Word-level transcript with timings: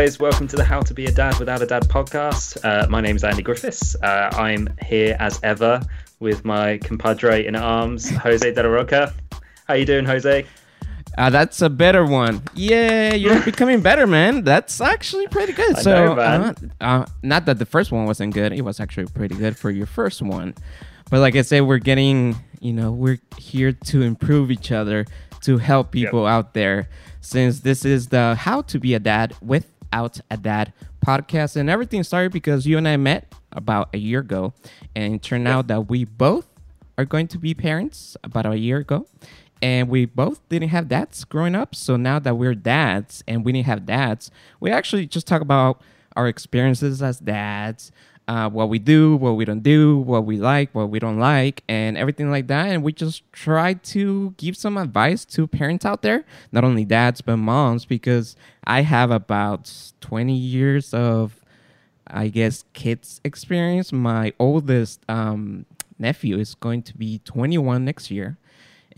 Guys, 0.00 0.18
welcome 0.18 0.48
to 0.48 0.56
the 0.56 0.64
How 0.64 0.80
to 0.80 0.94
Be 0.94 1.04
a 1.04 1.12
Dad 1.12 1.38
Without 1.38 1.60
a 1.60 1.66
Dad 1.66 1.82
podcast. 1.82 2.56
Uh, 2.64 2.88
my 2.88 3.02
name 3.02 3.16
is 3.16 3.22
Andy 3.22 3.42
Griffiths. 3.42 3.94
Uh, 4.02 4.30
I'm 4.32 4.66
here 4.82 5.14
as 5.20 5.38
ever 5.42 5.82
with 6.20 6.42
my 6.42 6.78
compadre 6.78 7.44
in 7.44 7.54
arms, 7.54 8.08
Jose 8.08 8.50
De 8.50 8.62
La 8.62 8.68
Roca. 8.70 9.12
How 9.68 9.74
you 9.74 9.84
doing, 9.84 10.06
Jose? 10.06 10.46
Uh, 11.18 11.28
that's 11.28 11.60
a 11.60 11.68
better 11.68 12.06
one. 12.06 12.42
Yeah, 12.54 13.12
you're 13.12 13.42
becoming 13.44 13.82
better, 13.82 14.06
man. 14.06 14.42
That's 14.42 14.80
actually 14.80 15.26
pretty 15.26 15.52
good. 15.52 15.76
I 15.76 15.82
so, 15.82 16.14
know. 16.14 16.18
Uh, 16.18 16.54
uh, 16.80 17.06
not 17.22 17.44
that 17.44 17.58
the 17.58 17.66
first 17.66 17.92
one 17.92 18.06
wasn't 18.06 18.32
good. 18.32 18.54
It 18.54 18.62
was 18.62 18.80
actually 18.80 19.04
pretty 19.04 19.34
good 19.34 19.54
for 19.54 19.70
your 19.70 19.86
first 19.86 20.22
one. 20.22 20.54
But 21.10 21.20
like 21.20 21.36
I 21.36 21.42
said, 21.42 21.64
we're 21.64 21.76
getting, 21.76 22.36
you 22.58 22.72
know, 22.72 22.90
we're 22.90 23.18
here 23.36 23.72
to 23.72 24.00
improve 24.00 24.50
each 24.50 24.72
other, 24.72 25.04
to 25.42 25.58
help 25.58 25.92
people 25.92 26.26
out 26.26 26.54
there. 26.54 26.88
Since 27.20 27.60
this 27.60 27.84
is 27.84 28.08
the 28.08 28.34
How 28.34 28.62
to 28.62 28.78
Be 28.78 28.94
a 28.94 28.98
Dad 28.98 29.36
Without 29.92 30.20
a 30.30 30.36
Dad 30.36 30.72
podcast, 31.04 31.56
and 31.56 31.68
everything 31.68 32.04
started 32.04 32.30
because 32.30 32.64
you 32.64 32.78
and 32.78 32.86
I 32.86 32.96
met 32.96 33.34
about 33.50 33.88
a 33.92 33.98
year 33.98 34.20
ago, 34.20 34.52
and 34.94 35.14
it 35.14 35.22
turned 35.22 35.48
out 35.48 35.66
that 35.66 35.88
we 35.88 36.04
both 36.04 36.46
are 36.96 37.04
going 37.04 37.26
to 37.26 37.38
be 37.38 37.54
parents 37.54 38.16
about 38.22 38.46
a 38.46 38.56
year 38.56 38.78
ago. 38.78 39.08
And 39.60 39.88
we 39.88 40.06
both 40.06 40.48
didn't 40.48 40.68
have 40.68 40.88
dads 40.88 41.24
growing 41.24 41.56
up. 41.56 41.74
So 41.74 41.96
now 41.96 42.20
that 42.20 42.36
we're 42.36 42.54
dads 42.54 43.24
and 43.26 43.44
we 43.44 43.52
didn't 43.52 43.66
have 43.66 43.84
dads, 43.84 44.30
we 44.60 44.70
actually 44.70 45.06
just 45.06 45.26
talk 45.26 45.42
about 45.42 45.82
our 46.14 46.28
experiences 46.28 47.02
as 47.02 47.18
dads, 47.18 47.90
uh, 48.30 48.48
what 48.48 48.68
we 48.68 48.78
do, 48.78 49.16
what 49.16 49.32
we 49.32 49.44
don't 49.44 49.64
do, 49.64 49.98
what 49.98 50.24
we 50.24 50.36
like, 50.36 50.72
what 50.72 50.88
we 50.88 51.00
don't 51.00 51.18
like, 51.18 51.64
and 51.68 51.98
everything 51.98 52.30
like 52.30 52.46
that. 52.46 52.68
And 52.68 52.84
we 52.84 52.92
just 52.92 53.24
try 53.32 53.74
to 53.74 54.34
give 54.36 54.56
some 54.56 54.76
advice 54.76 55.24
to 55.34 55.48
parents 55.48 55.84
out 55.84 56.02
there, 56.02 56.24
not 56.52 56.62
only 56.62 56.84
dads, 56.84 57.22
but 57.22 57.38
moms, 57.38 57.84
because 57.84 58.36
I 58.62 58.82
have 58.82 59.10
about 59.10 59.92
20 60.00 60.32
years 60.32 60.94
of, 60.94 61.40
I 62.06 62.28
guess, 62.28 62.64
kids 62.72 63.20
experience. 63.24 63.92
My 63.92 64.32
oldest 64.38 65.00
um, 65.08 65.66
nephew 65.98 66.38
is 66.38 66.54
going 66.54 66.82
to 66.82 66.96
be 66.96 67.18
21 67.24 67.84
next 67.84 68.12
year 68.12 68.38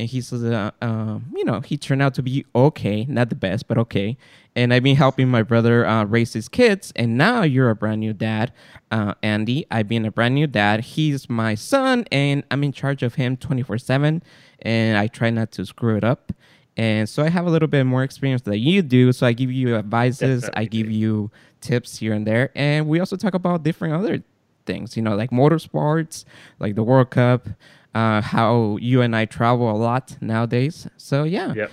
and 0.02 0.10
he's 0.10 0.32
uh, 0.32 0.70
uh, 0.82 1.18
you 1.34 1.44
know 1.44 1.60
he 1.60 1.76
turned 1.76 2.02
out 2.02 2.12
to 2.14 2.22
be 2.22 2.44
okay 2.54 3.04
not 3.08 3.28
the 3.28 3.36
best 3.36 3.68
but 3.68 3.78
okay. 3.78 4.16
And 4.54 4.74
i've 4.74 4.82
been 4.82 4.96
helping 4.96 5.28
my 5.28 5.42
brother 5.42 5.86
uh, 5.86 6.04
raise 6.04 6.32
his 6.32 6.48
kids 6.48 6.92
and 6.96 7.16
now 7.16 7.42
you're 7.42 7.70
a 7.70 7.76
brand 7.76 8.00
new 8.00 8.12
dad 8.12 8.52
uh, 8.90 9.14
andy. 9.22 9.64
I've 9.70 9.88
been 9.88 10.04
a 10.04 10.10
brand 10.10 10.34
new 10.34 10.46
dad. 10.46 10.80
He's 10.80 11.30
my 11.30 11.54
son 11.54 12.04
and 12.10 12.42
i'm 12.50 12.64
in 12.64 12.72
charge 12.72 13.02
of 13.02 13.14
him 13.14 13.36
24-7 13.36 14.22
and 14.60 14.98
i 14.98 15.06
try 15.06 15.30
not 15.30 15.52
to 15.52 15.64
screw 15.64 15.96
it 15.96 16.04
up. 16.04 16.32
And 16.76 17.08
so 17.08 17.22
i 17.22 17.28
have 17.28 17.46
a 17.46 17.50
little 17.50 17.68
bit 17.68 17.84
more 17.84 18.02
experience 18.02 18.42
than 18.42 18.58
you 18.58 18.82
do 18.82 19.12
so 19.12 19.26
i 19.26 19.32
give 19.32 19.52
you 19.52 19.76
advices 19.76 20.50
i 20.54 20.64
give 20.64 20.90
you 20.90 21.30
tips 21.60 21.98
here 21.98 22.12
and 22.12 22.26
there 22.26 22.50
and 22.56 22.88
we 22.88 22.98
also 22.98 23.14
talk 23.14 23.34
about 23.34 23.62
different 23.62 23.94
other 23.94 24.22
things 24.64 24.96
you 24.96 25.02
know 25.02 25.14
like 25.14 25.30
motorsports 25.30 26.24
like 26.58 26.74
the 26.74 26.82
world 26.82 27.10
cup 27.10 27.46
uh, 27.94 28.20
how 28.20 28.76
you 28.80 29.02
and 29.02 29.14
I 29.14 29.24
travel 29.24 29.70
a 29.70 29.76
lot 29.76 30.16
nowadays. 30.20 30.86
So 30.96 31.24
yeah. 31.24 31.52
Yep. 31.54 31.70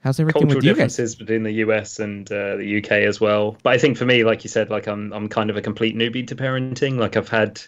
How's 0.00 0.20
everything 0.20 0.42
Cultural 0.42 0.58
with 0.58 0.64
you 0.64 0.70
guys? 0.70 0.76
differences 0.76 1.16
between 1.16 1.42
the 1.42 1.52
US 1.64 1.98
and 1.98 2.30
uh, 2.30 2.56
the 2.56 2.78
UK 2.78 2.92
as 2.92 3.20
well. 3.20 3.56
But 3.62 3.72
I 3.72 3.78
think 3.78 3.96
for 3.96 4.04
me, 4.04 4.24
like 4.24 4.44
you 4.44 4.48
said, 4.48 4.70
like 4.70 4.86
I'm 4.86 5.12
I'm 5.12 5.28
kind 5.28 5.50
of 5.50 5.56
a 5.56 5.62
complete 5.62 5.96
newbie 5.96 6.26
to 6.28 6.36
parenting. 6.36 6.98
Like 6.98 7.16
I've 7.16 7.28
had 7.28 7.60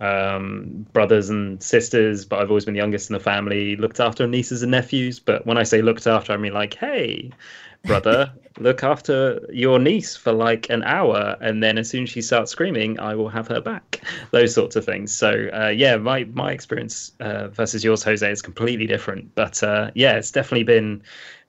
um, 0.00 0.86
brothers 0.92 1.30
and 1.30 1.62
sisters, 1.62 2.24
but 2.24 2.40
I've 2.40 2.50
always 2.50 2.64
been 2.64 2.74
the 2.74 2.80
youngest 2.80 3.10
in 3.10 3.14
the 3.14 3.20
family. 3.20 3.76
Looked 3.76 4.00
after 4.00 4.26
nieces 4.26 4.62
and 4.62 4.70
nephews. 4.72 5.20
But 5.20 5.46
when 5.46 5.58
I 5.58 5.62
say 5.62 5.82
looked 5.82 6.06
after, 6.06 6.32
I 6.32 6.36
mean 6.36 6.52
like, 6.52 6.74
hey, 6.74 7.30
brother, 7.84 8.32
look 8.58 8.82
after 8.82 9.40
your 9.52 9.78
niece 9.78 10.16
for 10.16 10.32
like 10.32 10.68
an 10.70 10.82
hour, 10.82 11.36
and 11.40 11.62
then 11.62 11.78
as 11.78 11.88
soon 11.88 12.04
as 12.04 12.10
she 12.10 12.22
starts 12.22 12.50
screaming, 12.50 12.98
I 13.00 13.14
will 13.14 13.28
have 13.28 13.48
her 13.48 13.60
back. 13.60 14.00
Those 14.30 14.54
sorts 14.54 14.76
of 14.76 14.84
things. 14.84 15.14
So 15.14 15.48
uh, 15.52 15.68
yeah, 15.68 15.96
my 15.96 16.24
my 16.24 16.52
experience 16.52 17.12
uh, 17.20 17.48
versus 17.48 17.84
yours, 17.84 18.02
Jose, 18.02 18.30
is 18.30 18.42
completely 18.42 18.86
different. 18.86 19.34
But 19.34 19.62
uh, 19.62 19.90
yeah, 19.94 20.16
it's 20.16 20.30
definitely 20.30 20.64
been 20.64 21.02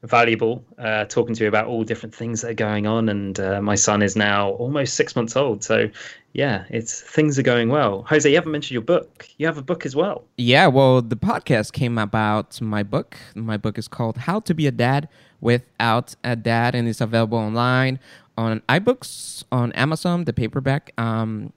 valuable 0.03 0.63
uh, 0.77 1.03
talking 1.05 1.35
to 1.35 1.43
you 1.43 1.49
about 1.49 1.67
all 1.67 1.83
different 1.83 2.15
things 2.15 2.41
that 2.41 2.51
are 2.51 2.53
going 2.53 2.87
on. 2.87 3.09
And 3.09 3.37
uh, 3.37 3.61
my 3.61 3.75
son 3.75 4.01
is 4.01 4.15
now 4.15 4.51
almost 4.51 4.93
six 4.93 5.15
months 5.15 5.35
old, 5.35 5.63
so 5.63 5.89
yeah, 6.33 6.65
it's 6.69 7.01
things 7.01 7.39
are 7.39 7.43
going 7.43 7.69
well. 7.69 8.03
Jose, 8.03 8.29
you 8.29 8.35
haven't 8.35 8.51
mentioned 8.51 8.73
your 8.73 8.83
book. 8.83 9.27
You 9.37 9.47
have 9.47 9.57
a 9.57 9.63
book 9.63 9.85
as 9.85 9.95
well. 9.95 10.25
Yeah, 10.37 10.67
well, 10.67 11.01
the 11.01 11.17
podcast 11.17 11.73
came 11.73 11.97
about 11.97 12.61
my 12.61 12.83
book. 12.83 13.17
My 13.35 13.57
book 13.57 13.77
is 13.77 13.87
called 13.87 14.17
How 14.17 14.39
to 14.41 14.53
Be 14.53 14.67
a 14.67 14.71
Dad 14.71 15.09
Without 15.41 16.15
a 16.23 16.35
Dad, 16.35 16.75
and 16.75 16.87
it's 16.87 17.01
available 17.01 17.37
online 17.37 17.99
on 18.37 18.61
iBooks, 18.69 19.43
on 19.51 19.71
Amazon, 19.73 20.25
the 20.25 20.33
paperback, 20.33 20.91
um, 20.97 21.53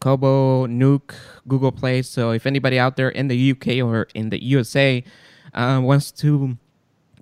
Kobo, 0.00 0.66
Nook, 0.66 1.14
Google 1.46 1.72
Play. 1.72 2.02
So 2.02 2.30
if 2.30 2.46
anybody 2.46 2.78
out 2.78 2.96
there 2.96 3.08
in 3.08 3.28
the 3.28 3.50
UK 3.52 3.84
or 3.84 4.08
in 4.14 4.30
the 4.30 4.42
USA 4.44 5.02
uh, 5.54 5.80
wants 5.82 6.10
to 6.12 6.56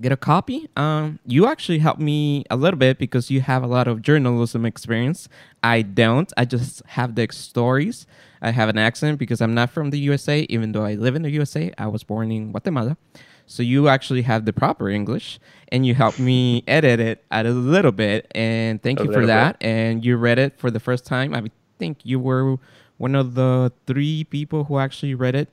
get 0.00 0.12
a 0.12 0.16
copy. 0.16 0.68
Um, 0.76 1.18
you 1.26 1.46
actually 1.46 1.78
helped 1.78 2.00
me 2.00 2.44
a 2.50 2.56
little 2.56 2.78
bit 2.78 2.98
because 2.98 3.30
you 3.30 3.40
have 3.40 3.62
a 3.62 3.66
lot 3.66 3.88
of 3.88 4.02
journalism 4.02 4.66
experience. 4.66 5.28
I 5.62 5.82
don't. 5.82 6.32
I 6.36 6.44
just 6.44 6.82
have 6.86 7.14
the 7.14 7.28
stories. 7.30 8.06
I 8.42 8.50
have 8.50 8.68
an 8.68 8.78
accent 8.78 9.18
because 9.18 9.40
I'm 9.40 9.54
not 9.54 9.70
from 9.70 9.90
the 9.90 9.98
USA, 10.00 10.46
even 10.48 10.72
though 10.72 10.84
I 10.84 10.94
live 10.94 11.14
in 11.14 11.22
the 11.22 11.30
USA. 11.30 11.72
I 11.78 11.86
was 11.86 12.04
born 12.04 12.30
in 12.30 12.50
Guatemala. 12.50 12.96
So 13.46 13.62
you 13.62 13.88
actually 13.88 14.22
have 14.22 14.44
the 14.44 14.52
proper 14.52 14.88
English, 14.88 15.38
and 15.72 15.86
you 15.86 15.94
helped 15.94 16.18
me 16.18 16.64
edit 16.66 17.00
it 17.00 17.24
a 17.30 17.44
little 17.44 17.92
bit. 17.92 18.26
And 18.34 18.82
thank 18.82 19.00
A 19.00 19.04
you 19.04 19.12
for 19.12 19.26
that. 19.26 19.56
And 19.60 20.04
you 20.04 20.16
read 20.16 20.38
it 20.38 20.58
for 20.58 20.70
the 20.70 20.80
first 20.80 21.06
time. 21.06 21.34
I 21.34 21.44
think 21.78 21.98
you 22.04 22.18
were 22.18 22.56
one 22.98 23.14
of 23.14 23.34
the 23.34 23.72
three 23.86 24.24
people 24.24 24.64
who 24.64 24.78
actually 24.78 25.14
read 25.14 25.34
it 25.34 25.48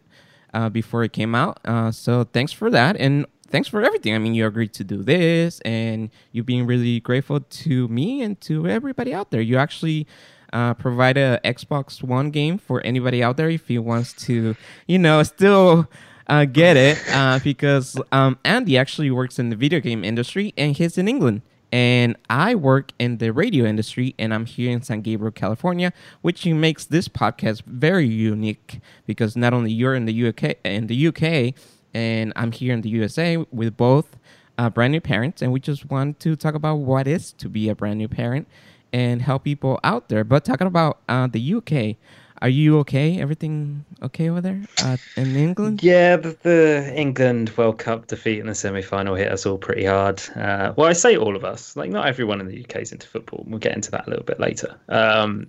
uh, 0.53 0.69
before 0.69 1.03
it 1.03 1.13
came 1.13 1.35
out. 1.35 1.59
Uh, 1.65 1.91
so 1.91 2.23
thanks 2.23 2.51
for 2.51 2.69
that, 2.69 2.95
and 2.97 3.25
thanks 3.47 3.67
for 3.67 3.83
everything. 3.83 4.15
I 4.15 4.17
mean, 4.17 4.33
you 4.33 4.45
agreed 4.47 4.73
to 4.73 4.83
do 4.83 5.03
this, 5.03 5.59
and 5.61 6.09
you've 6.31 6.45
been 6.45 6.65
really 6.65 6.99
grateful 6.99 7.41
to 7.41 7.87
me 7.87 8.21
and 8.21 8.39
to 8.41 8.67
everybody 8.67 9.13
out 9.13 9.31
there. 9.31 9.41
You 9.41 9.57
actually. 9.57 10.07
Uh, 10.51 10.71
provide 10.75 11.17
a 11.17 11.39
Xbox 11.43 12.03
One 12.03 12.29
game 12.29 12.59
for 12.59 12.79
anybody 12.81 13.23
out 13.23 13.37
there 13.37 13.49
if 13.49 13.67
he 13.69 13.79
wants 13.79 14.13
to, 14.27 14.55
you 14.85 14.99
know, 14.99 15.23
still 15.23 15.89
uh, 16.28 16.45
get 16.45 16.78
it 16.78 16.97
uh, 17.09 17.39
because 17.44 18.00
um, 18.11 18.38
Andy 18.44 18.78
actually 18.78 19.11
works 19.11 19.39
in 19.39 19.50
the 19.50 19.56
video 19.56 19.79
game 19.79 20.03
industry 20.03 20.53
and 20.57 20.75
he's 20.75 20.97
in 20.97 21.07
England. 21.07 21.41
And 21.72 22.17
I 22.29 22.53
work 22.53 22.91
in 23.00 23.17
the 23.17 23.34
radio 23.34 23.66
industry 23.66 24.13
and 24.19 24.31
I'm 24.31 24.45
here 24.45 24.72
in 24.72 24.83
San 24.83 25.01
Gabriel, 25.01 25.31
California, 25.31 25.91
which 26.22 26.45
makes 26.45 26.85
this 26.85 27.07
podcast 27.07 27.63
very 27.66 28.07
unique 28.07 28.79
because 29.07 29.35
not 29.35 29.53
only 29.53 29.72
you're 29.72 29.95
in 29.95 30.06
the 30.06 30.28
UK 30.28 30.57
in 30.63 30.85
the 30.85 31.07
UK 31.07 31.56
and 31.94 32.31
I'm 32.35 32.51
here 32.51 32.73
in 32.73 32.81
the 32.81 32.89
USA 32.89 33.38
with 33.51 33.75
both 33.75 34.17
uh, 34.57 34.69
brand 34.69 34.91
new 34.91 35.01
parents, 35.01 35.41
and 35.41 35.51
we 35.51 35.59
just 35.59 35.89
want 35.89 36.19
to 36.19 36.35
talk 36.35 36.56
about 36.56 36.75
what 36.75 37.07
is 37.07 37.33
to 37.33 37.50
be 37.50 37.69
a 37.69 37.75
brand 37.75 37.97
new 37.97 38.07
parent 38.07 38.47
and 38.92 39.21
help 39.21 39.44
people 39.44 39.80
out 39.83 40.09
there. 40.09 40.24
But 40.24 40.45
talking 40.45 40.68
about 40.68 41.00
uh, 41.09 41.27
the 41.27 41.56
UK, 41.56 41.97
are 42.44 42.50
you 42.50 42.80
okay? 42.80 43.22
Everything 43.22 43.86
okay 44.04 44.30
over 44.30 44.42
there 44.42 44.62
uh, 44.80 44.98
in 45.16 45.34
England? 45.34 45.81
Yeah, 45.81 46.18
the, 46.18 46.92
England 46.94 47.50
World 47.56 47.80
Cup 47.80 48.07
defeat 48.07 48.40
in 48.40 48.48
the 48.48 48.54
semi-final 48.54 49.16
hit 49.16 49.31
us 49.31 49.45
all 49.45 49.57
pretty 49.57 49.86
hard. 49.86 50.22
Uh, 50.36 50.74
well, 50.75 50.90
I 50.90 50.94
say 50.94 51.16
all 51.16 51.38
of 51.38 51.45
us. 51.45 51.78
Like, 51.78 51.90
not 51.90 52.06
everyone 52.06 52.42
in 52.42 52.48
the 52.48 52.62
UK 52.62 52.81
is 52.81 52.92
into 52.92 53.07
football. 53.07 53.45
We'll 53.48 53.60
get 53.60 53.74
into 53.74 53.92
that 53.92 54.07
a 54.07 54.10
little 54.10 54.25
bit 54.25 54.42
later. 54.42 54.75
Um, 54.90 55.48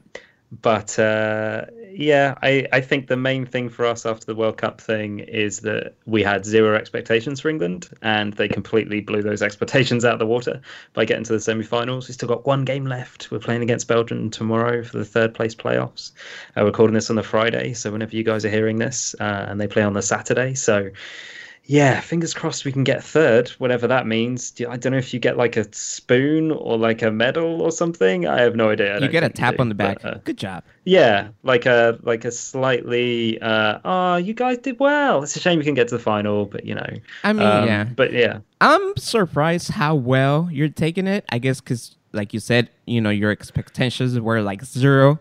but 0.53 0.99
uh, 0.99 1.67
yeah, 1.91 2.35
I, 2.43 2.67
I 2.73 2.81
think 2.81 3.07
the 3.07 3.17
main 3.17 3.47
thing 3.47 3.69
for 3.69 3.87
us 3.87 4.07
after 4.07 4.27
the 4.27 4.35
World 4.35 4.57
Cup 4.57 4.81
thing 4.81 5.21
is 5.21 5.61
that 5.61 5.95
we 6.07 6.23
had 6.23 6.45
zero 6.45 6.77
expectations 6.77 7.41
for 7.41 7.49
England, 7.49 7.89
and 8.03 8.33
they 8.35 8.49
completely 8.49 9.01
blew 9.01 9.23
those 9.23 9.43
expectations 9.43 10.05
out 10.05 10.15
of 10.15 10.19
the 10.19 10.27
water 10.27 10.61
by 10.93 11.05
getting 11.05 11.25
to 11.25 11.33
the 11.33 11.41
semi-finals. 11.41 12.09
We 12.09 12.15
still 12.15 12.29
got 12.29 12.47
one 12.47 12.65
game 12.65 12.87
left. 12.87 13.31
We're 13.31 13.39
playing 13.39 13.63
against 13.63 13.89
Belgium 13.89 14.31
tomorrow 14.31 14.83
for 14.83 14.99
the 14.99 15.05
third 15.05 15.35
place 15.35 15.55
playoffs. 15.55 16.13
Uh, 16.57 16.61
we're 16.61 16.67
recording 16.67 16.95
this 16.95 17.11
on 17.11 17.17
the 17.17 17.23
Friday, 17.23 17.75
so 17.75 17.91
whenever 17.91 18.15
you 18.15 18.23
guys 18.23 18.45
are 18.45 18.51
hearing 18.51 18.79
this, 18.79 19.15
uh, 19.21 19.47
and 19.49 19.61
they 19.61 19.67
play 19.67 19.83
on 19.83 19.93
the 19.93 20.03
Saturday, 20.03 20.55
so 20.55 20.91
yeah, 21.67 22.01
fingers 22.01 22.35
crossed 22.35 22.67
we 22.67 22.73
can 22.73 22.85
get 22.85 23.03
third, 23.03 23.49
whatever 23.59 23.87
that 23.87 24.07
means. 24.07 24.53
I 24.69 24.77
don't 24.77 24.93
know 24.93 24.99
if 24.99 25.15
you 25.15 25.21
get 25.21 25.39
like 25.39 25.57
a 25.57 25.67
spoon 25.75 26.51
or 26.53 26.77
like 26.77 27.01
a 27.01 27.11
medal 27.11 27.63
or 27.63 27.73
something. 27.73 28.27
I 28.27 28.43
have 28.43 28.55
no 28.55 28.71
idea. 28.71 28.97
I 28.97 28.99
You 28.99 29.09
get 29.09 29.25
a 29.25 29.31
tap 29.31 29.57
do, 29.57 29.63
on 29.63 29.71
the 29.71 29.75
back. 29.75 30.03
but, 30.03 30.15
uh, 30.15 30.19
Good 30.25 30.37
job. 30.37 30.63
yeah, 30.85 31.29
like 31.43 31.65
a 31.65 31.99
like 32.03 32.27
a 32.27 32.31
slightly. 32.31 33.41
Uh, 33.41 33.79
oh, 33.85 34.17
you 34.17 34.35
guys 34.35 34.59
did 34.59 34.79
well. 34.79 35.23
It's 35.23 35.37
a 35.37 35.41
shame 35.41 35.59
you 35.59 35.65
can 35.65 35.75
get 35.75 35.89
to 35.89 35.97
the 35.97 36.03
final, 36.03 36.45
but 36.45 36.67
you 36.67 36.75
know. 36.75 36.87
I 37.23 37.33
mean, 37.33 37.47
um, 37.47 37.67
yeah. 37.67 37.85
But 37.85 38.13
yeah, 38.13 38.41
I'm 38.61 38.97
surprised 38.99 39.71
how 39.71 39.95
well 39.95 40.49
you're 40.53 40.69
taking 40.69 41.07
it. 41.07 41.25
I 41.31 41.39
guess 41.39 41.61
because, 41.63 41.97
like 42.13 42.35
you 42.35 42.41
said, 42.41 42.69
you 42.85 43.01
know, 43.01 43.11
your 43.11 43.31
expectations 43.31 44.21
were 44.21 44.43
like 44.43 44.65
zero. 44.65 45.19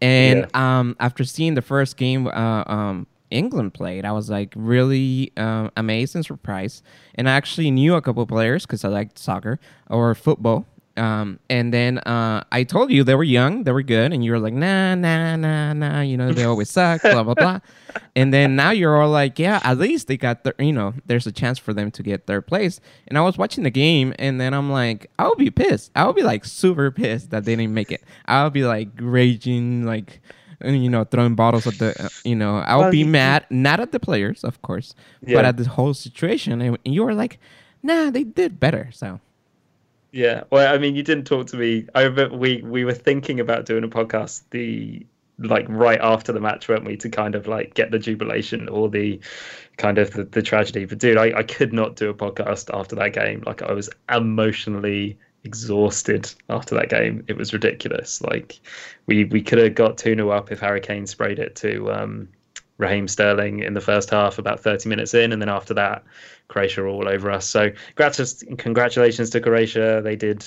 And 0.00 0.52
um, 0.56 0.96
after 0.98 1.22
seeing 1.22 1.54
the 1.54 1.62
first 1.62 1.96
game 1.96 2.26
uh, 2.26 2.64
um, 2.66 3.06
England 3.32 3.74
played, 3.74 4.04
I 4.04 4.12
was 4.12 4.30
like 4.30 4.52
really 4.56 5.32
um, 5.36 5.70
amazed 5.76 6.14
and 6.14 6.24
surprised. 6.24 6.82
And 7.14 7.28
I 7.28 7.32
actually 7.32 7.70
knew 7.70 7.94
a 7.94 8.02
couple 8.02 8.26
players 8.26 8.66
because 8.66 8.84
I 8.84 8.88
liked 8.88 9.18
soccer 9.18 9.58
or 9.90 10.14
football. 10.14 10.66
Um, 10.96 11.38
and 11.48 11.72
then 11.72 11.98
uh, 11.98 12.44
I 12.52 12.64
told 12.64 12.90
you 12.90 13.02
they 13.02 13.14
were 13.14 13.24
young, 13.24 13.64
they 13.64 13.72
were 13.72 13.82
good, 13.82 14.12
and 14.12 14.22
you 14.24 14.32
were 14.32 14.38
like, 14.38 14.52
nah, 14.52 14.94
nah, 14.94 15.36
nah, 15.36 15.72
nah. 15.72 16.00
You 16.02 16.16
know, 16.16 16.32
they 16.32 16.44
always 16.44 16.70
suck, 16.70 17.02
blah 17.02 17.22
blah 17.22 17.34
blah. 17.34 17.60
And 18.14 18.32
then 18.32 18.56
now 18.56 18.70
you're 18.72 19.00
all 19.00 19.08
like, 19.08 19.38
yeah, 19.38 19.60
at 19.64 19.78
least 19.78 20.06
they 20.06 20.18
got 20.18 20.44
their, 20.44 20.54
you 20.58 20.72
know, 20.72 20.92
there's 21.06 21.26
a 21.26 21.32
chance 21.32 21.58
for 21.58 21.72
them 21.72 21.90
to 21.92 22.02
get 22.02 22.26
third 22.26 22.46
place. 22.46 22.78
And 23.08 23.16
I 23.16 23.22
was 23.22 23.38
watching 23.38 23.64
the 23.64 23.70
game, 23.70 24.14
and 24.18 24.38
then 24.40 24.52
I'm 24.52 24.70
like, 24.70 25.10
I'll 25.18 25.34
be 25.34 25.50
pissed. 25.50 25.90
I'll 25.96 26.12
be 26.12 26.22
like 26.22 26.44
super 26.44 26.90
pissed 26.90 27.30
that 27.30 27.44
they 27.44 27.56
didn't 27.56 27.74
make 27.74 27.90
it. 27.90 28.02
I'll 28.26 28.50
be 28.50 28.64
like 28.64 28.88
raging, 28.98 29.84
like 29.86 30.20
you 30.64 30.90
know, 30.90 31.04
throwing 31.04 31.34
bottles 31.34 31.66
at 31.66 31.78
the, 31.78 32.04
uh, 32.04 32.08
you 32.24 32.36
know, 32.36 32.58
I'll 32.58 32.90
be 32.90 33.04
mad, 33.04 33.46
not 33.50 33.80
at 33.80 33.92
the 33.92 34.00
players, 34.00 34.44
of 34.44 34.60
course, 34.62 34.94
yeah. 35.24 35.36
but 35.36 35.44
at 35.44 35.56
the 35.56 35.68
whole 35.68 35.94
situation. 35.94 36.60
And 36.60 36.78
you 36.84 37.04
were 37.04 37.14
like, 37.14 37.38
nah, 37.82 38.10
they 38.10 38.24
did 38.24 38.60
better. 38.60 38.90
So 38.92 39.20
yeah, 40.12 40.44
well, 40.50 40.72
I 40.72 40.78
mean, 40.78 40.94
you 40.94 41.02
didn't 41.02 41.24
talk 41.24 41.46
to 41.48 41.56
me. 41.56 41.86
I 41.94 42.08
we 42.08 42.62
we 42.62 42.84
were 42.84 42.92
thinking 42.92 43.40
about 43.40 43.64
doing 43.64 43.82
a 43.82 43.88
podcast 43.88 44.42
the 44.50 45.06
like 45.38 45.66
right 45.68 46.00
after 46.00 46.32
the 46.32 46.40
match, 46.40 46.68
weren't 46.68 46.84
we, 46.84 46.96
to 46.98 47.08
kind 47.08 47.34
of 47.34 47.46
like 47.46 47.74
get 47.74 47.90
the 47.90 47.98
jubilation 47.98 48.68
or 48.68 48.90
the 48.90 49.18
kind 49.78 49.96
of 49.96 50.12
the, 50.12 50.24
the 50.24 50.42
tragedy. 50.42 50.84
But 50.84 50.98
dude, 50.98 51.16
I, 51.16 51.38
I 51.38 51.42
could 51.42 51.72
not 51.72 51.96
do 51.96 52.10
a 52.10 52.14
podcast 52.14 52.70
after 52.78 52.94
that 52.96 53.14
game. 53.14 53.42
Like 53.46 53.62
I 53.62 53.72
was 53.72 53.88
emotionally 54.10 55.18
exhausted 55.44 56.32
after 56.48 56.74
that 56.76 56.88
game. 56.88 57.24
It 57.28 57.36
was 57.36 57.52
ridiculous. 57.52 58.22
Like 58.22 58.60
we 59.06 59.24
we 59.24 59.42
could 59.42 59.58
have 59.58 59.74
got 59.74 59.98
2 59.98 60.14
0 60.14 60.30
up 60.30 60.52
if 60.52 60.60
Harry 60.60 60.80
Kane 60.80 61.06
sprayed 61.06 61.38
it 61.38 61.56
to 61.56 61.90
um 61.92 62.28
Raheem 62.78 63.06
Sterling 63.06 63.60
in 63.60 63.74
the 63.74 63.80
first 63.80 64.10
half, 64.10 64.38
about 64.38 64.60
30 64.60 64.88
minutes 64.88 65.14
in, 65.14 65.32
and 65.32 65.40
then 65.40 65.48
after 65.48 65.74
that, 65.74 66.02
Croatia 66.48 66.84
all 66.84 67.08
over 67.08 67.30
us. 67.30 67.46
So 67.46 67.70
congrats, 67.94 68.42
congratulations 68.58 69.30
to 69.30 69.40
Croatia. 69.40 70.00
They 70.02 70.16
did 70.16 70.44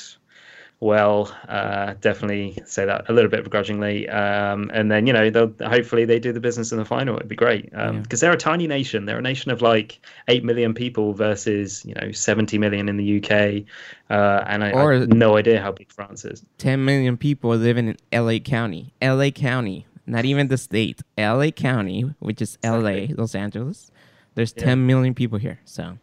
well. 0.80 1.36
Uh, 1.48 1.94
definitely 2.02 2.58
say 2.66 2.86
that 2.86 3.10
a 3.10 3.14
little 3.14 3.30
bit 3.30 3.44
begrudgingly. 3.44 4.08
Um, 4.10 4.70
and 4.74 4.92
then 4.92 5.08
you 5.08 5.14
know 5.14 5.30
they'll 5.30 5.54
hopefully 5.68 6.06
they 6.06 6.20
do 6.20 6.32
the 6.32 6.40
business 6.40 6.72
in 6.72 6.78
the 6.78 6.86
final. 6.86 7.16
It'd 7.16 7.28
be 7.28 7.36
great 7.36 7.72
because 7.72 7.90
um, 7.90 7.98
yeah. 7.98 8.18
they're 8.18 8.34
a 8.34 8.38
tiny 8.38 8.68
nation. 8.68 9.06
They're 9.06 9.20
a 9.20 9.22
nation 9.22 9.52
of 9.52 9.62
like 9.62 10.00
eight 10.28 10.44
million 10.44 10.74
people 10.74 11.14
versus 11.14 11.84
you 11.86 11.94
know 11.96 12.12
70 12.12 12.58
million 12.58 12.90
in 12.90 12.98
the 12.98 13.18
UK. 13.18 13.66
Uh, 14.10 14.44
and 14.48 14.64
I, 14.64 14.72
or 14.72 14.94
I 14.94 15.00
have 15.00 15.10
no 15.10 15.38
idea 15.38 15.62
how 15.62 15.72
big 15.72 15.92
France 15.92 16.26
is. 16.26 16.46
10 16.60 16.86
million 16.86 17.18
people 17.18 17.56
living 17.56 17.88
in 17.88 18.26
LA 18.26 18.40
County. 18.40 18.94
LA 19.02 19.30
County 19.30 19.86
not 20.08 20.26
even 20.26 20.48
the 20.48 20.58
state, 20.58 21.02
LA 21.18 21.50
County, 21.52 22.02
which 22.20 22.42
is 22.42 22.58
LA, 22.64 23.08
Los 23.10 23.36
Angeles. 23.36 23.92
There's 24.36 24.54
yeah. 24.56 24.66
10 24.66 24.86
million 24.86 25.14
people 25.14 25.40
here. 25.40 25.60
So, 25.66 25.98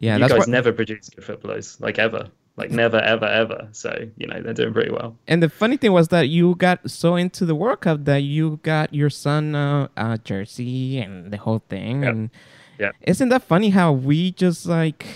yeah, 0.00 0.14
you 0.14 0.20
that's 0.20 0.32
guys 0.32 0.38
what... 0.40 0.48
never 0.48 0.72
produce 0.72 1.10
good 1.10 1.24
footballers, 1.24 1.80
like 1.80 1.98
ever, 1.98 2.28
like 2.56 2.70
never, 2.70 2.98
ever, 2.98 3.24
ever. 3.24 3.68
So, 3.72 4.08
you 4.16 4.26
know, 4.26 4.42
they're 4.42 4.54
doing 4.54 4.72
pretty 4.72 4.90
well. 4.90 5.16
And 5.26 5.42
the 5.42 5.48
funny 5.48 5.76
thing 5.76 5.92
was 5.92 6.08
that 6.08 6.28
you 6.28 6.54
got 6.56 6.90
so 6.90 7.16
into 7.16 7.46
the 7.46 7.54
World 7.54 7.80
Cup 7.80 8.04
that 8.04 8.22
you 8.22 8.60
got 8.62 8.92
your 8.92 9.10
son 9.10 9.54
uh, 9.54 9.88
uh 9.96 10.18
jersey 10.18 10.98
and 10.98 11.32
the 11.32 11.38
whole 11.38 11.62
thing. 11.68 12.02
Yep. 12.02 12.12
And 12.12 12.30
yeah, 12.78 12.90
isn't 13.02 13.28
that 13.28 13.42
funny 13.42 13.70
how 13.70 13.92
we 13.92 14.32
just 14.32 14.66
like 14.66 15.06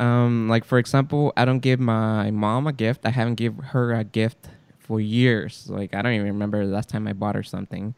um 0.00 0.48
like 0.48 0.64
for 0.64 0.78
example 0.78 1.32
i 1.36 1.44
don't 1.44 1.60
give 1.60 1.78
my 1.78 2.28
mom 2.32 2.66
a 2.66 2.72
gift 2.72 3.06
i 3.06 3.10
haven't 3.10 3.36
give 3.36 3.56
her 3.56 3.92
a 3.92 4.02
gift 4.02 4.48
for 4.84 5.00
years. 5.00 5.66
Like 5.68 5.94
I 5.94 6.02
don't 6.02 6.12
even 6.12 6.26
remember 6.26 6.64
the 6.64 6.72
last 6.72 6.88
time 6.88 7.08
I 7.08 7.12
bought 7.12 7.34
her 7.34 7.42
something. 7.42 7.94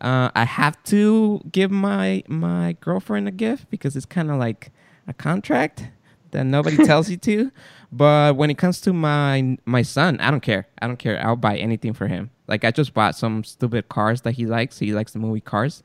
Uh, 0.00 0.30
I 0.34 0.44
have 0.44 0.82
to 0.84 1.40
give 1.50 1.70
my 1.70 2.24
my 2.26 2.76
girlfriend 2.80 3.28
a 3.28 3.30
gift 3.30 3.70
because 3.70 3.96
it's 3.96 4.06
kind 4.06 4.30
of 4.30 4.38
like 4.38 4.72
a 5.06 5.14
contract 5.14 5.88
that 6.32 6.44
nobody 6.44 6.76
tells 6.84 7.08
you 7.08 7.16
to. 7.18 7.52
But 7.96 8.34
when 8.34 8.50
it 8.50 8.58
comes 8.58 8.80
to 8.82 8.92
my 8.92 9.56
my 9.66 9.82
son, 9.82 10.18
I 10.18 10.30
don't 10.30 10.40
care. 10.40 10.66
I 10.82 10.88
don't 10.88 10.98
care. 10.98 11.24
I'll 11.24 11.36
buy 11.36 11.56
anything 11.56 11.92
for 11.92 12.08
him. 12.08 12.30
Like 12.48 12.64
I 12.64 12.72
just 12.72 12.92
bought 12.92 13.14
some 13.14 13.44
stupid 13.44 13.88
cars 13.88 14.22
that 14.22 14.32
he 14.32 14.46
likes. 14.46 14.80
He 14.80 14.92
likes 14.92 15.12
the 15.12 15.20
movie 15.20 15.40
Cars. 15.40 15.82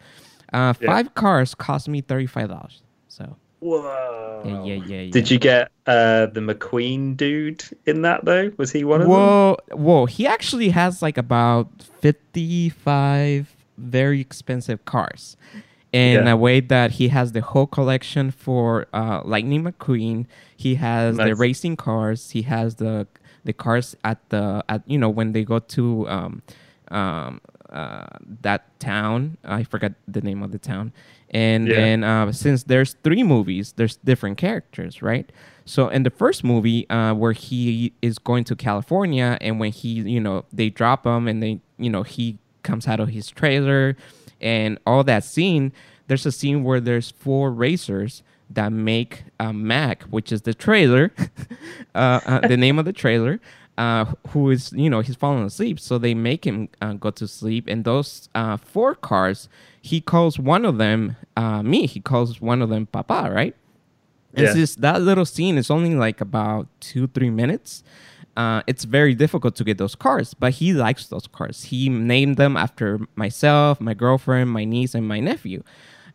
Uh, 0.51 0.73
yeah. 0.81 0.88
Five 0.88 1.13
cars 1.13 1.53
cost 1.53 1.88
me 1.88 2.01
thirty 2.01 2.25
five 2.25 2.50
dollars. 2.50 2.81
So 3.09 3.35
Whoa. 3.59 4.41
Yeah, 4.44 4.63
yeah, 4.63 4.83
yeah, 4.85 5.01
yeah. 5.01 5.11
Did 5.11 5.29
you 5.29 5.38
get 5.38 5.71
uh, 5.85 6.27
the 6.27 6.39
McQueen 6.39 7.15
dude 7.15 7.63
in 7.85 8.01
that 8.03 8.25
though? 8.25 8.51
Was 8.57 8.71
he 8.71 8.83
one 8.83 9.01
of 9.01 9.07
whoa, 9.07 9.57
them? 9.67 9.83
Whoa, 9.83 10.05
he 10.05 10.25
actually 10.25 10.69
has 10.69 11.01
like 11.01 11.17
about 11.17 11.67
55 12.00 13.55
very 13.77 14.19
expensive 14.21 14.85
cars. 14.85 15.38
In 15.91 16.25
yeah. 16.25 16.31
a 16.31 16.38
way 16.38 16.59
that 16.59 16.91
he 16.91 17.07
has 17.07 17.31
the 17.31 17.41
whole 17.41 17.65
collection 17.65 18.30
for 18.30 18.86
uh, 18.94 19.21
Lightning 19.25 19.63
McQueen. 19.63 20.27
He 20.56 20.75
has 20.75 21.18
nice. 21.18 21.30
the 21.30 21.36
racing 21.36 21.77
cars. 21.77 22.30
He 22.31 22.44
has 22.44 22.75
the 22.75 23.07
the 23.44 23.53
cars 23.53 23.95
at 24.03 24.18
the 24.30 24.63
at 24.69 24.83
you 24.88 25.00
know 25.00 25.09
when 25.09 25.31
they 25.31 25.44
go 25.44 25.57
to 25.57 26.07
um, 26.07 26.44
um, 26.91 27.41
uh, 27.71 28.06
that 28.41 28.80
town. 28.80 29.38
I 29.44 29.63
forgot 29.63 29.94
the 30.07 30.21
name 30.21 30.44
of 30.44 30.51
the 30.51 30.59
town 30.59 30.94
and 31.31 31.68
yeah. 31.68 31.75
then 31.75 32.03
uh, 32.03 32.31
since 32.31 32.63
there's 32.63 32.95
three 33.03 33.24
movies, 33.24 33.74
there's 33.75 33.97
different 33.97 34.38
characters, 34.38 35.01
right? 35.01 35.31
So 35.65 35.89
in 35.89 36.03
the 36.03 36.09
first 36.09 36.44
movie, 36.44 36.89
uh, 36.89 37.13
where 37.13 37.33
he 37.33 37.94
is 38.01 38.18
going 38.18 38.45
to 38.45 38.56
California, 38.56 39.38
and 39.39 39.59
when 39.59 39.71
he, 39.71 39.89
you 39.89 40.19
know, 40.19 40.45
they 40.51 40.69
drop 40.69 41.06
him, 41.06 41.27
and 41.27 41.44
they, 41.44 41.59
you 41.77 41.89
know, 41.89 42.01
he 42.01 42.39
comes 42.63 42.88
out 42.88 43.00
of 43.00 43.09
his 43.09 43.30
trailer, 43.30 43.95
and 44.41 44.80
all 44.86 45.03
that 45.03 45.24
scene. 45.24 45.74
There's 46.07 46.25
a 46.25 46.31
scene 46.31 46.63
where 46.63 46.80
there's 46.80 47.12
four 47.12 47.51
racers 47.51 48.24
that 48.50 48.71
make 48.71 49.25
uh, 49.39 49.53
Mack, 49.53 50.03
which 50.03 50.31
is 50.31 50.41
the 50.41 50.53
trailer, 50.56 51.13
uh, 51.95 52.19
uh, 52.25 52.47
the 52.47 52.57
name 52.57 52.80
of 52.80 52.86
the 52.86 52.94
trailer, 52.94 53.39
uh, 53.80 54.06
who 54.31 54.50
is 54.50 54.74
you 54.74 54.89
know 54.89 55.00
he's 55.00 55.15
falling 55.15 55.46
asleep 55.46 55.79
so 55.79 55.98
they 55.98 56.13
make 56.13 56.46
him 56.46 56.67
uh, 56.81 56.91
go 56.93 57.10
to 57.10 57.25
sleep 57.25 57.65
and 57.65 57.86
those 57.86 58.27
uh, 58.36 58.58
four 58.58 58.93
cars 58.93 59.48
he 59.81 60.01
calls 60.01 60.38
one 60.38 60.65
of 60.65 60.77
them 60.77 61.15
uh, 61.38 61.63
me 61.63 61.88
he 61.88 62.01
calls 62.01 62.41
one 62.41 62.62
of 62.62 62.67
them 62.67 62.86
papa 62.88 63.31
right 63.34 63.55
yeah. 64.34 64.43
it's 64.43 64.55
just 64.55 64.81
that 64.81 65.01
little 65.01 65.25
scene 65.25 65.58
is 65.58 65.72
only 65.72 65.96
like 65.96 66.19
about 66.19 66.67
two 66.81 67.08
three 67.08 67.29
minutes 67.29 67.81
uh, 68.39 68.62
it's 68.67 68.86
very 68.86 69.13
difficult 69.13 69.55
to 69.55 69.63
get 69.63 69.77
those 69.77 69.96
cars 69.96 70.34
but 70.34 70.53
he 70.53 70.74
likes 70.74 71.08
those 71.08 71.27
cars 71.27 71.65
he 71.65 71.89
named 71.89 72.38
them 72.38 72.55
after 72.55 73.00
myself 73.15 73.81
my 73.81 73.93
girlfriend 73.93 74.50
my 74.50 74.63
niece 74.63 74.96
and 74.96 75.08
my 75.08 75.19
nephew 75.19 75.62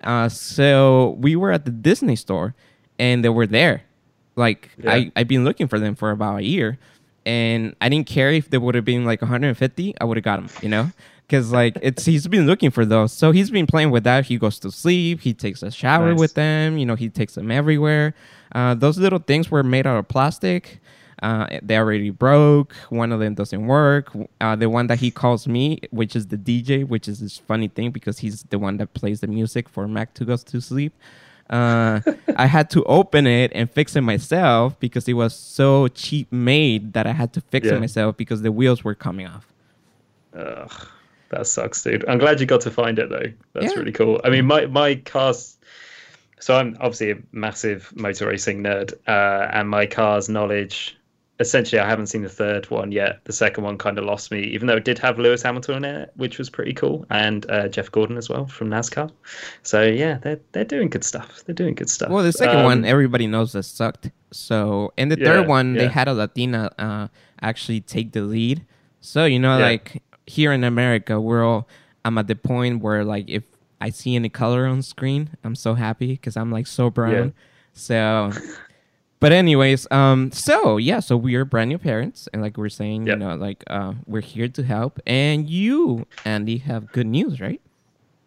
uh, 0.03 0.29
so 0.29 1.17
we 1.19 1.37
were 1.37 1.53
at 1.53 1.65
the 1.65 1.71
disney 1.71 2.17
store 2.17 2.55
and 2.99 3.25
they 3.25 3.29
were 3.29 3.47
there 3.47 3.83
like 4.37 4.71
yeah. 4.79 4.93
I, 4.93 5.13
i've 5.17 5.29
been 5.29 5.45
looking 5.45 5.69
for 5.69 5.79
them 5.79 5.95
for 5.95 6.11
about 6.11 6.41
a 6.41 6.45
year 6.45 6.79
and 7.27 7.75
I 7.81 7.89
didn't 7.89 8.07
care 8.07 8.31
if 8.31 8.51
they 8.51 8.59
would 8.59 8.75
have 8.75 8.85
been 8.85 9.05
like 9.05 9.23
150. 9.23 9.95
I 10.01 10.05
would 10.05 10.17
have 10.17 10.25
got 10.25 10.37
them, 10.37 10.49
you 10.63 10.69
know, 10.69 10.91
because 11.27 11.51
like 11.53 11.77
it's 11.81 12.05
he's 12.13 12.27
been 12.27 12.47
looking 12.47 12.71
for 12.71 12.85
those, 12.85 13.13
so 13.13 13.33
he's 13.33 13.51
been 13.51 13.67
playing 13.67 13.91
with 13.91 14.05
that. 14.05 14.27
He 14.27 14.39
goes 14.39 14.59
to 14.61 14.71
sleep, 14.71 15.21
he 15.21 15.33
takes 15.33 15.63
a 15.63 15.71
shower 15.71 16.11
nice. 16.11 16.19
with 16.19 16.35
them, 16.35 16.79
you 16.79 16.87
know, 16.87 16.95
he 16.95 17.09
takes 17.09 17.35
them 17.35 17.51
everywhere. 17.51 18.15
Uh, 18.55 18.75
those 18.75 18.99
little 18.99 19.19
things 19.19 19.51
were 19.51 19.63
made 19.63 19.87
out 19.87 19.97
of 19.97 20.09
plastic. 20.09 20.81
Uh, 21.23 21.59
they 21.63 21.77
already 21.77 22.11
broke. 22.11 22.73
One 22.91 23.13
of 23.13 23.21
them 23.21 23.35
doesn't 23.35 23.67
work. 23.67 24.11
Uh, 24.41 24.57
the 24.57 24.69
one 24.69 24.89
that 24.89 24.99
he 24.99 25.11
calls 25.11 25.47
me, 25.47 25.81
which 25.91 26.17
is 26.17 26.27
the 26.27 26.37
DJ, 26.37 26.87
which 26.87 27.09
is 27.09 27.21
this 27.21 27.39
funny 27.39 27.69
thing 27.69 27.91
because 27.91 28.19
he's 28.19 28.43
the 28.45 28.59
one 28.59 28.77
that 28.79 28.93
plays 28.95 29.21
the 29.21 29.27
music 29.27 29.69
for 29.69 29.87
Mack 29.89 30.15
to 30.15 30.25
go 30.25 30.37
to 30.37 30.61
sleep. 30.61 30.93
Uh, 31.51 32.01
I 32.37 32.47
had 32.47 32.71
to 32.71 32.85
open 32.85 33.27
it 33.27 33.53
and 33.55 33.71
fix 33.71 33.97
it 33.97 34.01
myself 34.01 34.79
because 34.81 35.09
it 35.09 35.15
was 35.15 35.35
so 35.35 35.89
cheap 35.89 36.31
made 36.33 36.93
that 36.95 37.07
I 37.07 37.13
had 37.13 37.33
to 37.35 37.41
fix 37.41 37.67
yeah. 37.67 37.75
it 37.75 37.81
myself 37.81 38.17
because 38.17 38.43
the 38.43 38.53
wheels 38.53 38.85
were 38.85 38.95
coming 38.95 39.27
off. 39.27 39.47
Ugh, 40.37 40.89
that 41.31 41.47
sucks, 41.47 41.83
dude. 41.83 42.05
I'm 42.09 42.19
glad 42.19 42.41
you 42.41 42.47
got 42.47 42.63
to 42.63 42.71
find 42.71 42.99
it 42.99 43.09
though. 43.09 43.33
That's 43.53 43.73
yeah. 43.73 43.79
really 43.79 43.93
cool. 43.93 44.21
I 44.25 44.31
mean, 44.31 44.47
my 44.47 44.67
my 44.67 44.97
car's. 44.97 45.57
So 46.41 46.57
I'm 46.57 46.77
obviously 46.81 47.13
a 47.13 47.17
massive 47.33 47.91
motor 47.97 48.27
racing 48.27 48.63
nerd, 48.63 48.93
uh, 49.07 49.49
and 49.53 49.69
my 49.71 49.87
car's 49.87 50.29
knowledge 50.29 50.97
essentially 51.41 51.81
I 51.81 51.89
haven't 51.89 52.07
seen 52.07 52.23
the 52.23 52.29
third 52.29 52.71
one 52.71 52.93
yet. 52.93 53.25
The 53.25 53.33
second 53.33 53.65
one 53.65 53.79
kind 53.79 53.99
of 53.99 54.05
lost 54.05 54.31
me, 54.31 54.43
even 54.45 54.67
though 54.67 54.77
it 54.77 54.85
did 54.85 54.99
have 54.99 55.19
Lewis 55.19 55.43
Hamilton 55.43 55.77
in 55.77 55.85
it, 55.85 56.13
which 56.17 56.39
was 56.39 56.49
pretty 56.49 56.73
cool, 56.73 57.05
and 57.11 57.49
uh, 57.51 57.69
Jeff 57.69 57.91
Gordon 57.91 58.17
as 58.17 58.29
well 58.29 58.47
from 58.47 58.71
NASCAR. 58.71 59.11
So 59.63 59.83
yeah, 59.83 60.19
they're 60.19 60.41
they're 60.53 60.65
doing 60.65 60.89
good 60.89 61.05
stuff. 61.05 61.43
They're 61.45 61.55
doing 61.55 61.75
good 61.75 61.91
stuff. 61.91 62.11
Well, 62.11 62.23
the 62.23 62.33
second 62.33 62.59
um, 62.59 62.65
one 62.65 62.85
everybody 62.85 63.27
knows 63.27 63.53
that 63.53 63.65
sucked. 63.65 64.11
So 64.33 64.93
in 64.97 65.09
the 65.09 65.19
yeah, 65.19 65.27
third 65.27 65.49
one, 65.49 65.75
yeah. 65.75 65.83
they 65.83 65.89
had 65.89 66.09
a 66.09 66.15
Latina 66.15 66.71
uh, 66.79 67.09
actually 67.43 67.81
take 67.81 68.13
the 68.13 68.23
lead. 68.23 68.65
So 69.01 69.25
you 69.25 69.39
know, 69.39 69.59
yeah. 69.59 69.65
like 69.65 70.03
here 70.27 70.53
in 70.53 70.65
America, 70.65 71.21
we're 71.21 71.45
all 71.45 71.69
I'm 72.05 72.19
at 72.19 72.29
the 72.29 72.37
point 72.37 72.83
where 72.83 73.05
like 73.05 73.29
if 73.29 73.45
I 73.81 73.91
see 73.91 74.15
any 74.15 74.29
color 74.29 74.67
on 74.67 74.83
screen, 74.83 75.31
I'm 75.43 75.55
so 75.55 75.75
happy 75.75 76.13
because 76.13 76.37
I'm 76.37 76.51
like 76.51 76.67
so 76.67 76.91
brown. 76.91 77.35
So 77.73 78.31
but 79.25 79.33
anyways, 79.33 79.91
um, 79.91 80.31
so 80.33 80.77
yeah, 80.77 81.01
so 81.01 81.17
we 81.17 81.35
are 81.37 81.47
brand 81.47 81.71
new 81.71 81.79
parents, 81.79 82.29
and 82.35 82.43
like 82.43 82.59
we 82.59 82.67
are 82.67 82.69
saying, 82.69 83.07
yep. 83.07 83.15
you 83.15 83.25
know, 83.25 83.35
like 83.37 83.65
uh, 83.69 83.95
we're 84.05 84.21
here 84.21 84.49
to 84.49 84.63
help. 84.63 85.01
And 85.07 85.49
you, 85.49 86.07
Andy, 86.27 86.59
have 86.59 86.93
good 86.93 87.07
news, 87.07 87.41
right? 87.41 87.59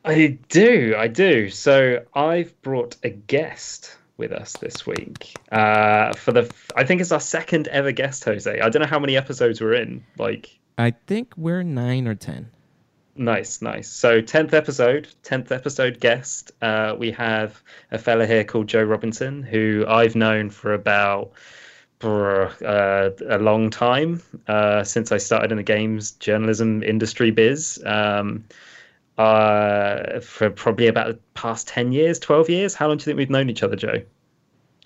I 0.05 0.39
do, 0.49 0.95
I 0.97 1.07
do. 1.07 1.51
So 1.51 2.03
I've 2.15 2.59
brought 2.63 2.95
a 3.03 3.11
guest 3.11 3.95
with 4.17 4.31
us 4.31 4.53
this 4.53 4.87
week 4.87 5.35
uh, 5.51 6.13
for 6.13 6.31
the. 6.31 6.51
I 6.75 6.83
think 6.83 7.01
it's 7.01 7.11
our 7.11 7.19
second 7.19 7.67
ever 7.67 7.91
guest, 7.91 8.23
Jose. 8.23 8.59
I 8.59 8.67
don't 8.67 8.81
know 8.81 8.87
how 8.87 8.97
many 8.97 9.15
episodes 9.15 9.61
we're 9.61 9.75
in. 9.75 10.03
Like, 10.17 10.57
I 10.79 10.95
think 11.05 11.31
we're 11.37 11.61
nine 11.61 12.07
or 12.07 12.15
ten. 12.15 12.49
Nice, 13.17 13.63
nice. 13.63 13.89
So 13.89 14.21
tenth 14.21 14.53
episode, 14.53 15.07
tenth 15.23 15.51
episode 15.51 15.99
guest. 15.99 16.51
Uh, 16.61 16.95
we 16.97 17.11
have 17.11 17.61
a 17.91 17.97
fella 17.97 18.27
here 18.27 18.43
called 18.43 18.67
Joe 18.67 18.83
Robinson, 18.83 19.41
who 19.41 19.85
I've 19.87 20.15
known 20.15 20.51
for 20.51 20.73
about 20.73 21.31
uh, 22.03 23.09
a 23.27 23.39
long 23.39 23.71
time 23.71 24.21
uh, 24.47 24.83
since 24.83 25.11
I 25.11 25.17
started 25.17 25.51
in 25.51 25.57
the 25.57 25.63
games 25.63 26.11
journalism 26.11 26.83
industry 26.83 27.31
biz. 27.31 27.81
Um, 27.85 28.45
uh, 29.17 30.19
for 30.19 30.51
probably 30.51 30.85
about 30.85 31.07
the 31.07 31.19
past 31.33 31.67
10 31.67 31.91
years, 31.91 32.19
12 32.19 32.51
years. 32.51 32.75
How 32.75 32.87
long 32.87 32.97
do 32.97 33.01
you 33.01 33.05
think 33.05 33.17
we've 33.17 33.31
known 33.31 33.49
each 33.49 33.63
other, 33.63 33.75
Joe? 33.75 34.03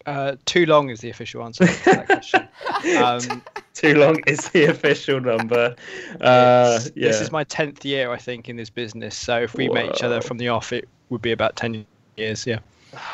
Uh, 0.06 0.36
too 0.46 0.66
long 0.66 0.90
is 0.90 1.00
the 1.02 1.10
official 1.10 1.44
answer 1.44 1.66
to 1.66 1.86
that 1.86 2.06
question. 2.06 2.48
Um, 2.98 3.44
too 3.76 3.94
long 3.94 4.22
is 4.26 4.50
the 4.50 4.66
official 4.66 5.20
number. 5.22 5.76
Uh, 6.20 6.80
yeah. 6.96 7.10
This 7.10 7.22
is 7.22 7.32
my 7.32 7.44
10th 7.44 7.84
year, 7.86 8.12
I 8.12 8.18
think, 8.18 8.50
in 8.50 8.56
this 8.56 8.72
business. 8.72 9.16
So 9.16 9.42
if 9.42 9.54
we 9.54 9.68
Whoa. 9.68 9.76
met 9.76 9.86
each 9.96 10.04
other 10.04 10.20
from 10.20 10.40
the 10.40 10.50
off, 10.50 10.74
it 10.74 10.90
would 11.10 11.22
be 11.22 11.32
about 11.32 11.56
10 11.58 11.86
years, 12.18 12.48
yeah. 12.48 12.60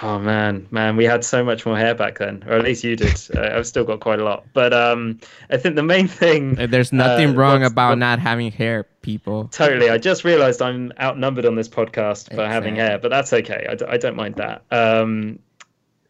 Oh 0.01 0.17
man, 0.17 0.67
man, 0.71 0.95
we 0.95 1.05
had 1.05 1.23
so 1.23 1.43
much 1.43 1.65
more 1.65 1.77
hair 1.77 1.93
back 1.93 2.17
then, 2.17 2.43
or 2.47 2.53
at 2.53 2.63
least 2.63 2.83
you 2.83 2.95
did. 2.95 3.15
uh, 3.35 3.57
I've 3.57 3.67
still 3.67 3.83
got 3.83 3.99
quite 3.99 4.19
a 4.19 4.23
lot, 4.23 4.45
but 4.53 4.73
um, 4.73 5.19
I 5.51 5.57
think 5.57 5.75
the 5.75 5.83
main 5.83 6.07
thing. 6.07 6.55
There's 6.55 6.91
nothing 6.91 7.31
uh, 7.31 7.33
wrong 7.33 7.63
about 7.63 7.97
not 7.97 8.19
having 8.19 8.51
hair, 8.51 8.85
people. 9.01 9.49
Totally. 9.49 9.89
I 9.89 9.97
just 9.97 10.23
realised 10.23 10.61
I'm 10.61 10.91
outnumbered 10.99 11.45
on 11.45 11.55
this 11.55 11.69
podcast 11.69 12.29
for 12.29 12.33
exactly. 12.33 12.45
having 12.47 12.75
hair, 12.77 12.97
but 12.97 13.09
that's 13.09 13.31
okay. 13.33 13.67
I 13.69 13.75
d- 13.75 13.85
I 13.87 13.97
don't 13.97 14.15
mind 14.15 14.35
that. 14.35 14.63
Um, 14.71 15.39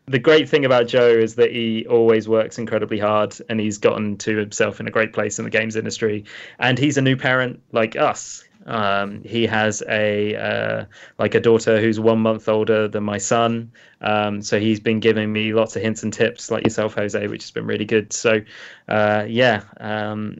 the 0.07 0.19
great 0.19 0.47
thing 0.47 0.63
about 0.63 0.87
Joe 0.87 1.09
is 1.09 1.35
that 1.35 1.51
he 1.51 1.85
always 1.87 2.29
works 2.29 2.57
incredibly 2.57 2.97
hard, 2.97 3.35
and 3.49 3.59
he's 3.59 3.77
gotten 3.77 4.17
to 4.19 4.37
himself 4.37 4.79
in 4.79 4.87
a 4.87 4.91
great 4.91 5.11
place 5.13 5.37
in 5.37 5.43
the 5.43 5.51
games 5.51 5.75
industry. 5.75 6.23
And 6.59 6.79
he's 6.79 6.97
a 6.97 7.01
new 7.01 7.17
parent 7.17 7.61
like 7.73 7.95
us. 7.97 8.43
Um, 8.65 9.21
he 9.23 9.45
has 9.45 9.81
a 9.87 10.35
uh, 10.35 10.85
like 11.19 11.35
a 11.35 11.39
daughter 11.39 11.79
who's 11.79 11.99
one 11.99 12.19
month 12.19 12.49
older 12.49 12.87
than 12.87 13.03
my 13.03 13.17
son, 13.17 13.71
um, 14.01 14.41
so 14.41 14.59
he's 14.59 14.79
been 14.79 14.99
giving 14.99 15.31
me 15.31 15.53
lots 15.53 15.75
of 15.75 15.81
hints 15.81 16.03
and 16.03 16.11
tips, 16.11 16.51
like 16.51 16.63
yourself, 16.63 16.93
Jose, 16.95 17.27
which 17.27 17.43
has 17.43 17.51
been 17.51 17.65
really 17.65 17.85
good. 17.85 18.11
So, 18.11 18.41
uh, 18.89 19.25
yeah, 19.27 19.63
um, 19.79 20.39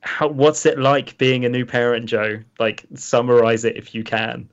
how, 0.00 0.28
what's 0.28 0.66
it 0.66 0.78
like 0.78 1.16
being 1.18 1.44
a 1.44 1.48
new 1.48 1.64
parent, 1.64 2.06
Joe? 2.06 2.42
Like, 2.58 2.84
summarize 2.94 3.64
it 3.64 3.76
if 3.76 3.94
you 3.94 4.02
can. 4.02 4.48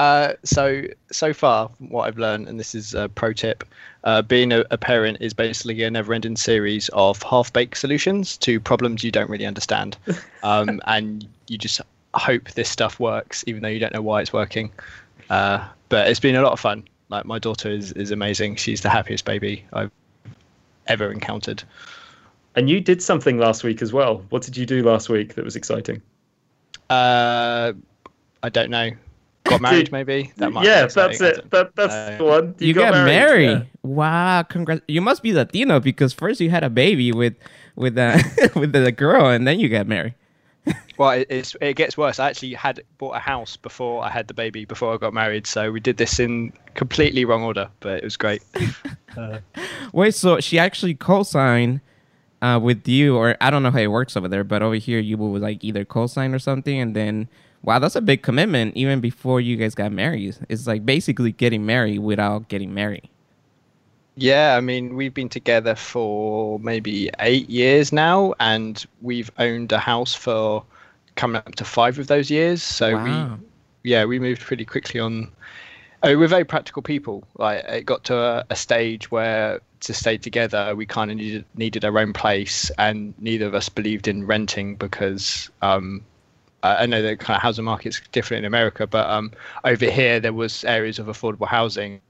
Uh, 0.00 0.32
so 0.44 0.82
so 1.12 1.34
far, 1.34 1.70
what 1.78 2.08
I've 2.08 2.16
learned, 2.16 2.48
and 2.48 2.58
this 2.58 2.74
is 2.74 2.94
a 2.94 3.10
pro 3.10 3.34
tip, 3.34 3.64
uh, 4.04 4.22
being 4.22 4.50
a, 4.50 4.64
a, 4.70 4.78
parent 4.78 5.18
is 5.20 5.34
basically 5.34 5.82
a 5.82 5.90
never-ending 5.90 6.36
series 6.36 6.88
of 6.94 7.22
half-baked 7.22 7.76
solutions 7.76 8.38
to 8.38 8.58
problems 8.58 9.04
you 9.04 9.10
don't 9.10 9.28
really 9.28 9.44
understand, 9.44 9.98
um, 10.42 10.80
and 10.86 11.28
you 11.48 11.58
just 11.58 11.82
hope 12.14 12.50
this 12.52 12.70
stuff 12.70 12.98
works, 12.98 13.44
even 13.46 13.60
though 13.60 13.68
you 13.68 13.78
don't 13.78 13.92
know 13.92 14.00
why 14.00 14.22
it's 14.22 14.32
working. 14.32 14.72
Uh, 15.28 15.68
but 15.90 16.08
it's 16.08 16.18
been 16.18 16.34
a 16.34 16.40
lot 16.40 16.52
of 16.52 16.60
fun. 16.60 16.82
Like 17.10 17.26
my 17.26 17.38
daughter 17.38 17.68
is 17.68 17.92
is 17.92 18.10
amazing. 18.10 18.56
She's 18.56 18.80
the 18.80 18.88
happiest 18.88 19.26
baby 19.26 19.66
I've 19.74 19.92
ever 20.86 21.12
encountered. 21.12 21.62
And 22.56 22.70
you 22.70 22.80
did 22.80 23.02
something 23.02 23.36
last 23.36 23.64
week 23.64 23.82
as 23.82 23.92
well. 23.92 24.24
What 24.30 24.40
did 24.44 24.56
you 24.56 24.64
do 24.64 24.82
last 24.82 25.10
week 25.10 25.34
that 25.34 25.44
was 25.44 25.56
exciting? 25.56 26.00
Uh, 26.88 27.74
I 28.42 28.48
don't 28.48 28.70
know 28.70 28.92
got 29.44 29.60
married 29.60 29.92
maybe? 29.92 30.32
That 30.36 30.52
might 30.52 30.64
yeah 30.64 30.86
that's 30.86 31.20
it. 31.20 31.50
that, 31.50 31.74
that's 31.74 31.94
uh, 31.94 32.16
the 32.18 32.24
one. 32.24 32.54
You, 32.58 32.68
you 32.68 32.74
got, 32.74 32.92
got, 32.92 33.04
married, 33.04 33.46
married. 33.46 33.58
Yeah. 33.58 33.64
wow 33.82 34.42
congrats. 34.42 34.82
You 34.88 35.00
must 35.00 35.22
be 35.22 35.32
latino 35.32 35.80
because 35.80 36.12
first 36.12 36.40
you 36.40 36.50
had 36.50 36.64
a 36.64 36.70
baby 36.70 37.12
with 37.12 37.34
with 37.76 37.96
uh, 37.98 38.18
with 38.54 38.72
the 38.72 38.92
girl 38.92 39.26
and 39.26 39.46
then 39.46 39.60
you 39.60 39.68
got 39.68 39.86
married. 39.86 40.14
Well 40.98 41.12
it, 41.12 41.28
it's 41.30 41.56
it 41.62 41.76
gets 41.76 41.96
worse. 41.96 42.20
I 42.20 42.28
actually 42.28 42.52
had 42.52 42.82
bought 42.98 43.16
a 43.16 43.18
house 43.18 43.56
before 43.56 44.04
i 44.04 44.10
had 44.10 44.28
the 44.28 44.34
baby 44.34 44.66
before 44.66 44.92
i 44.92 44.98
got 44.98 45.14
married. 45.14 45.46
So 45.46 45.72
we 45.72 45.80
did 45.80 45.96
this 45.96 46.20
in 46.20 46.52
completely 46.74 47.24
wrong 47.24 47.42
order 47.42 47.70
but 47.80 47.98
it 47.98 48.04
was 48.04 48.18
great. 48.18 48.42
Uh, 49.16 49.38
wait 49.92 50.14
so 50.14 50.38
she 50.40 50.58
actually 50.58 50.94
co-signed 50.94 51.80
uh, 52.42 52.60
with 52.62 52.86
you 52.86 53.16
or 53.16 53.36
i 53.40 53.50
don't 53.50 53.62
know 53.62 53.70
how 53.70 53.78
it 53.78 53.88
works 53.88 54.16
over 54.16 54.28
there 54.28 54.44
but 54.44 54.62
over 54.62 54.76
here 54.76 54.98
you 54.98 55.16
would 55.16 55.42
like 55.42 55.64
either 55.64 55.84
co-sign 55.84 56.34
or 56.34 56.38
something 56.38 56.78
and 56.78 56.94
then 56.94 57.28
Wow, 57.62 57.78
that's 57.78 57.96
a 57.96 58.00
big 58.00 58.22
commitment 58.22 58.76
even 58.76 59.00
before 59.00 59.40
you 59.40 59.56
guys 59.56 59.74
got 59.74 59.92
married. 59.92 60.36
It's 60.48 60.66
like 60.66 60.86
basically 60.86 61.32
getting 61.32 61.66
married 61.66 61.98
without 61.98 62.48
getting 62.48 62.72
married. 62.72 63.08
Yeah, 64.16 64.56
I 64.56 64.60
mean, 64.60 64.96
we've 64.96 65.14
been 65.14 65.28
together 65.28 65.74
for 65.74 66.58
maybe 66.58 67.10
eight 67.20 67.48
years 67.48 67.92
now, 67.92 68.34
and 68.40 68.84
we've 69.02 69.30
owned 69.38 69.72
a 69.72 69.78
house 69.78 70.14
for 70.14 70.64
coming 71.16 71.36
up 71.36 71.54
to 71.56 71.64
five 71.64 71.98
of 71.98 72.06
those 72.06 72.30
years. 72.30 72.62
So 72.62 72.94
wow. 72.94 73.38
we, 73.82 73.90
yeah, 73.90 74.04
we 74.04 74.18
moved 74.18 74.42
pretty 74.42 74.64
quickly 74.64 75.00
on. 75.00 75.30
Mean, 76.02 76.18
we're 76.18 76.28
very 76.28 76.44
practical 76.44 76.82
people. 76.82 77.24
Like 77.36 77.64
it 77.64 77.84
got 77.84 78.04
to 78.04 78.16
a, 78.16 78.44
a 78.50 78.56
stage 78.56 79.10
where 79.10 79.60
to 79.80 79.94
stay 79.94 80.18
together, 80.18 80.74
we 80.74 80.86
kind 80.86 81.10
of 81.10 81.16
needed 81.16 81.44
needed 81.54 81.84
our 81.84 81.98
own 81.98 82.12
place, 82.12 82.70
and 82.78 83.14
neither 83.18 83.46
of 83.46 83.54
us 83.54 83.68
believed 83.68 84.08
in 84.08 84.26
renting 84.26 84.76
because 84.76 85.50
um, 85.62 86.02
I 86.62 86.86
know 86.86 87.02
the 87.02 87.16
kind 87.16 87.36
of 87.36 87.42
housing 87.42 87.64
market's 87.64 88.00
different 88.12 88.40
in 88.40 88.44
America, 88.44 88.86
but 88.86 89.08
um, 89.08 89.32
over 89.64 89.86
here 89.86 90.20
there 90.20 90.32
was 90.32 90.64
areas 90.64 90.98
of 90.98 91.06
affordable 91.06 91.46
housing 91.46 92.00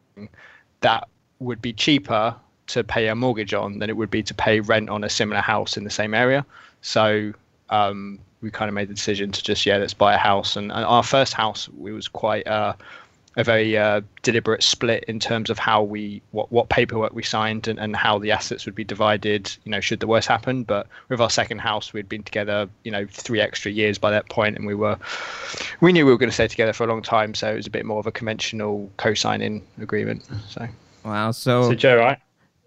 that 0.81 1.09
would 1.39 1.63
be 1.63 1.73
cheaper 1.73 2.35
to 2.69 2.85
pay 2.85 3.09
a 3.09 3.15
mortgage 3.15 3.55
on 3.55 3.79
than 3.79 3.91
it 3.91 3.97
would 3.97 4.11
be 4.11 4.23
to 4.23 4.35
pay 4.35 4.61
rent 4.61 4.89
on 4.89 5.05
a 5.05 5.09
similar 5.09 5.41
house 5.41 5.77
in 5.77 5.85
the 5.85 5.91
same 5.91 6.15
area. 6.15 6.45
So 6.83 7.33
um, 7.71 8.19
we 8.41 8.51
kind 8.51 8.69
of 8.69 8.75
made 8.75 8.89
the 8.89 8.95
decision 8.95 9.33
to 9.33 9.43
just 9.43 9.67
yeah, 9.67 9.77
let's 9.77 9.95
buy 9.95 10.15
a 10.15 10.19
house. 10.19 10.57
And, 10.57 10.73
and 10.73 10.85
our 10.85 11.03
first 11.03 11.33
house, 11.33 11.69
we 11.69 11.93
was 11.93 12.09
quite 12.09 12.47
uh, 12.47 12.75
a 13.37 13.45
very 13.45 13.79
uh, 13.79 14.01
deliberate 14.23 14.63
split 14.63 15.05
in 15.05 15.21
terms 15.21 15.51
of 15.51 15.59
how 15.59 15.83
we 15.83 16.21
what, 16.33 16.51
what 16.51 16.69
paperwork 16.69 17.13
we 17.13 17.23
signed 17.23 17.69
and, 17.69 17.79
and 17.79 17.95
how 17.95 18.19
the 18.19 18.33
assets 18.33 18.67
would 18.67 18.75
be 18.75 18.83
divided 18.83 19.57
you 19.65 19.71
know 19.71 19.81
should 19.81 20.01
the 20.01 20.07
worst 20.07 20.27
happen. 20.27 20.65
But 20.65 20.89
with 21.09 21.21
our 21.21 21.31
second 21.31 21.59
house 21.59 21.93
we'd 21.93 22.09
been 22.09 22.25
together 22.25 22.69
you 22.83 22.91
know 22.91 23.07
three 23.11 23.41
extra 23.41 23.71
years 23.71 23.99
by 23.99 24.11
that 24.11 24.29
point 24.29 24.57
and 24.57 24.67
we 24.67 24.75
were 24.75 24.99
we 25.81 25.93
knew 25.93 26.05
we 26.05 26.13
were 26.13 26.19
going 26.19 26.31
to 26.31 26.35
stay 26.35 26.49
together 26.49 26.73
for 26.73 26.85
a 26.85 26.87
long 26.87 27.03
time 27.03 27.35
so 27.35 27.53
it 27.53 27.57
was 27.57 27.67
a 27.67 27.71
bit 27.71 27.87
more 27.87 28.01
of 28.01 28.07
a 28.07 28.13
conventional 28.13 28.91
co-signing 28.97 29.65
agreement 29.81 30.27
so. 30.49 30.67
Wow 31.05 31.31
so 31.31 31.63
so 31.71 31.75
joe 31.75 31.97
right 31.97 32.19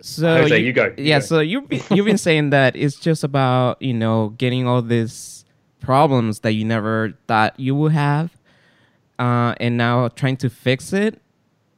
so 0.01 0.41
Jose, 0.41 0.57
you, 0.57 0.67
you 0.67 0.73
go 0.73 0.85
you 0.97 1.03
yeah 1.05 1.19
go. 1.19 1.25
so 1.25 1.39
you've 1.39 1.67
been, 1.67 1.81
you've 1.91 2.05
been 2.05 2.17
saying 2.17 2.51
that 2.51 2.75
it's 2.75 2.97
just 2.97 3.23
about 3.23 3.81
you 3.81 3.93
know 3.93 4.29
getting 4.37 4.65
all 4.65 4.81
these 4.81 5.45
problems 5.81 6.39
that 6.39 6.53
you 6.53 6.63
never 6.63 7.13
thought 7.27 7.59
you 7.59 7.75
would 7.75 7.91
have 7.91 8.31
uh, 9.19 9.55
and 9.59 9.77
now 9.77 10.07
trying 10.09 10.37
to 10.37 10.49
fix 10.49 10.93
it 10.93 11.21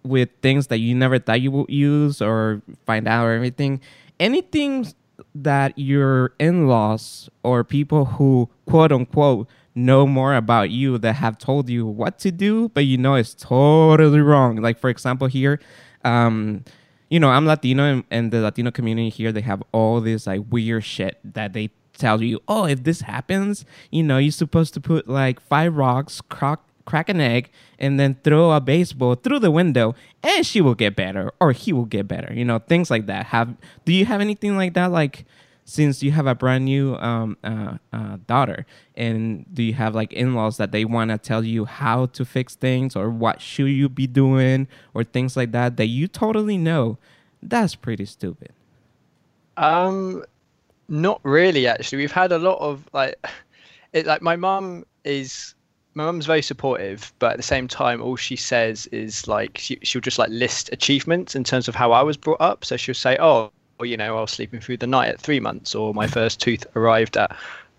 with 0.04 0.30
things 0.42 0.68
that 0.68 0.78
you 0.78 0.94
never 0.96 1.20
thought 1.20 1.42
you 1.42 1.52
would 1.52 1.70
use 1.70 2.22
or 2.22 2.62
find 2.86 3.08
out 3.08 3.26
or 3.26 3.34
everything. 3.34 3.82
Anything 4.20 4.88
that 5.34 5.78
your 5.78 6.34
in-laws 6.40 7.30
or 7.44 7.64
people 7.64 8.06
who 8.06 8.50
quote 8.66 8.92
unquote 8.92 9.48
know 9.74 10.08
more 10.08 10.36
about 10.36 10.70
you 10.70 10.98
that 10.98 11.14
have 11.14 11.38
told 11.38 11.70
you 11.70 11.86
what 11.86 12.18
to 12.20 12.32
do, 12.32 12.70
but 12.70 12.86
you 12.86 12.98
know 12.98 13.16
it's 13.16 13.34
totally 13.34 14.22
wrong. 14.22 14.58
Like 14.58 14.80
for 14.80 14.90
example, 14.90 15.28
here, 15.28 15.60
um, 16.04 16.64
you 17.10 17.20
know, 17.20 17.30
I'm 17.30 17.46
Latino 17.46 17.84
and, 17.84 18.04
and 18.10 18.32
the 18.32 18.42
Latino 18.42 18.72
community 18.72 19.10
here, 19.10 19.32
they 19.32 19.42
have 19.42 19.62
all 19.72 20.00
this 20.02 20.28
like 20.28 20.42
weird 20.50 20.84
shit 20.84 21.20
that 21.24 21.54
they 21.54 21.72
tell 21.98 22.22
you, 22.22 22.40
oh, 22.48 22.66
if 22.66 22.84
this 22.84 23.02
happens, 23.02 23.66
you 23.92 24.04
know, 24.04 24.18
you're 24.18 24.32
supposed 24.32 24.74
to 24.76 24.82
put 24.82 25.08
like 25.08 25.40
five 25.40 25.76
rocks, 25.76 26.22
crock 26.22 26.65
crack 26.86 27.10
an 27.10 27.20
egg, 27.20 27.50
and 27.80 28.00
then 28.00 28.18
throw 28.24 28.52
a 28.52 28.62
baseball 28.62 29.16
through 29.16 29.40
the 29.40 29.52
window, 29.52 29.96
and 30.24 30.46
she 30.46 30.62
will 30.62 30.76
get 30.76 30.96
better, 30.96 31.32
or 31.40 31.52
he 31.52 31.74
will 31.74 31.86
get 31.86 32.08
better. 32.08 32.34
You 32.34 32.46
know, 32.46 32.60
things 32.60 32.90
like 32.90 33.08
that. 33.08 33.28
Have 33.28 33.56
do 33.86 33.94
you 33.94 34.06
have 34.06 34.22
anything 34.22 34.56
like 34.56 34.74
that? 34.76 34.92
Like, 34.92 35.26
since 35.66 36.04
you 36.04 36.12
have 36.12 36.28
a 36.28 36.36
brand 36.36 36.66
new 36.66 36.96
um, 36.98 37.38
uh, 37.44 37.78
uh, 37.92 38.18
daughter, 38.28 38.66
and 38.96 39.46
do 39.54 39.64
you 39.64 39.74
have 39.74 39.96
like 39.96 40.14
in-laws 40.14 40.58
that 40.58 40.72
they 40.72 40.86
want 40.86 41.12
to 41.12 41.18
tell 41.18 41.44
you 41.44 41.66
how 41.66 42.06
to 42.08 42.24
fix 42.24 42.56
things, 42.56 42.96
or 42.96 43.10
what 43.10 43.42
should 43.42 43.66
you 43.66 43.90
be 43.90 44.08
doing, 44.08 44.68
or 44.94 45.04
things 45.04 45.36
like 45.36 45.52
that 45.52 45.78
that 45.78 45.88
you 45.88 46.08
totally 46.08 46.58
know? 46.58 46.98
That's 47.42 47.76
pretty 47.76 48.06
stupid. 48.06 48.54
Um, 49.58 50.24
not 50.88 51.20
really. 51.24 51.68
Actually, 51.68 52.00
we've 52.00 52.12
had 52.12 52.32
a 52.32 52.38
lot 52.38 52.60
of 52.60 52.88
like, 52.94 53.16
it 53.94 54.06
like 54.06 54.22
my 54.22 54.36
mom 54.36 54.86
is 55.04 55.55
my 55.96 56.04
mum's 56.04 56.26
very 56.26 56.42
supportive, 56.42 57.14
but 57.20 57.32
at 57.32 57.38
the 57.38 57.44
same 57.44 57.70
time, 57.70 58.02
all 58.02 58.18
she 58.18 58.36
says 58.36 58.86
is 58.88 59.28
like 59.30 59.58
she, 59.58 59.80
she'll 59.82 60.02
just 60.02 60.20
like 60.20 60.30
list 60.30 60.70
achievements 60.74 61.36
in 61.36 61.46
terms 61.46 61.70
of 61.70 61.76
how 61.76 61.94
I 61.94 62.04
was 62.04 62.18
brought 62.18 62.42
up. 62.42 62.66
So 62.66 62.76
she'll 62.76 62.94
say, 62.94 63.18
"Oh, 63.20 63.50
well, 63.80 63.88
you 63.88 63.96
know, 63.96 64.18
I 64.18 64.22
was 64.22 64.32
sleeping 64.32 64.60
through 64.60 64.78
the 64.78 64.88
night 64.88 65.08
at 65.10 65.22
three 65.22 65.40
months, 65.40 65.74
or 65.74 65.94
my 65.94 66.06
first 66.06 66.42
tooth 66.42 66.66
arrived 66.76 67.16
at 67.16 67.36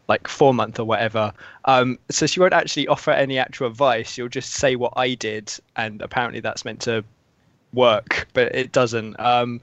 like 0.08 0.28
four 0.28 0.54
months 0.54 0.78
or 0.80 0.84
whatever." 0.84 1.32
Um, 1.66 1.98
so 2.10 2.26
she 2.26 2.40
won't 2.40 2.54
actually 2.54 2.88
offer 2.88 3.10
any 3.10 3.38
actual 3.38 3.66
advice. 3.66 4.10
She'll 4.10 4.28
just 4.28 4.54
say 4.54 4.76
what 4.76 4.94
I 4.96 5.14
did, 5.14 5.52
and 5.76 6.00
apparently 6.00 6.40
that's 6.40 6.64
meant 6.64 6.80
to 6.82 7.04
work, 7.74 8.28
but 8.32 8.54
it 8.54 8.72
doesn't. 8.72 9.20
Um, 9.20 9.60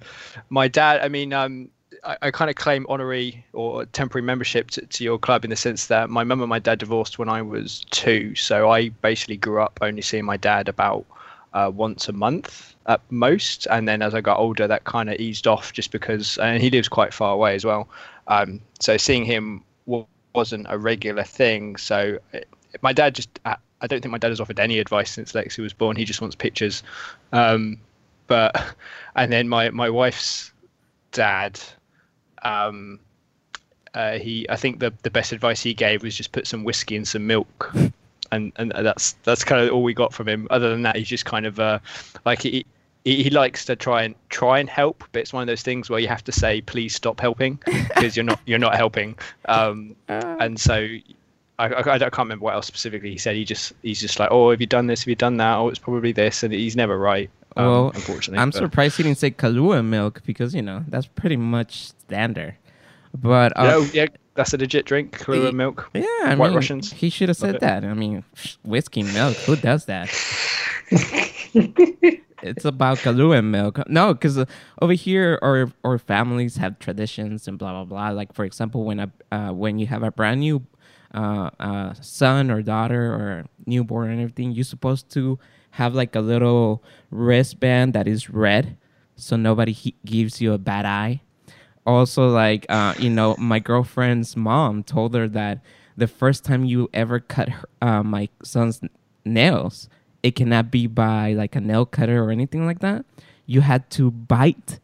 my 0.52 0.68
dad, 0.68 1.02
I 1.02 1.10
mean, 1.10 1.34
um, 1.34 1.70
I, 2.04 2.18
I 2.24 2.32
kind 2.32 2.50
of 2.50 2.56
claim 2.56 2.86
honorary 2.90 3.46
or 3.54 3.86
temporary 3.86 4.24
membership 4.24 4.72
to, 4.72 4.86
to, 4.86 5.04
your 5.04 5.18
club 5.18 5.44
in 5.44 5.50
the 5.50 5.56
sense 5.56 5.88
that 5.88 6.10
my 6.10 6.24
mum 6.24 6.42
and 6.42 6.50
my 6.50 6.60
dad 6.60 6.80
divorced 6.80 7.18
when 7.20 7.30
I 7.30 7.42
was 7.42 7.86
two, 7.92 8.36
so 8.36 8.70
I 8.70 8.90
basically 8.90 9.38
grew 9.38 9.62
up 9.62 9.80
only 9.82 10.02
seeing 10.02 10.26
my 10.26 10.38
dad 10.38 10.68
about 10.68 11.06
uh, 11.54 11.72
once 11.74 12.10
a 12.10 12.14
month 12.14 12.76
at 12.88 13.02
most, 13.10 13.68
and 13.70 13.88
then 13.88 14.02
as 14.02 14.14
I 14.14 14.22
got 14.22 14.40
older, 14.40 14.68
that 14.68 14.84
kind 14.86 15.10
of 15.10 15.20
eased 15.20 15.48
off 15.48 15.72
just 15.72 15.92
because, 15.92 16.38
and 16.40 16.62
he 16.62 16.70
lives 16.70 16.90
quite 16.90 17.14
far 17.14 17.34
away 17.34 17.56
as 17.56 17.64
well. 17.64 17.88
Um, 18.28 18.60
so 18.80 18.98
seeing 18.98 19.26
him 19.26 19.64
wasn't 20.34 20.66
a 20.70 20.78
regular 20.78 21.24
thing. 21.24 21.76
So 21.76 22.18
it, 22.32 22.48
my 22.82 22.92
dad 22.92 23.16
just, 23.16 23.30
I 23.46 23.88
don't 23.88 24.02
think 24.02 24.12
my 24.12 24.18
dad 24.18 24.30
has 24.30 24.40
offered 24.40 24.60
any 24.60 24.80
advice 24.80 25.12
since 25.12 25.34
Lexi 25.34 25.60
was 25.60 25.74
born. 25.74 25.96
He 25.96 26.06
just 26.06 26.22
wants 26.22 26.36
pictures. 26.36 26.84
Um, 27.32 27.78
but 28.28 28.76
and 29.16 29.32
then 29.32 29.48
my 29.48 29.70
my 29.70 29.90
wife's 29.90 30.52
dad 31.12 31.60
um, 32.44 33.00
uh, 33.94 34.18
he 34.18 34.50
I 34.50 34.56
think 34.56 34.80
the 34.80 34.94
the 35.04 35.12
best 35.12 35.32
advice 35.32 35.62
he 35.62 35.74
gave 35.74 36.04
was 36.04 36.16
just 36.16 36.32
put 36.32 36.48
some 36.48 36.64
whiskey 36.64 36.96
and 36.96 37.08
some 37.08 37.28
milk, 37.28 37.74
and 38.32 38.52
and 38.56 38.72
that's 38.72 39.14
that's 39.24 39.44
kind 39.44 39.62
of 39.66 39.74
all 39.74 39.84
we 39.84 39.94
got 39.94 40.14
from 40.14 40.28
him. 40.28 40.48
Other 40.50 40.70
than 40.70 40.84
that, 40.84 40.96
he's 40.96 41.08
just 41.08 41.26
kind 41.26 41.46
of 41.46 41.60
uh, 41.60 41.80
like 42.26 42.42
he. 42.42 42.66
He, 43.06 43.22
he 43.22 43.30
likes 43.30 43.66
to 43.66 43.76
try 43.76 44.04
and 44.04 44.16
try 44.30 44.60
and 44.60 44.70
help, 44.70 45.04
but 45.12 45.20
it's 45.20 45.34
one 45.34 45.42
of 45.42 45.48
those 45.48 45.62
things 45.62 45.90
where 45.90 46.00
you 46.00 46.08
have 46.08 46.24
to 46.24 46.32
say, 46.32 46.62
"Please 46.62 46.96
stop 46.96 47.20
helping," 47.20 47.60
because 47.66 48.16
you're 48.16 48.24
not 48.24 48.40
you're 48.46 48.60
not 48.60 48.76
helping. 48.76 49.18
Um, 49.44 49.98
uh. 50.08 50.38
and 50.40 50.58
so 50.58 50.88
I, 51.60 51.68
I, 51.68 51.96
I, 51.96 51.98
can't 52.00 52.18
remember 52.20 52.46
what 52.46 52.56
else 52.56 52.66
specifically 52.66 53.12
he 53.12 53.18
said. 53.18 53.36
He 53.36 53.46
just 53.46 53.74
he's 53.82 54.00
just 54.00 54.20
like, 54.20 54.30
oh, 54.32 54.52
have 54.52 54.60
you 54.60 54.68
done 54.68 54.88
this? 54.88 55.02
Have 55.02 55.08
you 55.08 55.16
done 55.16 55.38
that? 55.38 55.58
Oh, 55.58 55.70
it's 55.70 55.80
probably 55.80 56.12
this, 56.12 56.44
and 56.44 56.54
he's 56.54 56.76
never 56.76 56.98
right. 56.98 57.30
Um, 57.56 57.66
well, 57.66 57.92
unfortunately, 57.94 58.40
I'm 58.40 58.50
but. 58.50 58.58
surprised 58.58 58.98
he 58.98 59.04
didn't 59.04 59.20
say 59.20 59.32
Kahlua 59.32 59.86
milk 59.86 60.22
because 60.26 60.56
you 60.56 60.62
know 60.62 60.84
that's 60.88 61.08
pretty 61.08 61.38
much 61.38 61.90
standard. 61.90 62.56
But 63.14 63.54
uh, 63.56 63.86
yeah, 63.94 64.04
yeah, 64.04 64.06
that's 64.34 64.54
a 64.54 64.58
legit 64.58 64.86
drink, 64.86 65.18
Kahlua 65.18 65.48
he, 65.48 65.52
milk. 65.52 65.90
Yeah, 65.94 66.06
I 66.24 66.36
White 66.36 66.48
mean, 66.48 66.56
Russians. 66.56 66.92
He 66.92 67.10
should 67.10 67.30
have 67.30 67.38
said 67.38 67.60
that. 67.60 67.84
I 67.84 67.94
mean, 67.94 68.24
whiskey 68.64 69.04
milk. 69.04 69.36
Who 69.38 69.56
does 69.56 69.86
that? 69.86 70.10
it's 72.44 72.66
about 72.66 72.98
Kahlua 73.00 73.44
milk. 73.44 73.88
No, 73.88 74.14
because 74.14 74.38
uh, 74.38 74.46
over 74.82 74.94
here, 74.94 75.38
our 75.42 75.72
our 75.84 76.00
families 76.00 76.58
have 76.58 76.80
traditions 76.80 77.48
and 77.48 77.60
blah 77.60 77.72
blah 77.72 77.86
blah. 77.86 78.10
Like 78.10 78.34
for 78.34 78.46
example, 78.46 78.84
when 78.84 79.00
a 79.00 79.12
uh, 79.32 79.52
when 79.52 79.78
you 79.78 79.88
have 79.88 80.02
a 80.02 80.12
brand 80.12 80.40
new 80.40 80.66
uh, 81.14 81.52
uh, 81.60 81.94
son 82.02 82.50
or 82.50 82.62
daughter 82.62 83.14
or 83.14 83.46
newborn 83.66 84.10
and 84.10 84.22
everything, 84.22 84.52
you're 84.52 84.64
supposed 84.64 85.10
to 85.12 85.38
have 85.78 85.96
like 85.96 86.16
a 86.16 86.22
little 86.22 86.84
wristband 87.10 87.94
that 87.94 88.08
is 88.08 88.30
red 88.30 88.78
so 89.16 89.36
nobody 89.36 89.72
he- 89.72 89.96
gives 90.06 90.42
you 90.42 90.54
a 90.54 90.58
bad 90.58 90.86
eye. 90.86 91.22
Also 91.86 92.30
like 92.30 92.66
uh, 92.70 92.94
you 92.98 93.10
know 93.10 93.36
my 93.38 93.60
girlfriend's 93.60 94.36
mom 94.38 94.84
told 94.84 95.14
her 95.16 95.28
that 95.28 95.60
the 95.98 96.08
first 96.08 96.44
time 96.44 96.66
you 96.66 96.90
ever 96.94 97.20
cut 97.20 97.50
her, 97.50 97.70
uh, 97.82 98.04
my 98.04 98.30
son's 98.42 98.82
nails 99.26 99.90
it 100.24 100.36
cannot 100.36 100.72
be 100.72 100.88
by 100.88 101.34
like 101.34 101.56
a 101.56 101.62
nail 101.62 101.86
cutter 101.86 102.24
or 102.24 102.32
anything 102.32 102.66
like 102.66 102.80
that. 102.80 103.06
You 103.46 103.62
had 103.62 103.90
to 103.92 104.10
bite 104.10 104.80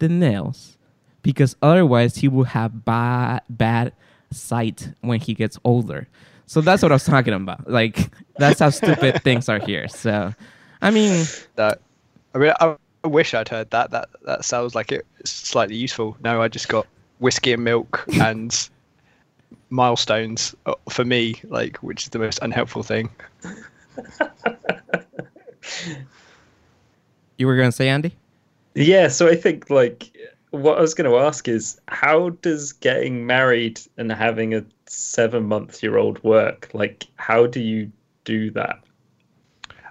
the 0.00 0.08
nails 0.08 0.76
because 1.22 1.54
otherwise 1.62 2.16
he 2.16 2.28
will 2.28 2.44
have 2.44 2.84
ba- 2.84 3.42
bad 3.48 3.92
sight 4.32 4.92
when 5.00 5.20
he 5.20 5.34
gets 5.34 5.58
older 5.62 6.08
so 6.50 6.60
that's 6.60 6.82
what 6.82 6.90
I 6.90 6.96
was 6.96 7.04
talking 7.04 7.32
about. 7.32 7.70
Like 7.70 8.10
that's 8.36 8.58
how 8.58 8.70
stupid 8.70 9.22
things 9.24 9.48
are 9.48 9.60
here. 9.60 9.86
So, 9.86 10.34
I 10.82 10.90
mean, 10.90 11.24
that. 11.54 11.80
I 12.34 12.38
mean, 12.38 12.52
I, 12.58 12.74
I 13.04 13.06
wish 13.06 13.34
I'd 13.34 13.48
heard 13.48 13.70
that. 13.70 13.92
That 13.92 14.08
that 14.24 14.44
sounds 14.44 14.74
like 14.74 14.90
it's 14.90 15.30
slightly 15.30 15.76
useful. 15.76 16.16
No, 16.24 16.42
I 16.42 16.48
just 16.48 16.66
got 16.68 16.88
whiskey 17.20 17.52
and 17.52 17.62
milk 17.62 18.04
and 18.20 18.68
milestones 19.68 20.56
uh, 20.66 20.74
for 20.88 21.04
me, 21.04 21.36
like 21.44 21.76
which 21.84 22.02
is 22.02 22.08
the 22.08 22.18
most 22.18 22.40
unhelpful 22.42 22.82
thing. 22.82 23.10
you 27.36 27.46
were 27.46 27.54
going 27.54 27.68
to 27.68 27.76
say, 27.76 27.88
Andy? 27.88 28.16
Yeah. 28.74 29.06
So 29.06 29.28
I 29.28 29.36
think 29.36 29.70
like 29.70 30.10
what 30.50 30.78
I 30.78 30.80
was 30.80 30.94
going 30.94 31.08
to 31.08 31.16
ask 31.18 31.46
is 31.46 31.80
how 31.86 32.30
does 32.42 32.72
getting 32.72 33.24
married 33.24 33.80
and 33.96 34.10
having 34.10 34.52
a 34.52 34.64
seven 34.90 35.44
month 35.44 35.82
year 35.82 35.96
old 35.96 36.22
work? 36.24 36.70
Like, 36.72 37.06
how 37.16 37.46
do 37.46 37.60
you 37.60 37.90
do 38.24 38.50
that? 38.52 38.80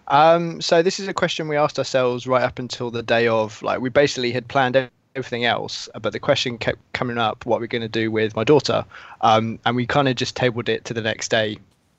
Um, 0.08 0.60
so 0.60 0.82
this 0.82 1.00
is 1.00 1.08
a 1.08 1.14
question 1.14 1.48
we 1.48 1.56
asked 1.56 1.78
ourselves 1.78 2.26
right 2.28 2.44
up 2.44 2.60
until 2.60 2.92
the 2.92 3.04
day 3.04 3.28
of. 3.28 3.62
Like, 3.62 3.80
we 3.80 3.90
basically 3.90 4.32
had 4.32 4.48
planned 4.48 4.90
everything 5.16 5.46
else, 5.46 5.88
but 6.02 6.14
the 6.14 6.20
question 6.20 6.58
kept 6.58 6.80
coming 6.94 7.18
up: 7.18 7.46
what 7.46 7.60
we're 7.60 7.68
going 7.68 7.82
to 7.82 7.88
do 7.88 8.12
with 8.12 8.36
my 8.36 8.44
daughter? 8.44 8.86
Um, 9.22 9.60
and 9.66 9.76
we 9.76 9.86
kind 9.86 10.08
of 10.08 10.16
just 10.16 10.36
tabled 10.36 10.70
it 10.70 10.86
to 10.86 10.94
the 10.94 11.02
next 11.02 11.30
day, 11.30 11.58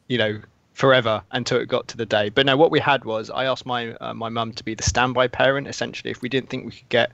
you 0.08 0.18
know, 0.18 0.40
forever 0.74 1.22
until 1.32 1.58
it 1.58 1.68
got 1.68 1.88
to 1.88 1.96
the 1.96 2.06
day. 2.06 2.28
But 2.28 2.46
no, 2.46 2.56
what 2.56 2.70
we 2.70 2.80
had 2.80 3.04
was 3.04 3.30
I 3.30 3.44
asked 3.44 3.66
my 3.66 3.94
uh, 3.94 4.14
my 4.14 4.28
mum 4.28 4.52
to 4.52 4.64
be 4.64 4.74
the 4.74 4.82
standby 4.82 5.28
parent. 5.28 5.68
Essentially, 5.68 6.10
if 6.10 6.20
we 6.20 6.28
didn't 6.28 6.50
think 6.50 6.64
we 6.66 6.72
could 6.72 6.88
get 6.88 7.12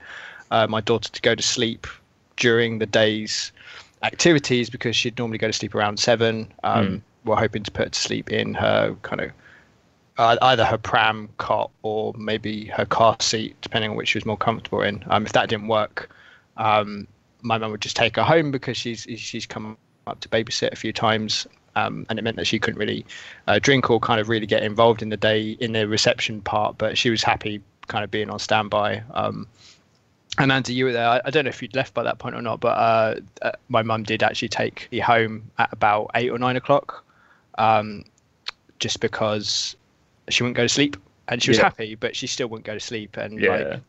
uh, 0.51 0.67
my 0.67 0.81
daughter 0.81 1.11
to 1.11 1.21
go 1.21 1.35
to 1.35 1.43
sleep 1.43 1.85
during 2.37 2.79
the 2.79 2.85
day's 2.85 3.51
activities 4.03 4.69
because 4.69 4.95
she'd 4.95 5.17
normally 5.17 5.37
go 5.37 5.47
to 5.47 5.53
sleep 5.53 5.75
around 5.75 5.99
seven. 5.99 6.51
Um, 6.63 6.87
mm. 6.87 7.01
We're 7.25 7.35
hoping 7.35 7.63
to 7.63 7.71
put 7.71 7.85
her 7.85 7.89
to 7.89 7.99
sleep 7.99 8.31
in 8.31 8.53
her 8.53 8.95
kind 9.01 9.21
of 9.21 9.31
uh, 10.17 10.37
either 10.41 10.65
her 10.65 10.77
pram 10.77 11.29
cot 11.37 11.69
or 11.83 12.13
maybe 12.17 12.65
her 12.65 12.85
car 12.85 13.15
seat, 13.19 13.55
depending 13.61 13.91
on 13.91 13.97
which 13.97 14.09
she 14.09 14.17
was 14.17 14.25
more 14.25 14.37
comfortable 14.37 14.81
in. 14.81 15.03
Um, 15.07 15.25
if 15.25 15.33
that 15.33 15.49
didn't 15.49 15.67
work, 15.67 16.09
um, 16.57 17.07
my 17.41 17.57
mum 17.57 17.71
would 17.71 17.81
just 17.81 17.95
take 17.95 18.15
her 18.15 18.23
home 18.23 18.51
because 18.51 18.77
she's 18.77 19.05
she's 19.17 19.45
come 19.45 19.77
up 20.07 20.19
to 20.21 20.29
babysit 20.29 20.71
a 20.71 20.75
few 20.75 20.91
times, 20.91 21.45
um, 21.75 22.05
and 22.09 22.17
it 22.17 22.23
meant 22.23 22.37
that 22.37 22.47
she 22.47 22.59
couldn't 22.59 22.79
really 22.79 23.05
uh, 23.47 23.59
drink 23.59 23.89
or 23.89 23.99
kind 23.99 24.19
of 24.19 24.29
really 24.29 24.47
get 24.47 24.63
involved 24.63 25.01
in 25.01 25.09
the 25.09 25.17
day 25.17 25.51
in 25.59 25.73
the 25.73 25.87
reception 25.87 26.41
part. 26.41 26.77
But 26.77 26.97
she 26.97 27.09
was 27.09 27.23
happy 27.23 27.61
kind 27.87 28.03
of 28.03 28.11
being 28.11 28.29
on 28.29 28.39
standby. 28.39 29.03
Um, 29.13 29.47
and 30.37 30.51
Andy, 30.51 30.73
you 30.73 30.85
were 30.85 30.93
there. 30.93 31.07
I, 31.07 31.21
I, 31.25 31.29
don't 31.29 31.45
know 31.45 31.49
if 31.49 31.61
you'd 31.61 31.75
left 31.75 31.93
by 31.93 32.03
that 32.03 32.19
point 32.19 32.35
or 32.35 32.41
not, 32.41 32.59
but 32.59 32.77
uh, 32.77 33.15
uh, 33.41 33.51
my 33.69 33.81
mum 33.81 34.03
did 34.03 34.23
actually 34.23 34.49
take 34.49 34.87
me 34.91 34.99
home 34.99 35.49
at 35.57 35.71
about 35.71 36.11
eight 36.15 36.29
or 36.29 36.37
nine 36.37 36.55
o'clock, 36.55 37.03
um, 37.57 38.03
just 38.79 38.99
because 38.99 39.75
she 40.29 40.43
wouldn't 40.43 40.57
go 40.57 40.63
to 40.63 40.69
sleep, 40.69 40.97
and 41.27 41.41
she 41.41 41.49
was 41.49 41.57
yeah. 41.57 41.63
happy, 41.63 41.95
but 41.95 42.15
she 42.15 42.27
still 42.27 42.47
wouldn't 42.47 42.65
go 42.65 42.73
to 42.73 42.79
sleep. 42.79 43.17
And 43.17 43.39
yeah. 43.39 43.49
like 43.49 43.81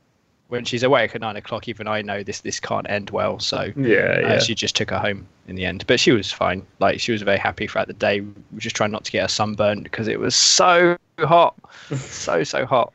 when 0.49 0.65
she's 0.65 0.83
awake 0.83 1.15
at 1.15 1.21
nine 1.21 1.37
o'clock, 1.37 1.69
even 1.69 1.87
I 1.87 2.01
know 2.01 2.23
this 2.23 2.41
this 2.41 2.59
can't 2.59 2.89
end 2.89 3.11
well. 3.11 3.39
So 3.39 3.71
yeah, 3.77 4.21
uh, 4.25 4.41
she 4.41 4.55
just 4.55 4.75
took 4.75 4.91
her 4.91 4.99
home 4.99 5.27
in 5.47 5.57
the 5.57 5.67
end, 5.67 5.85
but 5.87 6.01
she 6.01 6.13
was 6.13 6.33
fine. 6.33 6.67
Like 6.79 6.99
she 7.01 7.13
was 7.13 7.23
very 7.23 7.39
happy 7.39 7.67
throughout 7.67 7.89
the 7.89 7.95
day. 7.95 8.21
We 8.21 8.33
were 8.53 8.61
just 8.61 8.75
trying 8.75 8.91
not 8.91 9.05
to 9.05 9.13
get 9.13 9.23
her 9.23 9.29
sunburned 9.29 9.85
because 9.85 10.09
it 10.09 10.19
was 10.19 10.35
so 10.35 10.97
hot, 11.19 11.55
so 11.97 12.43
so 12.43 12.65
hot. 12.65 12.93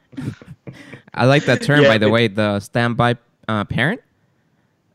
I 1.13 1.25
like 1.25 1.45
that 1.45 1.61
term, 1.61 1.83
by 1.83 1.99
the 1.99 2.09
way, 2.09 2.27
the 2.27 2.59
standby 2.59 3.17
uh, 3.47 3.63
parent. 3.65 4.01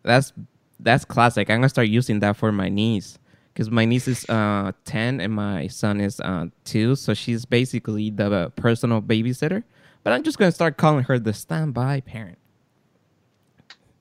That's 0.03 0.33
that's 0.81 1.05
classic. 1.05 1.51
I'm 1.51 1.59
gonna 1.59 1.69
start 1.69 1.89
using 1.89 2.21
that 2.21 2.37
for 2.37 2.53
my 2.53 2.69
niece 2.69 3.19
because 3.59 3.73
my 3.73 3.85
niece 3.85 4.07
is 4.07 4.25
uh, 4.29 4.71
10 4.85 5.21
and 5.21 5.33
my 5.33 5.67
son 5.67 6.01
is 6.01 6.21
uh, 6.21 6.47
2 6.65 6.95
so 6.95 7.13
she's 7.13 7.45
basically 7.45 8.09
the 8.09 8.53
personal 8.55 9.03
babysitter 9.03 9.65
but 10.05 10.13
i'm 10.13 10.23
just 10.23 10.39
going 10.39 10.49
to 10.49 10.55
start 10.55 10.77
calling 10.77 11.03
her 11.03 11.19
the 11.19 11.33
standby 11.33 12.01
parent 12.01 12.39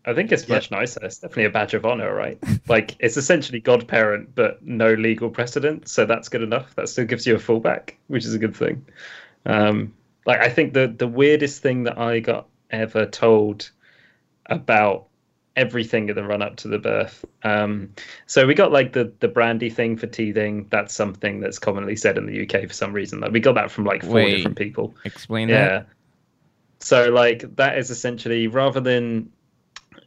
i 0.05 0.13
think 0.13 0.31
it's 0.31 0.47
much 0.47 0.69
yeah. 0.69 0.77
nicer 0.77 1.03
it's 1.03 1.17
definitely 1.17 1.45
a 1.45 1.49
badge 1.49 1.73
of 1.73 1.85
honor 1.85 2.13
right 2.13 2.37
like 2.67 2.95
it's 2.99 3.17
essentially 3.17 3.59
godparent 3.59 4.33
but 4.35 4.63
no 4.63 4.93
legal 4.93 5.29
precedent 5.29 5.87
so 5.87 6.05
that's 6.05 6.29
good 6.29 6.43
enough 6.43 6.75
that 6.75 6.87
still 6.87 7.05
gives 7.05 7.25
you 7.25 7.35
a 7.35 7.39
fallback 7.39 7.93
which 8.07 8.25
is 8.25 8.35
a 8.35 8.39
good 8.39 8.55
thing 8.55 8.85
um, 9.47 9.91
like 10.27 10.39
i 10.39 10.49
think 10.49 10.73
the 10.73 10.87
the 10.87 11.07
weirdest 11.07 11.63
thing 11.63 11.81
that 11.83 11.97
i 11.97 12.19
got 12.19 12.47
ever 12.69 13.07
told 13.07 13.71
about 14.47 15.07
everything 15.55 16.07
in 16.07 16.15
the 16.15 16.23
run 16.23 16.41
up 16.41 16.55
to 16.57 16.67
the 16.67 16.77
birth. 16.77 17.25
Um, 17.43 17.91
so 18.27 18.45
we 18.45 18.53
got 18.53 18.71
like 18.71 18.93
the 18.93 19.11
the 19.19 19.27
brandy 19.27 19.69
thing 19.69 19.97
for 19.97 20.07
teething. 20.07 20.67
That's 20.69 20.93
something 20.93 21.39
that's 21.39 21.59
commonly 21.59 21.95
said 21.95 22.17
in 22.17 22.25
the 22.25 22.43
UK 22.43 22.67
for 22.67 22.73
some 22.73 22.93
reason. 22.93 23.19
Like 23.19 23.31
we 23.31 23.39
got 23.39 23.55
that 23.55 23.71
from 23.71 23.83
like 23.83 24.03
four 24.03 24.15
Wait, 24.15 24.37
different 24.37 24.57
people. 24.57 24.95
Explain 25.03 25.49
yeah. 25.49 25.67
that. 25.67 25.87
So 26.79 27.09
like 27.09 27.55
that 27.55 27.77
is 27.77 27.89
essentially 27.89 28.47
rather 28.47 28.79
than 28.79 29.31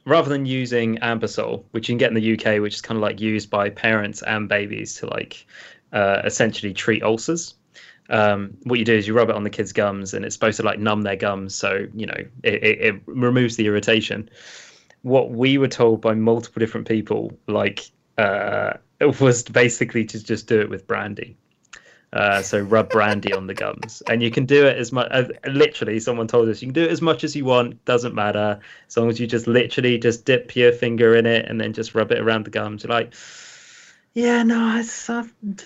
rather 0.07 0.31
than 0.31 0.47
using 0.47 0.97
Anbesol, 0.99 1.65
which 1.73 1.89
you 1.89 1.93
can 1.93 1.99
get 1.99 2.09
in 2.09 2.15
the 2.15 2.33
UK, 2.35 2.63
which 2.63 2.75
is 2.75 2.81
kind 2.81 2.97
of 2.97 3.03
like 3.03 3.21
used 3.21 3.51
by 3.51 3.69
parents 3.71 4.23
and 4.23 4.49
babies 4.49 4.95
to 4.97 5.07
like 5.07 5.47
uh, 5.93 6.23
essentially 6.25 6.73
treat 6.73 7.03
ulcers. 7.03 7.55
Um, 8.11 8.57
what 8.65 8.79
you 8.79 8.85
do 8.85 8.95
is 8.95 9.07
you 9.07 9.15
rub 9.15 9.31
it 9.31 9.37
on 9.37 9.45
the 9.45 9.51
kids' 9.51 9.73
gums, 9.73 10.15
and 10.15 10.25
it's 10.25 10.35
supposed 10.35 10.59
to 10.59 10.63
like 10.65 10.79
numb 10.79 11.03
their 11.03 11.17
gums, 11.17 11.55
so 11.55 11.87
you 11.95 12.07
know 12.07 12.25
it, 12.43 12.55
it, 12.55 12.81
it 12.81 13.03
removes 13.07 13.57
the 13.57 13.67
irritation 13.67 14.29
what 15.03 15.31
we 15.31 15.59
were 15.59 15.69
told 15.69 16.01
by 16.01 16.15
multiple 16.15 16.61
different 16.61 16.87
people, 16.87 17.33
like, 17.47 17.91
uh, 18.19 18.75
was 19.21 19.43
basically 19.43 20.05
to 20.05 20.23
just 20.23 20.47
do 20.47 20.61
it 20.61 20.69
with 20.69 20.87
brandy. 20.87 21.37
Uh, 22.13 22.43
so 22.43 22.59
rub 22.59 22.91
brandy 22.91 23.33
on 23.33 23.47
the 23.47 23.55
gums, 23.55 24.03
and 24.11 24.21
you 24.21 24.33
can 24.33 24.45
do 24.45 24.67
it 24.67 24.77
as 24.77 24.91
much. 24.91 25.07
Uh, 25.13 25.29
literally, 25.47 26.01
someone 26.01 26.27
told 26.27 26.49
us 26.49 26.61
you 26.61 26.67
can 26.67 26.75
do 26.75 26.83
it 26.83 26.91
as 26.91 27.01
much 27.01 27.23
as 27.23 27.37
you 27.37 27.45
want. 27.45 27.85
Doesn't 27.85 28.17
matter 28.17 28.59
as 28.89 28.97
long 28.97 29.09
as 29.09 29.21
you 29.21 29.29
just 29.29 29.47
literally 29.47 29.97
just 29.97 30.25
dip 30.25 30.57
your 30.57 30.73
finger 30.73 31.15
in 31.15 31.25
it 31.25 31.47
and 31.47 31.61
then 31.61 31.73
just 31.73 31.95
rub 31.95 32.11
it 32.11 32.19
around 32.19 32.47
the 32.47 32.51
gums. 32.51 32.83
You're 32.83 32.91
like, 32.91 33.15
yeah, 34.15 34.43
no, 34.43 34.59
I, 34.59 34.85
I 35.09 35.25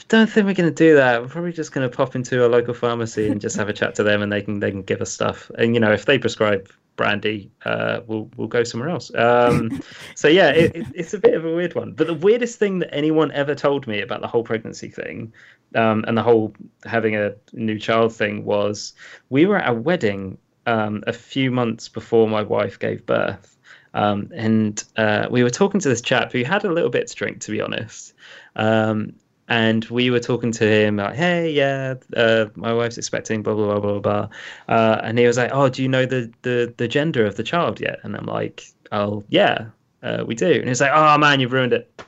don't 0.09 0.28
think 0.28 0.46
we're 0.46 0.54
going 0.54 0.68
to 0.68 0.70
do 0.70 0.96
that. 0.96 1.22
We're 1.22 1.28
probably 1.28 1.52
just 1.52 1.72
going 1.72 1.88
to 1.88 1.96
pop 1.96 2.14
into 2.14 2.46
a 2.46 2.48
local 2.48 2.74
pharmacy 2.74 3.28
and 3.28 3.40
just 3.40 3.57
have 3.57 3.70
a 3.70 3.72
chat 3.72 3.94
to 3.94 4.02
them, 4.02 4.20
and 4.20 4.30
they 4.30 4.42
can 4.42 4.61
they 4.61 4.70
can 4.70 4.83
give 4.83 5.00
us 5.00 5.11
stuff. 5.11 5.50
And 5.57 5.74
you 5.74 5.80
know, 5.80 5.92
if 5.92 6.04
they 6.04 6.18
prescribe 6.18 6.68
brandy, 6.96 7.50
uh, 7.64 8.00
we'll 8.07 8.30
we'll 8.37 8.48
go 8.48 8.62
somewhere 8.62 8.90
else. 8.90 9.11
Um, 9.14 9.83
so 10.14 10.28
yeah, 10.28 10.50
it, 10.50 10.76
it, 10.76 10.87
it's 10.94 11.14
a 11.14 11.18
bit 11.18 11.33
of 11.33 11.46
a 11.46 11.54
weird 11.54 11.74
one. 11.74 11.92
But 11.92 12.07
the 12.07 12.14
weirdest 12.14 12.59
thing 12.59 12.80
that 12.80 12.94
anyone 12.94 13.33
ever 13.33 13.54
told 13.54 13.87
me 13.87 14.02
about 14.02 14.20
the 14.20 14.28
whole 14.28 14.44
pregnancy 14.44 14.88
thing, 14.88 15.33
um, 15.74 16.04
and 16.07 16.16
the 16.16 16.22
whole 16.22 16.54
having 16.85 17.16
a 17.16 17.35
new 17.54 17.78
child 17.78 18.14
thing 18.14 18.44
was, 18.44 18.92
we 19.30 19.46
were 19.46 19.57
at 19.57 19.70
a 19.70 19.74
wedding 19.74 20.37
um, 20.66 21.02
a 21.07 21.14
few 21.14 21.50
months 21.50 21.88
before 21.88 22.28
my 22.28 22.42
wife 22.42 22.78
gave 22.78 23.07
birth. 23.07 23.54
Um, 23.94 24.30
and 24.35 24.83
uh, 24.96 25.28
we 25.30 25.42
were 25.42 25.50
talking 25.50 25.80
to 25.80 25.88
this 25.88 26.00
chap 26.00 26.33
who 26.33 26.44
had 26.44 26.64
a 26.64 26.72
little 26.72 26.90
bit 26.90 27.07
to 27.07 27.14
drink, 27.14 27.40
to 27.40 27.52
be 27.52 27.61
honest. 27.61 28.12
Um, 28.57 29.14
and 29.48 29.85
we 29.87 30.11
were 30.11 30.20
talking 30.20 30.52
to 30.52 30.64
him 30.66 30.96
like, 30.96 31.14
"Hey, 31.14 31.50
yeah, 31.50 31.94
uh, 32.16 32.46
my 32.54 32.72
wife's 32.72 32.98
expecting 32.98 33.42
blah 33.42 33.54
blah 33.54 33.78
blah 33.78 33.80
blah 33.80 34.00
blah," 34.00 34.28
uh, 34.68 35.00
and 35.02 35.18
he 35.18 35.26
was 35.26 35.37
like, 35.37 35.50
"Oh, 35.52 35.68
do 35.68 35.83
you 35.83 35.88
know 35.88 36.07
the 36.07 36.33
the 36.42 36.72
the 36.76 36.88
gender 36.88 37.26
of 37.26 37.37
the 37.37 37.42
child 37.42 37.80
yet?" 37.80 38.00
And 38.02 38.16
I'm 38.16 38.26
like, 38.26 38.64
"Oh, 38.90 39.22
yeah, 39.28 39.66
uh, 40.02 40.24
we 40.26 40.35
do." 40.35 40.50
And 40.50 40.68
he's 40.68 40.80
like, 40.80 40.92
"Oh 40.94 41.18
man, 41.18 41.40
you've 41.40 41.52
ruined 41.52 41.74
it. 41.74 42.02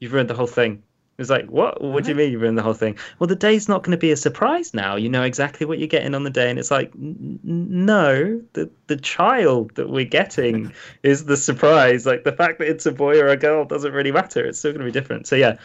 You've 0.00 0.14
ruined 0.14 0.30
the 0.30 0.34
whole 0.34 0.46
thing." 0.46 0.82
It's 1.22 1.30
like, 1.30 1.46
what? 1.46 1.80
What 1.82 2.04
do 2.04 2.10
you 2.10 2.14
mean 2.14 2.30
you 2.30 2.38
ruined 2.38 2.58
the 2.58 2.62
whole 2.62 2.74
thing? 2.74 2.98
Well, 3.18 3.26
the 3.26 3.36
day's 3.36 3.68
not 3.68 3.82
going 3.82 3.92
to 3.92 3.96
be 3.96 4.10
a 4.10 4.16
surprise 4.16 4.74
now. 4.74 4.96
You 4.96 5.08
know 5.08 5.22
exactly 5.22 5.64
what 5.64 5.78
you're 5.78 5.88
getting 5.88 6.14
on 6.14 6.24
the 6.24 6.30
day, 6.30 6.50
and 6.50 6.58
it's 6.58 6.70
like, 6.70 6.92
no, 6.94 8.42
the 8.52 8.70
the 8.88 8.96
child 8.96 9.74
that 9.76 9.88
we're 9.88 10.04
getting 10.04 10.72
is 11.02 11.24
the 11.24 11.36
surprise. 11.36 12.04
Like 12.04 12.24
the 12.24 12.32
fact 12.32 12.58
that 12.58 12.68
it's 12.68 12.84
a 12.84 12.92
boy 12.92 13.18
or 13.18 13.28
a 13.28 13.36
girl 13.36 13.64
doesn't 13.64 13.92
really 13.92 14.12
matter. 14.12 14.44
It's 14.44 14.58
still 14.58 14.72
going 14.72 14.84
to 14.84 14.92
be 14.92 14.92
different. 14.92 15.26
So 15.26 15.36
yeah, 15.36 15.56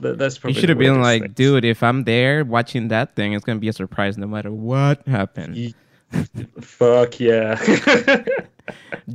that, 0.00 0.18
that's 0.18 0.38
probably. 0.38 0.54
You 0.54 0.60
should 0.60 0.68
have 0.70 0.78
been 0.78 1.02
like, 1.02 1.22
things. 1.22 1.34
dude, 1.34 1.64
if 1.64 1.82
I'm 1.82 2.04
there 2.04 2.44
watching 2.44 2.88
that 2.88 3.14
thing, 3.16 3.34
it's 3.34 3.44
going 3.44 3.58
to 3.58 3.60
be 3.60 3.68
a 3.68 3.72
surprise 3.72 4.16
no 4.16 4.26
matter 4.26 4.50
what 4.50 5.06
happened. 5.06 5.74
Fuck 6.60 7.20
yeah. 7.20 7.54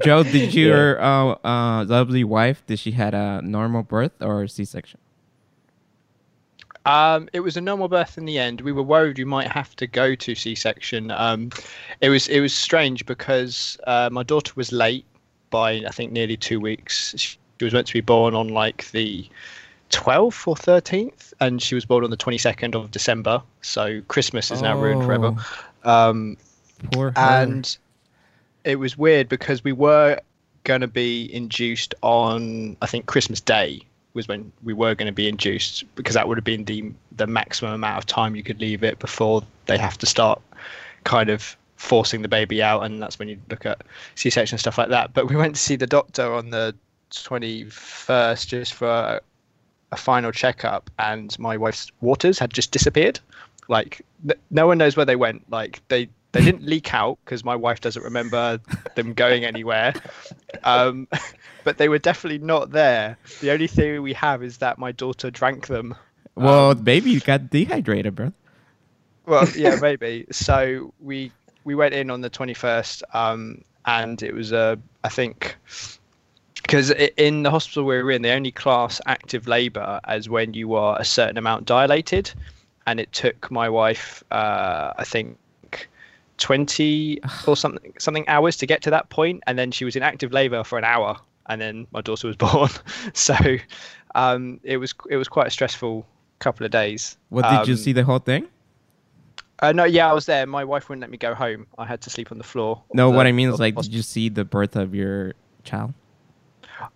Joe, 0.03 0.23
did 0.23 0.53
your 0.53 0.97
yeah. 0.97 1.35
uh, 1.43 1.47
uh, 1.47 1.85
lovely 1.85 2.23
wife 2.23 2.65
did 2.65 2.79
she 2.79 2.91
had 2.91 3.13
a 3.13 3.41
normal 3.41 3.83
birth 3.83 4.21
or 4.21 4.47
C 4.47 4.65
section? 4.65 4.99
Um, 6.85 7.29
it 7.33 7.39
was 7.39 7.57
a 7.57 7.61
normal 7.61 7.87
birth 7.87 8.17
in 8.17 8.25
the 8.25 8.37
end. 8.37 8.61
We 8.61 8.71
were 8.71 8.83
worried 8.83 9.17
we 9.17 9.25
might 9.25 9.47
have 9.47 9.75
to 9.77 9.87
go 9.87 10.13
to 10.15 10.35
C-section. 10.35 11.11
Um, 11.11 11.49
it 12.01 12.09
was 12.09 12.27
it 12.27 12.39
was 12.41 12.53
strange 12.53 13.05
because 13.05 13.77
uh, 13.87 14.09
my 14.11 14.23
daughter 14.23 14.53
was 14.55 14.71
late 14.71 15.05
by 15.49 15.83
I 15.87 15.89
think 15.89 16.11
nearly 16.11 16.37
two 16.37 16.59
weeks. 16.59 17.15
She 17.17 17.37
was 17.65 17.73
meant 17.73 17.87
to 17.87 17.93
be 17.93 18.01
born 18.01 18.35
on 18.35 18.49
like 18.49 18.91
the 18.91 19.27
12th 19.89 20.47
or 20.47 20.55
13th, 20.55 21.33
and 21.39 21.61
she 21.61 21.73
was 21.73 21.85
born 21.85 22.03
on 22.03 22.09
the 22.09 22.17
22nd 22.17 22.75
of 22.75 22.91
December. 22.91 23.41
So 23.61 24.01
Christmas 24.07 24.51
is 24.51 24.61
now 24.61 24.77
oh, 24.77 24.81
ruined 24.81 25.05
forever. 25.05 25.35
Oh. 25.83 26.09
Um, 26.09 26.37
poor 26.91 27.11
her. 27.11 27.17
And 27.17 27.77
it 28.63 28.75
was 28.77 28.97
weird 28.97 29.29
because 29.29 29.63
we 29.63 29.71
were 29.71 30.19
going 30.65 30.81
to 30.81 30.87
be 30.87 31.33
induced 31.33 31.95
on 32.01 32.75
I 32.81 32.87
think 32.87 33.05
Christmas 33.05 33.39
Day 33.39 33.81
was 34.15 34.27
when 34.27 34.51
we 34.63 34.73
were 34.73 34.95
going 34.95 35.05
to 35.07 35.13
be 35.13 35.27
induced 35.27 35.83
because 35.95 36.15
that 36.15 36.27
would 36.27 36.37
have 36.37 36.43
been 36.43 36.65
the 36.65 36.91
the 37.11 37.27
maximum 37.27 37.73
amount 37.73 37.97
of 37.97 38.05
time 38.05 38.35
you 38.35 38.41
could 38.41 38.59
leave 38.59 38.83
it 38.83 38.97
before 38.97 39.43
they 39.67 39.77
have 39.77 39.97
to 39.97 40.05
start 40.05 40.41
kind 41.03 41.29
of 41.29 41.55
forcing 41.75 42.21
the 42.21 42.27
baby 42.27 42.63
out 42.63 42.81
and 42.83 43.01
that's 43.01 43.19
when 43.19 43.27
you 43.27 43.37
look 43.49 43.65
at 43.65 43.83
c-section 44.15 44.57
stuff 44.57 44.77
like 44.77 44.89
that. 44.89 45.13
But 45.13 45.29
we 45.29 45.35
went 45.35 45.55
to 45.55 45.61
see 45.61 45.75
the 45.75 45.85
doctor 45.85 46.33
on 46.33 46.49
the 46.49 46.73
21st 47.11 48.47
just 48.47 48.73
for 48.73 48.87
a, 48.87 49.21
a 49.91 49.97
final 49.97 50.31
checkup 50.31 50.89
and 50.97 51.37
my 51.37 51.57
wife's 51.57 51.91
waters 52.01 52.39
had 52.39 52.53
just 52.53 52.71
disappeared. 52.71 53.19
Like 53.67 54.01
no 54.49 54.67
one 54.67 54.77
knows 54.77 54.95
where 54.95 55.05
they 55.05 55.15
went. 55.15 55.49
Like 55.51 55.81
they 55.89 56.09
they 56.35 56.43
didn't 56.43 56.65
leak 56.65 56.93
out 56.93 57.17
because 57.23 57.43
my 57.43 57.55
wife 57.55 57.81
doesn't 57.81 58.03
remember 58.03 58.59
them 58.95 59.13
going 59.13 59.45
anywhere. 59.45 59.93
Um, 60.63 61.07
but 61.63 61.77
they 61.77 61.89
were 61.89 61.97
definitely 61.97 62.45
not 62.45 62.71
there. 62.71 63.17
The 63.41 63.51
only 63.51 63.67
theory 63.67 63.99
we 63.99 64.13
have 64.13 64.43
is 64.43 64.57
that 64.57 64.77
my 64.77 64.91
daughter 64.91 65.31
drank 65.31 65.67
them. 65.67 65.95
Well, 66.35 66.71
um, 66.71 66.83
maybe 66.83 67.11
you 67.11 67.21
got 67.21 67.49
dehydrated, 67.49 68.15
bro. 68.15 68.33
Well, 69.25 69.47
yeah, 69.55 69.79
maybe. 69.81 70.25
So 70.31 70.93
we 70.99 71.31
we 71.63 71.73
went 71.73 71.93
in 71.93 72.11
on 72.11 72.21
the 72.21 72.29
twenty 72.29 72.53
first, 72.53 73.03
um, 73.13 73.61
and 73.85 74.21
it 74.21 74.33
was 74.33 74.51
a 74.51 74.57
uh, 74.57 74.75
I 75.03 75.09
think 75.09 75.55
because 76.61 76.91
in 76.91 77.43
the 77.43 77.51
hospital 77.51 77.85
we 77.85 78.01
were 78.01 78.11
in, 78.11 78.23
they 78.23 78.31
only 78.31 78.51
class 78.51 78.99
active 79.05 79.47
labour 79.47 79.99
as 80.03 80.27
when 80.27 80.53
you 80.53 80.73
are 80.75 80.99
a 80.99 81.05
certain 81.05 81.37
amount 81.37 81.65
dilated, 81.65 82.33
and 82.85 82.99
it 82.99 83.11
took 83.13 83.49
my 83.49 83.69
wife, 83.69 84.23
uh, 84.31 84.91
I 84.97 85.05
think, 85.05 85.37
20 86.37 87.19
or 87.47 87.55
something 87.55 87.93
something 87.97 88.27
hours 88.27 88.57
to 88.57 88.65
get 88.65 88.81
to 88.81 88.89
that 88.89 89.09
point 89.09 89.41
and 89.47 89.57
then 89.57 89.71
she 89.71 89.85
was 89.85 89.95
in 89.95 90.03
active 90.03 90.33
labor 90.33 90.63
for 90.63 90.77
an 90.77 90.83
hour 90.83 91.17
and 91.47 91.61
then 91.61 91.87
my 91.91 92.01
daughter 92.01 92.27
was 92.27 92.35
born. 92.37 92.69
So 93.13 93.35
um, 94.15 94.59
it 94.63 94.77
was 94.77 94.93
it 95.09 95.17
was 95.17 95.27
quite 95.27 95.47
a 95.47 95.51
stressful 95.51 96.05
couple 96.39 96.65
of 96.65 96.71
days. 96.71 97.17
What 97.29 97.43
did 97.43 97.59
um, 97.59 97.69
you 97.69 97.75
see 97.75 97.93
the 97.93 98.03
whole 98.03 98.19
thing? 98.19 98.47
Uh, 99.59 99.71
no 99.71 99.85
yeah 99.85 100.09
i 100.09 100.13
was 100.13 100.25
there. 100.25 100.45
My 100.45 100.63
wife 100.63 100.89
wouldn't 100.89 101.01
let 101.01 101.09
me 101.09 101.17
go 101.17 101.33
home. 101.33 101.65
I 101.77 101.85
had 101.85 102.01
to 102.01 102.09
sleep 102.09 102.31
on 102.31 102.37
the 102.37 102.43
floor. 102.43 102.81
No 102.93 103.09
the, 103.09 103.17
what 103.17 103.27
i 103.27 103.31
mean 103.31 103.49
is 103.49 103.59
like 103.59 103.75
did 103.75 103.93
you 103.93 104.01
see 104.01 104.29
the 104.29 104.43
birth 104.43 104.75
of 104.75 104.93
your 104.93 105.33
child? 105.63 105.93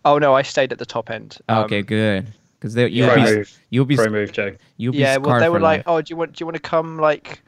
Oh 0.03 0.17
no 0.17 0.35
i 0.35 0.41
stayed 0.41 0.71
at 0.71 0.77
the 0.77 0.85
top 0.85 1.09
end. 1.09 1.37
Um, 1.47 1.63
okay 1.65 1.81
good. 1.81 2.27
Because 2.59 2.75
you'll 2.75 2.89
yeah. 2.89 3.35
be 3.35 3.45
you'll 3.69 3.85
be 3.85 3.95
pro 3.95 4.09
move 4.09 4.33
joe 4.33 4.53
you'll 4.75 4.91
be 4.91 4.99
yeah 4.99 5.15
well 5.15 5.39
they 5.39 5.47
were 5.47 5.61
like 5.61 5.79
life. 5.79 5.83
oh 5.87 6.01
do 6.01 6.11
you 6.11 6.17
want 6.17 6.33
do 6.33 6.41
you 6.41 6.45
want 6.45 6.57
to 6.57 6.61
come 6.61 6.97
like 6.97 7.41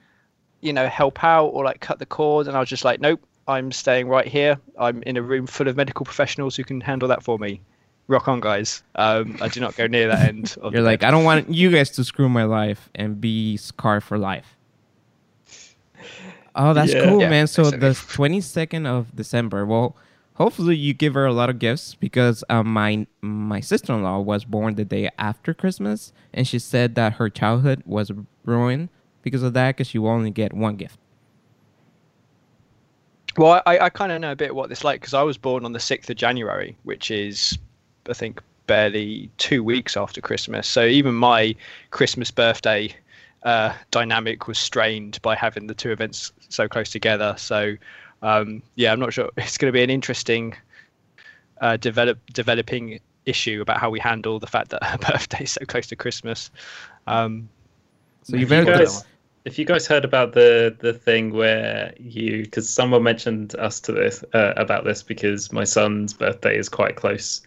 you 0.62 0.74
know, 0.74 0.88
help 0.88 1.24
out 1.24 1.48
or 1.48 1.64
like 1.64 1.82
cut 1.82 2.00
the 2.00 2.06
cord. 2.06 2.48
And 2.48 2.56
I 2.56 2.60
was 2.60 2.70
just 2.70 2.86
like, 2.86 3.00
nope, 3.00 3.22
I'm 3.48 3.72
staying 3.72 4.08
right 4.08 4.28
here. 4.28 4.60
I'm 4.80 5.04
in 5.04 5.18
a 5.18 5.22
room 5.22 5.48
full 5.48 5.68
of 5.68 5.76
medical 5.76 6.06
professionals 6.06 6.56
who 6.56 6.64
can 6.64 6.82
handle 6.82 7.08
that 7.10 7.24
for 7.24 7.38
me. 7.38 7.62
Rock 8.08 8.28
on, 8.28 8.40
guys. 8.40 8.84
Um, 8.96 9.38
I 9.42 9.48
do 9.48 9.60
not 9.60 9.76
go 9.76 9.88
near 9.88 10.08
that 10.08 10.28
end. 10.28 10.56
You're 10.72 10.82
like. 10.82 11.04
I 11.04 11.12
don't 11.12 11.24
want 11.24 11.50
you 11.50 11.72
guys 11.72 11.90
to 11.92 12.04
screw 12.04 12.30
my 12.30 12.44
life 12.44 12.90
and 12.96 13.20
be 13.22 13.58
scarred 13.58 14.04
for 14.04 14.18
life. 14.18 14.58
Oh, 16.54 16.74
that's 16.74 16.92
yeah. 16.92 17.06
cool, 17.06 17.22
yeah, 17.22 17.30
man. 17.30 17.48
So 17.48 17.72
the 17.72 17.92
22nd 17.92 18.86
of 18.98 19.16
December. 19.16 19.66
Well, 19.66 19.96
hopefully 20.34 20.76
you 20.76 20.94
give 20.94 21.14
her 21.14 21.26
a 21.26 21.32
lot 21.32 21.50
of 21.50 21.60
gifts 21.60 21.96
because 21.96 22.44
um, 22.50 22.74
my 22.74 23.08
my 23.22 23.62
sister-in-law 23.62 24.20
was 24.20 24.44
born 24.44 24.76
the 24.76 24.84
day 24.84 25.10
after 25.18 25.54
Christmas, 25.54 26.12
and 26.34 26.46
she 26.46 26.60
said 26.60 26.96
that 26.96 27.14
her 27.14 27.30
childhood 27.30 27.84
was 27.86 28.12
ruined 28.44 28.90
because 29.22 29.44
of 29.44 29.54
that 29.54 29.76
because 29.76 29.94
you 29.94 30.08
only 30.08 30.32
get 30.32 30.54
one 30.54 30.76
gift. 30.76 30.98
Well, 33.38 33.62
I, 33.66 33.80
I 33.80 33.90
kind 33.90 34.12
of 34.12 34.20
know 34.20 34.34
a 34.34 34.36
bit 34.36 34.56
what 34.56 34.70
this 34.70 34.84
like 34.84 35.00
because 35.00 35.14
I 35.14 35.24
was 35.24 35.38
born 35.38 35.64
on 35.64 35.72
the 35.72 35.80
6th 35.80 36.10
of 36.10 36.18
January, 36.18 36.76
which 36.84 37.10
is, 37.12 37.58
I 38.10 38.14
think, 38.14 38.42
barely 38.68 39.30
two 39.38 39.64
weeks 39.64 39.96
after 39.96 40.22
Christmas. 40.22 40.68
So 40.68 40.86
even 40.86 41.16
my 41.16 41.56
Christmas 41.92 42.30
birthday 42.30 42.94
uh, 43.44 43.74
dynamic 43.90 44.48
was 44.48 44.58
strained 44.58 45.22
by 45.22 45.36
having 45.36 45.68
the 45.68 45.74
two 45.74 45.92
events 45.92 46.32
so 46.50 46.68
close 46.68 46.90
together. 46.90 47.36
So, 47.38 47.76
um, 48.22 48.62
yeah, 48.76 48.92
I'm 48.92 49.00
not 49.00 49.14
sure. 49.14 49.30
It's 49.38 49.58
going 49.58 49.72
to 49.72 49.78
be 49.78 49.84
an 49.84 49.90
interesting 49.90 50.56
uh, 51.62 51.78
develop 51.78 52.20
developing 52.34 53.00
issue 53.26 53.62
about 53.62 53.78
how 53.78 53.90
we 53.90 54.00
handle 54.00 54.40
the 54.40 54.48
fact 54.48 54.70
that 54.70 54.84
her 54.92 54.98
birthday 54.98 55.44
is 55.44 55.52
so 55.52 55.66
close 55.66 55.88
to 55.88 55.96
Christmas. 55.96 56.52
Um, 57.08 57.50
so 58.24 58.38
you 58.38 58.46
guys, 58.46 59.04
if 59.46 59.58
you 59.58 59.66
guys 59.66 59.88
heard 59.88 60.06
about 60.06 60.34
the 60.34 60.76
the 60.80 60.94
thing 60.94 61.34
where 61.34 61.94
you 61.98 62.44
because 62.44 62.70
someone 62.70 63.04
mentioned 63.04 63.56
us 63.56 63.80
to 63.82 63.92
this 63.92 64.24
uh, 64.34 64.54
about 64.58 64.84
this 64.84 65.04
because 65.04 65.52
my 65.52 65.64
son's 65.64 66.14
birthday 66.14 66.58
is 66.58 66.70
quite 66.70 66.96
close 66.96 67.42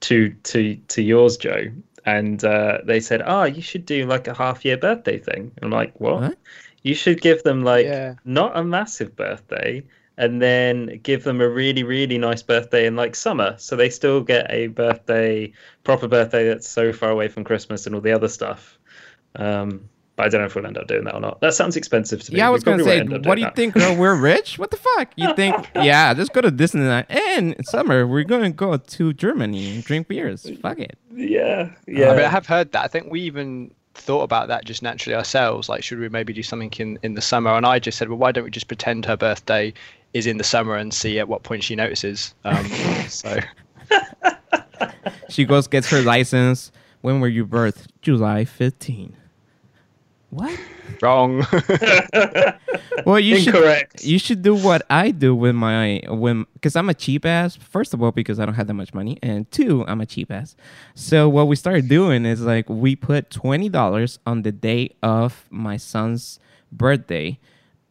to 0.00 0.30
to 0.44 0.76
to 0.88 1.02
yours, 1.02 1.36
Joe, 1.36 1.66
and 2.04 2.42
uh, 2.44 2.78
they 2.84 3.00
said, 3.00 3.22
"Oh, 3.24 3.44
you 3.44 3.62
should 3.62 3.86
do 3.86 4.06
like 4.06 4.26
a 4.26 4.34
half 4.34 4.64
year 4.64 4.76
birthday 4.76 5.18
thing." 5.18 5.52
I'm 5.62 5.70
like, 5.70 5.98
"What?" 6.00 6.20
what? 6.20 6.38
You 6.82 6.94
should 6.94 7.20
give 7.20 7.42
them 7.42 7.62
like 7.62 7.86
yeah. 7.86 8.14
not 8.24 8.56
a 8.56 8.64
massive 8.64 9.16
birthday, 9.16 9.82
and 10.16 10.40
then 10.40 11.00
give 11.02 11.24
them 11.24 11.40
a 11.40 11.48
really 11.48 11.82
really 11.82 12.18
nice 12.18 12.42
birthday 12.42 12.86
in 12.86 12.96
like 12.96 13.14
summer, 13.14 13.56
so 13.58 13.76
they 13.76 13.90
still 13.90 14.22
get 14.22 14.46
a 14.50 14.68
birthday, 14.68 15.52
proper 15.82 16.08
birthday 16.08 16.48
that's 16.48 16.68
so 16.68 16.92
far 16.92 17.10
away 17.10 17.28
from 17.28 17.44
Christmas 17.44 17.86
and 17.86 17.94
all 17.94 18.00
the 18.00 18.12
other 18.12 18.28
stuff. 18.28 18.78
Um, 19.36 19.88
but 20.16 20.26
I 20.26 20.28
don't 20.28 20.40
know 20.40 20.46
if 20.46 20.54
we'll 20.54 20.66
end 20.66 20.78
up 20.78 20.86
doing 20.86 21.04
that 21.04 21.14
or 21.14 21.20
not. 21.20 21.40
That 21.40 21.54
sounds 21.54 21.76
expensive 21.76 22.22
to 22.22 22.32
me. 22.32 22.38
Yeah, 22.38 22.46
I 22.46 22.50
was 22.50 22.62
going 22.62 22.78
to 22.78 22.84
say, 22.84 23.02
what 23.02 23.34
do 23.34 23.40
you 23.40 23.46
that. 23.46 23.56
think, 23.56 23.74
girl? 23.74 23.96
We're 23.96 24.14
rich? 24.20 24.58
What 24.58 24.70
the 24.70 24.76
fuck? 24.76 25.12
You 25.16 25.34
think, 25.34 25.68
yeah, 25.74 26.14
let's 26.16 26.30
go 26.30 26.40
to 26.40 26.52
Disneyland. 26.52 27.06
And 27.08 27.54
in 27.54 27.64
summer, 27.64 28.06
we're 28.06 28.24
going 28.24 28.42
to 28.42 28.50
go 28.50 28.76
to 28.76 29.12
Germany 29.12 29.74
and 29.74 29.84
drink 29.84 30.08
beers. 30.08 30.48
Fuck 30.60 30.78
it. 30.78 30.96
Yeah, 31.12 31.70
yeah. 31.86 32.10
I 32.10 32.16
mean, 32.16 32.24
I 32.24 32.28
have 32.28 32.46
heard 32.46 32.72
that. 32.72 32.84
I 32.84 32.88
think 32.88 33.10
we 33.10 33.22
even 33.22 33.72
thought 33.94 34.22
about 34.22 34.48
that 34.48 34.64
just 34.64 34.82
naturally 34.82 35.16
ourselves. 35.16 35.68
Like, 35.68 35.82
should 35.82 35.98
we 35.98 36.08
maybe 36.08 36.32
do 36.32 36.42
something 36.42 36.72
in 36.78 36.98
in 37.02 37.14
the 37.14 37.22
summer? 37.22 37.50
And 37.50 37.66
I 37.66 37.78
just 37.78 37.98
said, 37.98 38.08
well, 38.08 38.18
why 38.18 38.32
don't 38.32 38.44
we 38.44 38.50
just 38.50 38.68
pretend 38.68 39.04
her 39.06 39.16
birthday 39.16 39.72
is 40.12 40.26
in 40.26 40.38
the 40.38 40.44
summer 40.44 40.76
and 40.76 40.94
see 40.94 41.18
at 41.18 41.28
what 41.28 41.42
point 41.42 41.64
she 41.64 41.74
notices. 41.74 42.34
Um, 42.44 42.66
so 43.08 43.40
she 45.28 45.44
goes 45.44 45.66
gets 45.66 45.90
her 45.90 46.00
license. 46.02 46.72
When 47.02 47.20
were 47.20 47.28
you 47.28 47.44
birthed? 47.44 47.88
July 48.00 48.44
15. 48.44 49.16
What? 50.34 50.58
Wrong. 51.00 51.46
well, 53.06 53.20
you 53.20 53.36
Incorrect. 53.36 54.00
should 54.00 54.10
you 54.10 54.18
should 54.18 54.42
do 54.42 54.56
what 54.56 54.84
I 54.90 55.12
do 55.12 55.32
with 55.32 55.54
my 55.54 56.02
when 56.08 56.46
because 56.54 56.74
I'm 56.74 56.88
a 56.88 56.94
cheap 56.94 57.24
ass. 57.24 57.54
First 57.54 57.94
of 57.94 58.02
all, 58.02 58.10
because 58.10 58.40
I 58.40 58.44
don't 58.44 58.56
have 58.56 58.66
that 58.66 58.74
much 58.74 58.92
money, 58.92 59.16
and 59.22 59.48
two, 59.52 59.84
I'm 59.86 60.00
a 60.00 60.06
cheap 60.06 60.32
ass. 60.32 60.56
So 60.96 61.28
what 61.28 61.46
we 61.46 61.54
started 61.54 61.88
doing 61.88 62.26
is 62.26 62.40
like 62.40 62.68
we 62.68 62.96
put 62.96 63.30
twenty 63.30 63.68
dollars 63.68 64.18
on 64.26 64.42
the 64.42 64.50
day 64.50 64.96
of 65.04 65.46
my 65.50 65.76
son's 65.76 66.40
birthday 66.72 67.38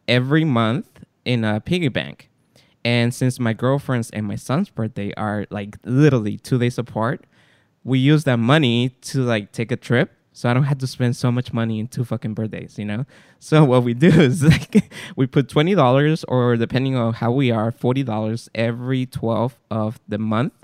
every 0.06 0.44
month 0.44 1.00
in 1.24 1.44
a 1.44 1.60
piggy 1.60 1.88
bank. 1.88 2.28
And 2.84 3.14
since 3.14 3.40
my 3.40 3.54
girlfriend's 3.54 4.10
and 4.10 4.26
my 4.26 4.36
son's 4.36 4.68
birthday 4.68 5.14
are 5.14 5.46
like 5.48 5.78
literally 5.86 6.36
two 6.36 6.58
days 6.58 6.76
apart, 6.76 7.24
we 7.84 7.98
use 7.98 8.24
that 8.24 8.36
money 8.36 8.90
to 9.00 9.22
like 9.22 9.50
take 9.50 9.72
a 9.72 9.76
trip 9.76 10.12
so 10.36 10.50
I 10.50 10.52
don't 10.52 10.64
have 10.64 10.78
to 10.78 10.86
spend 10.88 11.14
so 11.14 11.30
much 11.30 11.52
money 11.52 11.78
in 11.78 11.86
two 11.86 12.04
fucking 12.04 12.34
birthdays, 12.34 12.76
you 12.78 12.84
know? 12.84 13.06
So 13.38 13.62
what 13.62 13.84
we 13.84 13.92
do 13.92 14.08
is 14.08 14.42
like 14.54 14.90
we 15.16 15.26
put 15.26 15.50
twenty 15.50 15.74
dollars 15.74 16.24
or 16.24 16.56
depending 16.56 16.96
on 16.96 17.12
how 17.12 17.30
we 17.30 17.50
are, 17.50 17.70
forty 17.70 18.02
dollars 18.02 18.48
every 18.54 19.04
twelfth 19.04 19.58
of 19.70 20.00
the 20.08 20.18
month. 20.18 20.54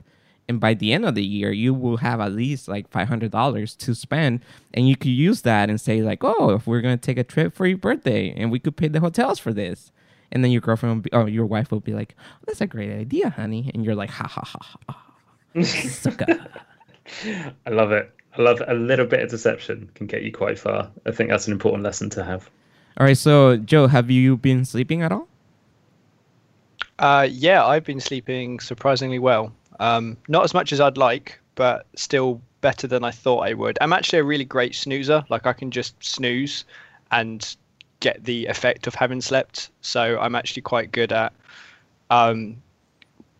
And 0.48 0.58
by 0.58 0.72
the 0.74 0.92
end 0.94 1.04
of 1.04 1.14
the 1.14 1.22
year, 1.22 1.52
you 1.52 1.74
will 1.74 1.98
have 1.98 2.20
at 2.20 2.32
least 2.32 2.68
like 2.68 2.88
five 2.88 3.08
hundred 3.08 3.32
dollars 3.32 3.76
to 3.76 3.94
spend. 3.94 4.40
And 4.72 4.88
you 4.88 4.96
could 4.96 5.10
use 5.10 5.42
that 5.42 5.68
and 5.68 5.78
say, 5.78 6.00
like, 6.00 6.24
oh, 6.24 6.50
if 6.54 6.66
we're 6.66 6.80
gonna 6.80 6.96
take 6.96 7.18
a 7.18 7.22
trip 7.22 7.54
for 7.54 7.66
your 7.66 7.76
birthday 7.76 8.32
and 8.34 8.50
we 8.50 8.58
could 8.58 8.76
pay 8.76 8.88
the 8.88 9.00
hotels 9.00 9.38
for 9.38 9.52
this. 9.52 9.92
And 10.32 10.42
then 10.42 10.52
your 10.52 10.62
girlfriend 10.62 11.02
be, 11.02 11.12
oh, 11.12 11.26
your 11.26 11.44
wife 11.44 11.70
will 11.70 11.80
be 11.80 11.92
like, 11.92 12.16
oh, 12.18 12.44
that's 12.46 12.62
a 12.62 12.66
great 12.66 12.90
idea, 12.92 13.28
honey. 13.30 13.70
And 13.74 13.84
you're 13.84 13.94
like, 13.94 14.10
ha 14.10 14.26
ha 14.26 14.42
ha 14.42 14.78
ha. 14.88 15.62
Sucker. 15.62 16.46
I 17.66 17.70
love 17.70 17.92
it. 17.92 18.10
I 18.36 18.42
love 18.42 18.62
a 18.66 18.74
little 18.74 19.06
bit 19.06 19.20
of 19.20 19.30
deception 19.30 19.90
can 19.94 20.06
get 20.06 20.22
you 20.22 20.32
quite 20.32 20.58
far. 20.58 20.90
I 21.06 21.10
think 21.10 21.30
that's 21.30 21.46
an 21.46 21.52
important 21.52 21.82
lesson 21.82 22.10
to 22.10 22.24
have. 22.24 22.48
All 22.96 23.06
right, 23.06 23.16
so 23.16 23.56
Joe, 23.56 23.86
have 23.86 24.10
you 24.10 24.36
been 24.36 24.64
sleeping 24.64 25.02
at 25.02 25.12
all? 25.12 25.26
Uh, 26.98 27.26
yeah, 27.30 27.64
I've 27.64 27.84
been 27.84 28.00
sleeping 28.00 28.60
surprisingly 28.60 29.18
well. 29.18 29.52
Um, 29.80 30.16
not 30.28 30.44
as 30.44 30.52
much 30.52 30.72
as 30.72 30.80
I'd 30.80 30.98
like, 30.98 31.40
but 31.54 31.86
still 31.96 32.40
better 32.60 32.86
than 32.86 33.04
I 33.04 33.10
thought 33.10 33.40
I 33.40 33.54
would. 33.54 33.78
I'm 33.80 33.92
actually 33.92 34.18
a 34.18 34.24
really 34.24 34.44
great 34.44 34.74
snoozer. 34.74 35.24
Like 35.30 35.46
I 35.46 35.52
can 35.52 35.70
just 35.70 36.02
snooze 36.04 36.64
and 37.10 37.56
get 38.00 38.22
the 38.24 38.46
effect 38.46 38.86
of 38.86 38.94
having 38.94 39.20
slept. 39.20 39.70
So 39.80 40.18
I'm 40.18 40.34
actually 40.34 40.62
quite 40.62 40.92
good 40.92 41.12
at 41.12 41.32
um, 42.10 42.56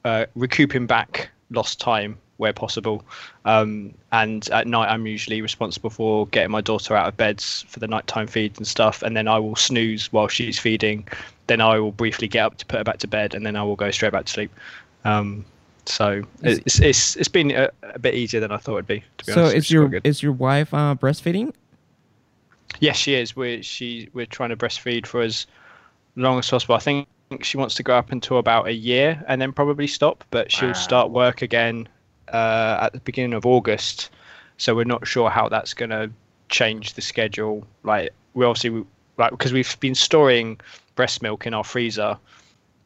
uh, 0.05 0.27
recouping 0.35 0.87
back 0.87 1.31
lost 1.51 1.81
time 1.81 2.17
where 2.41 2.53
possible. 2.53 3.05
Um, 3.45 3.95
and 4.11 4.49
at 4.51 4.67
night, 4.67 4.89
I'm 4.89 5.07
usually 5.07 5.41
responsible 5.41 5.91
for 5.91 6.27
getting 6.29 6.51
my 6.51 6.61
daughter 6.61 6.97
out 6.97 7.07
of 7.07 7.17
beds 7.17 7.65
for 7.69 7.79
the 7.79 7.87
nighttime 7.87 8.27
feeds 8.27 8.59
and 8.59 8.67
stuff. 8.67 9.03
And 9.03 9.17
then 9.17 9.29
I 9.29 9.39
will 9.39 9.57
snooze 9.57 10.13
while 10.13 10.29
she's 10.29 10.59
feeding. 10.59 11.07
Then 11.47 11.61
I 11.61 11.79
will 11.79 11.93
briefly 11.93 12.27
get 12.27 12.41
up 12.41 12.57
to 12.59 12.67
put 12.67 12.79
her 12.79 12.85
back 12.85 12.99
to 12.99 13.09
bed, 13.09 13.35
and 13.35 13.47
then 13.47 13.55
I 13.55 13.63
will 13.63 13.77
go 13.77 13.91
straight 13.91 14.13
back 14.13 14.25
to 14.25 14.33
sleep. 14.33 14.51
Um, 15.05 15.45
so 15.87 16.23
it's, 16.43 16.79
it's 16.79 17.17
it's 17.17 17.29
been 17.29 17.51
a, 17.51 17.71
a, 17.83 17.99
bit 17.99 18.15
easier 18.15 18.41
than 18.41 18.53
I 18.53 18.59
thought 18.59 18.75
it'd 18.75 18.87
be. 18.87 19.03
To 19.19 19.25
be 19.25 19.33
so 19.33 19.41
honest, 19.43 19.57
is 19.57 19.71
your 19.71 19.91
is 20.05 20.23
your 20.23 20.33
wife 20.33 20.73
uh, 20.73 20.95
breastfeeding? 20.95 21.53
Yes, 22.79 22.97
she 22.97 23.15
is. 23.15 23.35
We're 23.35 23.63
she 23.63 24.09
we're 24.13 24.27
trying 24.27 24.51
to 24.51 24.57
breastfeed 24.57 25.07
for 25.07 25.21
as 25.23 25.47
long 26.17 26.39
as 26.39 26.49
possible. 26.49 26.77
I 26.77 26.79
think 26.79 27.09
she 27.43 27.57
wants 27.57 27.75
to 27.77 27.83
go 27.83 27.95
up 27.97 28.13
until 28.13 28.39
about 28.39 28.67
a 28.67 28.73
year 28.73 29.25
and 29.29 29.41
then 29.41 29.53
probably 29.53 29.87
stop, 29.87 30.25
but 30.31 30.51
she'll 30.51 30.69
wow. 30.69 30.75
start 30.75 31.11
work 31.11 31.43
again 31.43 31.89
uh, 32.33 32.79
at 32.83 32.93
the 32.93 33.01
beginning 33.01 33.35
of 33.35 33.47
August. 33.47 34.11
So 34.57 34.75
we're 34.75 34.85
not 34.85 35.07
sure 35.07 35.31
how 35.31 35.49
that's 35.49 35.75
going 35.75 35.91
to 35.91 36.11
change 36.49 36.95
the 36.95 37.01
schedule. 37.01 37.67
Like 37.83 38.11
we 38.35 38.45
obviously 38.45 38.85
like 39.17 39.31
because 39.31 39.53
we've 39.53 39.79
been 39.81 39.95
storing 39.95 40.61
breast 40.97 41.23
milk 41.23 41.47
in 41.47 41.55
our 41.55 41.65
freezer, 41.65 42.19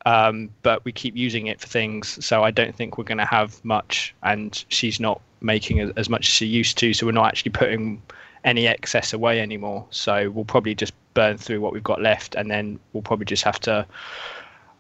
um, 0.07 0.50
but 0.62 0.85
we 0.85 0.92
keep 0.92 1.16
using 1.16 1.46
it 1.46 1.61
for 1.61 1.66
things. 1.66 2.24
So 2.24 2.44
I 2.44 2.50
don't 2.50 2.74
think 2.74 2.98
we're 2.98 3.04
going 3.04 3.18
to 3.18 3.24
have 3.24 3.64
much, 3.64 4.14
and 4.22 4.64
she's 4.68 5.00
not 5.00 5.20
making 5.40 5.80
as, 5.80 5.90
as 5.96 6.09
much 6.09 6.28
as 6.28 6.33
she 6.33 6.46
used 6.46 6.78
to. 6.78 6.94
So 6.94 7.07
we're 7.07 7.12
not 7.12 7.26
actually 7.26 7.52
putting 7.52 8.02
any 8.44 8.66
excess 8.66 9.12
away 9.12 9.40
anymore. 9.40 9.87
So 9.90 10.30
we'll 10.30 10.44
probably 10.44 10.74
just 10.74 10.92
burn 11.14 11.38
through 11.38 11.61
what 11.61 11.72
we've 11.72 11.83
got 11.83 12.02
left, 12.02 12.35
and 12.35 12.50
then 12.50 12.78
we'll 12.92 13.02
probably 13.02 13.26
just 13.26 13.44
have 13.44 13.61
to 13.61 13.87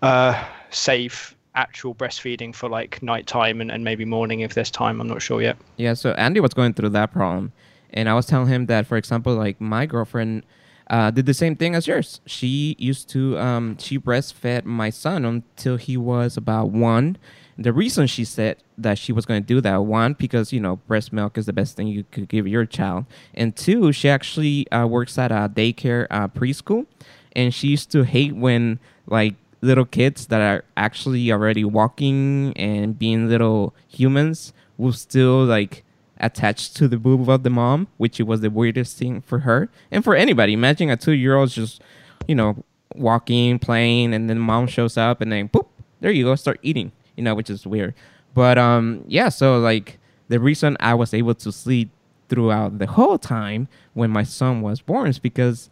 uh, 0.02 0.44
save 0.70 1.34
actual 1.54 1.94
breastfeeding 1.94 2.54
for 2.54 2.68
like 2.68 3.02
nighttime 3.02 3.60
and, 3.60 3.70
and 3.70 3.84
maybe 3.84 4.04
morning 4.04 4.40
if 4.40 4.54
there's 4.54 4.70
time. 4.70 5.00
I'm 5.00 5.08
not 5.08 5.22
sure 5.22 5.40
yet. 5.40 5.56
Yeah, 5.76 5.94
so 5.94 6.12
Andy 6.12 6.40
was 6.40 6.54
going 6.54 6.74
through 6.74 6.90
that 6.90 7.12
problem. 7.12 7.52
And 7.92 8.08
I 8.08 8.14
was 8.14 8.26
telling 8.26 8.48
him 8.48 8.66
that, 8.66 8.86
for 8.86 8.96
example, 8.96 9.34
like 9.34 9.60
my 9.60 9.86
girlfriend 9.86 10.44
uh, 10.90 11.10
did 11.10 11.26
the 11.26 11.34
same 11.34 11.54
thing 11.54 11.74
as 11.74 11.86
yours. 11.86 12.20
She 12.26 12.74
used 12.78 13.08
to, 13.10 13.38
um, 13.38 13.78
she 13.78 13.98
breastfed 13.98 14.64
my 14.64 14.90
son 14.90 15.24
until 15.24 15.76
he 15.76 15.96
was 15.96 16.36
about 16.36 16.70
one. 16.70 17.16
The 17.56 17.72
reason 17.72 18.08
she 18.08 18.24
said 18.24 18.56
that 18.76 18.98
she 18.98 19.12
was 19.12 19.24
going 19.26 19.40
to 19.40 19.46
do 19.46 19.60
that, 19.60 19.84
one, 19.84 20.14
because, 20.14 20.52
you 20.52 20.58
know, 20.58 20.76
breast 20.88 21.12
milk 21.12 21.38
is 21.38 21.46
the 21.46 21.52
best 21.52 21.76
thing 21.76 21.86
you 21.86 22.04
could 22.10 22.28
give 22.28 22.48
your 22.48 22.66
child. 22.66 23.06
And 23.32 23.54
two, 23.54 23.92
she 23.92 24.08
actually 24.08 24.68
uh, 24.72 24.86
works 24.88 25.16
at 25.18 25.30
a 25.30 25.48
daycare 25.48 26.08
uh, 26.10 26.26
preschool. 26.26 26.86
And 27.36 27.54
she 27.54 27.68
used 27.68 27.92
to 27.92 28.02
hate 28.02 28.34
when, 28.34 28.80
like, 29.06 29.34
little 29.64 29.84
kids 29.84 30.26
that 30.26 30.40
are 30.40 30.64
actually 30.76 31.32
already 31.32 31.64
walking 31.64 32.52
and 32.56 32.98
being 32.98 33.28
little 33.28 33.74
humans 33.88 34.52
will 34.76 34.92
still 34.92 35.44
like 35.44 35.84
attached 36.18 36.76
to 36.76 36.86
the 36.88 36.96
boob 36.96 37.28
of 37.28 37.42
the 37.42 37.50
mom, 37.50 37.88
which 37.96 38.20
was 38.20 38.40
the 38.40 38.50
weirdest 38.50 38.96
thing 38.98 39.20
for 39.20 39.40
her 39.40 39.68
and 39.90 40.04
for 40.04 40.14
anybody. 40.14 40.52
Imagine 40.52 40.90
a 40.90 40.96
two 40.96 41.12
year 41.12 41.36
old 41.36 41.50
just, 41.50 41.82
you 42.28 42.34
know, 42.34 42.62
walking, 42.94 43.58
playing, 43.58 44.14
and 44.14 44.28
then 44.28 44.38
mom 44.38 44.66
shows 44.66 44.96
up 44.96 45.20
and 45.20 45.32
then 45.32 45.48
boop, 45.48 45.66
there 46.00 46.12
you 46.12 46.24
go, 46.24 46.34
start 46.34 46.60
eating, 46.62 46.92
you 47.16 47.24
know, 47.24 47.34
which 47.34 47.50
is 47.50 47.66
weird. 47.66 47.94
But 48.34 48.58
um, 48.58 49.04
yeah, 49.08 49.28
so 49.28 49.58
like 49.58 49.98
the 50.28 50.38
reason 50.38 50.76
I 50.80 50.94
was 50.94 51.14
able 51.14 51.34
to 51.36 51.52
sleep 51.52 51.90
throughout 52.28 52.78
the 52.78 52.86
whole 52.86 53.18
time 53.18 53.68
when 53.92 54.10
my 54.10 54.24
son 54.24 54.62
was 54.62 54.80
born 54.80 55.08
is 55.08 55.18
because 55.18 55.70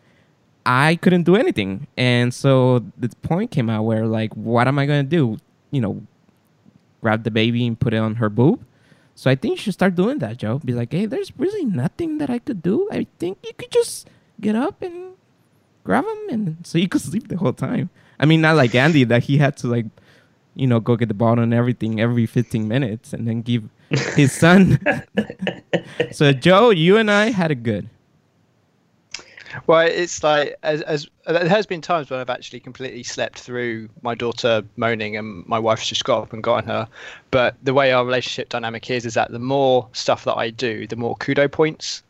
I 0.64 0.96
couldn't 0.96 1.24
do 1.24 1.36
anything. 1.36 1.86
And 1.96 2.32
so 2.32 2.84
the 2.96 3.08
point 3.22 3.50
came 3.50 3.68
out 3.68 3.84
where 3.84 4.06
like, 4.06 4.32
what 4.34 4.68
am 4.68 4.78
I 4.78 4.86
gonna 4.86 5.02
do? 5.02 5.38
You 5.70 5.80
know, 5.80 6.02
grab 7.00 7.24
the 7.24 7.30
baby 7.30 7.66
and 7.66 7.78
put 7.78 7.94
it 7.94 7.98
on 7.98 8.16
her 8.16 8.28
boob. 8.28 8.64
So 9.14 9.30
I 9.30 9.34
think 9.34 9.56
you 9.56 9.62
should 9.62 9.74
start 9.74 9.94
doing 9.94 10.18
that, 10.20 10.38
Joe. 10.38 10.58
Be 10.58 10.72
like, 10.72 10.92
hey, 10.92 11.06
there's 11.06 11.32
really 11.38 11.64
nothing 11.64 12.18
that 12.18 12.30
I 12.30 12.38
could 12.38 12.62
do. 12.62 12.88
I 12.90 13.06
think 13.18 13.38
you 13.44 13.52
could 13.56 13.70
just 13.70 14.08
get 14.40 14.56
up 14.56 14.80
and 14.82 15.14
grab 15.84 16.04
him, 16.04 16.28
and 16.30 16.66
so 16.66 16.78
you 16.78 16.88
could 16.88 17.00
sleep 17.10 17.28
the 17.28 17.36
whole 17.36 17.52
time. 17.52 17.90
I 18.18 18.26
mean, 18.26 18.40
not 18.40 18.56
like 18.56 18.74
Andy 18.74 19.04
that 19.04 19.24
he 19.24 19.38
had 19.38 19.56
to 19.58 19.66
like, 19.66 19.86
you 20.54 20.66
know, 20.66 20.80
go 20.80 20.96
get 20.96 21.08
the 21.08 21.14
bottle 21.14 21.44
and 21.44 21.52
everything 21.52 22.00
every 22.00 22.26
15 22.26 22.66
minutes, 22.66 23.12
and 23.12 23.28
then 23.28 23.42
give 23.42 23.68
his 23.90 24.32
son. 24.32 24.80
so 26.12 26.32
Joe, 26.32 26.70
you 26.70 26.96
and 26.96 27.10
I 27.10 27.30
had 27.30 27.50
a 27.50 27.56
good. 27.56 27.88
Well, 29.66 29.86
it's 29.86 30.22
like 30.22 30.56
as 30.62 30.82
as 30.82 31.08
there 31.26 31.48
has 31.48 31.66
been 31.66 31.80
times 31.80 32.10
when 32.10 32.20
I've 32.20 32.30
actually 32.30 32.60
completely 32.60 33.02
slept 33.02 33.38
through 33.38 33.88
my 34.02 34.14
daughter 34.14 34.62
moaning 34.76 35.16
and 35.16 35.46
my 35.46 35.58
wife's 35.58 35.88
just 35.88 36.04
got 36.04 36.22
up 36.22 36.32
and 36.32 36.42
gotten 36.42 36.68
her. 36.68 36.88
But 37.30 37.56
the 37.62 37.74
way 37.74 37.92
our 37.92 38.04
relationship 38.04 38.48
dynamic 38.48 38.90
is 38.90 39.06
is 39.06 39.14
that 39.14 39.30
the 39.30 39.38
more 39.38 39.88
stuff 39.92 40.24
that 40.24 40.36
I 40.36 40.50
do, 40.50 40.86
the 40.86 40.96
more 40.96 41.16
kudo 41.16 41.50
points 41.50 42.02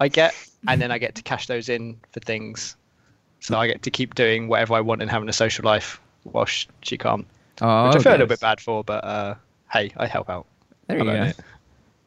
I 0.00 0.08
get, 0.08 0.34
and 0.68 0.80
then 0.80 0.90
I 0.90 0.98
get 0.98 1.14
to 1.16 1.22
cash 1.22 1.46
those 1.46 1.68
in 1.68 1.98
for 2.12 2.20
things. 2.20 2.76
So 3.40 3.58
I 3.58 3.66
get 3.66 3.82
to 3.82 3.90
keep 3.90 4.14
doing 4.14 4.48
whatever 4.48 4.74
I 4.74 4.80
want 4.80 5.02
and 5.02 5.10
having 5.10 5.28
a 5.28 5.32
social 5.32 5.64
life 5.64 6.00
while 6.24 6.46
she, 6.46 6.66
she 6.82 6.98
can't. 6.98 7.26
Oh, 7.60 7.88
which 7.88 7.96
I 7.96 8.02
feel 8.02 8.12
a 8.12 8.14
little 8.14 8.26
bit 8.26 8.40
bad 8.40 8.60
for, 8.60 8.84
but 8.84 9.04
uh, 9.04 9.34
hey, 9.70 9.92
I 9.96 10.06
help 10.06 10.28
out. 10.28 10.46
There 10.88 10.98
you 10.98 11.04
go. 11.04 11.22
It. 11.22 11.36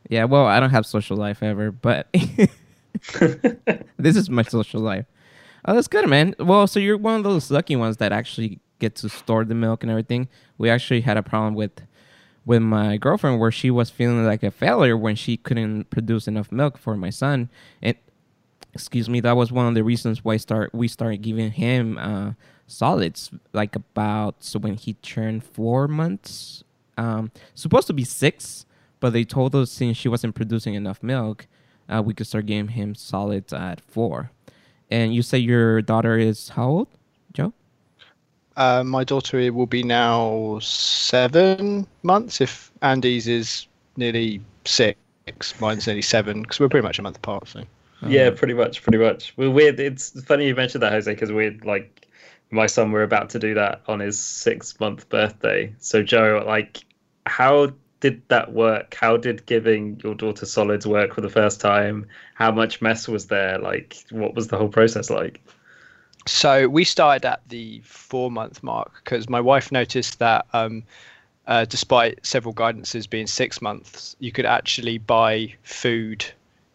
Yeah, 0.10 0.26
well, 0.26 0.46
I 0.46 0.60
don't 0.60 0.70
have 0.72 0.86
social 0.86 1.18
life 1.18 1.44
ever, 1.44 1.72
but 1.72 2.08
this 3.98 4.16
is 4.16 4.30
my 4.30 4.44
social 4.44 4.82
life. 4.82 5.06
Oh, 5.66 5.74
that's 5.74 5.88
good, 5.88 6.08
man. 6.08 6.36
Well, 6.40 6.68
so 6.68 6.80
you're 6.80 6.98
one 6.98 7.16
of 7.16 7.24
those 7.24 7.52
lucky 7.52 7.76
ones 7.76 7.98
that 7.98 8.12
actually 8.12 8.60
get 8.80 8.96
to 8.96 9.10
store 9.10 9.44
the 9.44 9.56
milk 9.56 9.84
and 9.84 9.92
everything. 9.92 10.30
We 10.58 10.70
actually 10.70 11.02
had 11.02 11.18
a 11.18 11.24
problem 11.24 11.54
with 11.54 11.82
with 12.46 12.62
my 12.62 12.98
girlfriend 12.98 13.40
where 13.40 13.52
she 13.52 13.70
was 13.70 13.90
feeling 13.90 14.26
like 14.26 14.42
a 14.42 14.50
failure 14.50 14.98
when 14.98 15.16
she 15.16 15.38
couldn't 15.38 15.90
produce 15.90 16.28
enough 16.28 16.52
milk 16.52 16.78
for 16.78 16.96
my 16.96 17.10
son. 17.10 17.50
And 17.82 17.96
excuse 18.74 19.10
me, 19.10 19.20
that 19.20 19.36
was 19.36 19.52
one 19.52 19.68
of 19.68 19.76
the 19.76 19.84
reasons 19.84 20.24
why 20.24 20.38
start 20.38 20.74
we 20.74 20.88
started 20.88 21.22
giving 21.22 21.52
him 21.52 21.98
uh, 21.98 22.32
solids 22.66 23.32
like 23.54 23.76
about 23.76 24.44
so 24.44 24.60
when 24.60 24.76
he 24.76 24.94
turned 24.94 25.44
four 25.44 25.88
months, 25.88 26.64
um, 26.98 27.32
supposed 27.54 27.88
to 27.88 27.94
be 27.94 28.04
six, 28.04 28.66
but 29.00 29.14
they 29.14 29.24
told 29.24 29.54
us 29.56 29.72
since 29.72 29.98
she 29.98 30.08
wasn't 30.08 30.36
producing 30.36 30.74
enough 30.74 31.04
milk 31.04 31.48
uh, 31.90 32.02
we 32.02 32.14
could 32.14 32.28
start 32.28 32.46
giving 32.46 32.70
him 32.70 32.96
solids 32.96 33.54
at 33.54 33.82
four. 33.82 34.32
And 34.92 35.14
you 35.14 35.22
say 35.22 35.38
your 35.38 35.82
daughter 35.82 36.18
is 36.18 36.50
how 36.50 36.68
old, 36.68 36.88
Joe? 37.34 37.54
Uh, 38.58 38.84
my 38.84 39.04
daughter 39.04 39.52
will 39.54 39.68
be 39.68 39.84
now 39.84 40.60
seven 40.62 41.88
months. 42.04 42.42
If 42.42 42.72
Andy's 42.82 43.28
is 43.28 43.68
nearly 43.98 44.42
six, 44.66 44.98
mine's 45.60 45.88
nearly 45.88 46.02
seven 46.02 46.42
because 46.42 46.60
we're 46.60 46.70
pretty 46.70 46.86
much 46.86 47.00
a 47.00 47.02
month 47.02 47.18
apart. 47.18 47.48
So. 47.48 47.64
Yeah, 48.08 48.32
pretty 48.32 48.54
much, 48.54 48.82
pretty 48.82 48.98
much. 48.98 49.34
We're 49.38 49.50
weird. 49.50 49.80
It's 49.80 50.20
funny 50.24 50.48
you 50.48 50.56
mentioned 50.56 50.84
that, 50.84 50.92
Jose, 50.92 51.12
because 51.12 51.32
we're 51.32 51.58
like, 51.64 52.08
my 52.52 52.66
son, 52.66 52.92
we're 52.92 53.04
about 53.04 53.30
to 53.32 53.40
do 53.40 53.54
that 53.54 53.82
on 53.88 54.00
his 54.00 54.20
six 54.20 54.80
month 54.80 55.08
birthday. 55.10 55.74
So, 55.80 56.02
Joe, 56.02 56.44
like, 56.46 56.80
how 57.26 57.72
did 58.00 58.22
that 58.30 58.54
work? 58.54 58.96
How 59.00 59.18
did 59.18 59.46
giving 59.46 60.00
your 60.04 60.16
daughter 60.16 60.46
solids 60.46 60.88
work 60.88 61.14
for 61.14 61.22
the 61.22 61.30
first 61.30 61.60
time? 61.60 62.08
How 62.36 62.52
much 62.52 62.82
mess 62.82 63.08
was 63.08 63.28
there? 63.28 63.58
Like, 63.60 63.98
what 64.12 64.36
was 64.36 64.48
the 64.48 64.58
whole 64.58 64.70
process 64.70 65.10
like? 65.10 65.42
So 66.26 66.68
we 66.68 66.84
started 66.84 67.26
at 67.26 67.42
the 67.50 67.82
four 67.84 68.30
month 68.30 68.62
mark 68.62 68.92
because 69.04 69.30
my 69.30 69.42
wife 69.42 69.72
noticed 69.72 70.20
that 70.20 70.46
um, 70.54 70.84
uh, 71.48 71.66
despite 71.66 72.26
several 72.26 72.54
guidances 72.54 73.10
being 73.10 73.28
six 73.28 73.62
months, 73.62 74.16
you 74.20 74.32
could 74.32 74.46
actually 74.46 74.98
buy 74.98 75.54
food 75.64 76.26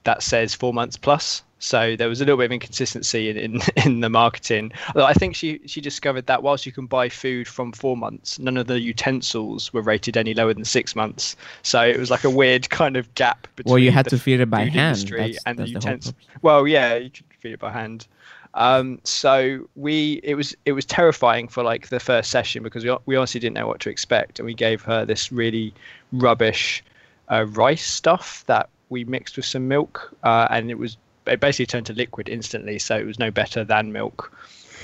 that 0.05 0.23
says 0.23 0.55
four 0.55 0.75
months 0.75 0.97
plus. 0.97 1.43
So 1.65 1.97
there 1.97 2.11
was 2.11 2.21
a 2.21 2.25
little 2.25 2.37
bit 2.37 2.45
of 2.45 2.53
inconsistency 2.53 3.31
in, 3.31 3.37
in, 3.39 3.61
in 3.85 4.01
the 4.01 4.11
marketing. 4.11 4.73
Although 4.89 5.07
I 5.07 5.15
think 5.15 5.35
she, 5.35 5.61
she 5.65 5.81
discovered 5.81 6.27
that 6.27 6.43
whilst 6.43 6.67
you 6.67 6.73
can 6.73 6.87
buy 6.87 7.09
food 7.09 7.49
from 7.49 7.73
four 7.73 7.97
months, 7.97 8.39
none 8.39 8.59
of 8.59 8.67
the 8.67 8.81
utensils 8.81 9.73
were 9.73 9.81
rated 9.81 10.17
any 10.17 10.35
lower 10.35 10.53
than 10.53 10.67
six 10.67 10.95
months. 10.95 11.37
So 11.63 11.81
it 11.83 11.99
was 11.99 12.11
like 12.11 12.25
a 12.25 12.31
weird 12.31 12.69
kind 12.69 12.97
of 12.97 13.13
gap 13.15 13.49
between 13.57 13.73
well, 13.73 13.79
you 13.79 13.91
had 13.91 14.09
to 14.11 14.19
feed 14.19 14.41
it 14.41 14.51
by 14.51 14.67
hand 14.67 14.97
that's, 15.09 15.39
and 15.47 15.59
that's 15.59 15.71
the 15.71 15.75
utensils. 15.75 16.15
Well, 16.43 16.69
yeah, 16.69 16.97
you 16.97 17.09
could 17.09 17.25
feed 17.39 17.53
it 17.55 17.61
by 17.61 17.73
hand. 17.73 18.07
Um, 18.53 19.01
so 19.03 19.67
we 19.75 20.21
it 20.23 20.37
was 20.37 20.55
it 20.65 20.73
was 20.73 20.85
terrifying 20.85 21.49
for 21.49 21.65
like 21.65 21.89
the 21.89 21.99
first 21.99 22.31
session 22.31 22.63
because 22.63 22.85
we 22.85 22.97
we 23.07 23.17
honestly 23.17 23.41
didn't 23.41 23.55
know 23.55 23.67
what 23.67 23.81
to 23.81 23.91
expect, 23.91 24.39
and 24.39 24.47
we 24.47 24.55
gave 24.55 24.83
her 24.83 25.05
this 25.05 25.33
really 25.33 25.75
rubbish 26.13 26.85
uh, 27.33 27.47
rice 27.47 27.85
stuff 27.85 28.45
that 28.47 28.69
we 28.91 29.05
mixed 29.05 29.37
with 29.37 29.45
some 29.45 29.67
milk, 29.67 30.15
uh, 30.23 30.47
and 30.51 30.71
it 30.71 30.79
was 30.79 30.97
it 31.27 31.41
basically 31.41 31.67
turned 31.67 31.87
to 31.87 31.93
liquid 31.93 32.29
instantly, 32.29 32.79
so 32.79 32.97
it 32.97 33.07
was 33.07 33.19
no 33.19 33.31
better 33.31 33.65
than 33.65 33.93
milk. 33.93 34.33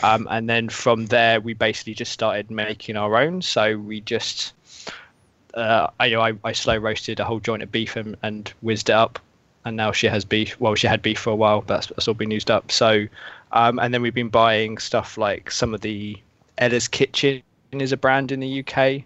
Um, 0.03 0.27
and 0.31 0.49
then 0.49 0.69
from 0.69 1.07
there, 1.07 1.41
we 1.41 1.53
basically 1.55 1.95
just 1.95 2.13
started 2.13 2.51
making 2.51 2.97
our 2.97 3.17
own. 3.17 3.43
So 3.43 3.77
we 3.77 4.01
just, 4.01 4.55
uh, 5.55 5.89
I, 5.99 6.07
you 6.07 6.17
know, 6.17 6.23
I, 6.23 6.33
I 6.45 6.53
slow 6.53 6.77
roasted 6.77 7.21
a 7.21 7.25
whole 7.25 7.41
joint 7.41 7.63
of 7.63 7.71
beef 7.71 7.97
and, 7.97 8.17
and 8.23 8.53
whizzed 8.63 8.89
it 8.89 8.95
up, 8.95 9.19
and 9.65 9.77
now 9.77 9.93
she 9.93 10.07
has 10.07 10.25
beef. 10.25 10.59
Well, 10.61 10.75
she 10.75 10.87
had 10.87 11.03
beef 11.03 11.19
for 11.19 11.31
a 11.31 11.37
while, 11.37 11.61
but 11.61 11.75
that's, 11.75 11.87
that's 11.89 12.09
all 12.09 12.15
been 12.15 12.31
used 12.31 12.51
up. 12.51 12.73
So, 12.73 13.07
um, 13.53 13.79
and 13.79 13.93
then 13.93 14.01
we've 14.01 14.15
been 14.15 14.31
buying 14.31 14.79
stuff 14.79 15.19
like 15.19 15.51
some 15.51 15.75
of 15.75 15.83
the 15.83 16.17
Ella's 16.59 16.89
Kitchen 16.89 17.43
is 17.73 17.93
a 17.93 17.97
brand 17.97 18.33
in 18.33 18.41
the 18.41 18.65
UK. 18.65 19.03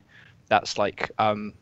That's 0.48 0.78
like 0.78 1.10
um, 1.18 1.52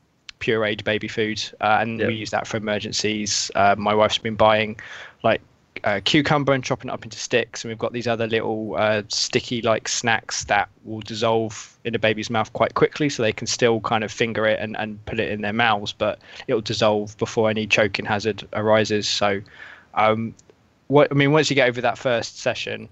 pureed 0.41 0.85
baby 0.85 1.09
food, 1.09 1.43
uh, 1.61 1.79
and 1.81 1.99
we 1.99 2.15
use 2.15 2.31
that 2.31 2.47
for 2.47 2.59
emergencies. 2.59 3.51
Uh, 3.55 3.77
my 3.79 3.95
wife's 3.95 4.19
been 4.19 4.35
buying 4.35 4.79
like 5.23 5.41
uh, 5.85 6.01
cucumber 6.05 6.53
and 6.53 6.63
chopping 6.63 6.91
it 6.91 6.93
up 6.93 7.05
into 7.05 7.19
sticks, 7.19 7.65
and 7.65 7.71
we've 7.71 7.79
got 7.79 7.93
these 7.93 8.07
other 8.07 8.27
little 8.27 8.77
uh, 8.77 9.03
sticky 9.09 9.63
like 9.63 9.89
snacks 9.89 10.45
that 10.45 10.69
will 10.85 11.01
dissolve 11.01 11.77
in 11.85 11.95
a 11.95 11.99
baby's 11.99 12.31
mouth 12.31 12.53
quite 12.53 12.75
quickly, 12.75 13.09
so 13.09 13.23
they 13.23 13.33
can 13.33 13.47
still 13.47 13.81
kind 13.81 14.05
of 14.05 14.13
finger 14.13 14.47
it 14.47 14.59
and, 14.61 14.77
and 14.77 15.05
put 15.07 15.19
it 15.19 15.31
in 15.31 15.41
their 15.41 15.53
mouths, 15.53 15.93
but 15.93 16.19
it'll 16.47 16.61
dissolve 16.61 17.17
before 17.19 17.51
any 17.51 17.67
choking 17.67 18.05
hazard 18.05 18.47
arises. 18.53 19.09
So, 19.09 19.41
um, 19.95 20.35
what 20.89 21.09
I 21.11 21.15
mean, 21.15 21.33
once 21.33 21.51
you 21.51 21.57
get 21.57 21.69
over 21.69 21.81
that 21.81 21.99
first 21.99 22.39
session, 22.39 22.89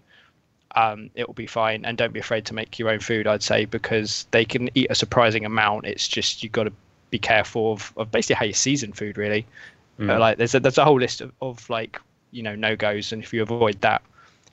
um, 0.74 1.10
it 1.14 1.26
will 1.26 1.34
be 1.34 1.46
fine, 1.46 1.84
and 1.84 1.96
don't 1.96 2.12
be 2.12 2.20
afraid 2.20 2.44
to 2.46 2.54
make 2.54 2.78
your 2.78 2.90
own 2.90 3.00
food. 3.00 3.26
I'd 3.26 3.42
say 3.42 3.66
because 3.66 4.26
they 4.30 4.44
can 4.44 4.70
eat 4.74 4.88
a 4.90 4.94
surprising 4.94 5.44
amount. 5.44 5.86
It's 5.86 6.08
just 6.08 6.42
you've 6.42 6.52
got 6.52 6.64
to 6.64 6.72
be 7.10 7.18
careful 7.18 7.72
of, 7.72 7.92
of 7.96 8.10
basically 8.10 8.36
how 8.36 8.44
you 8.46 8.52
season 8.52 8.92
food, 8.92 9.18
really. 9.18 9.46
Mm. 9.98 10.10
Uh, 10.10 10.18
like 10.18 10.38
there's 10.38 10.54
a, 10.54 10.60
there's 10.60 10.78
a 10.78 10.84
whole 10.84 10.98
list 10.98 11.20
of, 11.20 11.32
of 11.42 11.68
like 11.68 12.00
you 12.30 12.42
know 12.42 12.54
no 12.54 12.76
goes, 12.76 13.12
and 13.12 13.22
if 13.22 13.32
you 13.32 13.42
avoid 13.42 13.80
that, 13.80 14.02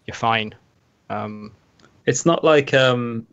you're 0.05 0.15
fine. 0.15 0.53
Um, 1.09 1.51
it's 2.05 2.25
not 2.25 2.43
like 2.43 2.73
um, 2.73 3.27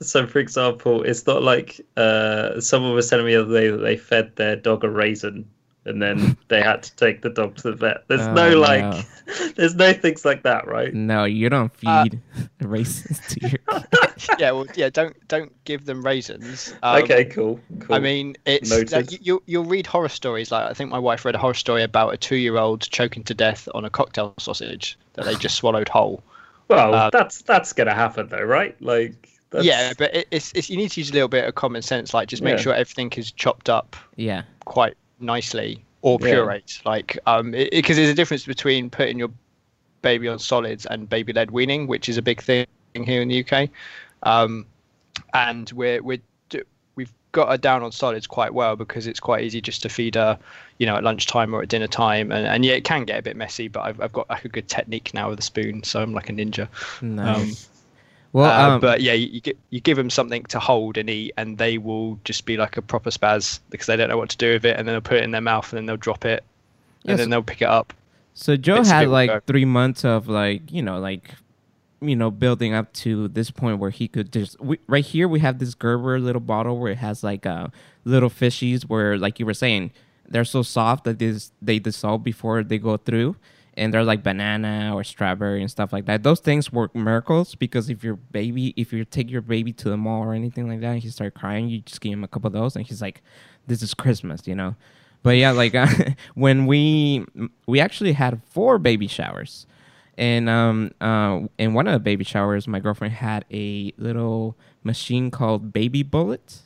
so 0.00 0.26
for 0.26 0.38
example, 0.38 1.02
it's 1.02 1.26
not 1.26 1.42
like 1.42 1.80
uh, 1.96 2.60
someone 2.60 2.94
was 2.94 3.08
telling 3.10 3.26
me 3.26 3.34
the 3.34 3.42
other 3.42 3.60
day 3.60 3.70
that 3.70 3.78
they 3.78 3.96
fed 3.96 4.34
their 4.36 4.56
dog 4.56 4.84
a 4.84 4.88
raisin 4.88 5.46
and 5.86 6.00
then 6.02 6.36
they 6.48 6.62
had 6.62 6.82
to 6.82 6.94
take 6.96 7.22
the 7.22 7.30
dog 7.30 7.56
to 7.56 7.62
the 7.70 7.72
vet. 7.72 8.04
There's 8.06 8.20
oh, 8.20 8.34
no 8.34 8.58
like, 8.58 8.82
no. 8.82 9.02
there's 9.56 9.74
no 9.74 9.92
things 9.92 10.24
like 10.24 10.42
that, 10.42 10.66
right? 10.66 10.92
No, 10.92 11.24
you 11.24 11.48
don't 11.48 11.72
uh, 11.86 12.04
feed 12.04 12.20
uh, 12.36 12.42
raisins 12.68 13.20
to 13.28 13.48
your. 13.48 13.58
yeah, 14.38 14.50
well, 14.50 14.66
yeah, 14.74 14.90
don't 14.90 15.16
don't 15.28 15.52
give 15.64 15.86
them 15.86 16.04
raisins. 16.04 16.74
Um, 16.82 17.02
okay, 17.02 17.24
cool, 17.24 17.58
cool. 17.80 17.94
I 17.94 17.98
mean, 17.98 18.36
it's 18.44 18.70
like, 18.92 19.24
you 19.24 19.42
you'll 19.46 19.64
read 19.64 19.86
horror 19.86 20.08
stories. 20.08 20.52
Like 20.52 20.70
I 20.70 20.74
think 20.74 20.90
my 20.90 20.98
wife 20.98 21.24
read 21.24 21.34
a 21.34 21.38
horror 21.38 21.54
story 21.54 21.82
about 21.82 22.12
a 22.12 22.16
two-year-old 22.16 22.82
choking 22.82 23.24
to 23.24 23.34
death 23.34 23.68
on 23.74 23.84
a 23.84 23.90
cocktail 23.90 24.34
sausage 24.38 24.98
that 25.14 25.24
they 25.24 25.34
just 25.36 25.56
swallowed 25.56 25.88
whole. 25.88 26.22
Well, 26.68 26.94
um, 26.94 27.10
that's 27.12 27.42
that's 27.42 27.72
gonna 27.72 27.94
happen 27.94 28.28
though, 28.28 28.42
right? 28.42 28.80
Like. 28.80 29.28
That's... 29.52 29.64
Yeah, 29.64 29.94
but 29.98 30.14
it, 30.14 30.28
it's, 30.30 30.52
it's 30.52 30.70
you 30.70 30.76
need 30.76 30.92
to 30.92 31.00
use 31.00 31.10
a 31.10 31.12
little 31.12 31.26
bit 31.26 31.44
of 31.44 31.56
common 31.56 31.82
sense. 31.82 32.14
Like, 32.14 32.28
just 32.28 32.40
make 32.40 32.58
yeah. 32.58 32.62
sure 32.62 32.72
everything 32.72 33.10
is 33.16 33.32
chopped 33.32 33.68
up. 33.68 33.96
Yeah. 34.14 34.44
Quite 34.64 34.96
nicely 35.20 35.84
or 36.02 36.18
pureed. 36.18 36.82
Yeah. 36.82 36.90
Like, 36.90 37.18
um, 37.26 37.52
because 37.52 37.96
there's 37.96 38.10
a 38.10 38.14
difference 38.14 38.46
between 38.46 38.90
putting 38.90 39.18
your 39.18 39.30
baby 40.02 40.28
on 40.28 40.38
solids 40.38 40.86
and 40.86 41.08
baby 41.08 41.32
led 41.32 41.50
weaning, 41.50 41.86
which 41.86 42.08
is 42.08 42.16
a 42.16 42.22
big 42.22 42.42
thing 42.42 42.66
here 42.94 43.22
in 43.22 43.28
the 43.28 43.44
UK. 43.44 43.68
Um, 44.22 44.66
and 45.34 45.70
we're 45.72 46.02
we're 46.02 46.20
we've 46.96 47.12
got 47.32 47.48
her 47.48 47.58
down 47.58 47.82
on 47.82 47.92
solids 47.92 48.26
quite 48.26 48.52
well 48.54 48.76
because 48.76 49.06
it's 49.06 49.20
quite 49.20 49.44
easy 49.44 49.60
just 49.60 49.82
to 49.82 49.88
feed 49.88 50.14
her, 50.14 50.38
you 50.78 50.86
know, 50.86 50.96
at 50.96 51.04
lunchtime 51.04 51.54
or 51.54 51.62
at 51.62 51.68
dinner 51.68 51.86
time. 51.86 52.32
And, 52.32 52.46
and 52.46 52.64
yeah, 52.64 52.74
it 52.74 52.84
can 52.84 53.04
get 53.04 53.18
a 53.18 53.22
bit 53.22 53.36
messy, 53.36 53.68
but 53.68 53.80
I've 53.80 54.00
I've 54.00 54.12
got 54.12 54.28
like 54.28 54.44
a 54.44 54.48
good 54.48 54.68
technique 54.68 55.12
now 55.14 55.30
with 55.30 55.38
a 55.38 55.42
spoon, 55.42 55.82
so 55.82 56.00
I'm 56.00 56.12
like 56.12 56.28
a 56.28 56.32
ninja. 56.32 56.68
Nice. 57.02 57.36
Um, 57.36 57.79
well, 58.32 58.50
uh, 58.50 58.74
um, 58.74 58.80
but 58.80 59.00
yeah, 59.00 59.12
you, 59.12 59.40
you, 59.44 59.52
you 59.70 59.80
give 59.80 59.96
them 59.96 60.10
something 60.10 60.44
to 60.44 60.60
hold 60.60 60.96
and 60.96 61.10
eat, 61.10 61.32
and 61.36 61.58
they 61.58 61.78
will 61.78 62.18
just 62.24 62.46
be 62.46 62.56
like 62.56 62.76
a 62.76 62.82
proper 62.82 63.10
spaz 63.10 63.60
because 63.70 63.86
they 63.86 63.96
don't 63.96 64.08
know 64.08 64.16
what 64.16 64.30
to 64.30 64.36
do 64.36 64.52
with 64.52 64.64
it, 64.64 64.76
and 64.76 64.86
then 64.86 64.94
they'll 64.94 65.00
put 65.00 65.18
it 65.18 65.24
in 65.24 65.32
their 65.32 65.40
mouth, 65.40 65.70
and 65.72 65.78
then 65.78 65.86
they'll 65.86 65.96
drop 65.96 66.24
it, 66.24 66.44
and 67.04 67.18
then 67.18 67.30
they'll 67.30 67.42
pick 67.42 67.62
it 67.62 67.68
up. 67.68 67.92
So 68.34 68.56
Joe 68.56 68.76
it's 68.76 68.90
had 68.90 69.08
like 69.08 69.30
go. 69.30 69.40
three 69.46 69.64
months 69.64 70.04
of 70.04 70.28
like 70.28 70.70
you 70.70 70.82
know 70.82 70.98
like 70.98 71.34
you 72.00 72.16
know 72.16 72.30
building 72.30 72.72
up 72.72 72.92
to 72.92 73.28
this 73.28 73.50
point 73.50 73.78
where 73.78 73.90
he 73.90 74.08
could 74.08 74.32
just 74.32 74.58
we, 74.60 74.78
right 74.86 75.04
here 75.04 75.28
we 75.28 75.40
have 75.40 75.58
this 75.58 75.74
Gerber 75.74 76.18
little 76.20 76.40
bottle 76.40 76.78
where 76.78 76.92
it 76.92 76.98
has 76.98 77.22
like 77.22 77.44
uh 77.44 77.68
little 78.04 78.30
fishies 78.30 78.82
where 78.82 79.18
like 79.18 79.38
you 79.38 79.46
were 79.46 79.54
saying 79.54 79.90
they're 80.26 80.44
so 80.44 80.62
soft 80.62 81.04
that 81.04 81.18
they 81.18 81.34
they 81.60 81.78
dissolve 81.78 82.22
before 82.22 82.62
they 82.62 82.78
go 82.78 82.96
through 82.96 83.36
and 83.74 83.94
they're 83.94 84.04
like 84.04 84.22
banana 84.22 84.92
or 84.94 85.04
strawberry 85.04 85.60
and 85.60 85.70
stuff 85.70 85.92
like 85.92 86.06
that. 86.06 86.22
Those 86.22 86.40
things 86.40 86.72
work 86.72 86.94
miracles 86.94 87.54
because 87.54 87.88
if 87.88 88.02
your 88.02 88.16
baby, 88.16 88.74
if 88.76 88.92
you 88.92 89.04
take 89.04 89.30
your 89.30 89.42
baby 89.42 89.72
to 89.74 89.88
the 89.88 89.96
mall 89.96 90.22
or 90.22 90.34
anything 90.34 90.68
like 90.68 90.80
that, 90.80 90.92
and 90.92 91.02
he 91.02 91.08
start 91.08 91.34
crying, 91.34 91.68
you 91.68 91.80
just 91.80 92.00
give 92.00 92.12
him 92.12 92.24
a 92.24 92.28
couple 92.28 92.48
of 92.48 92.52
those, 92.52 92.76
and 92.76 92.86
he's 92.86 93.00
like, 93.02 93.22
"This 93.66 93.82
is 93.82 93.94
Christmas," 93.94 94.46
you 94.46 94.54
know. 94.54 94.74
But 95.22 95.36
yeah, 95.36 95.52
like 95.52 95.74
uh, 95.74 95.86
when 96.34 96.66
we 96.66 97.24
we 97.66 97.80
actually 97.80 98.12
had 98.12 98.42
four 98.44 98.78
baby 98.78 99.06
showers, 99.06 99.66
and 100.18 100.48
um 100.48 100.90
uh 101.00 101.40
in 101.58 101.74
one 101.74 101.86
of 101.86 101.92
the 101.92 102.00
baby 102.00 102.24
showers, 102.24 102.66
my 102.66 102.80
girlfriend 102.80 103.14
had 103.14 103.44
a 103.52 103.92
little 103.96 104.56
machine 104.82 105.30
called 105.30 105.72
Baby 105.72 106.02
Bullet, 106.02 106.62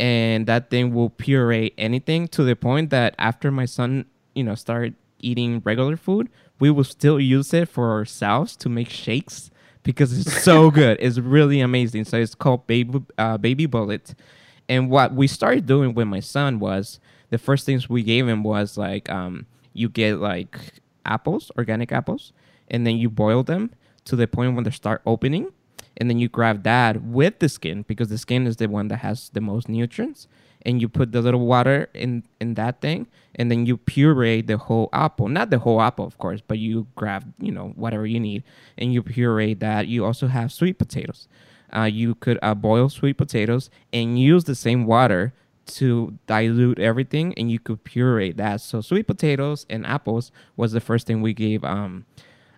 and 0.00 0.46
that 0.46 0.70
thing 0.70 0.94
will 0.94 1.10
puree 1.10 1.72
anything 1.78 2.28
to 2.28 2.42
the 2.44 2.56
point 2.56 2.90
that 2.90 3.14
after 3.18 3.50
my 3.50 3.66
son, 3.66 4.06
you 4.34 4.42
know, 4.42 4.54
started 4.54 4.94
eating 5.18 5.62
regular 5.64 5.96
food, 5.96 6.28
we 6.58 6.70
will 6.70 6.84
still 6.84 7.20
use 7.20 7.52
it 7.52 7.68
for 7.68 7.92
ourselves 7.92 8.56
to 8.56 8.68
make 8.68 8.88
shakes 8.88 9.50
because 9.82 10.18
it's 10.18 10.42
so 10.42 10.70
good. 10.80 10.98
It's 11.00 11.18
really 11.18 11.60
amazing. 11.60 12.04
So 12.04 12.18
it's 12.18 12.34
called 12.34 12.66
Baby 12.66 13.02
uh, 13.18 13.38
Baby 13.38 13.66
Bullet. 13.66 14.14
And 14.68 14.90
what 14.90 15.14
we 15.14 15.26
started 15.26 15.66
doing 15.66 15.94
with 15.94 16.08
my 16.08 16.20
son 16.20 16.58
was 16.58 16.98
the 17.30 17.38
first 17.38 17.66
things 17.66 17.88
we 17.88 18.02
gave 18.02 18.28
him 18.28 18.42
was 18.42 18.76
like 18.76 19.08
um, 19.10 19.46
you 19.72 19.88
get 19.88 20.18
like 20.18 20.58
apples, 21.04 21.50
organic 21.56 21.92
apples, 21.92 22.32
and 22.68 22.86
then 22.86 22.96
you 22.96 23.08
boil 23.08 23.42
them 23.42 23.70
to 24.04 24.16
the 24.16 24.26
point 24.26 24.54
when 24.54 24.64
they 24.64 24.70
start 24.70 25.02
opening, 25.06 25.52
and 25.96 26.10
then 26.10 26.18
you 26.18 26.28
grab 26.28 26.62
that 26.64 27.02
with 27.02 27.38
the 27.38 27.48
skin 27.48 27.82
because 27.82 28.08
the 28.08 28.18
skin 28.18 28.46
is 28.46 28.56
the 28.56 28.68
one 28.68 28.88
that 28.88 28.98
has 28.98 29.30
the 29.30 29.40
most 29.40 29.68
nutrients 29.68 30.26
and 30.66 30.82
you 30.82 30.88
put 30.88 31.12
the 31.12 31.22
little 31.22 31.46
water 31.46 31.88
in 31.94 32.22
in 32.40 32.54
that 32.54 32.82
thing 32.82 33.06
and 33.36 33.50
then 33.50 33.64
you 33.64 33.78
puree 33.78 34.42
the 34.42 34.58
whole 34.58 34.90
apple 34.92 35.28
not 35.28 35.48
the 35.48 35.60
whole 35.60 35.80
apple 35.80 36.04
of 36.04 36.18
course 36.18 36.42
but 36.46 36.58
you 36.58 36.86
grab 36.94 37.32
you 37.38 37.52
know 37.52 37.72
whatever 37.76 38.04
you 38.04 38.20
need 38.20 38.42
and 38.76 38.92
you 38.92 39.02
puree 39.02 39.54
that 39.54 39.86
you 39.86 40.04
also 40.04 40.26
have 40.26 40.52
sweet 40.52 40.78
potatoes 40.78 41.28
uh, 41.74 41.82
you 41.82 42.14
could 42.16 42.38
uh, 42.42 42.54
boil 42.54 42.88
sweet 42.88 43.16
potatoes 43.16 43.70
and 43.92 44.18
use 44.18 44.44
the 44.44 44.54
same 44.54 44.84
water 44.84 45.32
to 45.66 46.16
dilute 46.26 46.78
everything 46.78 47.34
and 47.36 47.50
you 47.50 47.58
could 47.58 47.82
puree 47.84 48.32
that. 48.32 48.60
So 48.60 48.80
sweet 48.80 49.06
potatoes 49.06 49.66
and 49.68 49.86
apples 49.86 50.30
was 50.56 50.72
the 50.72 50.80
first 50.80 51.06
thing 51.06 51.22
we 51.22 51.34
gave 51.34 51.64
um 51.64 52.06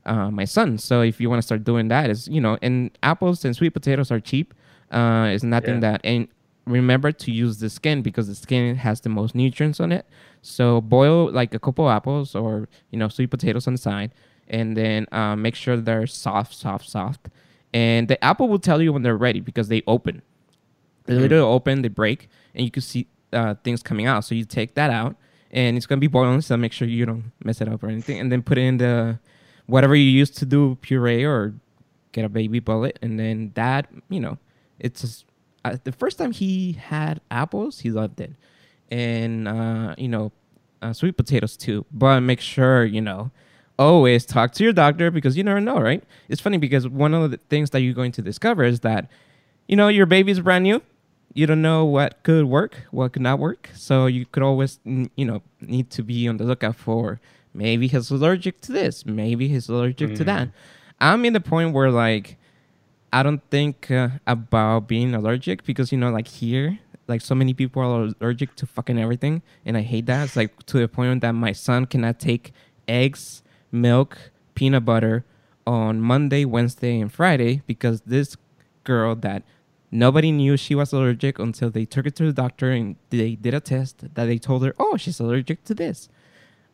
uh, 0.06 0.30
my 0.30 0.44
son. 0.44 0.78
So 0.78 1.02
if 1.02 1.20
you 1.20 1.28
want 1.28 1.38
to 1.38 1.46
start 1.46 1.64
doing 1.64 1.88
that, 1.88 2.08
is 2.08 2.28
you 2.28 2.40
know, 2.40 2.58
and 2.62 2.90
apples 3.02 3.44
and 3.44 3.54
sweet 3.54 3.70
potatoes 3.70 4.10
are 4.10 4.20
cheap. 4.20 4.54
Uh, 4.90 5.28
it's 5.32 5.44
nothing 5.44 5.74
yeah. 5.74 5.80
that 5.80 6.00
and 6.04 6.28
remember 6.68 7.12
to 7.12 7.30
use 7.30 7.58
the 7.58 7.70
skin 7.70 8.02
because 8.02 8.28
the 8.28 8.34
skin 8.34 8.76
has 8.76 9.00
the 9.00 9.08
most 9.08 9.34
nutrients 9.34 9.80
on 9.80 9.92
it. 9.92 10.06
So 10.42 10.80
boil 10.80 11.30
like 11.30 11.54
a 11.54 11.58
couple 11.58 11.88
apples 11.90 12.34
or 12.34 12.68
you 12.90 12.98
know 12.98 13.08
sweet 13.08 13.30
potatoes 13.30 13.66
on 13.66 13.74
the 13.74 13.78
side, 13.78 14.12
and 14.48 14.76
then 14.76 15.06
uh, 15.12 15.36
make 15.36 15.54
sure 15.54 15.76
they're 15.76 16.06
soft, 16.06 16.54
soft, 16.54 16.88
soft. 16.88 17.28
And 17.74 18.08
the 18.08 18.22
apple 18.24 18.48
will 18.48 18.58
tell 18.58 18.80
you 18.80 18.92
when 18.92 19.02
they're 19.02 19.16
ready 19.16 19.40
because 19.40 19.68
they 19.68 19.82
open. 19.86 20.22
They 21.04 21.14
mm. 21.14 21.20
literally 21.20 21.44
open, 21.44 21.82
they 21.82 21.88
break, 21.88 22.28
and 22.54 22.64
you 22.64 22.70
can 22.70 22.82
see 22.82 23.08
uh, 23.32 23.54
things 23.62 23.82
coming 23.82 24.06
out. 24.06 24.24
So 24.24 24.34
you 24.34 24.44
take 24.44 24.74
that 24.74 24.90
out, 24.90 25.16
and 25.50 25.76
it's 25.76 25.86
gonna 25.86 26.00
be 26.00 26.06
boiling. 26.06 26.40
So 26.40 26.56
make 26.56 26.72
sure 26.72 26.88
you 26.88 27.04
don't 27.06 27.32
mess 27.44 27.60
it 27.60 27.68
up 27.68 27.82
or 27.82 27.88
anything. 27.88 28.18
And 28.18 28.32
then 28.32 28.42
put 28.42 28.58
it 28.58 28.62
in 28.62 28.78
the 28.78 29.18
whatever 29.66 29.94
you 29.94 30.10
use 30.10 30.30
to 30.30 30.46
do 30.46 30.76
puree 30.80 31.24
or 31.24 31.54
get 32.12 32.24
a 32.24 32.28
baby 32.28 32.60
bullet, 32.60 32.98
and 33.02 33.18
then 33.18 33.52
that 33.54 33.88
you 34.08 34.20
know, 34.20 34.38
it's 34.78 35.02
just, 35.02 35.24
uh, 35.64 35.76
the 35.84 35.92
first 35.92 36.18
time 36.18 36.32
he 36.32 36.72
had 36.72 37.20
apples, 37.30 37.80
he 37.80 37.90
loved 37.90 38.20
it, 38.20 38.32
and 38.90 39.48
uh, 39.48 39.94
you 39.98 40.08
know, 40.08 40.32
uh, 40.82 40.92
sweet 40.92 41.16
potatoes 41.16 41.56
too. 41.56 41.84
But 41.92 42.20
make 42.20 42.40
sure 42.40 42.84
you 42.84 43.00
know 43.00 43.30
always 43.78 44.26
talk 44.26 44.52
to 44.52 44.64
your 44.64 44.72
doctor 44.72 45.10
because 45.10 45.36
you 45.36 45.44
never 45.44 45.60
know, 45.60 45.78
right? 45.78 46.02
It's 46.28 46.40
funny 46.40 46.58
because 46.58 46.88
one 46.88 47.14
of 47.14 47.30
the 47.30 47.36
things 47.36 47.70
that 47.70 47.80
you're 47.80 47.94
going 47.94 48.10
to 48.12 48.22
discover 48.22 48.64
is 48.64 48.80
that, 48.80 49.08
you 49.68 49.76
know, 49.76 49.86
your 49.86 50.04
baby's 50.04 50.40
brand 50.40 50.64
new 50.64 50.82
you 51.34 51.46
don't 51.46 51.62
know 51.62 51.84
what 51.84 52.22
could 52.22 52.46
work, 52.46 52.82
what 52.90 53.12
could 53.12 53.22
not 53.22 53.38
work. 53.38 53.70
So 53.74 54.06
you 54.06 54.26
could 54.26 54.42
always, 54.42 54.80
you 54.84 55.24
know, 55.24 55.42
need 55.60 55.88
to 55.90 56.02
be 56.02 56.26
on 56.26 56.36
the 56.36 56.44
lookout 56.44 56.76
for 56.76 57.20
maybe 57.54 57.86
he's 57.86 58.10
allergic 58.10 58.60
to 58.62 58.72
this, 58.72 59.06
maybe 59.06 59.46
he's 59.46 59.68
allergic 59.68 60.10
mm. 60.10 60.16
to 60.16 60.24
that. 60.24 60.48
Mm. 60.48 60.52
I'm 61.00 61.24
in 61.24 61.32
the 61.32 61.40
point 61.40 61.74
where 61.74 61.90
like 61.90 62.36
I 63.12 63.22
don't 63.22 63.42
think 63.50 63.90
uh, 63.90 64.08
about 64.26 64.88
being 64.88 65.14
allergic 65.14 65.64
because 65.64 65.92
you 65.92 65.98
know, 65.98 66.10
like 66.10 66.28
here, 66.28 66.78
like 67.06 67.20
so 67.20 67.34
many 67.34 67.54
people 67.54 67.82
are 67.82 68.12
allergic 68.20 68.54
to 68.56 68.66
fucking 68.66 68.98
everything, 68.98 69.42
and 69.64 69.76
I 69.76 69.82
hate 69.82 70.06
that. 70.06 70.24
It's 70.24 70.36
like 70.36 70.64
to 70.66 70.78
the 70.78 70.88
point 70.88 71.20
that 71.22 71.32
my 71.32 71.52
son 71.52 71.86
cannot 71.86 72.20
take 72.20 72.52
eggs, 72.86 73.42
milk, 73.72 74.30
peanut 74.54 74.84
butter 74.84 75.24
on 75.66 76.00
Monday, 76.00 76.44
Wednesday, 76.44 77.00
and 77.00 77.12
Friday 77.12 77.62
because 77.66 78.02
this 78.02 78.36
girl 78.84 79.14
that 79.16 79.42
Nobody 79.90 80.32
knew 80.32 80.56
she 80.56 80.74
was 80.74 80.92
allergic 80.92 81.38
until 81.38 81.70
they 81.70 81.86
took 81.86 82.04
her 82.04 82.10
to 82.10 82.26
the 82.26 82.32
doctor 82.32 82.70
and 82.70 82.96
they 83.08 83.36
did 83.36 83.54
a 83.54 83.60
test 83.60 84.00
that 84.14 84.26
they 84.26 84.38
told 84.38 84.62
her, 84.64 84.74
oh, 84.78 84.96
she's 84.98 85.18
allergic 85.18 85.64
to 85.64 85.74
this. 85.74 86.10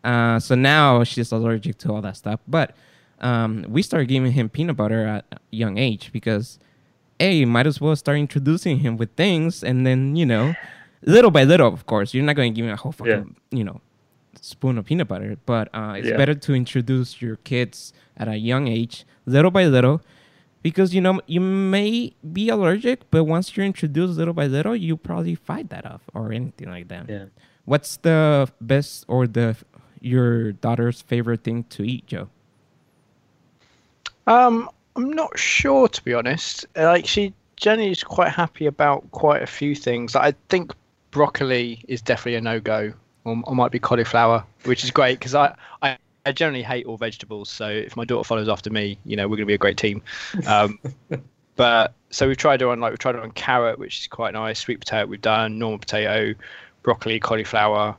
Uh, 0.03 0.41
so 0.41 0.55
now 0.55 1.05
she's 1.05 1.31
allergic 1.31 1.79
to 1.79 1.93
all 1.93 2.03
that 2.03 2.17
stuff. 2.17 2.41
But 2.49 2.75
um, 3.21 3.65
we 3.69 3.83
started 3.83 4.09
giving 4.09 4.33
him 4.33 4.49
peanut 4.49 4.77
butter 4.77 5.07
at 5.07 5.25
a 5.33 5.39
young 5.51 5.79
age 5.79 6.11
because, 6.13 6.59
hey, 7.19 7.45
might 7.45 7.67
as 7.67 7.81
well 7.81 7.97
start 7.97 8.19
introducing 8.19 8.79
him 8.79 8.97
with 8.97 9.11
things. 9.17 9.63
And 9.63 9.87
then, 9.87 10.17
you 10.17 10.27
know, 10.27 10.55
little 11.03 11.31
by 11.31 11.45
little, 11.45 11.73
of 11.73 11.87
course, 11.87 12.15
you're 12.15 12.25
not 12.25 12.37
going 12.37 12.53
to 12.53 12.57
give 12.57 12.67
him 12.67 12.73
a 12.73 12.77
whole 12.77 12.93
fucking, 12.93 13.37
yeah. 13.51 13.59
you 13.59 13.65
know, 13.65 13.81
spoon 14.41 14.79
of 14.79 14.87
peanut 14.87 15.09
butter. 15.09 15.37
But 15.47 15.69
uh, 15.75 15.95
it's 15.99 16.09
yeah. 16.09 16.17
better 16.17 16.35
to 16.35 16.55
introduce 16.55 17.23
your 17.23 17.37
kids 17.37 17.93
at 18.17 18.29
a 18.29 18.37
young 18.37 18.69
age, 18.69 19.07
little 19.27 19.51
by 19.51 19.67
little 19.67 20.03
because 20.65 20.95
you 20.95 21.01
know 21.01 21.21
you 21.27 21.41
may 21.41 22.15
be 22.33 22.49
allergic, 22.49 23.09
but 23.11 23.25
once 23.25 23.55
you're 23.55 23.67
introduced 23.67 24.17
little 24.17 24.33
by 24.35 24.47
little, 24.47 24.75
you 24.75 24.97
probably 24.97 25.37
fight 25.37 25.69
that 25.69 25.85
off 25.85 26.01
or 26.15 26.33
anything 26.33 26.71
like 26.71 26.89
that. 26.89 27.09
Yeah. 27.09 27.27
What's 27.67 27.99
the 27.99 28.51
best 28.61 29.05
or 29.07 29.29
the 29.29 29.57
your 30.01 30.53
daughter's 30.53 31.03
favorite 31.03 31.45
thing 31.45 31.65
to 31.65 31.85
eat, 31.85 32.07
Joe? 32.07 32.31
Um, 34.27 34.69
I'm 34.97 35.11
not 35.11 35.39
sure 35.39 35.89
to 35.89 36.05
be 36.05 36.15
honest. 36.15 36.67
Like 36.77 37.07
she 37.07 37.33
Jenny 37.57 37.91
is 37.91 38.03
quite 38.03 38.31
happy 38.31 38.67
about 38.67 39.11
quite 39.11 39.43
a 39.43 39.47
few 39.47 39.75
things. 39.75 40.17
I 40.17 40.33
think 40.49 40.73
broccoli 41.11 41.85
is 41.89 42.03
definitely 42.03 42.37
a 42.37 42.41
no 42.41 42.61
go, 42.61 42.93
or, 43.25 43.41
or 43.45 43.55
might 43.55 43.73
be 43.73 43.79
cauliflower, 43.79 44.45
which 44.65 44.85
is 44.85 44.91
great 44.91 45.19
because 45.19 45.35
I, 45.35 45.55
I 45.83 45.99
I 46.27 46.33
generally 46.33 46.63
hate 46.63 46.87
all 46.87 46.97
vegetables, 46.97 47.51
so 47.51 47.69
if 47.69 47.97
my 47.97 48.05
daughter 48.05 48.27
follows 48.27 48.49
after 48.49 48.71
me, 48.71 48.99
you 49.05 49.17
know, 49.17 49.29
we're 49.29 49.37
going 49.37 49.47
to 49.47 49.47
be 49.47 49.55
a 49.55 49.59
great 49.59 49.77
team. 49.77 50.03
Um, 50.47 50.79
but 51.57 51.93
so 52.11 52.27
we've 52.27 52.37
tried 52.37 52.61
her 52.61 52.69
on 52.69 52.81
like 52.81 52.93
we've 52.93 52.99
tried 52.99 53.15
her 53.15 53.21
on 53.21 53.31
carrot, 53.33 53.79
which 53.79 54.01
is 54.01 54.07
quite 54.07 54.33
nice. 54.33 54.59
Sweet 54.59 54.81
potato 54.81 55.07
we've 55.07 55.21
done, 55.21 55.59
normal 55.59 55.79
potato, 55.79 56.35
broccoli, 56.83 57.21
cauliflower. 57.21 57.97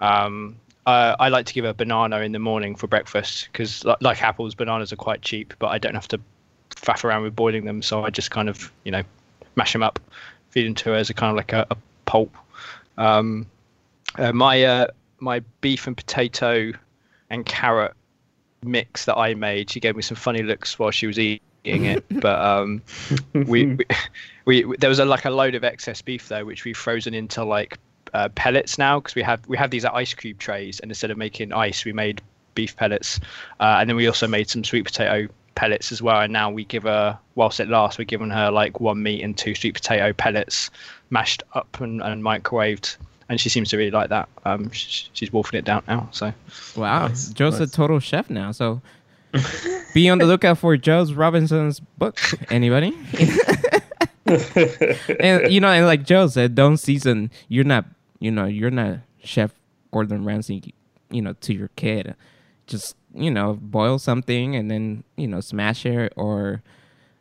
Um, 0.00 0.56
uh, 0.86 1.16
I 1.18 1.28
like 1.28 1.46
to 1.46 1.54
give 1.54 1.64
her 1.64 1.70
a 1.70 1.74
banana 1.74 2.20
in 2.20 2.32
the 2.32 2.38
morning 2.38 2.76
for 2.76 2.86
breakfast 2.86 3.48
because, 3.50 3.84
like, 3.84 4.00
like, 4.00 4.22
apples, 4.22 4.54
bananas 4.54 4.92
are 4.92 4.96
quite 4.96 5.20
cheap, 5.20 5.52
but 5.58 5.68
I 5.68 5.78
don't 5.78 5.94
have 5.94 6.08
to 6.08 6.20
faff 6.70 7.04
around 7.04 7.22
with 7.24 7.34
boiling 7.34 7.64
them. 7.64 7.82
So 7.82 8.04
I 8.04 8.10
just 8.10 8.30
kind 8.30 8.48
of, 8.48 8.72
you 8.84 8.92
know, 8.92 9.02
mash 9.56 9.72
them 9.72 9.82
up, 9.82 9.98
feed 10.50 10.66
them 10.66 10.74
to 10.76 10.90
her 10.90 10.94
as 10.94 11.10
a 11.10 11.14
kind 11.14 11.30
of 11.30 11.36
like 11.36 11.52
a, 11.52 11.66
a 11.70 11.76
pulp. 12.04 12.34
Um, 12.98 13.46
uh, 14.16 14.32
my 14.32 14.62
uh, 14.62 14.86
my 15.18 15.40
beef 15.60 15.86
and 15.88 15.96
potato 15.96 16.72
and 17.30 17.44
carrot 17.44 17.92
mix 18.62 19.06
that 19.06 19.16
I 19.16 19.34
made. 19.34 19.70
She 19.70 19.80
gave 19.80 19.96
me 19.96 20.02
some 20.02 20.16
funny 20.16 20.42
looks 20.42 20.78
while 20.78 20.92
she 20.92 21.08
was 21.08 21.18
eating 21.18 21.40
it, 21.64 22.04
but 22.10 22.40
um, 22.40 22.80
we, 23.32 23.66
we, 23.66 23.84
we, 24.64 24.76
there 24.78 24.88
was 24.88 25.00
a, 25.00 25.04
like 25.04 25.24
a 25.24 25.30
load 25.30 25.56
of 25.56 25.64
excess 25.64 26.00
beef 26.00 26.28
there, 26.28 26.46
which 26.46 26.64
we've 26.64 26.76
frozen 26.76 27.12
into 27.12 27.44
like 27.44 27.78
uh, 28.16 28.28
pellets 28.30 28.78
now 28.78 28.98
because 28.98 29.14
we 29.14 29.22
have 29.22 29.46
we 29.46 29.56
have 29.56 29.70
these 29.70 29.84
ice 29.84 30.14
cube 30.14 30.38
trays, 30.38 30.80
and 30.80 30.90
instead 30.90 31.10
of 31.10 31.18
making 31.18 31.52
ice, 31.52 31.84
we 31.84 31.92
made 31.92 32.22
beef 32.54 32.76
pellets, 32.76 33.20
uh, 33.60 33.76
and 33.78 33.88
then 33.88 33.96
we 33.96 34.06
also 34.06 34.26
made 34.26 34.48
some 34.48 34.64
sweet 34.64 34.84
potato 34.84 35.28
pellets 35.54 35.92
as 35.92 36.00
well. 36.00 36.20
And 36.20 36.32
now 36.32 36.50
we 36.50 36.64
give 36.64 36.84
her, 36.84 37.18
whilst 37.34 37.60
it 37.60 37.68
lasts, 37.68 37.98
we're 37.98 38.04
giving 38.04 38.30
her 38.30 38.50
like 38.50 38.80
one 38.80 39.02
meat 39.02 39.22
and 39.22 39.36
two 39.36 39.54
sweet 39.54 39.74
potato 39.74 40.12
pellets 40.12 40.70
mashed 41.10 41.42
up 41.54 41.80
and, 41.80 42.02
and 42.02 42.22
microwaved 42.22 42.96
and 43.28 43.40
she 43.40 43.48
seems 43.48 43.70
to 43.70 43.76
really 43.76 43.90
like 43.90 44.10
that. 44.10 44.28
Um, 44.44 44.70
she's 44.70 45.32
wolfing 45.32 45.58
it 45.58 45.64
down 45.64 45.82
now. 45.88 46.08
So, 46.12 46.32
wow, 46.76 47.08
nice. 47.08 47.30
Joe's 47.30 47.58
nice. 47.58 47.68
a 47.68 47.72
total 47.72 47.98
chef 47.98 48.30
now. 48.30 48.52
So, 48.52 48.80
be 49.94 50.08
on 50.08 50.18
the 50.18 50.26
lookout 50.26 50.58
for 50.58 50.76
Joe's 50.76 51.12
Robinson's 51.12 51.80
book. 51.80 52.20
Anybody? 52.50 52.96
and 54.26 55.52
you 55.52 55.60
know, 55.60 55.68
and 55.68 55.86
like 55.86 56.04
Joe 56.04 56.26
said, 56.26 56.54
don't 56.54 56.76
season. 56.78 57.30
You're 57.48 57.64
not, 57.64 57.84
you 58.18 58.30
know, 58.30 58.44
you're 58.46 58.70
not 58.70 58.98
Chef 59.22 59.52
Gordon 59.92 60.24
Ramsay. 60.24 60.74
You 61.10 61.22
know, 61.22 61.34
to 61.34 61.54
your 61.54 61.68
kid, 61.76 62.16
just 62.66 62.96
you 63.14 63.30
know, 63.30 63.58
boil 63.60 63.98
something 63.98 64.56
and 64.56 64.70
then 64.70 65.04
you 65.16 65.28
know, 65.28 65.40
smash 65.40 65.86
it 65.86 66.12
or 66.16 66.62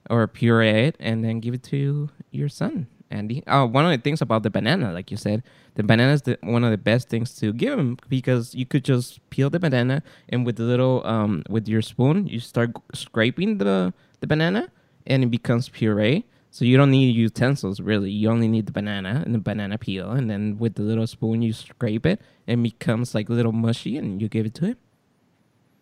or 0.10 0.28
puree 0.28 0.88
it 0.88 0.96
and 1.00 1.24
then 1.24 1.40
give 1.40 1.54
it 1.54 1.64
to 1.64 2.10
your 2.32 2.50
son. 2.50 2.88
Andy. 3.12 3.46
Uh, 3.46 3.66
one 3.66 3.86
of 3.86 3.92
the 3.92 3.98
things 3.98 4.22
about 4.22 4.44
the 4.44 4.50
banana, 4.50 4.92
like 4.92 5.12
you 5.12 5.18
said, 5.18 5.44
the 5.76 5.84
banana 5.84 6.14
is 6.14 6.24
the, 6.24 6.38
one 6.42 6.64
of 6.64 6.72
the 6.72 6.78
best 6.78 7.10
things 7.10 7.36
to 7.36 7.54
give 7.54 7.78
him 7.78 7.98
because 8.10 8.56
you 8.56 8.66
could 8.66 8.84
just 8.84 9.28
peel 9.30 9.50
the 9.50 9.60
banana 9.60 10.02
and 10.30 10.46
with 10.46 10.56
the 10.56 10.64
little 10.64 11.06
um 11.06 11.44
with 11.50 11.68
your 11.68 11.82
spoon 11.82 12.28
you 12.28 12.40
start 12.40 12.72
scraping 12.94 13.58
the 13.58 13.94
the 14.22 14.28
banana 14.28 14.70
and 15.06 15.24
it 15.24 15.28
becomes 15.28 15.70
puree. 15.70 16.26
So 16.56 16.64
you 16.64 16.78
don't 16.78 16.92
need 16.92 17.14
utensils 17.14 17.82
really. 17.82 18.10
You 18.10 18.30
only 18.30 18.48
need 18.48 18.66
the 18.66 18.72
banana 18.72 19.22
and 19.26 19.36
the 19.36 19.40
banana 19.40 19.78
peel, 19.78 20.12
and 20.12 20.30
then 20.30 20.58
with 20.58 20.76
the 20.76 20.84
little 20.84 21.06
spoon 21.06 21.42
you 21.42 21.52
scrape 21.52 22.06
it 22.06 22.22
and 22.48 22.62
it 22.62 22.80
becomes 22.80 23.14
like 23.14 23.28
little 23.28 23.52
mushy, 23.52 23.98
and 23.98 24.22
you 24.22 24.30
give 24.30 24.46
it 24.46 24.54
to 24.54 24.68
him. 24.68 24.78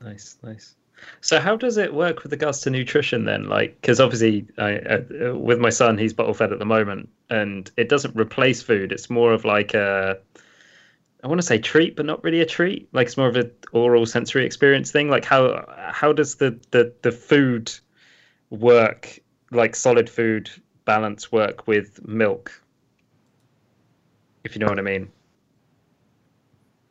Nice, 0.02 0.36
nice. 0.42 0.76
So 1.22 1.40
how 1.40 1.56
does 1.58 1.78
it 1.78 1.94
work 1.94 2.24
with 2.24 2.32
regards 2.32 2.62
to 2.62 2.72
nutrition 2.72 3.26
then? 3.26 3.50
Like, 3.50 3.80
because 3.82 4.00
obviously, 4.00 4.48
I, 4.58 4.78
uh, 4.78 5.36
with 5.36 5.60
my 5.60 5.70
son, 5.70 5.96
he's 5.96 6.12
bottle 6.12 6.34
fed 6.34 6.52
at 6.52 6.58
the 6.58 6.66
moment, 6.66 7.08
and 7.30 7.70
it 7.78 7.88
doesn't 7.88 8.16
replace 8.16 8.64
food. 8.64 8.92
It's 8.92 9.12
more 9.12 9.32
of 9.32 9.46
like 9.46 9.76
a, 9.76 10.18
I 11.24 11.28
want 11.28 11.40
to 11.40 11.46
say 11.46 11.60
treat, 11.60 11.96
but 11.96 12.08
not 12.08 12.24
really 12.24 12.42
a 12.42 12.48
treat. 12.48 12.90
Like 12.94 13.06
it's 13.06 13.18
more 13.18 13.28
of 13.28 13.36
an 13.36 13.52
oral 13.74 14.08
sensory 14.08 14.44
experience 14.44 14.90
thing. 14.90 15.08
Like 15.08 15.24
how 15.24 15.72
how 15.78 16.14
does 16.14 16.38
the 16.38 16.60
the 16.72 16.92
the 17.04 17.12
food 17.12 17.72
work? 18.50 19.20
Like 19.52 19.76
solid 19.76 20.10
food 20.10 20.50
balance 20.86 21.32
work 21.32 21.68
with 21.68 22.06
milk? 22.08 22.52
If 24.44 24.56
you 24.56 24.60
know 24.60 24.68
what 24.68 24.80
I 24.80 24.84
mean. 24.84 25.10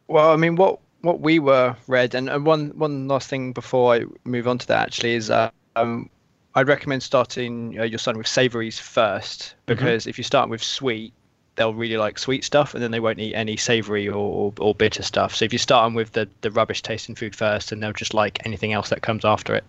Well, 0.08 0.32
I 0.32 0.36
mean, 0.36 0.56
what 0.56 0.78
what 1.02 1.20
we 1.20 1.38
were 1.38 1.76
read, 1.86 2.14
and, 2.14 2.28
and 2.28 2.46
one 2.46 2.70
one 2.78 3.08
last 3.08 3.28
thing 3.28 3.52
before 3.52 3.94
I 3.94 4.04
move 4.24 4.48
on 4.48 4.58
to 4.58 4.66
that 4.68 4.86
actually 4.86 5.14
is 5.14 5.30
uh, 5.30 5.50
um, 5.76 6.08
I'd 6.54 6.68
recommend 6.68 7.02
starting 7.02 7.78
uh, 7.78 7.84
your 7.84 7.98
son 7.98 8.16
with 8.16 8.26
savouries 8.26 8.78
first 8.78 9.40
mm-hmm. 9.40 9.56
because 9.66 10.02
mm-hmm. 10.02 10.10
if 10.10 10.18
you 10.18 10.24
start 10.24 10.48
with 10.48 10.62
sweet, 10.62 11.12
they'll 11.56 11.74
really 11.74 11.96
like 11.96 12.18
sweet 12.18 12.44
stuff, 12.44 12.74
and 12.74 12.82
then 12.82 12.90
they 12.90 13.00
won't 13.00 13.18
eat 13.18 13.34
any 13.34 13.56
savoury 13.56 14.08
or, 14.08 14.14
or, 14.16 14.52
or, 14.58 14.74
bitter 14.74 15.02
stuff. 15.02 15.34
So 15.34 15.44
if 15.44 15.52
you 15.52 15.58
start 15.58 15.86
them 15.86 15.94
with 15.94 16.12
the, 16.12 16.28
the 16.40 16.50
rubbish 16.50 16.82
tasting 16.82 17.14
food 17.14 17.34
first, 17.34 17.72
and 17.72 17.82
they'll 17.82 17.92
just 17.92 18.14
like 18.14 18.44
anything 18.46 18.72
else 18.72 18.88
that 18.90 19.02
comes 19.02 19.24
after 19.24 19.54
it. 19.54 19.64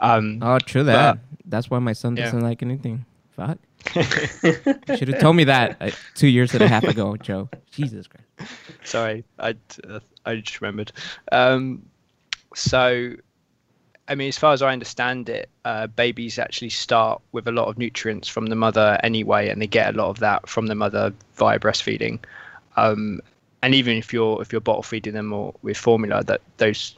Um, 0.00 0.38
oh, 0.42 0.58
true 0.58 0.84
that. 0.84 1.14
But, 1.14 1.40
That's 1.46 1.70
why 1.70 1.78
my 1.78 1.92
son 1.92 2.14
doesn't 2.14 2.38
yeah. 2.38 2.44
like 2.44 2.62
anything. 2.62 3.04
Fuck. 3.36 3.58
Should 3.86 5.08
have 5.08 5.18
told 5.20 5.36
me 5.36 5.44
that 5.44 5.76
uh, 5.80 5.90
two 6.14 6.28
years 6.28 6.52
and 6.54 6.62
a 6.62 6.68
half 6.68 6.84
ago, 6.84 7.16
Joe. 7.16 7.48
Jesus 7.70 8.06
Christ. 8.06 8.52
Sorry, 8.84 9.24
I 9.38 9.54
uh, 9.88 10.00
I 10.24 10.36
just 10.36 10.60
remembered. 10.60 10.92
Um, 11.32 11.82
so, 12.54 13.14
I 14.08 14.14
mean, 14.14 14.28
as 14.28 14.38
far 14.38 14.52
as 14.52 14.62
I 14.62 14.72
understand 14.72 15.28
it, 15.28 15.48
uh, 15.64 15.86
babies 15.86 16.38
actually 16.38 16.70
start 16.70 17.20
with 17.32 17.46
a 17.48 17.52
lot 17.52 17.68
of 17.68 17.78
nutrients 17.78 18.28
from 18.28 18.46
the 18.46 18.56
mother 18.56 18.98
anyway, 19.02 19.48
and 19.48 19.60
they 19.60 19.66
get 19.66 19.94
a 19.94 19.98
lot 19.98 20.08
of 20.08 20.18
that 20.20 20.48
from 20.48 20.66
the 20.66 20.74
mother 20.74 21.12
via 21.36 21.58
breastfeeding. 21.58 22.18
Um, 22.76 23.20
and 23.62 23.74
even 23.74 23.96
if 23.96 24.12
you're 24.12 24.40
if 24.40 24.52
you're 24.52 24.60
bottle 24.60 24.82
feeding 24.82 25.14
them 25.14 25.32
or 25.32 25.54
with 25.62 25.76
formula 25.76 26.22
that 26.24 26.40
those 26.58 26.96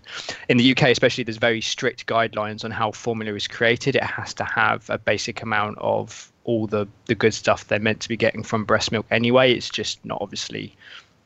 in 0.49 0.57
the 0.57 0.73
UK 0.73 0.85
especially 0.85 1.25
there's 1.25 1.39
very 1.39 1.61
strict 1.61 2.07
guidelines 2.07 2.65
on 2.65 2.71
how 2.71 2.91
formula 2.93 3.35
is 3.35 3.47
created. 3.47 3.97
It 3.97 4.05
has 4.05 4.35
to 4.35 4.45
have 4.45 4.89
a 4.91 4.99
basic 4.99 5.43
amount 5.43 5.79
of 5.79 6.31
all 6.45 6.67
the 6.67 6.87
the 7.07 7.15
good 7.15 7.35
stuff 7.35 7.69
they're 7.69 7.79
meant 7.79 8.01
to 8.01 8.09
be 8.09 8.17
getting 8.17 8.43
from 8.43 8.65
breast 8.65 8.93
milk 8.93 9.07
anyway. 9.11 9.53
It's 9.53 9.71
just 9.71 10.05
not 10.05 10.19
obviously 10.21 10.75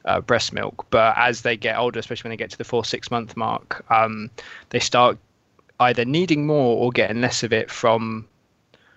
uh, 0.05 0.20
breast 0.20 0.53
milk. 0.53 0.87
But 0.91 1.16
as 1.16 1.43
they 1.43 1.57
get 1.57 1.76
older 1.76 1.99
especially 1.99 2.28
when 2.28 2.37
they 2.37 2.43
get 2.43 2.51
to 2.51 2.59
the 2.59 2.64
four 2.64 2.85
six 2.85 3.11
month 3.11 3.37
mark 3.37 3.85
um, 3.91 4.30
they 4.70 4.80
start 4.80 5.18
either 5.80 6.05
needing 6.05 6.47
more 6.47 6.76
or 6.78 6.91
getting 6.91 7.20
less 7.20 7.43
of 7.43 7.53
it 7.53 7.70
from 7.70 8.28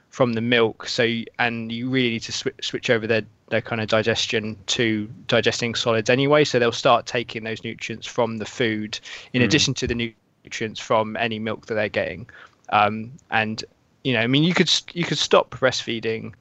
from 0.10 0.34
the 0.34 0.42
milk. 0.42 0.88
So 0.88 1.22
and 1.40 1.72
you 1.72 1.90
really 1.90 2.12
need 2.12 2.24
to 2.24 2.32
sw- 2.32 2.62
switch 2.62 2.92
over 2.92 3.08
their 3.08 3.24
their 3.50 3.62
kind 3.62 3.82
of 3.82 3.88
digestion 3.88 4.58
to 4.68 5.10
digesting 5.28 5.76
solids 5.76 6.10
anyway. 6.10 6.44
So 6.44 6.60
they'll 6.60 6.72
start 6.72 7.06
taking 7.06 7.44
those 7.44 7.64
nutrients 7.64 8.06
from 8.06 8.38
the 8.38 8.46
food 8.46 9.00
in 9.34 9.42
mm. 9.42 9.46
addition 9.46 9.74
to 9.76 9.88
the 9.88 10.14
nutrients 10.44 10.80
from 10.80 11.16
any 11.18 11.40
milk 11.40 11.68
that 11.68 11.76
they're 11.76 11.90
getting. 11.90 12.30
Um, 12.70 13.12
and 13.32 13.64
you 14.04 14.14
know, 14.14 14.20
I 14.20 14.28
mean, 14.28 14.44
you 14.44 14.54
could 14.54 14.72
you 14.94 15.04
could 15.04 15.18
stop 15.18 15.50
breastfeeding, 15.52 16.34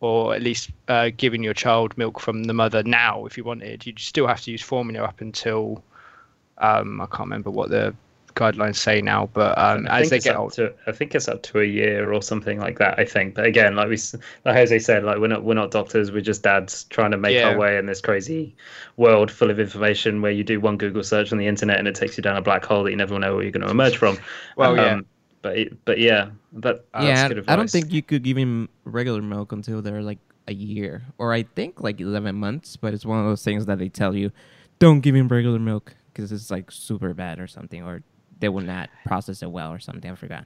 or 0.00 0.34
at 0.34 0.42
least 0.42 0.70
uh, 0.88 1.10
giving 1.16 1.42
your 1.42 1.54
child 1.54 1.96
milk 1.98 2.20
from 2.20 2.44
the 2.44 2.54
mother 2.54 2.82
now 2.82 3.26
if 3.26 3.36
you 3.36 3.44
wanted. 3.44 3.86
You'd 3.86 3.98
still 3.98 4.26
have 4.26 4.40
to 4.42 4.50
use 4.50 4.62
formula 4.62 5.04
up 5.04 5.20
until 5.20 5.82
um, 6.58 7.00
I 7.00 7.06
can't 7.06 7.20
remember 7.20 7.50
what 7.50 7.70
the 7.70 7.94
guidelines 8.34 8.76
say 8.76 9.00
now, 9.00 9.28
but 9.32 9.56
um, 9.58 9.86
as 9.88 10.10
they 10.10 10.18
get 10.18 10.36
older, 10.36 10.74
I 10.86 10.92
think 10.92 11.14
it's 11.14 11.28
up 11.28 11.42
to 11.44 11.60
a 11.60 11.64
year 11.64 12.12
or 12.12 12.22
something 12.22 12.58
like 12.58 12.78
that. 12.78 12.98
I 12.98 13.04
think, 13.04 13.34
but 13.34 13.44
again, 13.44 13.76
like 13.76 13.88
we, 13.88 13.98
like 14.44 14.56
Jose 14.56 14.78
said, 14.80 15.04
like 15.04 15.18
we're 15.18 15.28
not 15.28 15.44
we're 15.44 15.54
not 15.54 15.70
doctors. 15.70 16.10
We're 16.10 16.20
just 16.20 16.42
dads 16.42 16.84
trying 16.84 17.10
to 17.10 17.16
make 17.16 17.34
yeah. 17.34 17.50
our 17.50 17.58
way 17.58 17.78
in 17.78 17.86
this 17.86 18.00
crazy 18.00 18.54
world 18.96 19.30
full 19.30 19.50
of 19.50 19.58
information 19.58 20.22
where 20.22 20.32
you 20.32 20.44
do 20.44 20.60
one 20.60 20.76
Google 20.76 21.02
search 21.02 21.32
on 21.32 21.38
the 21.38 21.46
internet 21.46 21.78
and 21.78 21.88
it 21.88 21.94
takes 21.94 22.16
you 22.16 22.22
down 22.22 22.36
a 22.36 22.42
black 22.42 22.64
hole 22.64 22.84
that 22.84 22.90
you 22.90 22.96
never 22.96 23.18
know 23.18 23.34
where 23.34 23.42
you're 23.42 23.52
going 23.52 23.64
to 23.64 23.70
emerge 23.70 23.96
from. 23.96 24.18
well, 24.56 24.72
um, 24.72 24.76
yeah. 24.78 25.00
But 25.42 25.84
but 25.84 25.98
yeah, 25.98 26.30
that 26.52 26.84
yeah, 27.00 27.30
I 27.48 27.56
don't 27.56 27.70
think 27.70 27.92
you 27.92 28.02
could 28.02 28.22
give 28.22 28.36
him 28.36 28.68
regular 28.84 29.22
milk 29.22 29.52
until 29.52 29.80
they're 29.80 30.02
like 30.02 30.18
a 30.48 30.52
year, 30.52 31.02
or 31.16 31.32
I 31.32 31.44
think 31.44 31.80
like 31.80 32.00
eleven 32.00 32.36
months. 32.36 32.76
But 32.76 32.92
it's 32.92 33.06
one 33.06 33.18
of 33.18 33.24
those 33.24 33.42
things 33.42 33.66
that 33.66 33.78
they 33.78 33.88
tell 33.88 34.14
you, 34.14 34.32
don't 34.78 35.00
give 35.00 35.14
him 35.14 35.28
regular 35.28 35.58
milk 35.58 35.94
because 36.12 36.30
it's 36.32 36.50
like 36.50 36.70
super 36.70 37.14
bad 37.14 37.40
or 37.40 37.46
something, 37.46 37.82
or 37.82 38.02
they 38.40 38.48
will 38.48 38.62
not 38.62 38.90
process 39.06 39.42
it 39.42 39.50
well 39.50 39.72
or 39.72 39.78
something. 39.78 40.10
I 40.10 40.14
forgot. 40.14 40.44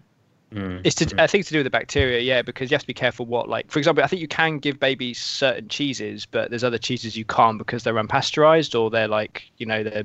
Mm. 0.52 0.82
It's 0.84 0.94
to, 0.96 1.14
I 1.20 1.26
think 1.26 1.46
to 1.46 1.52
do 1.52 1.58
with 1.58 1.64
the 1.64 1.70
bacteria, 1.70 2.20
yeah, 2.20 2.42
because 2.42 2.70
you 2.70 2.74
have 2.74 2.82
to 2.82 2.86
be 2.86 2.94
careful 2.94 3.26
what, 3.26 3.48
like, 3.48 3.70
for 3.70 3.78
example, 3.78 4.04
I 4.04 4.06
think 4.06 4.22
you 4.22 4.28
can 4.28 4.58
give 4.58 4.78
babies 4.78 5.18
certain 5.18 5.68
cheeses, 5.68 6.26
but 6.26 6.50
there's 6.50 6.62
other 6.62 6.78
cheeses 6.78 7.16
you 7.16 7.24
can't 7.24 7.58
because 7.58 7.82
they're 7.82 7.94
unpasteurized 7.94 8.78
or 8.78 8.90
they're 8.90 9.08
like, 9.08 9.50
you 9.56 9.66
know, 9.66 9.82
they're. 9.82 10.04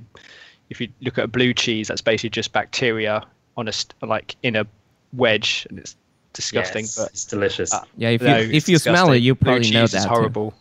If 0.69 0.79
you 0.79 0.87
look 1.01 1.17
at 1.17 1.23
a 1.23 1.27
blue 1.27 1.51
cheese, 1.55 1.87
that's 1.87 2.01
basically 2.01 2.29
just 2.29 2.53
bacteria 2.53 3.25
on 3.57 3.67
a 3.67 3.71
like 4.05 4.35
in 4.43 4.55
a 4.55 4.67
wedge, 5.13 5.65
and 5.69 5.79
it's 5.79 5.95
disgusting. 6.33 6.83
Yes, 6.83 6.95
but 6.95 7.09
it's 7.09 7.25
delicious. 7.25 7.73
Uh, 7.73 7.83
yeah, 7.97 8.09
if 8.09 8.21
you 8.21 8.27
if 8.27 8.69
you 8.69 8.75
disgusting. 8.75 8.93
smell 8.93 9.11
it, 9.11 9.17
you 9.17 9.33
probably 9.33 9.61
blue 9.61 9.71
know 9.71 9.87
that. 9.87 9.97
Is 9.97 10.05
horrible. 10.05 10.51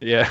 Too. 0.00 0.06
Yeah. 0.08 0.30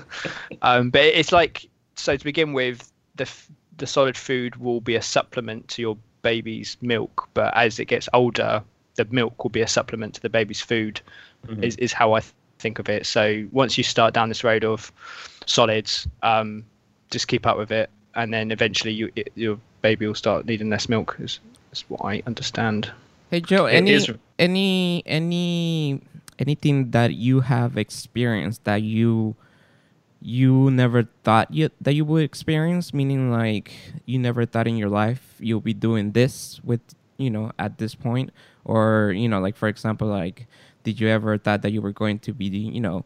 um, 0.62 0.90
but 0.90 1.02
it's 1.02 1.32
like 1.32 1.66
so 1.96 2.14
to 2.14 2.24
begin 2.24 2.52
with, 2.52 2.92
the 3.16 3.30
the 3.78 3.86
solid 3.86 4.16
food 4.16 4.56
will 4.56 4.80
be 4.80 4.96
a 4.96 5.02
supplement 5.02 5.68
to 5.68 5.82
your 5.82 5.96
baby's 6.22 6.76
milk, 6.80 7.28
but 7.34 7.54
as 7.56 7.78
it 7.78 7.86
gets 7.86 8.08
older, 8.12 8.62
the 8.96 9.04
milk 9.06 9.42
will 9.42 9.50
be 9.50 9.60
a 9.60 9.68
supplement 9.68 10.14
to 10.14 10.20
the 10.20 10.28
baby's 10.28 10.60
food. 10.60 11.00
Mm-hmm. 11.46 11.64
Is 11.64 11.76
is 11.76 11.92
how 11.92 12.12
I 12.12 12.20
th- 12.20 12.32
think 12.58 12.78
of 12.78 12.88
it. 12.88 13.06
So 13.06 13.46
once 13.50 13.76
you 13.76 13.84
start 13.84 14.14
down 14.14 14.28
this 14.28 14.44
road 14.44 14.64
of 14.64 14.92
solids, 15.46 16.06
um, 16.22 16.64
just 17.10 17.26
keep 17.28 17.46
up 17.46 17.58
with 17.58 17.72
it, 17.72 17.90
and 18.14 18.32
then 18.32 18.50
eventually 18.50 18.92
you 18.92 19.10
it, 19.16 19.32
your 19.34 19.58
baby 19.82 20.06
will 20.06 20.14
start 20.14 20.46
needing 20.46 20.70
less 20.70 20.88
milk. 20.88 21.16
Is 21.18 21.40
is 21.72 21.84
what 21.88 22.04
I 22.04 22.22
understand. 22.26 22.90
Hey 23.30 23.40
Joe, 23.40 23.66
any 23.66 24.06
any 24.38 25.02
any 25.06 26.00
anything 26.38 26.90
that 26.92 27.14
you 27.14 27.40
have 27.40 27.76
experienced 27.76 28.64
that 28.64 28.82
you 28.82 29.34
you 30.22 30.70
never 30.70 31.08
thought 31.24 31.52
you, 31.52 31.70
that 31.80 31.94
you 31.94 32.04
would 32.04 32.22
experience 32.22 32.94
meaning 32.94 33.30
like 33.30 33.72
you 34.06 34.18
never 34.18 34.46
thought 34.46 34.66
in 34.66 34.76
your 34.76 34.88
life 34.88 35.34
you'll 35.38 35.60
be 35.60 35.74
doing 35.74 36.12
this 36.12 36.60
with 36.62 36.80
you 37.18 37.30
know 37.30 37.52
at 37.58 37.78
this 37.78 37.94
point? 37.94 38.30
Or 38.64 39.12
you 39.14 39.28
know 39.28 39.40
like 39.40 39.56
for 39.56 39.68
example 39.68 40.08
like 40.08 40.46
did 40.84 41.00
you 41.00 41.08
ever 41.08 41.38
thought 41.38 41.62
that 41.62 41.72
you 41.72 41.82
were 41.82 41.92
going 41.92 42.18
to 42.20 42.32
be 42.32 42.46
you 42.46 42.80
know 42.80 43.04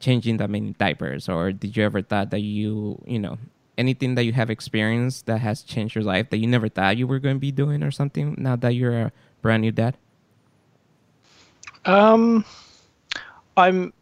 changing 0.00 0.38
that 0.38 0.50
many 0.50 0.74
diapers? 0.78 1.28
Or 1.28 1.52
did 1.52 1.76
you 1.76 1.84
ever 1.84 2.02
thought 2.02 2.30
that 2.30 2.40
you 2.40 3.00
you 3.06 3.18
know 3.18 3.38
anything 3.76 4.16
that 4.16 4.24
you 4.24 4.32
have 4.32 4.50
experienced 4.50 5.26
that 5.26 5.38
has 5.38 5.62
changed 5.62 5.94
your 5.94 6.04
life 6.04 6.30
that 6.30 6.38
you 6.38 6.46
never 6.46 6.68
thought 6.68 6.96
you 6.96 7.06
were 7.06 7.20
going 7.20 7.36
to 7.36 7.40
be 7.40 7.52
doing 7.52 7.82
or 7.82 7.92
something 7.92 8.34
now 8.36 8.56
that 8.56 8.74
you're 8.74 8.98
a 8.98 9.12
brand 9.42 9.62
new 9.62 9.70
dad? 9.72 9.96
Um 11.84 12.44
i'm 13.58 13.92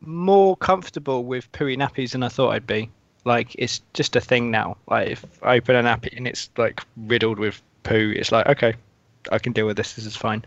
more 0.00 0.56
comfortable 0.56 1.24
with 1.24 1.50
pooey 1.52 1.76
nappies 1.76 2.12
than 2.12 2.22
I 2.22 2.28
thought 2.28 2.50
I'd 2.50 2.66
be. 2.66 2.90
Like 3.24 3.54
it's 3.56 3.82
just 3.92 4.14
a 4.16 4.20
thing 4.20 4.50
now. 4.50 4.76
Like 4.88 5.08
if 5.08 5.24
I 5.42 5.56
open 5.56 5.74
a 5.76 5.82
nappy 5.82 6.16
and 6.16 6.28
it's 6.28 6.48
like 6.56 6.80
riddled 6.96 7.38
with 7.38 7.60
poo, 7.82 8.12
it's 8.14 8.30
like 8.30 8.46
okay, 8.46 8.74
I 9.32 9.38
can 9.38 9.52
deal 9.52 9.66
with 9.66 9.76
this. 9.76 9.94
This 9.94 10.06
is 10.06 10.16
fine. 10.16 10.44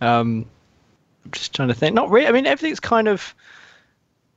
Um, 0.00 0.46
I'm 1.24 1.30
just 1.32 1.54
trying 1.54 1.68
to 1.68 1.74
think. 1.74 1.94
Not 1.94 2.10
really. 2.10 2.28
I 2.28 2.32
mean, 2.32 2.46
everything's 2.46 2.80
kind 2.80 3.08
of 3.08 3.34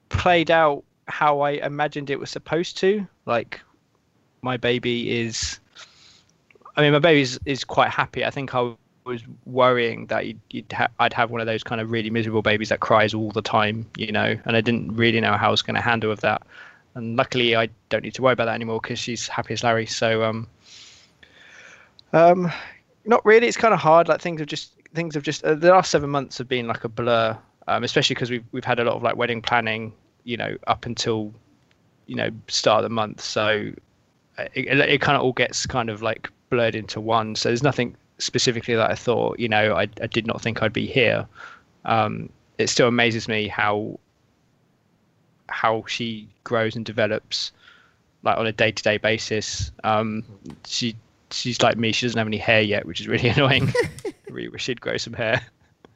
played 0.10 0.50
out 0.50 0.84
how 1.08 1.42
I 1.42 1.52
imagined 1.52 2.10
it 2.10 2.20
was 2.20 2.30
supposed 2.30 2.78
to. 2.80 3.08
Like 3.26 3.62
my 4.42 4.58
baby 4.58 5.20
is. 5.20 5.60
I 6.76 6.82
mean, 6.82 6.94
my 6.94 7.00
baby 7.00 7.22
is, 7.22 7.40
is 7.46 7.64
quite 7.64 7.92
happy. 7.92 8.26
I 8.26 8.32
think 8.32 8.56
I 8.56 8.74
was 9.06 9.24
worrying 9.46 10.08
that 10.08 10.26
you'd, 10.26 10.40
you'd 10.50 10.72
ha- 10.72 10.90
I'd 11.00 11.14
have 11.14 11.32
one 11.32 11.42
of 11.42 11.48
those 11.48 11.64
kind 11.64 11.82
of 11.82 11.92
really 11.92 12.10
miserable 12.10 12.42
babies 12.42 12.70
that 12.70 12.80
cries 12.80 13.14
all 13.14 13.32
the 13.32 13.42
time, 13.42 13.86
you 13.98 14.12
know, 14.12 14.38
and 14.46 14.56
I 14.56 14.62
didn't 14.62 14.96
really 14.96 15.20
know 15.20 15.34
how 15.34 15.48
I 15.50 15.52
was 15.52 15.62
going 15.62 15.76
to 15.76 15.82
handle 15.82 16.10
with 16.10 16.22
that. 16.22 16.42
And 16.96 17.18
luckily, 17.18 17.56
I 17.56 17.70
don't 17.90 18.04
need 18.04 18.14
to 18.16 18.22
worry 18.22 18.34
about 18.34 18.46
that 18.46 18.56
anymore 18.56 18.80
because 18.82 19.00
she's 19.00 19.28
happy 19.28 19.54
as 19.54 19.64
Larry. 19.64 19.86
So, 19.86 20.24
um, 20.24 20.48
um, 22.14 22.52
not 23.06 23.26
really. 23.26 23.48
It's 23.48 23.58
kind 23.58 23.74
of 23.74 23.80
hard. 23.80 24.08
Like 24.08 24.22
things 24.22 24.40
have 24.40 24.48
just 24.48 24.74
things 24.94 25.16
have 25.16 25.24
just 25.24 25.44
uh, 25.44 25.56
the 25.56 25.72
last 25.72 25.90
seven 25.90 26.10
months 26.10 26.38
have 26.38 26.48
been 26.48 26.68
like 26.68 26.84
a 26.84 26.90
blur, 26.90 27.38
um, 27.68 27.84
especially 27.84 28.14
because 28.14 28.30
we've 28.30 28.46
we've 28.52 28.64
had 28.64 28.80
a 28.80 28.84
lot 28.84 28.96
of 28.96 29.02
like 29.02 29.16
wedding 29.16 29.42
planning, 29.42 29.92
you 30.24 30.38
know, 30.38 30.56
up 30.68 30.86
until 30.86 31.34
you 32.06 32.16
know 32.16 32.30
start 32.48 32.80
of 32.80 32.84
the 32.84 32.94
month. 32.94 33.22
So 33.22 33.72
uh, 34.38 34.46
it, 34.54 34.68
it, 34.68 34.80
it 34.80 35.02
kind 35.02 35.18
of 35.18 35.24
all 35.24 35.34
gets 35.34 35.66
kind 35.66 35.90
of 35.90 36.04
like 36.04 36.30
blurred 36.52 36.76
into 36.76 37.02
one. 37.02 37.36
So 37.36 37.50
there's 37.50 37.64
nothing 37.64 37.96
specifically 38.18 38.76
that 38.76 38.90
I 38.90 38.96
thought, 38.96 39.40
you 39.40 39.50
know, 39.50 39.76
I, 39.76 39.84
I 40.02 40.08
did 40.08 40.28
not 40.28 40.42
think 40.42 40.62
I'd 40.62 40.74
be 40.74 40.86
here. 40.86 41.28
Um, 41.86 42.30
it 42.58 42.68
still 42.68 42.88
amazes 42.88 43.28
me 43.28 43.48
how 43.48 44.00
how 45.50 45.84
she 45.88 46.28
grows 46.44 46.76
and 46.76 46.86
develops 46.86 47.52
like 48.24 48.38
on 48.38 48.48
a 48.48 48.52
day 48.52 48.72
to 48.72 48.84
day 48.84 48.98
basis. 48.98 49.72
Um, 49.84 50.24
she 50.66 50.96
she's 51.32 51.62
like 51.62 51.78
me; 51.78 51.92
she 51.92 52.06
doesn't 52.06 52.18
have 52.18 52.28
any 52.28 52.38
hair 52.38 52.62
yet, 52.62 52.86
which 52.86 53.02
is 53.02 53.08
really 53.08 53.30
annoying. 53.36 53.74
really 54.30 54.50
wish 54.50 54.64
she'd 54.64 54.82
grow 54.82 54.98
some 54.98 55.14
hair. 55.14 55.42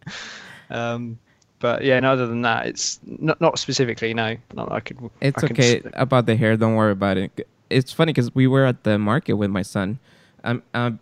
um, 0.69 1.17
but 1.59 1.83
yeah, 1.83 1.97
and 1.97 2.05
other 2.05 2.27
than 2.27 2.41
that, 2.43 2.67
it's 2.67 2.99
not 3.05 3.39
not 3.41 3.59
specifically. 3.59 4.13
No, 4.13 4.35
not 4.53 4.71
I 4.71 4.79
could. 4.79 4.97
It's 5.21 5.43
I 5.43 5.47
okay 5.47 5.81
about 5.93 6.25
the 6.25 6.35
hair. 6.35 6.55
Don't 6.57 6.75
worry 6.75 6.91
about 6.91 7.17
it. 7.17 7.47
It's 7.69 7.91
funny 7.91 8.13
because 8.13 8.33
we 8.35 8.47
were 8.47 8.65
at 8.65 8.83
the 8.83 8.97
market 8.97 9.33
with 9.33 9.49
my 9.49 9.61
son. 9.61 9.99
Um, 10.43 10.63
um, 10.73 10.99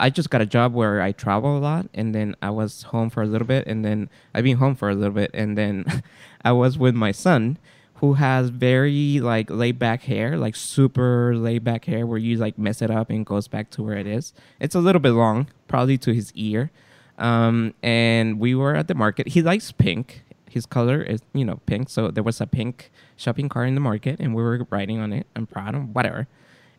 I 0.00 0.10
just 0.10 0.30
got 0.30 0.40
a 0.40 0.46
job 0.46 0.74
where 0.74 1.00
I 1.00 1.12
travel 1.12 1.56
a 1.56 1.60
lot, 1.60 1.86
and 1.94 2.14
then 2.14 2.34
I 2.42 2.50
was 2.50 2.82
home 2.84 3.10
for 3.10 3.22
a 3.22 3.26
little 3.26 3.46
bit, 3.46 3.66
and 3.66 3.84
then 3.84 4.10
I've 4.34 4.44
been 4.44 4.56
home 4.56 4.74
for 4.74 4.90
a 4.90 4.94
little 4.94 5.14
bit, 5.14 5.30
and 5.34 5.56
then 5.56 6.02
I 6.44 6.52
was 6.52 6.76
with 6.76 6.94
my 6.94 7.12
son, 7.12 7.58
who 7.96 8.14
has 8.14 8.50
very 8.50 9.20
like 9.20 9.50
laid 9.50 9.78
back 9.78 10.02
hair, 10.02 10.36
like 10.36 10.56
super 10.56 11.36
laid 11.36 11.62
back 11.62 11.84
hair, 11.84 12.06
where 12.06 12.18
you 12.18 12.36
like 12.36 12.58
mess 12.58 12.82
it 12.82 12.90
up 12.90 13.08
and 13.08 13.24
goes 13.24 13.46
back 13.48 13.70
to 13.70 13.82
where 13.82 13.96
it 13.96 14.06
is. 14.06 14.32
It's 14.58 14.74
a 14.74 14.80
little 14.80 15.00
bit 15.00 15.12
long, 15.12 15.48
probably 15.68 15.96
to 15.98 16.12
his 16.12 16.32
ear. 16.34 16.70
Um, 17.16 17.74
and 17.82 18.40
we 18.40 18.54
were 18.54 18.74
at 18.74 18.88
the 18.88 18.94
market. 18.94 19.28
He 19.28 19.42
likes 19.42 19.70
pink. 19.70 20.24
His 20.50 20.66
color 20.66 21.02
is 21.02 21.20
you 21.32 21.44
know 21.44 21.60
pink, 21.66 21.88
so 21.88 22.10
there 22.10 22.22
was 22.22 22.40
a 22.40 22.46
pink 22.46 22.90
shopping 23.16 23.48
cart 23.48 23.68
in 23.68 23.74
the 23.74 23.80
market, 23.80 24.18
and 24.18 24.34
we 24.34 24.42
were 24.42 24.66
riding 24.70 24.98
on 24.98 25.12
it. 25.12 25.26
I'm 25.36 25.46
proud 25.46 25.74
of 25.74 25.94
whatever. 25.94 26.26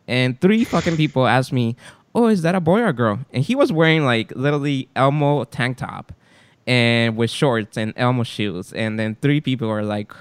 And 0.08 0.40
three 0.40 0.64
fucking 0.64 0.96
people 0.96 1.26
asked 1.26 1.52
me, 1.52 1.76
oh, 2.16 2.26
is 2.26 2.42
that 2.42 2.54
a 2.54 2.60
boy 2.60 2.80
or 2.80 2.88
a 2.88 2.92
girl? 2.92 3.20
And 3.32 3.44
he 3.44 3.54
was 3.54 3.70
wearing 3.70 4.04
like 4.04 4.32
literally 4.34 4.88
Elmo 4.96 5.44
tank 5.44 5.76
top. 5.76 6.12
and 6.66 7.16
with 7.16 7.30
shorts 7.30 7.76
and 7.76 7.92
Elmo 7.96 8.24
shoes, 8.24 8.72
and 8.72 8.98
then 8.98 9.16
three 9.22 9.40
people 9.40 9.68
were 9.68 9.84
like, 9.84 10.12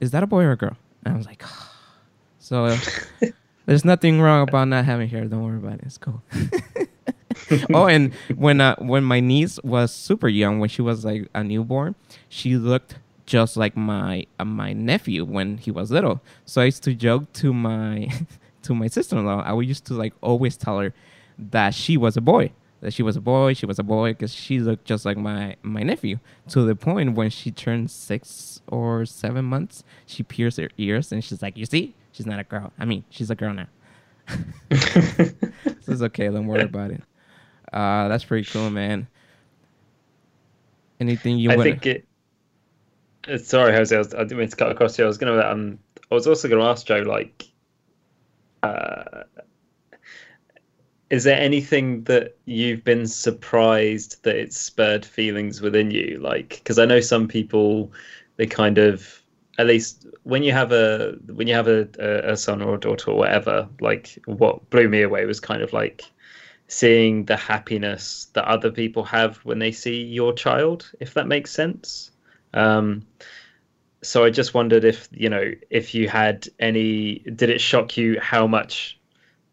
"Is 0.00 0.10
that 0.10 0.22
a 0.22 0.26
boy 0.26 0.42
or 0.42 0.52
a 0.52 0.56
girl?" 0.56 0.76
And 1.04 1.14
I 1.14 1.16
was 1.16 1.24
like, 1.24 1.42
oh. 1.46 1.72
"So 2.38 2.76
there's 3.66 3.84
nothing 3.84 4.20
wrong 4.20 4.46
about 4.46 4.68
not 4.68 4.84
having 4.84 5.08
hair. 5.08 5.24
Don't 5.24 5.42
worry 5.42 5.56
about 5.56 5.78
it. 5.78 5.84
It's 5.86 5.96
cool." 5.96 6.22
oh, 7.72 7.86
and 7.86 8.12
when 8.34 8.60
uh, 8.60 8.76
when 8.76 9.04
my 9.04 9.20
niece 9.20 9.58
was 9.62 9.92
super 9.94 10.28
young, 10.28 10.58
when 10.58 10.68
she 10.68 10.82
was 10.82 11.04
like 11.04 11.28
a 11.34 11.42
newborn, 11.42 11.94
she 12.28 12.56
looked 12.56 12.96
just 13.24 13.56
like 13.56 13.76
my 13.76 14.26
uh, 14.38 14.44
my 14.44 14.72
nephew 14.72 15.24
when 15.24 15.58
he 15.58 15.70
was 15.70 15.90
little. 15.90 16.20
So 16.44 16.60
I 16.60 16.66
used 16.66 16.82
to 16.84 16.94
joke 16.94 17.32
to 17.34 17.54
my 17.54 18.10
to 18.62 18.74
my 18.74 18.88
sister-in-law. 18.88 19.44
I 19.46 19.52
would 19.52 19.66
used 19.66 19.86
to 19.86 19.94
like 19.94 20.12
always 20.20 20.56
tell 20.56 20.78
her 20.80 20.92
that 21.38 21.74
she 21.74 21.96
was 21.96 22.16
a 22.16 22.20
boy, 22.20 22.52
that 22.80 22.92
she 22.92 23.02
was 23.02 23.16
a 23.16 23.20
boy, 23.20 23.54
she 23.54 23.66
was 23.66 23.78
a 23.78 23.82
boy, 23.82 24.12
because 24.12 24.34
she 24.34 24.58
looked 24.60 24.84
just 24.84 25.04
like 25.04 25.16
my 25.16 25.56
my 25.62 25.82
nephew. 25.82 26.18
To 26.50 26.62
the 26.62 26.74
point 26.76 27.14
when 27.14 27.30
she 27.30 27.50
turned 27.50 27.90
six 27.90 28.62
or 28.68 29.04
seven 29.06 29.44
months, 29.44 29.84
she 30.06 30.22
pierced 30.22 30.58
her 30.58 30.70
ears 30.78 31.12
and 31.12 31.22
she's 31.24 31.42
like, 31.42 31.56
"You 31.56 31.66
see, 31.66 31.94
she's 32.12 32.26
not 32.26 32.38
a 32.38 32.44
girl. 32.44 32.72
I 32.78 32.84
mean, 32.84 33.04
she's 33.10 33.30
a 33.30 33.34
girl 33.34 33.54
now." 33.54 33.68
so 34.72 35.92
it's 35.92 36.02
okay. 36.02 36.28
Don't 36.28 36.46
worry 36.46 36.64
about 36.64 36.90
it. 36.90 37.02
Uh, 37.72 38.08
that's 38.08 38.24
pretty 38.24 38.48
cool, 38.50 38.70
man. 38.70 39.08
Anything 41.00 41.38
you 41.38 41.50
I 41.50 41.56
want? 41.56 41.66
think 41.66 41.86
it. 41.86 42.06
uh, 43.28 43.38
Sorry, 43.38 43.72
Jose. 43.74 43.94
I, 43.94 43.98
was, 43.98 44.14
I 44.14 44.18
didn't 44.18 44.38
mean 44.38 44.48
to 44.48 44.56
cut 44.56 44.70
across 44.72 44.98
you. 44.98 45.04
I 45.04 45.08
was 45.08 45.18
gonna. 45.18 45.38
Um, 45.40 45.78
I 46.10 46.14
was 46.14 46.26
also 46.26 46.48
gonna 46.48 46.64
ask 46.64 46.86
Joe, 46.86 47.00
like, 47.00 47.44
uh, 48.62 49.24
is 51.10 51.24
there 51.24 51.38
anything 51.38 52.02
that 52.04 52.36
you've 52.46 52.84
been 52.84 53.06
surprised 53.06 54.22
that 54.24 54.36
it 54.36 54.52
spurred 54.52 55.04
feelings 55.04 55.60
within 55.60 55.90
you? 55.90 56.18
Like, 56.20 56.48
because 56.48 56.78
I 56.78 56.84
know 56.84 57.00
some 57.00 57.28
people, 57.28 57.92
they 58.36 58.46
kind 58.46 58.78
of, 58.78 59.22
at 59.58 59.66
least 59.66 60.06
when 60.24 60.42
you 60.42 60.52
have 60.52 60.72
a 60.72 61.16
when 61.32 61.46
you 61.46 61.54
have 61.54 61.68
a, 61.68 61.88
a, 61.98 62.32
a 62.32 62.36
son 62.36 62.60
or 62.60 62.74
a 62.74 62.80
daughter 62.80 63.10
or 63.10 63.16
whatever, 63.16 63.68
like 63.80 64.18
what 64.26 64.68
blew 64.68 64.88
me 64.88 65.02
away 65.02 65.24
was 65.24 65.40
kind 65.40 65.62
of 65.62 65.72
like 65.72 66.04
seeing 66.68 67.24
the 67.24 67.36
happiness 67.36 68.26
that 68.34 68.44
other 68.44 68.70
people 68.70 69.04
have 69.04 69.36
when 69.38 69.58
they 69.58 69.72
see 69.72 70.02
your 70.02 70.32
child, 70.32 70.90
if 71.00 71.14
that 71.14 71.26
makes 71.28 71.52
sense. 71.52 72.10
Um, 72.52 73.06
so 74.02 74.24
I 74.24 74.30
just 74.30 74.52
wondered 74.52 74.84
if 74.84 75.08
you 75.12 75.30
know 75.30 75.52
if 75.70 75.94
you 75.94 76.08
had 76.08 76.48
any. 76.58 77.20
Did 77.20 77.50
it 77.50 77.60
shock 77.60 77.96
you 77.96 78.20
how 78.20 78.46
much 78.46 78.98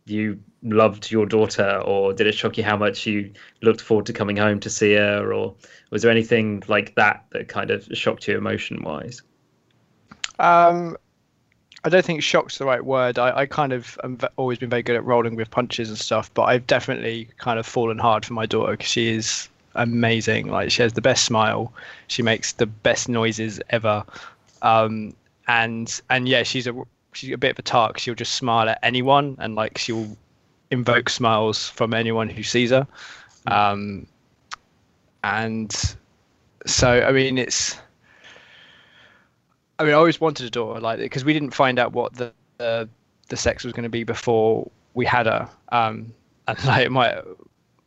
you 0.05 0.39
loved 0.63 1.11
your 1.11 1.25
daughter, 1.25 1.81
or 1.85 2.13
did 2.13 2.27
it 2.27 2.33
shock 2.33 2.57
you 2.57 2.63
how 2.63 2.77
much 2.77 3.05
you 3.05 3.31
looked 3.61 3.81
forward 3.81 4.05
to 4.07 4.13
coming 4.13 4.37
home 4.37 4.59
to 4.61 4.69
see 4.69 4.93
her, 4.93 5.33
or 5.33 5.53
was 5.89 6.01
there 6.01 6.11
anything 6.11 6.63
like 6.67 6.95
that 6.95 7.25
that 7.31 7.47
kind 7.47 7.71
of 7.71 7.85
shocked 7.93 8.27
you 8.27 8.37
emotion 8.37 8.81
wise? 8.83 9.21
Um, 10.39 10.97
I 11.83 11.89
don't 11.89 12.05
think 12.05 12.23
shock's 12.23 12.57
the 12.57 12.65
right 12.65 12.83
word. 12.83 13.19
I, 13.19 13.39
I 13.39 13.45
kind 13.45 13.73
of 13.73 13.99
v- 14.05 14.27
always 14.37 14.57
been 14.57 14.69
very 14.69 14.83
good 14.83 14.95
at 14.95 15.03
rolling 15.03 15.35
with 15.35 15.51
punches 15.51 15.89
and 15.89 15.97
stuff, 15.97 16.33
but 16.33 16.43
I've 16.43 16.65
definitely 16.65 17.27
kind 17.37 17.59
of 17.59 17.65
fallen 17.65 17.99
hard 17.99 18.25
for 18.25 18.33
my 18.33 18.45
daughter 18.45 18.71
because 18.71 18.89
she 18.89 19.09
is 19.09 19.49
amazing. 19.75 20.47
Like 20.47 20.71
she 20.71 20.81
has 20.81 20.93
the 20.93 21.01
best 21.01 21.25
smile, 21.25 21.73
she 22.07 22.23
makes 22.23 22.53
the 22.53 22.65
best 22.65 23.09
noises 23.09 23.59
ever, 23.69 24.05
um, 24.61 25.13
and 25.47 26.01
and 26.09 26.29
yeah, 26.29 26.43
she's 26.43 26.67
a 26.67 26.83
she's 27.11 27.33
a 27.33 27.37
bit 27.37 27.51
of 27.51 27.59
a 27.59 27.63
tart. 27.63 27.99
She'll 27.99 28.15
just 28.15 28.35
smile 28.35 28.69
at 28.69 28.79
anyone, 28.81 29.35
and 29.39 29.55
like 29.55 29.77
she'll 29.77 30.15
invoke 30.73 31.09
smiles 31.09 31.69
from 31.69 31.93
anyone 31.93 32.29
who 32.29 32.43
sees 32.43 32.71
her, 32.71 32.85
um, 33.47 34.05
and 35.23 35.95
so 36.65 37.05
I 37.07 37.11
mean 37.11 37.37
it's 37.37 37.77
I 39.79 39.83
mean, 39.83 39.93
I 39.93 39.97
always 39.97 40.21
wanted 40.21 40.45
a 40.45 40.49
daughter 40.49 40.79
like 40.79 40.99
it 40.99 41.03
because 41.03 41.25
we 41.25 41.33
didn't 41.33 41.51
find 41.51 41.79
out 41.79 41.93
what 41.93 42.13
the 42.13 42.31
uh, 42.59 42.85
the 43.29 43.37
sex 43.37 43.63
was 43.63 43.73
going 43.73 43.83
to 43.83 43.89
be 43.89 44.03
before 44.03 44.69
we 44.93 45.05
had 45.05 45.25
her. 45.25 45.49
Um, 45.71 46.13
and 46.47 46.65
like 46.65 46.89
my 46.89 47.21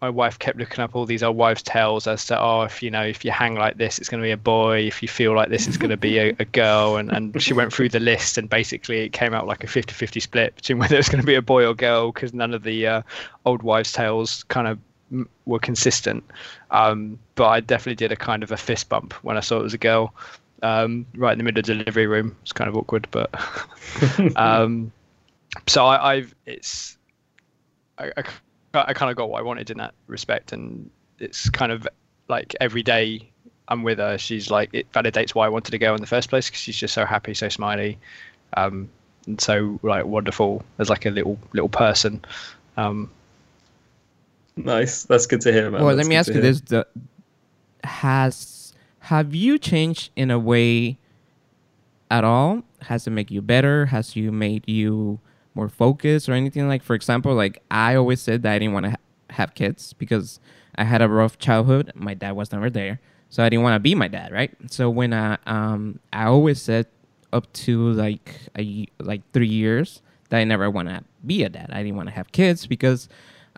my 0.07 0.11
wife 0.11 0.39
kept 0.39 0.57
looking 0.57 0.85
up 0.85 0.95
all 0.95 1.05
these 1.05 1.25
old 1.25 1.37
wives' 1.37 1.65
tales 1.65 2.07
as 2.07 2.25
to 2.27 2.41
oh, 2.41 2.63
if 2.63 2.81
you 2.81 2.93
know, 2.93 3.03
if 3.03 3.25
you 3.25 3.33
hang 3.33 3.57
like 3.57 3.77
this, 3.77 3.99
it's 3.99 4.09
going 4.09 4.21
to 4.21 4.25
be 4.25 4.31
a 4.31 4.37
boy. 4.37 4.79
If 4.87 5.03
you 5.03 5.09
feel 5.09 5.35
like 5.35 5.49
this, 5.49 5.67
it's 5.67 5.77
going 5.77 5.91
to 5.91 5.97
be 5.97 6.19
a, 6.19 6.37
a 6.39 6.45
girl. 6.45 6.97
And 6.97 7.11
and 7.11 7.43
she 7.43 7.53
went 7.53 7.73
through 7.73 7.89
the 7.89 7.99
list, 7.99 8.39
and 8.39 8.49
basically 8.49 9.01
it 9.01 9.09
came 9.13 9.35
out 9.35 9.49
like 9.49 9.65
a 9.65 9.67
50-50 9.67 10.23
split 10.23 10.55
between 10.55 10.79
whether 10.81 10.95
it 10.95 10.99
was 10.99 11.09
going 11.09 11.21
to 11.21 11.27
be 11.27 11.35
a 11.35 11.43
boy 11.43 11.67
or 11.67 11.75
girl 11.75 12.13
because 12.13 12.33
none 12.33 12.55
of 12.55 12.63
the 12.63 12.87
uh, 12.87 13.03
old 13.45 13.63
wives' 13.63 13.91
tales 13.91 14.45
kind 14.45 14.69
of 14.69 14.79
m- 15.11 15.29
were 15.45 15.59
consistent. 15.59 16.23
Um, 16.71 17.19
but 17.35 17.49
I 17.49 17.59
definitely 17.59 17.97
did 17.97 18.13
a 18.13 18.17
kind 18.17 18.45
of 18.45 18.53
a 18.53 18.57
fist 18.57 18.89
bump 18.89 19.13
when 19.25 19.37
I 19.37 19.41
saw 19.41 19.59
it 19.59 19.65
was 19.65 19.75
a 19.75 19.79
girl 19.79 20.15
um, 20.63 21.05
right 21.17 21.33
in 21.33 21.39
the 21.39 21.45
middle 21.45 21.59
of 21.59 21.67
the 21.67 21.75
delivery 21.75 22.07
room. 22.07 22.37
It's 22.43 22.53
kind 22.53 22.69
of 22.69 22.77
awkward, 22.77 23.09
but 23.11 23.35
um, 24.37 24.93
so 25.67 25.85
I, 25.85 26.15
I've 26.15 26.35
it's 26.47 26.97
I, 27.99 28.13
I, 28.17 28.23
I 28.77 28.93
kind 28.93 29.11
of 29.11 29.17
got 29.17 29.31
what 29.31 29.39
I 29.39 29.43
wanted 29.43 29.71
in 29.71 29.79
that 29.79 29.95
respect, 30.07 30.53
and 30.53 30.91
it's 31.19 31.49
kind 31.51 31.73
of 31.73 31.89
like 32.29 32.55
every 32.61 32.83
day 32.83 33.31
I'm 33.69 33.83
with 33.83 33.99
her, 33.99 34.17
she's 34.19 34.51
like 34.51 34.71
it 34.73 34.91
validates 34.93 35.35
why 35.35 35.47
I 35.47 35.49
wanted 35.49 35.71
to 35.73 35.79
go 35.79 35.95
in 35.95 36.01
the 36.01 36.07
first 36.07 36.29
place 36.29 36.49
because 36.49 36.61
she's 36.61 36.77
just 36.77 36.95
so 36.95 37.05
happy, 37.05 37.35
so 37.35 37.49
smiley, 37.49 37.99
um, 38.57 38.89
and 39.27 39.41
so 39.41 39.79
like 39.83 40.07
wonderful 40.07 40.65
as 40.79 40.89
like 40.89 41.07
a 41.07 41.11
little 41.11 41.39
little 41.53 41.69
person. 41.69 42.25
Um, 42.77 43.11
nice, 44.57 45.05
that's 45.05 45.27
good 45.27 45.41
to 45.43 45.53
hear, 45.53 45.71
man. 45.71 45.83
Well, 45.83 45.97
That's 45.97 46.07
let 46.07 46.11
me 46.11 46.17
ask 46.17 46.33
you 46.33 46.41
this: 46.41 46.61
the, 46.61 46.87
Has 47.83 48.73
have 49.01 49.35
you 49.35 49.59
changed 49.59 50.11
in 50.15 50.31
a 50.31 50.39
way 50.39 50.99
at 52.11 52.23
all? 52.23 52.63
Has 52.83 53.07
it 53.07 53.11
make 53.11 53.31
you 53.33 53.43
better? 53.43 53.87
Has 53.87 54.15
you 54.15 54.31
made 54.31 54.69
you 54.69 55.19
more 55.57 55.69
focused 55.69 56.29
or 56.29 56.35
anything 56.35 56.69
like? 56.69 56.83
For 56.83 56.95
example, 56.95 57.35
like 57.35 57.63
I 57.71 57.97
always 57.97 58.21
said 58.21 58.43
that 58.43 58.53
I 58.53 58.59
didn't 58.59 58.75
want 58.75 58.85
to 58.85 58.91
ha- 58.91 58.97
have 59.31 59.55
kids 59.55 59.95
because 59.95 60.39
I 60.77 60.85
had 60.85 61.03
a 61.03 61.09
rough 61.09 61.39
childhood. 61.39 61.93
My 61.95 62.15
dad 62.15 62.33
was 62.33 62.53
never 62.53 62.71
there, 62.71 63.01
so 63.31 63.43
I 63.43 63.49
didn't 63.49 63.65
want 63.65 63.75
to 63.75 63.81
be 63.81 63.95
my 63.95 64.09
dad, 64.09 64.31
right? 64.33 64.55
So 64.71 64.89
when 64.91 65.13
I 65.13 65.39
um 65.47 65.99
I 66.13 66.25
always 66.27 66.63
said 66.63 66.87
up 67.33 67.53
to 67.53 67.93
like 67.93 68.37
a 68.57 68.87
like 69.01 69.23
three 69.33 69.49
years 69.49 70.03
that 70.29 70.39
I 70.39 70.45
never 70.45 70.71
want 70.71 70.89
to 70.89 71.03
be 71.25 71.43
a 71.43 71.49
dad. 71.49 71.71
I 71.73 71.83
didn't 71.83 71.97
want 71.97 72.09
to 72.09 72.15
have 72.15 72.33
kids 72.33 72.67
because 72.67 73.09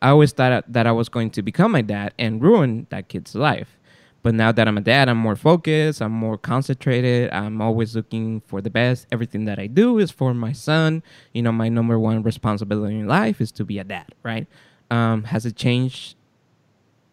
I 0.01 0.11
always 0.11 0.33
thought 0.33 0.71
that 0.73 0.87
I 0.87 0.93
was 0.93 1.09
going 1.09 1.31
to 1.31 1.43
become 1.43 1.73
my 1.73 1.83
dad 1.83 2.15
and 2.19 2.43
ruin 2.43 2.87
that 2.91 3.09
kid's 3.09 3.35
life. 3.35 3.78
But 4.23 4.35
now 4.35 4.51
that 4.53 4.67
I'm 4.67 4.77
a 4.77 4.81
dad, 4.81 5.09
I'm 5.09 5.17
more 5.17 5.37
focused, 5.37 6.03
I'm 6.03 6.13
more 6.13 6.37
concentrated, 6.37 7.31
I'm 7.33 7.61
always 7.63 7.95
looking 7.95 8.41
for 8.41 8.61
the 8.61 8.71
best. 8.71 9.07
Everything 9.13 9.45
that 9.45 9.59
I 9.59 9.69
do 9.69 9.99
is 9.99 10.11
for 10.11 10.35
my 10.35 10.53
son. 10.53 11.03
You 11.33 11.43
know, 11.43 11.53
my 11.53 11.69
number 11.69 11.99
one 11.99 12.23
responsibility 12.23 12.99
in 12.99 13.07
life 13.07 13.41
is 13.41 13.53
to 13.53 13.65
be 13.65 13.79
a 13.79 13.85
dad, 13.85 14.15
right? 14.23 14.47
Um, 14.91 15.25
has 15.25 15.47
it 15.47 15.57
changed 15.57 16.17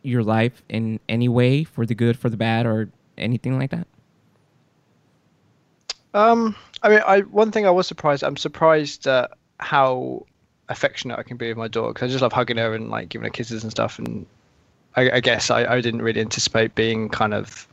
your 0.01 0.23
life 0.23 0.63
in 0.69 0.99
any 1.07 1.29
way 1.29 1.63
for 1.63 1.85
the 1.85 1.95
good, 1.95 2.17
for 2.17 2.29
the 2.29 2.37
bad, 2.37 2.65
or 2.65 2.89
anything 3.17 3.59
like 3.59 3.71
that? 3.71 3.87
Um, 6.13 6.55
I 6.81 6.89
mean, 6.89 7.01
I 7.05 7.21
one 7.21 7.51
thing 7.51 7.67
I 7.67 7.71
was 7.71 7.87
surprised. 7.87 8.23
I'm 8.23 8.37
surprised 8.37 9.05
at 9.05 9.31
how 9.59 10.25
affectionate 10.69 11.19
I 11.19 11.23
can 11.23 11.37
be 11.37 11.49
with 11.49 11.57
my 11.57 11.67
dog 11.67 11.93
because 11.93 12.09
I 12.09 12.11
just 12.11 12.21
love 12.21 12.33
hugging 12.33 12.57
her 12.57 12.73
and 12.73 12.89
like 12.89 13.09
giving 13.09 13.25
her 13.25 13.29
kisses 13.29 13.63
and 13.63 13.71
stuff. 13.71 13.99
And 13.99 14.25
I, 14.95 15.11
I 15.11 15.19
guess 15.19 15.49
I, 15.49 15.65
I 15.65 15.81
didn't 15.81 16.01
really 16.01 16.21
anticipate 16.21 16.75
being 16.75 17.09
kind 17.09 17.33
of 17.33 17.67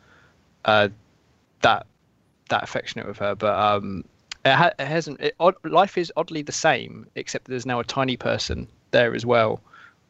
uh, 0.65 0.89
that 1.63 1.87
that 2.49 2.63
affectionate 2.63 3.07
with 3.07 3.19
her. 3.19 3.35
But 3.35 3.59
um, 3.59 4.05
it, 4.45 4.53
ha- 4.53 4.73
it 4.79 4.87
hasn't. 4.87 5.21
It, 5.21 5.35
odd, 5.41 5.55
life 5.65 5.97
is 5.99 6.13
oddly 6.17 6.43
the 6.43 6.53
same, 6.53 7.07
except 7.15 7.47
there's 7.47 7.67
now 7.67 7.81
a 7.81 7.85
tiny 7.85 8.17
person 8.17 8.69
there 8.91 9.15
as 9.15 9.25
well. 9.25 9.61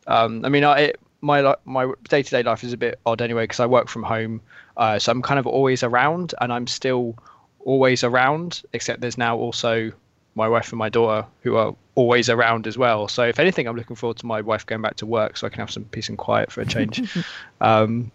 Um, 0.06 0.44
I 0.44 0.48
mean, 0.48 0.64
I 0.64 0.80
it, 0.80 1.00
my 1.20 1.54
my 1.64 1.92
day 2.08 2.22
to 2.22 2.30
day 2.30 2.42
life 2.42 2.64
is 2.64 2.72
a 2.72 2.76
bit 2.76 2.98
odd 3.06 3.22
anyway 3.22 3.44
because 3.44 3.60
I 3.60 3.66
work 3.66 3.88
from 3.88 4.02
home, 4.02 4.40
uh, 4.76 4.98
so 4.98 5.12
I'm 5.12 5.22
kind 5.22 5.38
of 5.38 5.46
always 5.46 5.82
around, 5.82 6.34
and 6.40 6.52
I'm 6.52 6.66
still 6.66 7.16
always 7.64 8.02
around. 8.02 8.62
Except 8.72 9.00
there's 9.00 9.18
now 9.18 9.36
also 9.36 9.92
my 10.35 10.49
wife 10.49 10.70
and 10.70 10.78
my 10.78 10.89
daughter 10.89 11.26
who 11.43 11.57
are 11.57 11.74
always 11.95 12.30
around 12.30 12.66
as 12.66 12.78
well. 12.78 13.09
So 13.09 13.24
if 13.24 13.39
anything, 13.39 13.66
I'm 13.66 13.76
looking 13.76 13.97
forward 13.97 14.16
to 14.18 14.26
my 14.26 14.41
wife 14.41 14.64
going 14.64 14.80
back 14.80 14.97
to 14.97 15.07
work 15.07 15.37
so 15.37 15.47
I 15.47 15.51
can 15.51 15.61
have 15.61 15.70
some 15.70 15.85
peace 15.85 16.09
and 16.09 16.16
quiet 16.16 16.51
for 16.51 16.62
a 16.62 16.66
change. 16.66 17.03
um, 17.61 18.11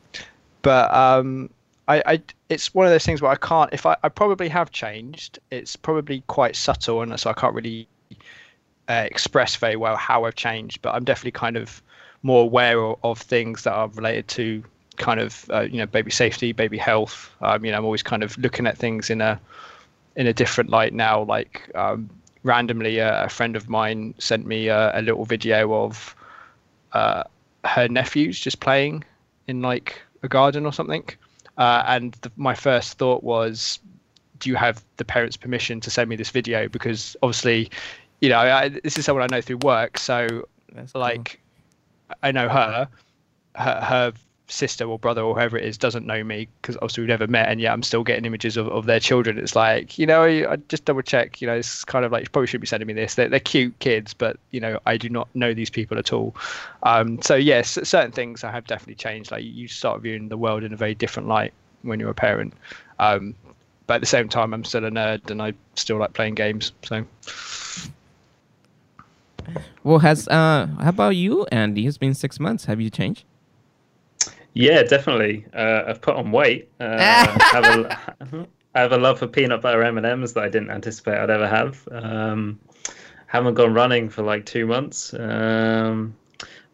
but 0.61 0.91
um, 0.93 1.49
I, 1.88 2.03
I, 2.05 2.22
it's 2.49 2.74
one 2.74 2.86
of 2.86 2.91
those 2.91 3.05
things 3.05 3.22
where 3.22 3.32
I 3.32 3.36
can't. 3.36 3.72
If 3.74 3.86
I, 3.86 3.95
I 4.03 4.09
probably 4.09 4.49
have 4.49 4.72
changed, 4.72 5.39
it's 5.51 5.76
probably 5.76 6.24
quite 6.28 6.55
subtle, 6.55 7.01
and 7.01 7.18
so 7.20 7.30
I 7.30 7.34
can't 7.34 7.53
really 7.53 7.88
uh, 8.89 9.05
express 9.05 9.55
very 9.55 9.76
well 9.76 9.95
how 9.95 10.26
I've 10.26 10.36
changed. 10.36 10.82
But 10.82 10.95
I'm 10.95 11.05
definitely 11.05 11.32
kind 11.32 11.55
of 11.55 11.82
more 12.24 12.43
aware 12.43 12.80
of, 12.80 12.97
of 13.03 13.20
things 13.20 13.63
that 13.63 13.74
are 13.74 13.88
related 13.89 14.28
to 14.30 14.63
kind 14.97 15.20
of 15.20 15.49
uh, 15.51 15.61
you 15.61 15.78
know 15.78 15.86
baby 15.86 16.11
safety, 16.11 16.51
baby 16.51 16.78
health. 16.78 17.32
Um, 17.41 17.63
you 17.63 17.72
know, 17.72 17.78
I'm 17.78 17.86
always 17.86 18.03
kind 18.03 18.24
of 18.24 18.38
looking 18.38 18.68
at 18.68 18.78
things 18.78 19.09
in 19.09 19.22
a 19.22 19.39
in 20.18 20.28
a 20.28 20.34
different 20.34 20.70
light 20.70 20.93
now. 20.93 21.24
Like 21.24 21.72
um, 21.76 22.09
randomly, 22.43 22.99
uh, 22.99 23.26
a 23.26 23.30
friend 23.30 23.55
of 23.55 23.70
mine 23.70 24.13
sent 24.18 24.45
me 24.45 24.68
a, 24.68 24.91
a 24.99 25.01
little 25.01 25.24
video 25.24 25.74
of 25.74 26.15
uh, 26.91 27.24
her 27.63 27.88
nephews 27.88 28.39
just 28.39 28.59
playing 28.59 29.05
in 29.47 29.61
like 29.61 30.01
a 30.24 30.28
garden 30.28 30.65
or 30.65 30.74
something. 30.74 31.05
uh, 31.57 31.84
and 31.88 32.13
the, 32.22 32.32
my 32.36 32.53
first 32.53 32.97
thought 32.97 33.24
was, 33.24 33.80
do 34.39 34.49
you 34.49 34.55
have 34.55 34.84
the 34.97 35.05
parents' 35.05 35.38
permission 35.38 35.80
to 35.82 35.89
send 35.89 36.09
me 36.09 36.15
this 36.15 36.30
video? 36.30 36.68
Because 36.68 37.15
obviously, 37.24 37.70
you 38.22 38.30
know, 38.30 38.38
I, 38.39 38.70
this 38.70 38.97
is 38.97 39.05
someone 39.05 39.24
I 39.24 39.36
know 39.36 39.41
through 39.41 39.57
work, 39.57 39.97
so 39.97 40.47
That's 40.74 40.93
like, 40.93 41.39
cool. 42.09 42.18
I 42.24 42.32
know 42.32 42.47
her, 42.47 42.88
her, 43.55 43.82
her 43.82 44.13
sister 44.47 44.85
or 44.85 44.97
brother 44.97 45.21
or 45.21 45.35
whoever 45.35 45.57
it 45.57 45.65
is 45.65 45.77
doesn't 45.77 46.05
know 46.05 46.23
me 46.23 46.47
because 46.61 46.75
obviously 46.77 47.01
we've 47.01 47.09
never 47.09 47.27
met 47.27 47.49
and 47.49 47.59
yet 47.59 47.73
I'm 47.73 47.83
still 47.83 48.03
getting 48.03 48.25
images 48.25 48.57
of, 48.57 48.67
of 48.69 48.85
their 48.85 48.99
children. 48.99 49.37
It's 49.37 49.55
like, 49.55 49.97
you 49.97 50.05
know, 50.05 50.23
I, 50.23 50.55
just 50.69 50.85
double 50.85 51.01
check, 51.01 51.41
you 51.41 51.47
know, 51.47 51.55
it's 51.55 51.83
kind 51.83 52.05
of 52.05 52.11
like, 52.11 52.23
you 52.23 52.29
probably 52.29 52.47
shouldn't 52.47 52.61
be 52.61 52.67
sending 52.67 52.87
me 52.87 52.93
this. 52.93 53.15
They're, 53.15 53.29
they're 53.29 53.39
cute 53.39 53.77
kids, 53.79 54.13
but, 54.13 54.37
you 54.51 54.59
know, 54.59 54.79
I 54.85 54.97
do 54.97 55.09
not 55.09 55.27
know 55.33 55.53
these 55.53 55.69
people 55.69 55.97
at 55.97 56.13
all. 56.13 56.35
Um, 56.83 57.21
so, 57.21 57.35
yes, 57.35 57.77
certain 57.83 58.11
things 58.11 58.43
I 58.43 58.51
have 58.51 58.65
definitely 58.67 58.95
changed. 58.95 59.31
Like 59.31 59.43
you 59.43 59.67
start 59.67 60.01
viewing 60.01 60.29
the 60.29 60.37
world 60.37 60.63
in 60.63 60.73
a 60.73 60.77
very 60.77 60.95
different 60.95 61.27
light 61.27 61.53
when 61.81 61.99
you're 61.99 62.09
a 62.09 62.15
parent. 62.15 62.53
Um, 62.99 63.35
but 63.85 63.95
at 63.95 64.01
the 64.01 64.07
same 64.07 64.29
time, 64.29 64.53
I'm 64.53 64.63
still 64.63 64.85
a 64.85 64.91
nerd 64.91 65.29
and 65.29 65.41
I 65.41 65.53
still 65.75 65.97
like 65.97 66.13
playing 66.13 66.35
games. 66.35 66.71
So. 66.83 67.05
Well, 69.83 69.99
has 69.99 70.27
uh, 70.27 70.67
how 70.81 70.89
about 70.89 71.15
you, 71.15 71.45
Andy? 71.45 71.87
It's 71.87 71.97
been 71.97 72.13
six 72.13 72.39
months. 72.39 72.65
Have 72.65 72.81
you 72.81 72.89
changed? 72.89 73.23
Yeah, 74.57 74.81
definitely. 74.81 75.45
Uh, 75.53 75.83
I've 75.87 76.01
put 76.01 76.15
on 76.15 76.31
weight. 76.31 76.69
Uh, 76.79 76.97
have 77.51 77.63
a, 77.63 77.99
I 78.73 78.79
have 78.79 78.91
a 78.91 78.97
love 78.97 79.19
for 79.19 79.27
peanut 79.27 79.61
butter 79.61 79.83
M 79.83 79.97
and 79.97 80.05
M's 80.05 80.33
that 80.33 80.43
I 80.43 80.49
didn't 80.49 80.71
anticipate 80.71 81.15
I'd 81.15 81.29
ever 81.29 81.47
have. 81.47 81.87
Um, 81.91 82.59
haven't 83.27 83.53
gone 83.53 83.75
running 83.75 84.09
for 84.09 84.23
like 84.23 84.47
two 84.47 84.65
months. 84.65 85.13
Um, 85.13 86.15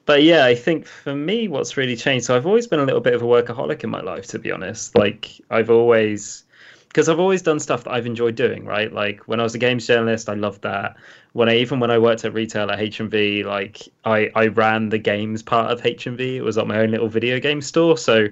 but 0.05 0.23
yeah, 0.23 0.45
I 0.45 0.55
think 0.55 0.86
for 0.86 1.13
me, 1.13 1.49
what's 1.49 1.75
really 1.75 1.97
changed. 1.97 2.25
So 2.25 2.38
I've 2.38 2.45
always 2.45 2.67
been 2.67 2.79
a 2.79 2.86
little 2.86 3.01
bit 3.01 3.15
of 3.15 3.21
a 3.21 3.25
workaholic 3.25 3.84
in 3.84 3.89
my 3.89 4.01
life, 4.01 4.27
to 4.27 4.39
be 4.39 4.49
honest. 4.49 4.95
Like 4.97 5.41
I've 5.49 5.69
always, 5.69 6.43
because 6.94 7.10
I've 7.10 7.20
always 7.20 7.41
done 7.41 7.60
stuff 7.60 7.86
that 7.86 7.91
I've 7.91 8.06
enjoyed 8.06 8.36
doing. 8.36 8.66
Right, 8.66 8.94
like 8.94 9.28
when 9.28 9.39
I 9.39 9.44
was 9.44 9.56
a 9.56 9.58
games 9.58 9.88
journalist, 9.88 10.30
I 10.30 10.36
loved 10.36 10.62
that. 10.62 10.96
When 11.32 11.50
I 11.50 11.56
even 11.58 11.80
when 11.80 11.89
I 11.89 11.98
worked 11.98 12.24
at 12.24 12.34
retail 12.34 12.70
at 12.70 12.78
HMV, 12.78 13.44
like 13.44 13.82
I 14.06 14.30
I 14.36 14.48
ran 14.48 14.89
the 14.89 15.00
games 15.00 15.41
part 15.41 15.72
of 15.72 15.82
HMV. 15.82 16.36
It 16.36 16.44
was 16.44 16.56
like 16.56 16.68
my 16.68 16.78
own 16.78 16.91
little 16.91 17.10
video 17.10 17.39
game 17.39 17.62
store. 17.62 17.98
So 17.98 18.28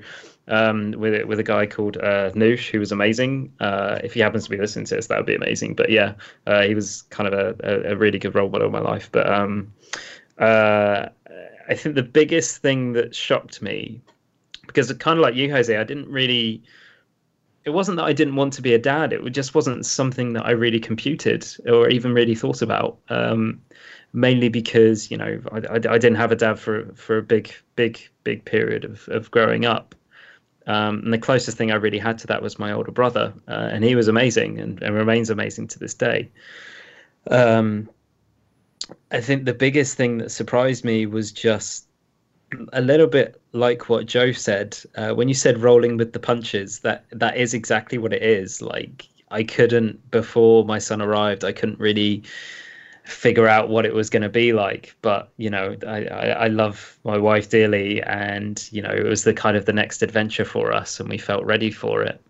um, 0.48 0.92
with 0.92 1.26
with 1.26 1.40
a 1.40 1.44
guy 1.44 1.66
called 1.66 1.98
uh, 1.98 2.32
Noosh, 2.32 2.70
who 2.70 2.80
was 2.80 2.92
amazing. 2.92 3.52
Uh, 3.60 4.00
if 4.04 4.14
he 4.14 4.20
happens 4.20 4.44
to 4.44 4.50
be 4.50 4.58
listening 4.58 4.86
to 4.86 4.96
this, 4.96 5.08
that 5.08 5.18
would 5.18 5.26
be 5.26 5.36
amazing. 5.36 5.74
But 5.74 5.90
yeah, 5.90 6.14
uh, 6.46 6.62
he 6.62 6.76
was 6.76 7.04
kind 7.04 7.34
of 7.34 7.34
a, 7.34 7.56
a, 7.64 7.94
a, 7.94 7.96
really 7.96 8.20
good 8.20 8.36
role 8.36 8.50
model 8.50 8.68
in 8.68 8.74
my 8.74 8.80
life. 8.80 9.10
But 9.12 9.32
um, 9.32 9.74
uh, 10.38 11.08
I 11.68 11.74
think 11.74 11.96
the 11.96 12.04
biggest 12.04 12.62
thing 12.62 12.94
that 12.94 13.16
shocked 13.16 13.62
me, 13.62 14.02
because 14.68 14.92
kind 14.94 15.18
of 15.18 15.24
like 15.24 15.36
you, 15.36 15.52
Jose, 15.52 15.76
I 15.76 15.84
didn't 15.84 16.10
really. 16.10 16.62
It 17.64 17.72
wasn't 17.72 17.98
that 17.98 18.06
I 18.06 18.14
didn't 18.14 18.36
want 18.36 18.54
to 18.54 18.62
be 18.62 18.74
a 18.74 18.80
dad. 18.80 19.14
It 19.14 19.30
just 19.32 19.54
wasn't 19.54 19.86
something 19.86 20.34
that 20.34 20.46
I 20.46 20.52
really 20.52 20.80
computed 20.80 21.46
or 21.68 21.90
even 21.90 22.14
really 22.14 22.36
thought 22.36 22.62
about. 22.62 22.98
Um, 23.10 23.62
mainly 24.14 24.50
because 24.50 25.10
you 25.10 25.18
know 25.18 25.42
I, 25.52 25.58
I, 25.58 25.76
I, 25.76 25.98
didn't 25.98 26.16
have 26.16 26.32
a 26.32 26.36
dad 26.36 26.60
for 26.60 26.86
for 26.96 27.18
a 27.18 27.22
big 27.22 27.54
big 27.76 28.10
big 28.24 28.44
period 28.46 28.86
of, 28.86 29.08
of 29.10 29.32
growing 29.32 29.66
up. 29.66 29.96
Um, 30.68 31.00
and 31.00 31.14
the 31.14 31.18
closest 31.18 31.58
thing 31.58 31.72
I 31.72 31.76
really 31.76 31.98
had 31.98 32.20
to 32.20 32.28
that 32.28 32.42
was 32.42 32.60
my 32.60 32.72
older 32.72 32.92
brother, 32.92 33.34
uh, 33.48 33.70
and 33.72 33.84
he 33.84 33.96
was 33.96 34.08
amazing 34.08 34.60
and, 34.60 34.82
and, 34.84 34.94
remains 34.94 35.32
amazing 35.32 35.68
to 35.70 35.80
this 35.80 35.96
day. 35.96 36.30
Um, 37.32 37.90
I 39.12 39.22
think 39.22 39.46
the 39.46 39.56
biggest 39.56 39.98
thing 39.98 40.20
that 40.20 40.30
surprised 40.30 40.86
me 40.86 41.08
was 41.08 41.32
just 41.32 41.88
a 42.74 42.82
little 42.82 43.08
bit 43.08 43.42
like 43.54 43.90
what 43.90 44.06
Joe 44.06 44.32
said 44.32 44.78
uh, 44.96 45.12
when 45.12 45.28
you 45.28 45.34
said 45.34 45.60
rolling 45.60 45.98
with 45.98 46.14
the 46.14 46.20
punches. 46.20 46.80
That 46.80 47.06
that 47.12 47.38
is 47.38 47.54
exactly 47.54 47.98
what 47.98 48.14
it 48.14 48.24
is. 48.24 48.62
Like 48.62 49.08
I 49.30 49.44
couldn't 49.44 50.12
before 50.12 50.66
my 50.66 50.80
son 50.80 51.02
arrived. 51.02 51.44
I 51.44 51.52
couldn't 51.52 51.80
really 51.80 52.24
figure 53.04 53.48
out 53.48 53.70
what 53.70 53.86
it 53.86 53.94
was 53.94 54.10
going 54.10 54.22
to 54.22 54.30
be 54.30 54.54
like. 54.54 54.96
But 55.02 55.30
you 55.38 55.50
know, 55.50 55.76
I, 55.88 56.06
I, 56.06 56.28
I 56.28 56.48
love 56.48 56.98
my 57.04 57.18
wife 57.18 57.50
dearly, 57.50 58.02
and 58.04 58.68
you 58.72 58.82
know, 58.82 58.92
it 58.92 59.06
was 59.06 59.24
the 59.24 59.34
kind 59.34 59.58
of 59.58 59.66
the 59.66 59.74
next 59.74 60.02
adventure 60.02 60.46
for 60.46 60.72
us, 60.72 61.00
and 61.00 61.10
we 61.10 61.18
felt 61.18 61.46
ready 61.46 61.72
for 61.72 62.04
it. 62.04 62.22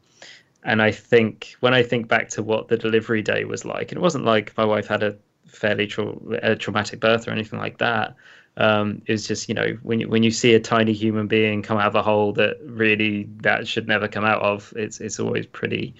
And 0.63 0.81
I 0.81 0.91
think 0.91 1.55
when 1.61 1.73
I 1.73 1.81
think 1.83 2.07
back 2.07 2.29
to 2.29 2.43
what 2.43 2.67
the 2.67 2.77
delivery 2.77 3.21
day 3.21 3.45
was 3.45 3.65
like, 3.65 3.91
it 3.91 3.99
wasn't 3.99 4.25
like 4.25 4.55
my 4.57 4.65
wife 4.65 4.87
had 4.87 5.03
a 5.03 5.17
fairly 5.47 5.87
tra- 5.87 6.15
a 6.43 6.55
traumatic 6.55 6.99
birth 6.99 7.27
or 7.27 7.31
anything 7.31 7.59
like 7.59 7.79
that. 7.79 8.15
Um, 8.57 9.01
it's 9.05 9.27
just 9.27 9.47
you 9.47 9.55
know 9.55 9.77
when 9.81 10.01
you, 10.01 10.09
when 10.09 10.23
you 10.23 10.31
see 10.31 10.53
a 10.53 10.59
tiny 10.59 10.93
human 10.93 11.27
being 11.27 11.61
come 11.61 11.77
out 11.77 11.87
of 11.87 11.95
a 11.95 12.01
hole 12.01 12.33
that 12.33 12.57
really 12.65 13.29
that 13.37 13.67
should 13.67 13.87
never 13.87 14.07
come 14.07 14.25
out 14.25 14.41
of, 14.41 14.73
it's 14.75 14.99
it's 14.99 15.19
always 15.19 15.45
pretty 15.45 15.95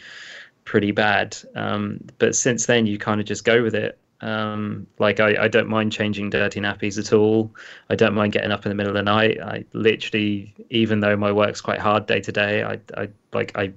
pretty 0.66 0.91
bad. 0.91 1.38
Um, 1.56 1.99
but 2.18 2.36
since 2.36 2.66
then, 2.66 2.86
you 2.86 2.97
kind 2.97 3.20
of 3.20 3.28
just 3.28 3.45
go 3.45 3.64
with 3.64 3.76
it. 3.76 3.97
Um, 4.22 4.86
like 4.99 5.20
I, 5.20 5.45
I 5.45 5.47
don't 5.47 5.68
mind 5.68 5.91
changing 5.91 6.30
dirty 6.30 6.60
nappies 6.60 6.99
at 6.99 7.12
all. 7.12 7.52
I 7.89 7.95
don't 7.95 8.14
mind 8.14 8.34
getting 8.34 8.52
up 8.52 8.66
in 8.66 8.70
the 8.70 8.76
middle 8.76 8.95
of 8.95 8.95
the 8.95 9.12
night. 9.12 9.41
I 9.41 9.66
literally, 9.74 10.54
even 10.70 10.99
though 10.99 11.18
my 11.18 11.32
work's 11.32 11.62
quite 11.62 11.80
hard 11.80 12.06
day 12.06 12.20
to 12.22 12.32
day, 12.32 12.64
I, 12.64 12.80
I 12.95 13.10
like 13.34 13.58
I 13.58 13.74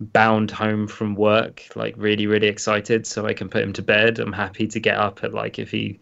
bound 0.00 0.50
home 0.50 0.88
from 0.88 1.14
work, 1.14 1.64
like 1.76 1.94
really, 1.96 2.26
really 2.26 2.48
excited, 2.48 3.06
so 3.06 3.26
I 3.26 3.34
can 3.34 3.48
put 3.48 3.62
him 3.62 3.72
to 3.74 3.82
bed. 3.82 4.18
I'm 4.18 4.32
happy 4.32 4.66
to 4.66 4.80
get 4.80 4.96
up 4.96 5.22
at 5.22 5.34
like 5.34 5.58
if 5.58 5.70
he 5.70 6.00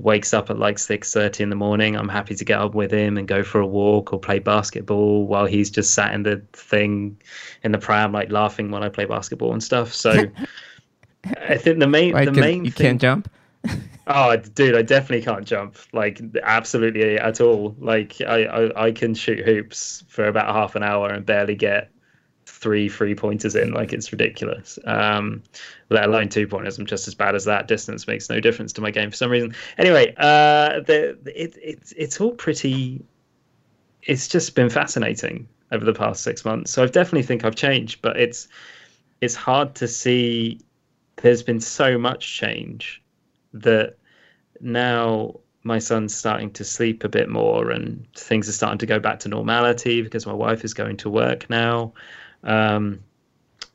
wakes 0.00 0.34
up 0.34 0.50
at 0.50 0.58
like 0.58 0.78
six 0.78 1.12
thirty 1.12 1.42
in 1.42 1.50
the 1.50 1.56
morning, 1.56 1.96
I'm 1.96 2.08
happy 2.08 2.34
to 2.34 2.44
get 2.44 2.60
up 2.60 2.74
with 2.74 2.90
him 2.90 3.16
and 3.16 3.26
go 3.26 3.42
for 3.42 3.60
a 3.60 3.66
walk 3.66 4.12
or 4.12 4.18
play 4.18 4.38
basketball 4.38 5.26
while 5.26 5.46
he's 5.46 5.70
just 5.70 5.94
sat 5.94 6.14
in 6.14 6.22
the 6.22 6.42
thing 6.52 7.16
in 7.62 7.72
the 7.72 7.78
pram, 7.78 8.12
like 8.12 8.30
laughing 8.30 8.70
when 8.70 8.82
I 8.82 8.88
play 8.88 9.04
basketball 9.04 9.52
and 9.52 9.62
stuff. 9.62 9.92
So 9.92 10.10
I 11.48 11.56
think 11.56 11.78
the 11.78 11.86
main 11.86 12.14
the 12.24 12.32
main 12.32 12.64
you 12.64 12.70
thing, 12.70 12.98
can't 12.98 13.00
jump. 13.00 13.30
oh, 14.06 14.36
dude, 14.36 14.76
I 14.76 14.82
definitely 14.82 15.24
can't 15.24 15.46
jump. 15.46 15.76
Like 15.92 16.20
absolutely 16.42 17.18
at 17.18 17.40
all. 17.40 17.74
Like 17.78 18.20
I, 18.20 18.44
I 18.44 18.86
I 18.86 18.92
can 18.92 19.14
shoot 19.14 19.44
hoops 19.44 20.04
for 20.08 20.26
about 20.26 20.54
half 20.54 20.76
an 20.76 20.82
hour 20.82 21.08
and 21.08 21.24
barely 21.24 21.54
get 21.54 21.90
three 22.46 22.88
three 22.88 23.14
pointers 23.14 23.54
in. 23.54 23.72
Like 23.72 23.92
it's 23.92 24.10
ridiculous. 24.12 24.78
Um, 24.84 25.42
let 25.90 26.04
alone 26.04 26.28
two 26.28 26.46
pointers. 26.46 26.78
I'm 26.78 26.86
just 26.86 27.06
as 27.08 27.14
bad 27.14 27.34
as 27.34 27.44
that. 27.44 27.68
Distance 27.68 28.06
makes 28.06 28.30
no 28.30 28.40
difference 28.40 28.72
to 28.74 28.80
my 28.80 28.90
game 28.90 29.10
for 29.10 29.16
some 29.16 29.30
reason. 29.30 29.54
Anyway, 29.78 30.14
uh, 30.16 30.80
the 30.80 31.18
it, 31.26 31.58
it's 31.62 31.92
it's 31.92 32.20
all 32.20 32.32
pretty. 32.32 33.04
It's 34.02 34.28
just 34.28 34.54
been 34.54 34.70
fascinating 34.70 35.48
over 35.72 35.84
the 35.84 35.92
past 35.92 36.22
six 36.22 36.44
months. 36.44 36.70
So 36.70 36.84
I 36.84 36.86
definitely 36.86 37.24
think 37.24 37.44
I've 37.44 37.56
changed, 37.56 38.00
but 38.00 38.16
it's 38.16 38.48
it's 39.20 39.34
hard 39.34 39.74
to 39.76 39.88
see. 39.88 40.60
There's 41.16 41.42
been 41.42 41.60
so 41.60 41.98
much 41.98 42.36
change 42.36 43.02
that 43.54 43.96
now 44.60 45.40
my 45.62 45.78
son's 45.80 46.14
starting 46.14 46.50
to 46.52 46.62
sleep 46.62 47.02
a 47.02 47.08
bit 47.08 47.28
more 47.28 47.70
and 47.70 48.06
things 48.14 48.48
are 48.48 48.52
starting 48.52 48.78
to 48.78 48.86
go 48.86 49.00
back 49.00 49.18
to 49.18 49.28
normality 49.28 50.00
because 50.00 50.24
my 50.24 50.32
wife 50.32 50.64
is 50.64 50.72
going 50.72 50.96
to 50.96 51.10
work 51.10 51.50
now 51.50 51.92
um, 52.46 53.00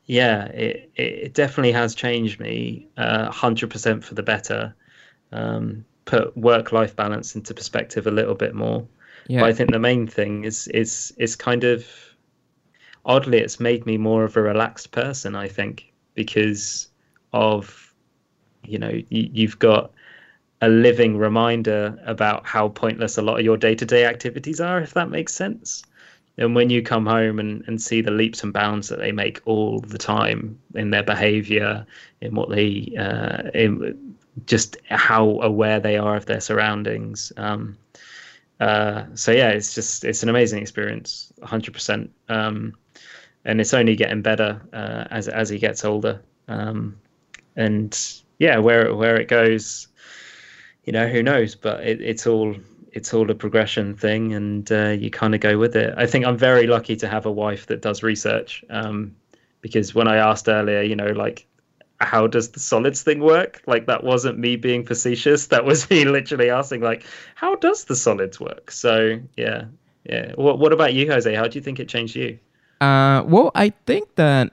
yeah, 0.06 0.46
it, 0.46 0.90
it 0.96 1.34
definitely 1.34 1.72
has 1.72 1.94
changed 1.94 2.40
me 2.40 2.88
uh, 2.96 3.30
100% 3.30 4.02
for 4.02 4.14
the 4.14 4.22
better. 4.22 4.74
Um, 5.30 5.84
put 6.04 6.36
work 6.36 6.72
life 6.72 6.96
balance 6.96 7.36
into 7.36 7.54
perspective 7.54 8.06
a 8.06 8.10
little 8.10 8.34
bit 8.34 8.54
more. 8.54 8.86
Yeah. 9.28 9.40
But 9.40 9.50
I 9.50 9.52
think 9.52 9.70
the 9.70 9.78
main 9.78 10.06
thing 10.08 10.44
is 10.44 10.66
is 10.68 11.14
is 11.16 11.36
kind 11.36 11.62
of 11.62 11.86
oddly 13.04 13.38
it's 13.38 13.60
made 13.60 13.86
me 13.86 13.96
more 13.96 14.24
of 14.24 14.36
a 14.36 14.42
relaxed 14.42 14.90
person. 14.90 15.36
I 15.36 15.48
think 15.48 15.92
because 16.14 16.88
of 17.32 17.94
you 18.64 18.78
know 18.78 18.90
you, 18.90 19.30
you've 19.32 19.58
got 19.58 19.92
a 20.60 20.68
living 20.68 21.16
reminder 21.16 21.98
about 22.04 22.46
how 22.46 22.68
pointless 22.68 23.16
a 23.16 23.22
lot 23.22 23.38
of 23.38 23.44
your 23.44 23.56
day 23.56 23.74
to 23.76 23.86
day 23.86 24.04
activities 24.04 24.60
are, 24.60 24.80
if 24.80 24.94
that 24.94 25.08
makes 25.08 25.34
sense 25.34 25.84
and 26.38 26.54
when 26.54 26.70
you 26.70 26.82
come 26.82 27.06
home 27.06 27.38
and, 27.38 27.62
and 27.66 27.80
see 27.80 28.00
the 28.00 28.10
leaps 28.10 28.42
and 28.42 28.52
bounds 28.52 28.88
that 28.88 28.98
they 28.98 29.12
make 29.12 29.40
all 29.44 29.80
the 29.80 29.98
time 29.98 30.58
in 30.74 30.90
their 30.90 31.02
behavior 31.02 31.86
in 32.20 32.34
what 32.34 32.48
they 32.48 32.92
uh, 32.98 33.50
in 33.54 34.16
just 34.46 34.76
how 34.88 35.40
aware 35.42 35.78
they 35.78 35.98
are 35.98 36.16
of 36.16 36.26
their 36.26 36.40
surroundings 36.40 37.32
um, 37.36 37.76
uh, 38.60 39.04
so 39.14 39.32
yeah 39.32 39.48
it's 39.48 39.74
just 39.74 40.04
it's 40.04 40.22
an 40.22 40.28
amazing 40.28 40.60
experience 40.60 41.32
100% 41.42 42.08
um, 42.28 42.72
and 43.44 43.60
it's 43.60 43.74
only 43.74 43.96
getting 43.96 44.22
better 44.22 44.60
uh, 44.72 45.04
as 45.10 45.26
as 45.28 45.48
he 45.48 45.58
gets 45.58 45.84
older. 45.84 46.22
Um, 46.46 46.96
and 47.56 47.98
yeah 48.38 48.56
where 48.58 48.94
where 48.94 49.20
it 49.20 49.28
goes 49.28 49.88
you 50.84 50.92
know 50.92 51.06
who 51.06 51.22
knows? 51.22 51.54
But 51.54 51.84
it, 51.84 52.00
it's 52.00 52.26
all 52.26 52.56
it's 52.92 53.12
all 53.14 53.30
a 53.30 53.34
progression 53.34 53.94
thing, 53.94 54.34
and 54.34 54.70
uh, 54.70 54.90
you 54.90 55.10
kind 55.10 55.34
of 55.34 55.40
go 55.40 55.58
with 55.58 55.74
it. 55.76 55.94
I 55.96 56.06
think 56.06 56.24
I'm 56.26 56.36
very 56.36 56.66
lucky 56.66 56.96
to 56.96 57.08
have 57.08 57.26
a 57.26 57.32
wife 57.32 57.66
that 57.66 57.82
does 57.82 58.02
research, 58.02 58.64
um, 58.70 59.16
because 59.60 59.94
when 59.94 60.08
I 60.08 60.16
asked 60.16 60.48
earlier, 60.48 60.82
you 60.82 60.94
know, 60.94 61.08
like 61.08 61.46
how 62.00 62.26
does 62.26 62.50
the 62.50 62.60
solids 62.60 63.02
thing 63.02 63.20
work? 63.20 63.62
Like 63.66 63.86
that 63.86 64.04
wasn't 64.04 64.38
me 64.38 64.56
being 64.56 64.84
facetious. 64.84 65.46
That 65.48 65.64
was 65.64 65.88
me 65.90 66.04
literally 66.04 66.50
asking, 66.50 66.82
like, 66.82 67.04
how 67.34 67.56
does 67.56 67.84
the 67.84 67.96
solids 67.96 68.38
work? 68.38 68.70
So 68.70 69.20
yeah, 69.36 69.64
yeah. 70.04 70.32
What 70.34 70.58
What 70.58 70.72
about 70.72 70.94
you, 70.94 71.10
Jose? 71.10 71.34
How 71.34 71.48
do 71.48 71.58
you 71.58 71.62
think 71.62 71.80
it 71.80 71.88
changed 71.88 72.16
you? 72.16 72.38
Uh, 72.80 73.22
well, 73.24 73.52
I 73.54 73.70
think 73.86 74.16
that 74.16 74.52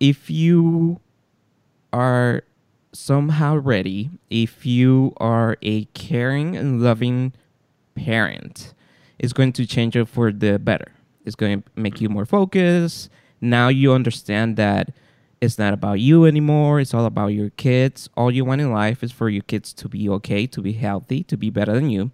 if 0.00 0.30
you 0.30 1.00
are 1.92 2.42
somehow 2.92 3.56
ready, 3.56 4.10
if 4.30 4.66
you 4.66 5.14
are 5.16 5.56
a 5.62 5.84
caring 5.86 6.56
and 6.56 6.82
loving 6.82 7.32
parent, 7.98 8.74
is 9.18 9.32
going 9.32 9.52
to 9.54 9.66
change 9.66 9.96
it 9.96 10.06
for 10.06 10.32
the 10.32 10.58
better. 10.58 10.92
It's 11.24 11.36
going 11.36 11.62
to 11.62 11.68
make 11.76 12.00
you 12.00 12.08
more 12.08 12.24
focused. 12.24 13.10
Now 13.40 13.68
you 13.68 13.92
understand 13.92 14.56
that 14.56 14.92
it's 15.40 15.58
not 15.58 15.72
about 15.72 16.00
you 16.00 16.24
anymore. 16.24 16.80
It's 16.80 16.94
all 16.94 17.04
about 17.04 17.28
your 17.28 17.50
kids. 17.50 18.08
All 18.16 18.30
you 18.30 18.44
want 18.44 18.60
in 18.60 18.72
life 18.72 19.02
is 19.02 19.12
for 19.12 19.28
your 19.28 19.42
kids 19.42 19.72
to 19.74 19.88
be 19.88 20.08
okay, 20.08 20.46
to 20.46 20.60
be 20.60 20.72
healthy, 20.72 21.22
to 21.24 21.36
be 21.36 21.50
better 21.50 21.74
than 21.74 21.90
you. 21.90 22.10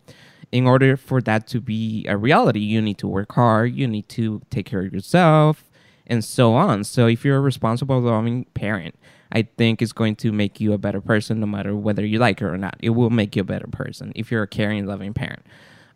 In 0.52 0.66
order 0.66 0.96
for 0.96 1.20
that 1.22 1.46
to 1.48 1.60
be 1.60 2.06
a 2.06 2.16
reality, 2.16 2.60
you 2.60 2.80
need 2.82 2.98
to 2.98 3.08
work 3.08 3.32
hard, 3.32 3.74
you 3.74 3.88
need 3.88 4.08
to 4.10 4.42
take 4.50 4.66
care 4.66 4.84
of 4.84 4.92
yourself, 4.92 5.64
and 6.06 6.24
so 6.24 6.54
on. 6.54 6.84
So 6.84 7.06
if 7.06 7.24
you're 7.24 7.38
a 7.38 7.40
responsible, 7.40 8.00
loving 8.00 8.44
parent, 8.54 8.94
I 9.34 9.42
think 9.42 9.82
it's 9.82 9.92
going 9.92 10.16
to 10.16 10.32
make 10.32 10.60
you 10.60 10.72
a 10.72 10.78
better 10.78 11.00
person 11.00 11.40
no 11.40 11.46
matter 11.46 11.74
whether 11.74 12.06
you 12.06 12.18
like 12.18 12.40
it 12.40 12.44
or 12.44 12.56
not. 12.56 12.76
It 12.80 12.90
will 12.90 13.10
make 13.10 13.34
you 13.34 13.42
a 13.42 13.44
better 13.44 13.66
person 13.66 14.12
if 14.14 14.30
you're 14.30 14.44
a 14.44 14.48
caring, 14.48 14.86
loving 14.86 15.12
parent. 15.12 15.44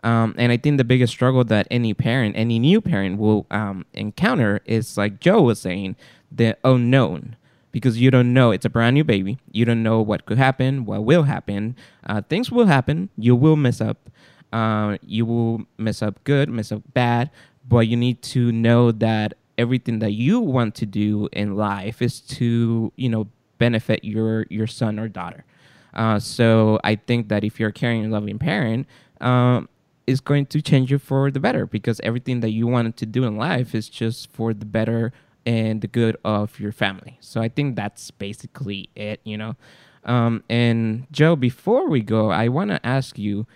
Um, 0.03 0.35
and 0.39 0.53
I 0.53 0.57
think 0.57 0.77
the 0.77 0.85
biggest 0.85 1.13
struggle 1.13 1.45
that 1.45 1.67
any 1.71 1.95
parent, 1.95 2.37
any 2.37 2.59
new 2.59 2.81
parent 2.81 3.19
will 3.19 3.47
um, 3.51 3.85
encounter 3.95 4.61
is 4.65 4.97
like 4.97 5.21
Joe 5.21 5.43
was 5.43 5.61
saying, 5.61 5.97
the 6.31 6.57
unknown. 6.65 7.37
Because 7.71 8.01
you 8.01 8.11
don't 8.11 8.33
know, 8.33 8.51
it's 8.51 8.65
a 8.65 8.71
brand 8.71 8.95
new 8.95 9.05
baby. 9.05 9.39
You 9.53 9.65
don't 9.65 9.83
know 9.83 10.01
what 10.01 10.25
could 10.27 10.39
happen, 10.39 10.85
what 10.85 11.05
will 11.05 11.25
happen. 11.25 11.77
Uh, 12.05 12.23
things 12.23 12.51
will 12.51 12.67
happen. 12.67 13.11
You 13.17 13.37
will 13.37 13.57
mess 13.57 13.81
up. 13.81 14.11
Uh, 14.53 14.97
you 15.03 15.27
will 15.27 15.67
mess 15.77 16.03
up 16.03 16.25
good, 16.25 16.49
mess 16.49 16.73
up 16.73 16.83
bad. 16.95 17.31
But 17.69 17.87
you 17.87 17.97
need 17.97 18.23
to 18.23 18.51
know 18.51 18.91
that 18.93 19.35
everything 19.59 19.99
that 19.99 20.13
you 20.13 20.41
want 20.41 20.75
to 20.77 20.87
do 20.87 21.29
in 21.33 21.57
life 21.57 22.01
is 22.01 22.21
to, 22.21 22.93
you 22.97 23.09
know, 23.09 23.29
benefit 23.59 24.05
your 24.05 24.47
your 24.49 24.67
son 24.67 24.99
or 24.99 25.09
daughter. 25.09 25.45
Uh, 25.93 26.19
so 26.19 26.79
I 26.85 26.95
think 26.95 27.29
that 27.29 27.45
if 27.45 27.59
you're 27.59 27.71
a 27.71 27.73
caring 27.73 28.05
and 28.05 28.13
loving 28.13 28.39
parent, 28.39 28.87
um, 29.21 29.69
is 30.07 30.21
going 30.21 30.47
to 30.47 30.63
change 30.63 30.91
you 30.91 30.99
for 30.99 31.31
the 31.31 31.41
better 31.41 31.67
because 31.67 32.01
everything 32.05 32.41
that 32.41 32.51
you 32.51 32.67
wanted 32.67 32.97
to 32.97 33.05
do 33.05 33.25
in 33.25 33.37
life 33.37 33.75
is 33.75 33.89
just 33.89 34.33
for 34.33 34.55
the 34.55 34.65
better 34.65 35.13
and 35.45 35.81
the 35.81 35.89
good 35.89 36.17
of 36.25 36.61
your 36.61 36.73
family. 36.73 37.19
So 37.21 37.41
I 37.41 37.49
think 37.49 37.77
that's 37.77 38.11
basically 38.11 38.91
it, 38.95 39.21
you 39.25 39.37
know. 39.37 39.57
Um, 40.05 40.45
and 40.49 41.07
Joe, 41.11 41.37
before 41.37 41.89
we 41.89 42.01
go, 42.01 42.31
I 42.31 42.49
want 42.49 42.71
to 42.71 42.87
ask 42.87 43.19
you, 43.19 43.47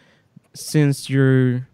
since 0.55 1.09
you're, 1.09 1.69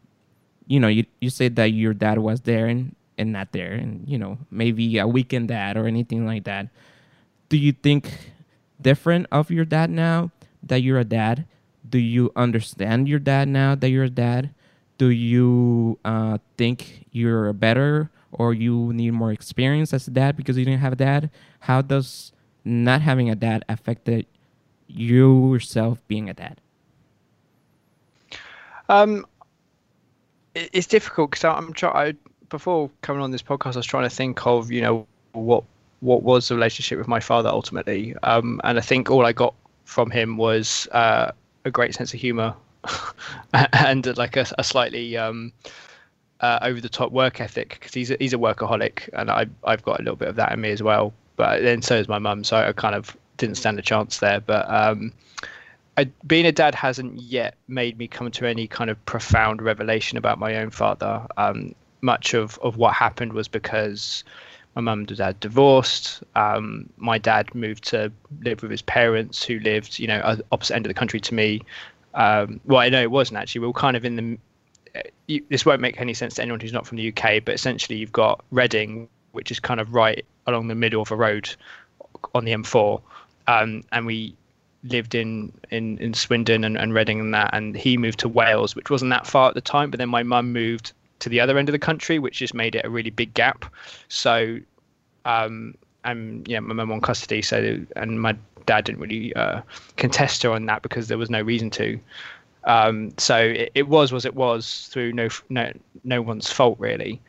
you 0.67 0.79
know, 0.79 0.89
you, 0.89 1.07
you 1.21 1.31
said 1.31 1.57
that 1.57 1.73
your 1.73 1.95
dad 1.95 2.19
was 2.19 2.43
there 2.43 2.67
and, 2.67 2.95
and 3.19 3.33
not 3.33 3.53
there, 3.53 3.73
and, 3.73 4.09
you 4.09 4.19
know, 4.19 4.39
maybe 4.51 4.99
a 4.99 5.07
weekend 5.07 5.49
dad 5.49 5.77
or 5.77 5.87
anything 5.87 6.25
like 6.25 6.45
that. 6.45 6.69
Do 7.49 7.57
you 7.57 7.73
think 7.73 8.33
different 8.81 9.27
of 9.33 9.51
your 9.51 9.65
dad 9.65 9.91
now 9.91 10.31
that 10.63 10.83
you're 10.83 10.99
a 10.99 11.05
dad? 11.05 11.47
Do 11.89 11.99
you 11.99 12.31
understand 12.37 13.09
your 13.09 13.19
dad 13.19 13.49
now 13.49 13.75
that 13.75 13.89
you're 13.91 14.05
a 14.05 14.11
dad? 14.11 14.51
do 14.99 15.11
you 15.11 15.99
uh, 16.05 16.39
think 16.59 17.07
you're 17.13 17.53
better 17.53 18.11
or 18.33 18.53
you 18.53 18.93
need 18.93 19.13
more 19.13 19.33
experience 19.33 19.95
as 19.95 20.07
a 20.07 20.11
dad 20.11 20.37
because 20.37 20.59
you 20.59 20.65
didn't 20.65 20.81
have 20.81 20.93
a 20.93 20.97
dad? 20.97 21.31
How 21.61 21.81
does 21.81 22.33
not 22.65 23.01
having 23.01 23.31
a 23.31 23.37
dad 23.37 23.65
affected 23.69 24.27
you 24.89 25.55
yourself 25.55 25.99
being 26.09 26.29
a 26.29 26.35
dad? 26.35 26.61
Um, 28.89 29.25
it's 30.55 30.87
difficult 30.87 31.31
because 31.31 31.45
I'm 31.45 31.73
trying. 31.73 32.19
Before 32.51 32.91
coming 33.03 33.23
on 33.23 33.31
this 33.31 33.43
podcast, 33.43 33.75
I 33.75 33.79
was 33.79 33.87
trying 33.87 34.09
to 34.09 34.15
think 34.15 34.47
of 34.47 34.71
you 34.71 34.81
know 34.81 35.07
what 35.33 35.65
what 36.01 36.23
was 36.23 36.49
the 36.49 36.55
relationship 36.55 36.99
with 36.99 37.09
my 37.09 37.21
father 37.21 37.49
ultimately, 37.49 38.15
um, 38.23 38.61
and 38.65 38.79
I 38.79 38.81
think 38.81 39.11
all 39.11 39.27
I 39.27 39.33
got 39.33 39.55
from 39.85 40.11
him 40.11 40.37
was 40.37 40.87
uh, 40.93 41.33
a 41.65 41.71
great 41.71 41.95
sense 41.95 42.13
of 42.13 42.21
humor 42.21 42.55
and 43.73 44.17
like 44.17 44.37
a, 44.37 44.47
a 44.59 44.65
slightly 44.65 45.17
um, 45.17 45.53
uh, 46.41 46.59
over 46.63 46.81
the 46.81 46.89
top 46.89 47.13
work 47.13 47.41
ethic 47.41 47.71
because 47.71 47.95
he's 47.95 48.11
a, 48.11 48.17
he's 48.19 48.33
a 48.33 48.39
workaholic 48.39 49.09
and 49.13 49.31
I 49.31 49.47
I've 49.65 49.83
got 49.83 50.01
a 50.01 50.03
little 50.03 50.17
bit 50.17 50.29
of 50.29 50.37
that 50.37 50.53
in 50.53 50.61
me 50.61 50.71
as 50.71 50.83
well. 50.83 51.13
But 51.37 51.63
then 51.63 51.83
so 51.83 51.97
is 51.97 52.09
my 52.09 52.19
mum, 52.19 52.45
so 52.45 52.57
I 52.57 52.73
kind 52.73 52.95
of 52.95 53.17
didn't 53.37 53.57
stand 53.57 53.79
a 53.79 53.83
chance 53.83 54.19
there. 54.19 54.41
But 54.41 54.69
um, 54.69 55.13
I, 55.97 56.05
being 56.27 56.47
a 56.47 56.53
dad 56.53 56.75
hasn't 56.75 57.21
yet 57.21 57.55
made 57.69 57.97
me 57.99 58.09
come 58.09 58.31
to 58.31 58.47
any 58.47 58.67
kind 58.67 58.91
of 58.91 59.05
profound 59.07 59.63
revelation 59.63 60.19
about 60.19 60.39
my 60.39 60.57
own 60.57 60.71
father. 60.71 61.27
Um, 61.37 61.75
much 62.01 62.35
of, 62.35 62.59
of 62.63 62.77
what 62.77 62.95
happened 62.95 63.33
was 63.33 63.49
because 63.49 64.25
my 64.75 64.83
mum 64.83 65.01
and 65.01 65.17
dad 65.17 65.41
divorced. 65.41 66.23
Um, 66.37 66.89
my 66.97 67.19
dad 67.19 67.53
moved 67.55 67.85
to 67.87 68.13
live 68.43 68.63
with 68.63 68.71
his 68.71 68.83
parents, 68.83 69.43
who 69.43 69.59
lived, 69.59 69.99
you 69.99 70.07
know, 70.07 70.39
opposite 70.53 70.77
end 70.77 70.87
of 70.87 70.91
the 70.91 70.95
country 70.95 71.21
to 71.21 71.35
me. 71.35 71.63
Um, 72.15 72.61
well, 72.65 72.81
I 72.81 72.89
know 72.89 73.03
it 73.03 73.11
wasn't 73.11 73.39
actually. 73.39 73.63
We 73.63 73.67
were 73.67 73.73
kind 73.73 73.97
of 73.97 74.05
in 74.05 74.17
the. 74.17 74.39
Uh, 74.95 75.03
you, 75.27 75.45
this 75.49 75.67
won't 75.67 75.81
make 75.81 76.01
any 76.01 76.15
sense 76.15 76.35
to 76.35 76.43
anyone 76.43 76.61
who's 76.61 76.73
not 76.73 76.87
from 76.87 76.97
the 76.97 77.09
UK, 77.09 77.45
but 77.45 77.55
essentially 77.55 77.99
you've 77.99 78.13
got 78.13 78.45
Reading, 78.51 79.09
which 79.33 79.51
is 79.51 79.61
kind 79.61 79.81
of 79.81 79.95
right 79.95 80.25
along 80.47 80.69
the 80.69 80.75
middle 80.75 81.03
of 81.03 81.11
a 81.11 81.17
road 81.17 81.55
on 82.35 82.45
the 82.45 82.53
M4, 82.53 83.03
um, 83.47 83.83
and 83.93 84.07
we 84.07 84.35
lived 84.85 85.15
in 85.15 85.53
in 85.71 85.99
in 85.99 86.15
Swindon 86.15 86.65
and, 86.65 86.79
and 86.79 86.95
Reading 86.95 87.21
and 87.21 87.35
that, 87.35 87.51
and 87.53 87.77
he 87.77 87.97
moved 87.97 88.21
to 88.21 88.29
Wales, 88.29 88.77
which 88.77 88.91
wasn't 88.91 89.11
that 89.11 89.27
far 89.27 89.49
at 89.49 89.55
the 89.55 89.61
time. 89.61 89.91
But 89.91 89.99
then 89.99 90.09
my 90.09 90.23
mum 90.23 90.53
moved 90.53 90.93
to 91.21 91.29
the 91.29 91.41
other 91.41 91.59
end 91.59 91.69
of 91.69 91.73
the 91.73 91.79
country, 91.79 92.19
which 92.19 92.39
just 92.39 92.55
made 92.55 92.75
it 92.75 92.85
a 92.85 92.91
really 92.91 93.11
big 93.11 93.35
gap. 93.35 93.65
So, 94.09 94.59
um, 95.25 95.75
I'm 96.05 96.45
yeah, 96.47 96.61
my 96.61 96.75
mum 96.75 96.93
on 96.93 97.01
custody, 97.01 97.43
so 97.43 97.81
and 97.97 98.21
my 98.21 98.37
dad 98.67 98.85
didn't 98.85 99.01
really 99.01 99.35
uh, 99.35 99.63
contest 99.97 100.43
her 100.43 100.51
on 100.51 100.67
that 100.67 100.83
because 100.83 101.09
there 101.09 101.19
was 101.19 101.31
no 101.31 101.43
reason 101.43 101.71
to. 101.71 101.99
Um, 102.65 103.13
so 103.17 103.37
it, 103.37 103.73
it, 103.75 103.89
was 103.89 104.13
was 104.13 104.25
it 104.25 104.35
was 104.35 104.89
through 104.93 105.13
no 105.13 105.29
no 105.49 105.73
no 106.05 106.23
one's 106.23 106.51
fault 106.51 106.79
really. 106.79 107.21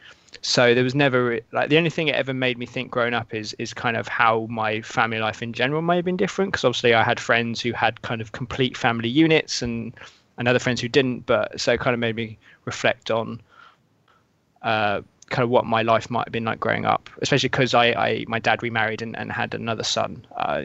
So 0.41 0.73
there 0.73 0.83
was 0.83 0.95
never 0.95 1.39
like 1.51 1.69
the 1.69 1.77
only 1.77 1.89
thing 1.89 2.07
it 2.07 2.15
ever 2.15 2.33
made 2.33 2.57
me 2.57 2.65
think 2.65 2.91
growing 2.91 3.13
up 3.13 3.33
is 3.33 3.53
is 3.57 3.73
kind 3.73 3.97
of 3.97 4.07
how 4.07 4.47
my 4.49 4.81
family 4.81 5.19
life 5.19 5.41
in 5.41 5.53
general 5.53 5.81
may 5.81 5.95
have 5.97 6.05
been 6.05 6.17
different 6.17 6.51
because 6.51 6.63
obviously 6.63 6.93
I 6.93 7.03
had 7.03 7.19
friends 7.19 7.61
who 7.61 7.71
had 7.71 8.01
kind 8.01 8.21
of 8.21 8.31
complete 8.33 8.77
family 8.77 9.09
units 9.09 9.61
and 9.61 9.93
and 10.37 10.47
other 10.47 10.59
friends 10.59 10.81
who 10.81 10.87
didn't. 10.87 11.25
But 11.25 11.59
so 11.59 11.73
it 11.73 11.79
kind 11.79 11.93
of 11.93 11.99
made 11.99 12.15
me 12.15 12.37
reflect 12.65 13.11
on. 13.11 13.41
Uh, 14.61 15.01
kind 15.29 15.43
of 15.43 15.49
what 15.49 15.65
my 15.65 15.83
life 15.83 16.09
might 16.09 16.25
have 16.25 16.31
been 16.31 16.45
like 16.45 16.59
growing 16.59 16.85
up, 16.85 17.09
especially 17.21 17.49
because 17.49 17.73
I, 17.73 17.87
I 17.87 18.25
my 18.27 18.39
dad 18.39 18.63
remarried 18.63 19.01
and, 19.01 19.15
and 19.17 19.31
had 19.31 19.53
another 19.53 19.83
son. 19.83 20.25
Uh, 20.35 20.63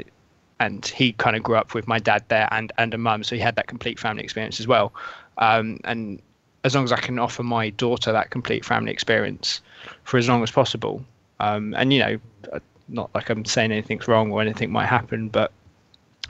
and 0.61 0.87
he 0.87 1.13
kind 1.13 1.37
of 1.37 1.43
grew 1.43 1.57
up 1.57 1.75
with 1.75 1.87
my 1.87 1.99
dad 1.99 2.25
there 2.29 2.49
and 2.51 2.73
and 2.79 2.95
a 2.95 2.99
mum, 2.99 3.25
so 3.25 3.37
he 3.37 3.43
had 3.43 3.57
that 3.57 3.67
complete 3.67 3.99
family 3.99 4.23
experience 4.23 4.61
as 4.61 4.67
well. 4.67 4.93
Um, 5.39 5.81
and 5.85 6.21
as 6.63 6.75
long 6.75 6.85
as 6.85 6.93
I 6.93 7.01
can 7.01 7.19
offer 7.19 7.43
my 7.43 7.71
daughter 7.71 8.13
that 8.13 8.31
complete 8.31 8.65
family 8.65 8.91
experience 8.91 9.61
for 10.05 10.17
as 10.17 10.29
long 10.29 10.43
as 10.43 10.51
possible, 10.51 11.05
um, 11.41 11.75
and 11.75 11.93
you 11.93 11.99
know, 11.99 12.19
uh, 12.53 12.61
not 12.89 13.11
like 13.15 13.31
I'm 13.31 13.45
saying 13.45 13.73
anything's 13.73 14.09
wrong 14.09 14.33
or 14.33 14.41
anything 14.41 14.71
might 14.73 14.87
happen, 14.87 15.29
but 15.29 15.53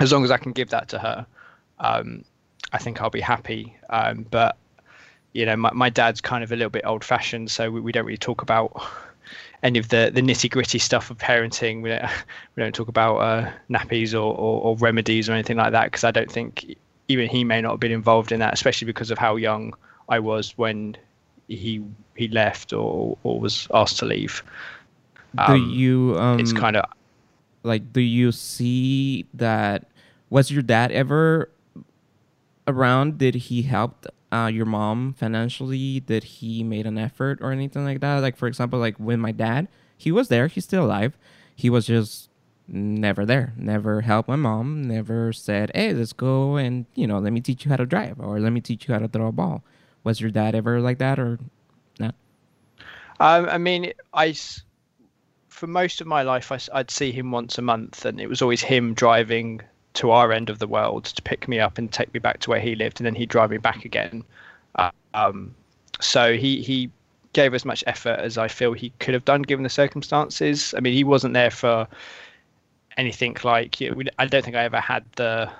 as 0.01 0.13
long 0.13 0.25
as 0.25 0.31
I 0.31 0.39
can 0.39 0.53
give 0.53 0.71
that 0.71 0.89
to 0.89 0.99
her, 0.99 1.27
um, 1.79 2.25
I 2.73 2.79
think 2.79 3.01
I'll 3.01 3.11
be 3.11 3.21
happy. 3.21 3.77
Um, 3.91 4.27
but 4.29 4.57
you 5.35 5.45
know, 5.45 5.57
my, 5.57 5.73
my 5.73 5.91
dad's 5.91 6.21
kind 6.21 6.43
of 6.43 6.53
a 6.53 6.57
little 6.57 6.71
bit 6.71 6.87
old 6.87 7.05
fashioned, 7.05 7.51
so 7.51 7.71
we, 7.71 7.81
we 7.81 7.93
don't 7.93 8.07
really 8.07 8.17
talk 8.17 8.41
about 8.41 8.83
any 9.63 9.79
of 9.79 9.89
the, 9.89 10.11
the 10.15 10.23
nitty 10.23 10.51
gritty 10.51 10.79
stuff 10.79 11.11
of 11.11 11.19
parenting. 11.19 11.83
We 11.83 11.91
don't, 11.91 12.03
we 12.57 12.63
don't 12.63 12.75
talk 12.75 12.89
about 12.89 13.17
uh, 13.17 13.51
nappies 13.69 14.15
or, 14.15 14.35
or, 14.35 14.63
or, 14.63 14.77
remedies 14.77 15.29
or 15.29 15.33
anything 15.33 15.57
like 15.57 15.73
that 15.73 15.87
because 15.87 16.05
I 16.05 16.13
don't 16.13 16.31
think 16.31 16.77
even 17.09 17.29
he 17.29 17.45
may 17.45 17.61
not 17.61 17.73
have 17.73 17.81
been 17.81 17.93
involved 17.93 18.33
in 18.33 18.41
that, 18.41 18.55
especially 18.55 18.87
because 18.87 19.11
of 19.11 19.19
how 19.19 19.37
young 19.37 19.75
I 20.09 20.21
was 20.21 20.57
when 20.57 20.97
he 21.49 21.85
he 22.15 22.29
left 22.29 22.73
or, 22.73 23.19
or 23.25 23.41
was 23.41 23.67
asked 23.75 23.99
to 23.99 24.07
leave. 24.07 24.43
Um, 25.37 25.69
do 25.69 25.75
you? 25.75 26.17
Um, 26.19 26.39
it's 26.39 26.53
kind 26.53 26.77
of 26.77 26.85
like. 27.65 27.93
Do 27.93 28.01
you 28.01 28.31
see 28.31 29.27
that? 29.35 29.89
Was 30.31 30.51
your 30.51 30.63
dad 30.63 30.93
ever 30.93 31.51
around? 32.69 33.19
Did 33.19 33.35
he 33.35 33.63
help 33.63 34.07
uh, 34.35 34.49
your 34.49 34.67
mom 34.67 35.15
financially? 35.15 36.01
Did 36.01 36.25
he 36.25 36.65
made 36.65 36.87
an 36.87 36.99
effort 36.99 37.39
or 37.41 37.53
anything 37.53 37.85
like 37.85 38.01
that? 38.01 38.19
Like 38.19 38.37
for 38.37 38.49
example, 38.49 38.81
like 38.81 38.99
with 38.99 39.21
my 39.21 39.31
dad, 39.31 39.69
he 39.97 40.11
was 40.11 40.29
there. 40.29 40.49
He's 40.49 40.65
still 40.65 40.85
alive. 40.87 41.17
He 41.55 41.71
was 41.71 41.87
just 41.87 42.29
never 42.67 43.25
there. 43.25 43.53
Never 43.57 44.01
helped 44.01 44.29
my 44.29 44.37
mom. 44.37 44.83
Never 44.83 45.33
said, 45.33 45.71
"Hey, 45.75 45.93
let's 45.93 46.13
go 46.13 46.57
and 46.57 46.87
you 46.95 47.07
know, 47.07 47.21
let 47.21 47.33
me 47.33 47.41
teach 47.41 47.65
you 47.65 47.71
how 47.71 47.77
to 47.77 47.87
drive 47.87 48.19
or 48.19 48.41
let 48.41 48.53
me 48.53 48.61
teach 48.61 48.89
you 48.89 48.95
how 48.95 49.01
to 49.01 49.09
throw 49.09 49.29
a 49.29 49.33
ball." 49.33 49.63
Was 50.03 50.21
your 50.21 50.31
dad 50.31 50.55
ever 50.55 50.81
like 50.81 50.99
that 50.99 51.19
or 51.19 51.39
not? 51.99 52.15
Um, 53.21 53.49
I 53.49 53.59
mean, 53.59 53.93
I 54.13 54.35
for 55.49 55.69
most 55.69 56.01
of 56.01 56.09
my 56.09 56.23
life, 56.23 56.51
I, 56.51 56.59
I'd 56.73 56.91
see 56.91 57.13
him 57.13 57.31
once 57.31 57.57
a 57.57 57.63
month, 57.63 58.05
and 58.05 58.21
it 58.21 58.29
was 58.29 58.43
always 58.43 58.63
him 58.63 58.95
driving 58.95 59.61
to 59.95 60.11
our 60.11 60.33
end 60.33 60.51
of 60.51 60.59
the 60.59 60.67
world 60.67 61.05
to 61.05 61.23
pick 61.23 61.49
me 61.49 61.61
up 61.61 61.79
and 61.79 61.91
take 61.91 62.13
me 62.13 62.21
back 62.21 62.41
to 62.41 62.51
where 62.51 62.61
he 62.61 62.75
lived, 62.75 63.01
and 63.01 63.07
then 63.07 63.15
he'd 63.15 63.29
drive 63.29 63.51
me 63.51 63.59
back 63.59 63.85
again. 63.85 64.25
Um, 65.15 65.55
so 66.01 66.37
he 66.37 66.63
he 66.63 66.91
gave 67.33 67.55
as 67.55 67.65
much 67.65 67.85
effort 67.87 68.19
as 68.21 68.37
I 68.39 68.49
feel 68.49 68.73
he 68.73 68.93
could 68.99 69.15
have 69.15 69.25
done 69.25 69.43
given 69.43 69.63
the 69.63 69.69
circumstances. 69.69 70.75
I 70.77 70.81
mean, 70.81 70.93
he 70.93 71.05
wasn't 71.05 71.35
there 71.35 71.51
for 71.51 71.87
anything 72.97 73.37
like 73.43 73.81
you 73.81 73.95
know, 73.95 74.03
I 74.19 74.27
don't 74.27 74.45
think 74.45 74.57
I 74.57 74.65
ever 74.65 74.81
had 74.81 75.05
the 75.17 75.51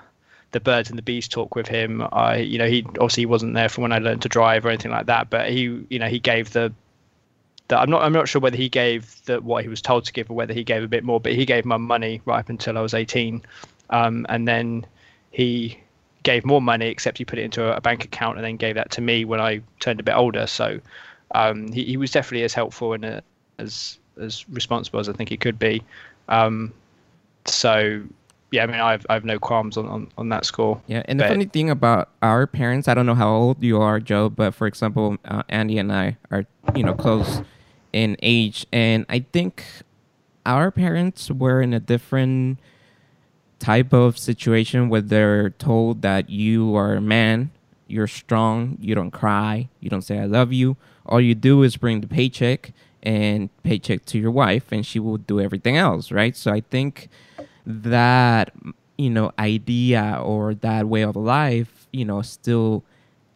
the 0.51 0.59
birds 0.59 0.89
and 0.89 0.97
the 0.97 1.03
bees 1.03 1.27
talk 1.27 1.55
with 1.55 1.67
him. 1.67 2.05
I, 2.11 2.37
you 2.37 2.57
know, 2.57 2.67
he 2.67 2.83
obviously 2.99 3.25
wasn't 3.25 3.55
there 3.55 3.67
for 3.69 3.81
when 3.81 3.91
I 3.91 3.99
learned 3.99 4.21
to 4.21 4.29
drive 4.29 4.65
or 4.65 4.69
anything 4.69 4.91
like 4.91 5.05
that. 5.07 5.29
But 5.29 5.49
he, 5.49 5.85
you 5.89 5.99
know, 5.99 6.07
he 6.07 6.19
gave 6.19 6.51
the 6.51 6.73
that 7.67 7.79
I'm 7.79 7.89
not 7.89 8.03
I'm 8.03 8.13
not 8.13 8.29
sure 8.29 8.41
whether 8.41 8.57
he 8.57 8.69
gave 8.69 9.23
the 9.25 9.41
what 9.41 9.63
he 9.63 9.69
was 9.69 9.81
told 9.81 10.05
to 10.05 10.13
give 10.13 10.29
or 10.29 10.33
whether 10.33 10.53
he 10.53 10.63
gave 10.63 10.83
a 10.83 10.87
bit 10.87 11.03
more, 11.03 11.19
but 11.19 11.33
he 11.33 11.45
gave 11.45 11.65
my 11.65 11.77
money 11.77 12.21
right 12.25 12.39
up 12.39 12.49
until 12.49 12.77
I 12.77 12.81
was 12.81 12.93
18, 12.93 13.41
um, 13.89 14.25
and 14.29 14.47
then 14.47 14.85
he 15.31 15.79
gave 16.23 16.45
more 16.45 16.61
money, 16.61 16.87
except 16.87 17.17
he 17.17 17.25
put 17.25 17.39
it 17.39 17.43
into 17.43 17.75
a, 17.75 17.79
bank 17.79 18.03
account 18.03 18.37
and 18.37 18.45
then 18.45 18.57
gave 18.57 18.75
that 18.75 18.91
to 18.91 19.01
me 19.01 19.25
when 19.25 19.39
I 19.39 19.61
turned 19.79 19.99
a 19.99 20.03
bit 20.03 20.15
older. 20.15 20.47
So 20.47 20.79
um, 21.31 21.71
he, 21.71 21.85
he 21.85 21.97
was 21.97 22.11
definitely 22.11 22.43
as 22.43 22.53
helpful 22.53 22.93
and 22.93 23.05
uh, 23.05 23.21
as 23.59 23.99
as 24.19 24.47
responsible 24.49 24.99
as 24.99 25.09
I 25.09 25.13
think 25.13 25.29
he 25.29 25.37
could 25.37 25.59
be. 25.59 25.83
Um, 26.29 26.73
so 27.45 28.01
yeah, 28.51 28.63
I 28.63 28.65
mean, 28.67 28.79
I've 28.79 29.05
I've 29.09 29.25
no 29.25 29.37
qualms 29.39 29.77
on, 29.77 29.87
on, 29.87 30.07
on 30.17 30.29
that 30.29 30.45
score. 30.45 30.81
Yeah, 30.87 31.03
and 31.05 31.19
the 31.19 31.27
funny 31.27 31.45
thing 31.45 31.69
about 31.69 32.09
our 32.21 32.47
parents, 32.47 32.87
I 32.87 32.93
don't 32.93 33.05
know 33.05 33.15
how 33.15 33.33
old 33.33 33.63
you 33.63 33.81
are, 33.81 33.99
Joe, 33.99 34.29
but 34.29 34.55
for 34.55 34.67
example, 34.67 35.17
uh, 35.25 35.43
Andy 35.49 35.77
and 35.77 35.91
I 35.91 36.17
are 36.31 36.45
you 36.75 36.83
know 36.83 36.93
close 36.93 37.41
in 37.93 38.17
age, 38.21 38.65
and 38.71 39.05
I 39.09 39.25
think 39.31 39.63
our 40.45 40.71
parents 40.71 41.29
were 41.29 41.61
in 41.61 41.73
a 41.73 41.79
different 41.79 42.59
type 43.59 43.93
of 43.93 44.17
situation 44.17 44.89
where 44.89 45.01
they're 45.01 45.51
told 45.51 46.01
that 46.01 46.29
you 46.29 46.75
are 46.75 46.95
a 46.95 47.01
man, 47.01 47.51
you're 47.87 48.07
strong, 48.07 48.77
you 48.79 48.95
don't 48.95 49.11
cry, 49.11 49.69
you 49.79 49.89
don't 49.89 50.01
say 50.01 50.19
I 50.19 50.25
love 50.25 50.51
you. 50.51 50.77
All 51.05 51.21
you 51.21 51.35
do 51.35 51.63
is 51.63 51.77
bring 51.77 52.01
the 52.01 52.07
paycheck 52.07 52.73
and 53.03 53.49
paycheck 53.63 54.05
to 54.05 54.17
your 54.17 54.31
wife, 54.31 54.71
and 54.71 54.85
she 54.85 54.99
will 54.99 55.17
do 55.17 55.39
everything 55.39 55.77
else, 55.77 56.11
right? 56.11 56.35
So 56.35 56.51
I 56.51 56.61
think 56.61 57.09
that 57.65 58.51
you 58.97 59.09
know 59.09 59.31
idea 59.37 60.19
or 60.23 60.55
that 60.55 60.87
way 60.87 61.03
of 61.03 61.15
life, 61.15 61.87
you 61.91 62.05
know, 62.05 62.21
still 62.21 62.83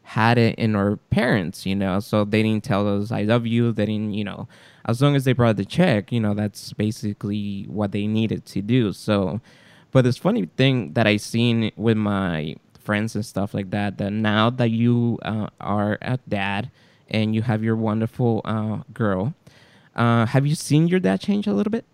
had 0.03 0.39
it 0.39 0.55
in 0.57 0.75
our 0.75 0.95
parents, 1.11 1.67
you 1.67 1.75
know, 1.75 1.99
so 1.99 2.25
they 2.25 2.41
didn't 2.41 2.63
tell 2.63 2.87
us 2.87 3.11
I 3.11 3.21
love 3.21 3.45
you. 3.45 3.71
They 3.71 3.85
didn't, 3.85 4.13
you 4.13 4.23
know, 4.23 4.47
as 4.85 5.03
long 5.03 5.15
as 5.15 5.23
they 5.23 5.33
brought 5.33 5.57
the 5.57 5.65
check, 5.65 6.11
you 6.11 6.19
know, 6.19 6.33
that's 6.33 6.73
basically 6.73 7.65
what 7.69 7.91
they 7.91 8.07
needed 8.07 8.43
to 8.47 8.61
do. 8.63 8.91
So, 8.91 9.39
but 9.91 10.03
this 10.03 10.17
funny 10.17 10.45
thing 10.57 10.93
that 10.93 11.07
I 11.07 11.17
seen 11.17 11.71
with 11.75 11.97
my 11.97 12.55
friends 12.79 13.15
and 13.15 13.25
stuff 13.25 13.53
like 13.53 13.69
that, 13.71 13.97
that 13.97 14.11
now 14.11 14.49
that 14.49 14.69
you 14.69 15.19
uh, 15.21 15.47
are 15.59 15.97
a 16.01 16.19
dad 16.27 16.69
and 17.09 17.33
you 17.35 17.41
have 17.41 17.63
your 17.63 17.75
wonderful 17.75 18.41
uh, 18.45 18.79
girl, 18.93 19.33
uh, 19.95 20.25
have 20.25 20.45
you 20.45 20.55
seen 20.55 20.87
your 20.87 20.99
dad 20.99 21.19
change 21.19 21.47
a 21.47 21.53
little 21.53 21.71
bit? 21.71 21.85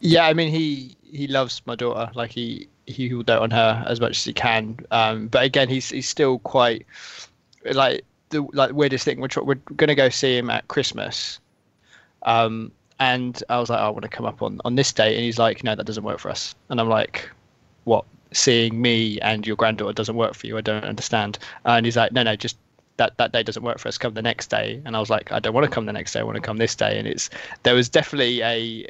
Yeah, 0.00 0.26
I 0.26 0.34
mean 0.34 0.50
he 0.52 0.96
he 1.02 1.26
loves 1.26 1.62
my 1.64 1.74
daughter. 1.74 2.10
Like 2.14 2.30
he 2.30 2.68
he 2.86 3.12
will 3.14 3.22
dote 3.22 3.42
on 3.42 3.50
her 3.50 3.84
as 3.86 4.00
much 4.00 4.18
as 4.18 4.24
he 4.24 4.32
can. 4.32 4.78
Um, 4.90 5.28
but 5.28 5.44
again, 5.44 5.68
he's 5.68 5.88
he's 5.90 6.08
still 6.08 6.38
quite 6.40 6.84
like 7.72 8.04
the 8.28 8.42
like 8.52 8.72
weirdest 8.72 9.04
thing. 9.04 9.20
We're 9.20 9.28
we're 9.42 9.54
gonna 9.76 9.94
go 9.94 10.08
see 10.08 10.36
him 10.36 10.50
at 10.50 10.68
Christmas, 10.68 11.40
um, 12.24 12.72
and 12.98 13.42
I 13.48 13.58
was 13.58 13.70
like, 13.70 13.80
oh, 13.80 13.86
I 13.86 13.88
want 13.90 14.02
to 14.02 14.08
come 14.08 14.26
up 14.26 14.42
on 14.42 14.60
on 14.64 14.74
this 14.76 14.92
date, 14.92 15.14
and 15.14 15.24
he's 15.24 15.38
like, 15.38 15.64
no, 15.64 15.74
that 15.74 15.84
doesn't 15.84 16.04
work 16.04 16.18
for 16.18 16.30
us. 16.30 16.54
And 16.68 16.80
I'm 16.80 16.88
like, 16.88 17.28
what? 17.84 18.04
Seeing 18.32 18.82
me 18.82 19.20
and 19.20 19.46
your 19.46 19.56
granddaughter 19.56 19.92
doesn't 19.92 20.16
work 20.16 20.34
for 20.34 20.46
you? 20.46 20.58
I 20.58 20.60
don't 20.60 20.84
understand. 20.84 21.38
And 21.64 21.86
he's 21.86 21.96
like, 21.96 22.12
no, 22.12 22.22
no, 22.24 22.34
just 22.34 22.56
that 22.96 23.16
that 23.18 23.32
day 23.32 23.42
doesn't 23.42 23.62
work 23.62 23.78
for 23.78 23.88
us. 23.88 23.98
Come 23.98 24.14
the 24.14 24.22
next 24.22 24.48
day. 24.48 24.82
And 24.84 24.96
I 24.96 25.00
was 25.00 25.10
like, 25.10 25.30
I 25.32 25.38
don't 25.38 25.54
want 25.54 25.64
to 25.64 25.70
come 25.70 25.86
the 25.86 25.92
next 25.92 26.12
day. 26.12 26.20
I 26.20 26.22
want 26.24 26.36
to 26.36 26.40
come 26.40 26.58
this 26.58 26.74
day. 26.74 26.98
And 26.98 27.06
it's 27.06 27.30
there 27.62 27.74
was 27.74 27.88
definitely 27.88 28.42
a 28.42 28.88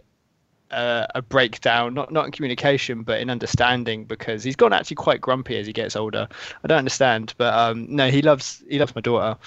uh, 0.71 1.07
a 1.15 1.23
breakdown, 1.23 1.95
not 1.95 2.11
not 2.11 2.27
in 2.27 2.33
communication, 2.33 3.03
but 3.03 3.21
in 3.21 3.31
understanding, 3.31 4.05
because 4.05 4.43
he's 4.43 4.57
gone 4.57 4.73
actually 4.73 4.97
quite 4.97 5.21
grumpy 5.21 5.59
as 5.59 5.67
he 5.67 5.73
gets 5.73 5.95
older. 5.95 6.27
I 6.63 6.67
don't 6.67 6.79
understand, 6.79 7.35
but 7.37 7.55
um, 7.55 7.87
no, 7.89 8.11
he 8.11 8.23
loves 8.23 8.63
he 8.69 8.79
loves 8.79 8.95
my 8.95 9.01
daughter 9.01 9.39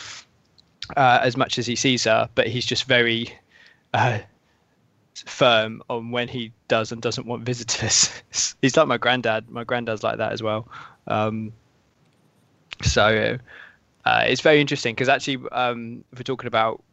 uh, 0.95 1.19
as 1.21 1.35
much 1.35 1.59
as 1.59 1.65
he 1.65 1.75
sees 1.75 2.05
her, 2.05 2.29
but 2.35 2.47
he's 2.47 2.65
just 2.65 2.85
very 2.85 3.33
uh, 3.93 4.19
firm 5.25 5.81
on 5.89 6.11
when 6.11 6.27
he 6.27 6.51
does 6.67 6.91
and 6.91 7.01
doesn't 7.01 7.25
want 7.25 7.43
visitors. 7.43 8.11
he's 8.61 8.77
like 8.77 8.87
my 8.87 8.97
granddad. 8.97 9.49
My 9.49 9.63
granddad's 9.63 10.03
like 10.03 10.17
that 10.17 10.31
as 10.31 10.43
well. 10.43 10.67
Um, 11.07 11.53
so 12.83 13.37
uh, 14.05 14.23
it's 14.25 14.41
very 14.41 14.61
interesting 14.61 14.93
because 14.95 15.09
actually, 15.09 15.39
um, 15.51 16.03
if 16.11 16.19
we're 16.19 16.23
talking 16.23 16.47
about 16.47 16.83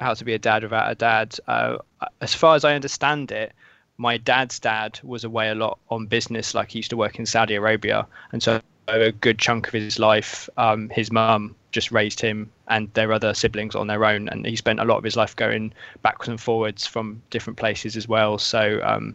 how 0.00 0.14
to 0.14 0.24
be 0.24 0.34
a 0.34 0.38
dad 0.38 0.62
without 0.62 0.90
a 0.90 0.94
dad, 0.94 1.36
uh, 1.46 1.78
as 2.20 2.34
far 2.34 2.56
as 2.56 2.64
I 2.64 2.74
understand 2.74 3.30
it, 3.30 3.52
my 3.96 4.16
dad's 4.16 4.58
dad 4.58 4.98
was 5.04 5.24
away 5.24 5.50
a 5.50 5.54
lot 5.54 5.78
on 5.88 6.06
business, 6.06 6.54
like 6.54 6.70
he 6.72 6.80
used 6.80 6.90
to 6.90 6.96
work 6.96 7.18
in 7.18 7.26
Saudi 7.26 7.54
Arabia, 7.54 8.06
and 8.32 8.42
so 8.42 8.60
a 8.88 9.12
good 9.12 9.38
chunk 9.38 9.68
of 9.68 9.72
his 9.72 9.98
life, 9.98 10.48
um, 10.56 10.88
his 10.90 11.10
mum 11.10 11.54
just 11.72 11.90
raised 11.90 12.20
him 12.20 12.50
and 12.68 12.92
their 12.94 13.12
other 13.12 13.34
siblings 13.34 13.74
on 13.74 13.86
their 13.86 14.04
own, 14.04 14.28
and 14.28 14.46
he 14.46 14.56
spent 14.56 14.80
a 14.80 14.84
lot 14.84 14.98
of 14.98 15.04
his 15.04 15.16
life 15.16 15.34
going 15.36 15.72
backwards 16.02 16.28
and 16.28 16.40
forwards 16.40 16.86
from 16.86 17.20
different 17.30 17.58
places 17.58 17.96
as 17.96 18.06
well. 18.08 18.38
So, 18.38 18.80
um, 18.82 19.14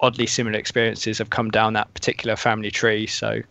oddly 0.00 0.26
similar 0.26 0.58
experiences 0.58 1.18
have 1.18 1.30
come 1.30 1.50
down 1.50 1.72
that 1.74 1.92
particular 1.94 2.36
family 2.36 2.70
tree. 2.70 3.06
So, 3.06 3.42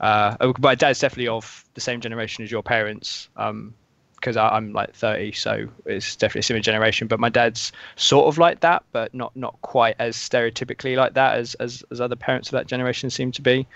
uh, 0.00 0.52
my 0.58 0.74
dad's 0.74 1.00
definitely 1.00 1.28
of 1.28 1.64
the 1.74 1.80
same 1.80 2.00
generation 2.00 2.44
as 2.44 2.50
your 2.50 2.62
parents. 2.62 3.28
Um, 3.36 3.74
because 4.16 4.36
I'm 4.36 4.72
like 4.72 4.94
30, 4.94 5.32
so 5.32 5.66
it's 5.84 6.14
definitely 6.14 6.38
a 6.38 6.42
similar 6.44 6.62
generation. 6.62 7.08
But 7.08 7.18
my 7.18 7.28
dad's 7.28 7.72
sort 7.96 8.28
of 8.28 8.38
like 8.38 8.60
that, 8.60 8.84
but 8.92 9.12
not 9.12 9.34
not 9.34 9.60
quite 9.62 9.96
as 9.98 10.14
stereotypically 10.14 10.96
like 10.96 11.14
that 11.14 11.36
as 11.38 11.54
as, 11.56 11.82
as 11.90 12.00
other 12.00 12.14
parents 12.14 12.48
of 12.48 12.52
that 12.52 12.68
generation 12.68 13.10
seem 13.10 13.32
to 13.32 13.42
be. 13.42 13.66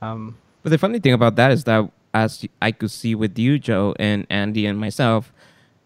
Um, 0.00 0.38
but 0.62 0.70
the 0.70 0.78
funny 0.78 0.98
thing 0.98 1.12
about 1.12 1.36
that 1.36 1.50
is 1.50 1.64
that, 1.64 1.90
as 2.14 2.44
I 2.60 2.72
could 2.72 2.90
see 2.90 3.14
with 3.14 3.38
you, 3.38 3.58
Joe, 3.58 3.94
and 3.98 4.26
Andy, 4.30 4.66
and 4.66 4.78
myself, 4.78 5.32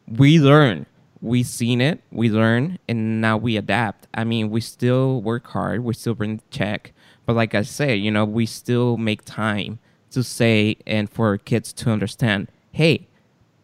we 0.06 0.38
learn. 0.38 0.86
We 1.20 1.44
seen 1.44 1.80
it, 1.80 2.00
we 2.10 2.28
learn, 2.30 2.80
and 2.88 3.20
now 3.20 3.36
we 3.36 3.56
adapt. 3.56 4.08
I 4.12 4.24
mean, 4.24 4.50
we 4.50 4.60
still 4.60 5.22
work 5.22 5.46
hard, 5.46 5.84
we 5.84 5.94
still 5.94 6.14
bring 6.14 6.40
check, 6.50 6.92
but 7.26 7.36
like 7.36 7.54
I 7.54 7.62
say, 7.62 7.94
you 7.94 8.10
know, 8.10 8.24
we 8.24 8.44
still 8.44 8.96
make 8.96 9.24
time 9.24 9.78
to 10.10 10.24
say 10.24 10.78
and 10.84 11.08
for 11.08 11.38
kids 11.38 11.72
to 11.74 11.90
understand, 11.90 12.50
hey, 12.72 13.06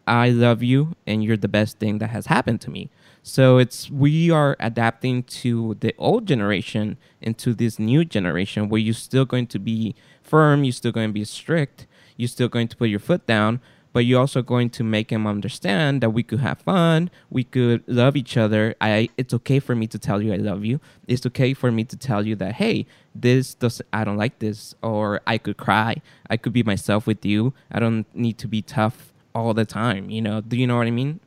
I 0.09 0.29
love 0.29 0.63
you 0.63 0.95
and 1.05 1.23
you're 1.23 1.37
the 1.37 1.47
best 1.47 1.77
thing 1.77 1.99
that 1.99 2.09
has 2.09 2.25
happened 2.25 2.61
to 2.61 2.71
me. 2.71 2.89
So 3.21 3.59
it's 3.59 3.91
we 3.91 4.31
are 4.31 4.57
adapting 4.59 5.21
to 5.43 5.77
the 5.81 5.93
old 5.99 6.25
generation 6.25 6.97
into 7.21 7.53
this 7.53 7.77
new 7.77 8.03
generation 8.03 8.69
where 8.69 8.81
you're 8.81 8.95
still 8.95 9.25
going 9.25 9.45
to 9.47 9.59
be 9.59 9.93
firm, 10.23 10.63
you're 10.63 10.71
still 10.73 10.91
going 10.91 11.09
to 11.09 11.13
be 11.13 11.23
strict, 11.25 11.85
you're 12.17 12.27
still 12.27 12.47
going 12.47 12.67
to 12.69 12.75
put 12.75 12.89
your 12.89 12.99
foot 12.99 13.27
down, 13.27 13.61
but 13.93 13.99
you're 13.99 14.19
also 14.19 14.41
going 14.41 14.71
to 14.71 14.83
make 14.83 15.09
them 15.09 15.27
understand 15.27 16.01
that 16.01 16.09
we 16.09 16.23
could 16.23 16.39
have 16.39 16.57
fun, 16.57 17.11
we 17.29 17.43
could 17.43 17.83
love 17.85 18.15
each 18.15 18.35
other. 18.35 18.73
I 18.81 19.09
it's 19.15 19.33
okay 19.35 19.59
for 19.59 19.75
me 19.75 19.85
to 19.87 19.99
tell 19.99 20.23
you 20.23 20.33
I 20.33 20.37
love 20.37 20.65
you. 20.65 20.79
It's 21.07 21.25
okay 21.27 21.53
for 21.53 21.71
me 21.71 21.83
to 21.83 21.95
tell 21.95 22.25
you 22.25 22.35
that 22.37 22.55
hey, 22.55 22.87
this 23.13 23.53
does 23.53 23.79
I 23.93 24.05
don't 24.05 24.17
like 24.17 24.39
this 24.39 24.73
or 24.81 25.21
I 25.27 25.37
could 25.37 25.57
cry. 25.57 26.01
I 26.31 26.37
could 26.37 26.53
be 26.53 26.63
myself 26.63 27.05
with 27.05 27.23
you. 27.23 27.53
I 27.71 27.79
don't 27.79 28.07
need 28.15 28.39
to 28.39 28.47
be 28.47 28.63
tough 28.63 29.13
all 29.45 29.53
the 29.53 29.65
time. 29.65 30.09
You 30.09 30.21
know, 30.21 30.41
do 30.41 30.57
you 30.57 30.67
know 30.67 30.77
what 30.77 30.87
I 30.87 30.91
mean? 30.91 31.19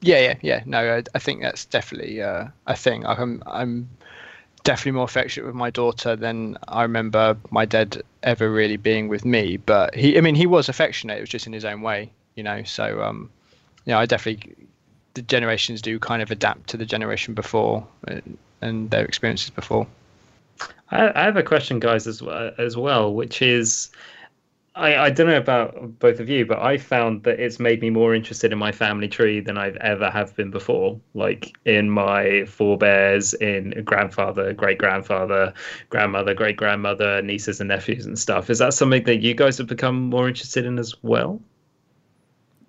Yeah, 0.00 0.18
yeah, 0.18 0.34
yeah. 0.42 0.62
No, 0.66 0.96
I, 0.96 1.02
I 1.14 1.18
think 1.18 1.42
that's 1.42 1.64
definitely 1.64 2.20
uh, 2.22 2.48
a 2.66 2.76
thing. 2.76 3.06
I'm, 3.06 3.42
I'm 3.46 3.88
definitely 4.64 4.92
more 4.92 5.04
affectionate 5.04 5.46
with 5.46 5.54
my 5.54 5.70
daughter 5.70 6.16
than 6.16 6.58
I 6.68 6.82
remember 6.82 7.36
my 7.50 7.64
dad 7.64 8.02
ever 8.22 8.50
really 8.50 8.76
being 8.76 9.08
with 9.08 9.24
me. 9.24 9.58
But 9.58 9.94
he, 9.94 10.18
I 10.18 10.20
mean, 10.20 10.34
he 10.34 10.46
was 10.46 10.68
affectionate. 10.68 11.18
It 11.18 11.20
was 11.20 11.28
just 11.28 11.46
in 11.46 11.52
his 11.52 11.64
own 11.64 11.82
way, 11.82 12.10
you 12.34 12.42
know. 12.42 12.64
So, 12.64 13.02
um, 13.02 13.30
yeah, 13.84 13.98
I 13.98 14.06
definitely 14.06 14.54
the 15.14 15.22
generations 15.22 15.82
do 15.82 15.98
kind 15.98 16.22
of 16.22 16.30
adapt 16.30 16.68
to 16.70 16.76
the 16.76 16.86
generation 16.86 17.34
before 17.34 17.86
and, 18.08 18.38
uh, 18.62 18.90
their 18.90 19.04
experiences 19.04 19.50
before. 19.50 19.86
I, 20.90 21.10
I 21.14 21.24
have 21.24 21.36
a 21.36 21.42
question, 21.42 21.78
guys, 21.78 22.06
as 22.06 22.22
well, 22.22 22.52
as 22.58 22.76
well, 22.76 23.12
which 23.12 23.42
is 23.42 23.90
I, 24.74 24.96
I 24.96 25.10
don't 25.10 25.26
know 25.26 25.36
about 25.36 25.98
both 25.98 26.18
of 26.18 26.30
you, 26.30 26.46
but 26.46 26.58
I 26.60 26.78
found 26.78 27.24
that 27.24 27.38
it's 27.38 27.60
made 27.60 27.82
me 27.82 27.90
more 27.90 28.14
interested 28.14 28.52
in 28.52 28.58
my 28.58 28.72
family 28.72 29.06
tree 29.06 29.40
than 29.40 29.58
I've 29.58 29.76
ever 29.76 30.10
have 30.10 30.34
been 30.34 30.50
before. 30.50 30.98
Like 31.12 31.54
in 31.66 31.90
my 31.90 32.46
forebears, 32.46 33.34
in 33.34 33.82
grandfather, 33.84 34.54
great 34.54 34.78
grandfather, 34.78 35.52
grandmother, 35.90 36.32
great 36.32 36.56
grandmother, 36.56 37.20
nieces 37.20 37.60
and 37.60 37.68
nephews 37.68 38.06
and 38.06 38.18
stuff. 38.18 38.48
Is 38.48 38.60
that 38.60 38.72
something 38.72 39.04
that 39.04 39.20
you 39.20 39.34
guys 39.34 39.58
have 39.58 39.66
become 39.66 40.08
more 40.08 40.26
interested 40.26 40.64
in 40.64 40.78
as 40.78 40.94
well? 41.02 41.40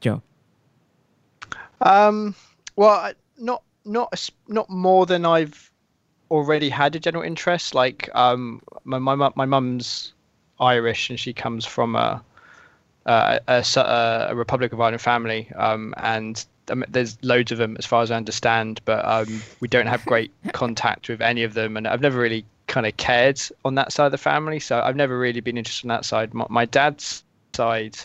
Joe. 0.01 0.21
Um. 1.79 2.35
Well, 2.75 3.13
not 3.37 3.63
not 3.85 4.29
not 4.49 4.69
more 4.69 5.05
than 5.05 5.25
I've 5.25 5.71
already 6.31 6.67
had 6.67 6.95
a 6.97 6.99
general 6.99 7.23
interest. 7.23 7.73
Like 7.73 8.09
um, 8.13 8.61
my 8.83 8.99
my 8.99 9.31
my 9.35 9.45
mum's 9.45 10.13
Irish 10.63 11.09
and 11.09 11.19
she 11.19 11.33
comes 11.33 11.65
from 11.65 11.95
a 11.95 12.23
uh, 13.05 13.39
a, 13.47 13.65
a, 14.29 14.35
Republic 14.35 14.71
of 14.71 14.79
Ireland 14.79 15.01
family, 15.01 15.51
um, 15.55 15.93
and 15.97 16.45
um, 16.69 16.85
there's 16.87 17.17
loads 17.21 17.51
of 17.51 17.57
them 17.57 17.75
as 17.77 17.85
far 17.85 18.01
as 18.01 18.11
I 18.11 18.15
understand, 18.15 18.79
but 18.85 19.03
um, 19.05 19.41
we 19.59 19.67
don't 19.67 19.87
have 19.87 20.05
great 20.05 20.31
contact 20.53 21.09
with 21.09 21.21
any 21.21 21.43
of 21.43 21.53
them, 21.53 21.75
and 21.75 21.87
I've 21.87 22.01
never 22.01 22.17
really 22.17 22.45
kind 22.67 22.85
of 22.85 22.95
cared 22.97 23.41
on 23.65 23.75
that 23.75 23.91
side 23.91 24.05
of 24.05 24.11
the 24.13 24.17
family, 24.17 24.59
so 24.59 24.79
I've 24.79 24.95
never 24.95 25.19
really 25.19 25.41
been 25.41 25.57
interested 25.57 25.85
in 25.85 25.89
that 25.89 26.05
side. 26.05 26.33
My, 26.33 26.45
my 26.49 26.65
dad's 26.65 27.23
side, 27.53 27.97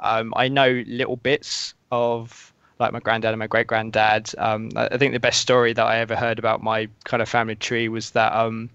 um, 0.00 0.32
I 0.36 0.48
know 0.48 0.82
little 0.86 1.16
bits 1.16 1.74
of 1.92 2.52
like 2.78 2.92
my 2.92 3.00
granddad 3.00 3.32
and 3.32 3.38
my 3.38 3.46
great 3.46 3.66
granddad. 3.66 4.30
Um, 4.38 4.70
I 4.76 4.96
think 4.96 5.12
the 5.12 5.20
best 5.20 5.40
story 5.40 5.72
that 5.72 5.84
I 5.84 5.98
ever 5.98 6.16
heard 6.16 6.38
about 6.38 6.62
my 6.62 6.88
kind 7.04 7.20
of 7.20 7.28
family 7.28 7.56
tree 7.56 7.88
was 7.88 8.10
that 8.10 8.32
um, 8.32 8.70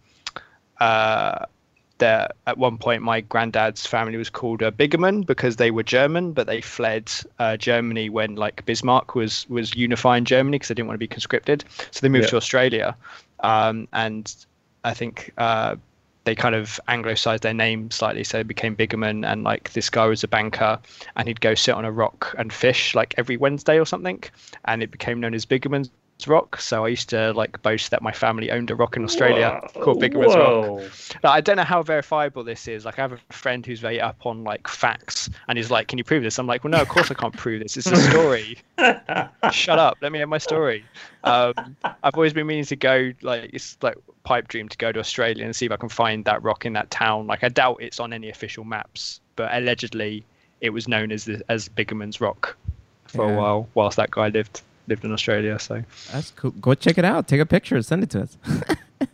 uh, 0.80 1.46
that 2.04 2.36
at 2.48 2.58
one 2.58 2.78
point 2.78 3.02
my 3.02 3.22
granddad's 3.22 3.86
family 3.86 4.18
was 4.18 4.30
called 4.30 4.62
uh, 4.62 4.72
Bigerman 4.72 5.26
because 5.26 5.56
they 5.56 5.72
were 5.72 5.84
German, 5.84 6.34
but 6.34 6.48
they 6.48 6.60
fled 6.60 7.10
uh, 7.40 7.56
Germany 7.56 8.10
when 8.10 8.36
like 8.36 8.66
Bismarck 8.66 9.16
was 9.16 9.48
was 9.48 9.74
unifying 9.74 10.26
Germany 10.26 10.56
because 10.56 10.68
they 10.68 10.76
didn't 10.76 10.90
want 10.90 10.96
to 10.96 11.06
be 11.08 11.08
conscripted. 11.08 11.64
So 11.92 12.02
they 12.02 12.10
moved 12.10 12.26
yeah. 12.26 12.32
to 12.32 12.38
Australia, 12.38 12.98
um, 13.40 13.88
and 13.94 14.36
I 14.84 14.94
think 14.94 15.32
uh, 15.38 15.78
they 16.26 16.36
kind 16.36 16.56
of 16.56 16.78
anglicized 16.90 17.44
their 17.44 17.54
name 17.54 17.90
slightly, 17.90 18.26
so 18.26 18.40
it 18.40 18.48
became 18.50 18.76
Bigerman. 18.76 19.26
And 19.26 19.46
like 19.46 19.72
this 19.72 19.90
guy 19.90 20.06
was 20.06 20.26
a 20.26 20.28
banker, 20.28 20.80
and 21.16 21.30
he'd 21.30 21.40
go 21.40 21.56
sit 21.56 21.74
on 21.74 21.86
a 21.86 21.92
rock 21.92 22.36
and 22.38 22.52
fish 22.52 22.96
like 22.96 23.16
every 23.18 23.38
Wednesday 23.38 23.80
or 23.80 23.86
something, 23.86 24.22
and 24.66 24.84
it 24.84 24.92
became 24.92 25.22
known 25.22 25.34
as 25.34 25.46
Bigerman's 25.46 25.90
rock. 26.28 26.60
So 26.60 26.86
I 26.86 26.90
used 26.90 27.10
to 27.10 27.34
like 27.34 27.62
boast 27.62 27.92
that 27.92 28.02
my 28.02 28.12
family 28.12 28.52
owned 28.52 28.72
a 28.72 28.76
rock 28.76 28.96
in 28.96 29.04
Australia 29.04 29.60
whoa, 29.74 29.84
called 29.84 30.00
Big 30.00 30.16
Rock. 30.16 30.82
Now, 31.24 31.32
I 31.32 31.42
don't 31.42 31.58
know 31.58 31.64
how 31.64 31.84
verifiable 31.84 32.44
this 32.44 32.68
is. 32.68 32.86
Like 32.86 32.98
I 32.98 33.02
have 33.02 33.14
a 33.14 33.34
friend 33.34 33.66
who's 33.66 33.80
very 33.80 34.00
up 34.00 34.26
on 34.26 34.44
like 34.44 34.68
facts 34.68 35.30
and 35.48 35.58
he's 35.58 35.70
like, 35.70 35.88
Can 35.88 35.98
you 35.98 36.04
prove 36.04 36.24
this? 36.24 36.40
I'm 36.40 36.48
like, 36.48 36.64
Well 36.64 36.72
no, 36.72 36.82
of 36.82 36.88
course 36.88 37.12
I 37.12 37.14
can't 37.14 37.36
prove 37.36 37.62
this. 37.62 37.78
It's 37.78 37.88
a 37.88 37.96
story. 37.96 38.58
Shut 39.52 39.80
up. 39.80 39.98
Let 40.02 40.12
me 40.12 40.20
have 40.20 40.30
my 40.30 40.38
story. 40.38 40.86
Um, 41.24 41.76
I've 41.84 42.16
always 42.16 42.34
been 42.34 42.48
meaning 42.48 42.66
to 42.66 42.76
go 42.76 43.12
like 43.22 43.50
it's 43.54 43.78
like 43.82 43.98
pipe 44.24 44.48
dream 44.48 44.70
to 44.70 44.78
go 44.78 44.92
to 44.92 45.00
Australia 45.00 45.46
and 45.46 45.56
see 45.56 45.66
if 45.66 45.72
I 45.72 45.78
can 45.78 45.90
find 45.90 46.26
that 46.26 46.42
rock 46.44 46.66
in 46.66 46.74
that 46.74 46.90
town. 46.92 47.28
Like 47.28 47.44
I 47.44 47.50
doubt 47.50 47.78
it's 47.82 48.00
on 48.00 48.14
any 48.14 48.30
official 48.30 48.64
maps, 48.64 49.20
but 49.36 49.54
allegedly 49.54 50.26
it 50.62 50.70
was 50.70 50.88
known 50.88 51.12
as 51.12 51.26
the, 51.26 51.44
as 51.50 51.68
Bigerman's 51.68 52.22
Rock 52.22 52.56
for 53.08 53.28
yeah. 53.28 53.34
a 53.34 53.38
while 53.38 53.70
whilst 53.74 53.98
that 53.98 54.10
guy 54.12 54.30
lived 54.30 54.62
lived 54.88 55.06
in 55.06 55.12
Australia. 55.12 55.60
So 55.60 55.84
that's 56.12 56.32
cool. 56.32 56.52
Go 56.52 56.74
check 56.74 56.98
it 56.98 57.06
out. 57.06 57.28
Take 57.28 57.42
a 57.42 57.46
picture. 57.46 57.82
Send 57.82 58.04
it 58.04 58.10
to 58.12 58.24
us. 58.24 58.38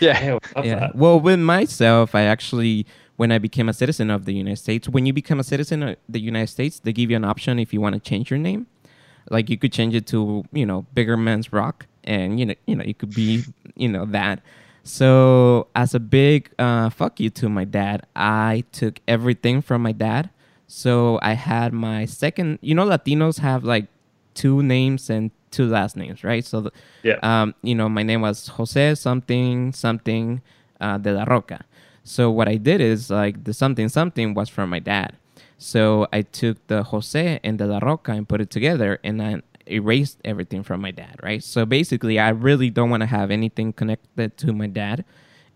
yeah. 0.00 0.38
yeah. 0.62 0.90
Well, 0.94 1.20
with 1.20 1.40
myself, 1.40 2.14
I 2.14 2.22
actually 2.22 2.86
when 3.16 3.30
I 3.30 3.38
became 3.38 3.68
a 3.68 3.72
citizen 3.72 4.10
of 4.10 4.24
the 4.24 4.32
United 4.32 4.56
States. 4.56 4.88
When 4.88 5.06
you 5.06 5.12
become 5.12 5.38
a 5.38 5.44
citizen 5.44 5.82
of 5.82 5.96
the 6.08 6.20
United 6.20 6.48
States, 6.48 6.80
they 6.80 6.92
give 6.92 7.10
you 7.10 7.16
an 7.16 7.24
option 7.24 7.58
if 7.58 7.72
you 7.72 7.80
want 7.80 7.94
to 7.94 8.00
change 8.00 8.30
your 8.30 8.38
name. 8.38 8.66
Like 9.30 9.48
you 9.48 9.56
could 9.56 9.72
change 9.72 9.94
it 9.94 10.06
to 10.08 10.44
you 10.52 10.66
know 10.66 10.86
bigger 10.94 11.16
man's 11.16 11.52
Rock, 11.52 11.86
and 12.02 12.38
you 12.38 12.46
know 12.46 12.54
you 12.66 12.76
know 12.76 12.84
you 12.84 12.94
could 12.94 13.14
be 13.14 13.44
you 13.74 13.88
know 13.88 14.04
that. 14.06 14.42
So 14.82 15.68
as 15.74 15.94
a 15.94 16.00
big 16.00 16.50
uh, 16.58 16.90
fuck 16.90 17.18
you 17.18 17.30
to 17.30 17.48
my 17.48 17.64
dad, 17.64 18.06
I 18.14 18.64
took 18.72 19.00
everything 19.08 19.62
from 19.62 19.82
my 19.82 19.92
dad. 19.92 20.28
So 20.66 21.18
I 21.22 21.32
had 21.32 21.72
my 21.72 22.04
second. 22.04 22.58
You 22.60 22.74
know, 22.74 22.84
Latinos 22.84 23.38
have 23.38 23.64
like 23.64 23.86
two 24.34 24.62
names 24.62 25.10
and 25.10 25.30
two 25.50 25.66
last 25.66 25.96
names, 25.96 26.24
right? 26.24 26.44
So, 26.44 26.62
the, 26.62 26.72
yeah. 27.02 27.18
um, 27.22 27.54
you 27.62 27.74
know, 27.74 27.88
my 27.88 28.02
name 28.02 28.20
was 28.20 28.48
Jose 28.48 28.94
something 28.96 29.72
something 29.72 30.42
uh, 30.80 30.98
de 30.98 31.12
la 31.12 31.24
Roca. 31.24 31.64
So 32.04 32.30
what 32.30 32.48
I 32.48 32.56
did 32.56 32.80
is 32.80 33.10
like 33.10 33.44
the 33.44 33.54
something 33.54 33.88
something 33.88 34.34
was 34.34 34.48
from 34.48 34.70
my 34.70 34.78
dad. 34.78 35.16
So 35.56 36.06
I 36.12 36.22
took 36.22 36.66
the 36.66 36.82
Jose 36.82 37.40
and 37.42 37.58
de 37.58 37.66
la 37.66 37.78
Roca 37.78 38.12
and 38.12 38.28
put 38.28 38.40
it 38.40 38.50
together, 38.50 38.98
and 39.02 39.22
I 39.22 39.40
erased 39.66 40.18
everything 40.24 40.62
from 40.62 40.82
my 40.82 40.90
dad, 40.90 41.16
right? 41.22 41.42
So 41.42 41.64
basically, 41.64 42.18
I 42.18 42.28
really 42.28 42.68
don't 42.68 42.90
want 42.90 43.00
to 43.00 43.06
have 43.06 43.30
anything 43.30 43.72
connected 43.72 44.36
to 44.38 44.52
my 44.52 44.66
dad. 44.66 45.04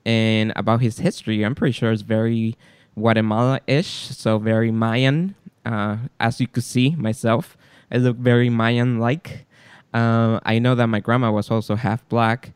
And 0.06 0.52
about 0.56 0.80
his 0.80 0.98
history, 0.98 1.44
I'm 1.44 1.54
pretty 1.54 1.72
sure 1.72 1.92
it's 1.92 2.02
very 2.02 2.56
Guatemala-ish, 2.94 3.88
so 3.88 4.38
very 4.38 4.70
Mayan, 4.70 5.34
uh, 5.66 5.98
as 6.18 6.40
you 6.40 6.46
could 6.46 6.64
see 6.64 6.94
myself. 6.96 7.58
I 7.90 7.98
look 7.98 8.16
very 8.16 8.50
Mayan 8.50 8.98
like. 8.98 9.46
Uh, 9.94 10.40
I 10.44 10.58
know 10.58 10.74
that 10.74 10.86
my 10.86 11.00
grandma 11.00 11.30
was 11.30 11.50
also 11.50 11.76
half 11.76 12.06
black. 12.08 12.52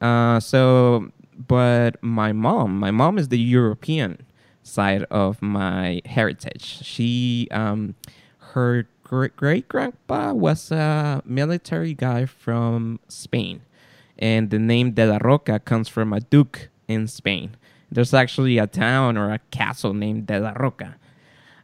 Uh, 0.00 0.40
so, 0.40 1.10
but 1.36 2.02
my 2.02 2.32
mom, 2.32 2.78
my 2.78 2.90
mom 2.90 3.18
is 3.18 3.28
the 3.28 3.38
European 3.38 4.24
side 4.62 5.04
of 5.10 5.40
my 5.42 6.00
heritage. 6.04 6.84
She, 6.84 7.48
um, 7.50 7.94
her 8.52 8.88
great 9.04 9.68
grandpa 9.68 10.32
was 10.32 10.70
a 10.70 11.22
military 11.24 11.94
guy 11.94 12.26
from 12.26 12.98
Spain, 13.08 13.62
and 14.18 14.50
the 14.50 14.58
name 14.58 14.92
De 14.92 15.06
La 15.06 15.18
Roca 15.20 15.58
comes 15.58 15.88
from 15.88 16.12
a 16.12 16.20
duke 16.20 16.68
in 16.88 17.06
Spain. 17.06 17.56
There's 17.90 18.14
actually 18.14 18.58
a 18.58 18.66
town 18.66 19.16
or 19.16 19.32
a 19.32 19.38
castle 19.50 19.94
named 19.94 20.26
De 20.26 20.40
La 20.40 20.52
Roca. 20.56 20.96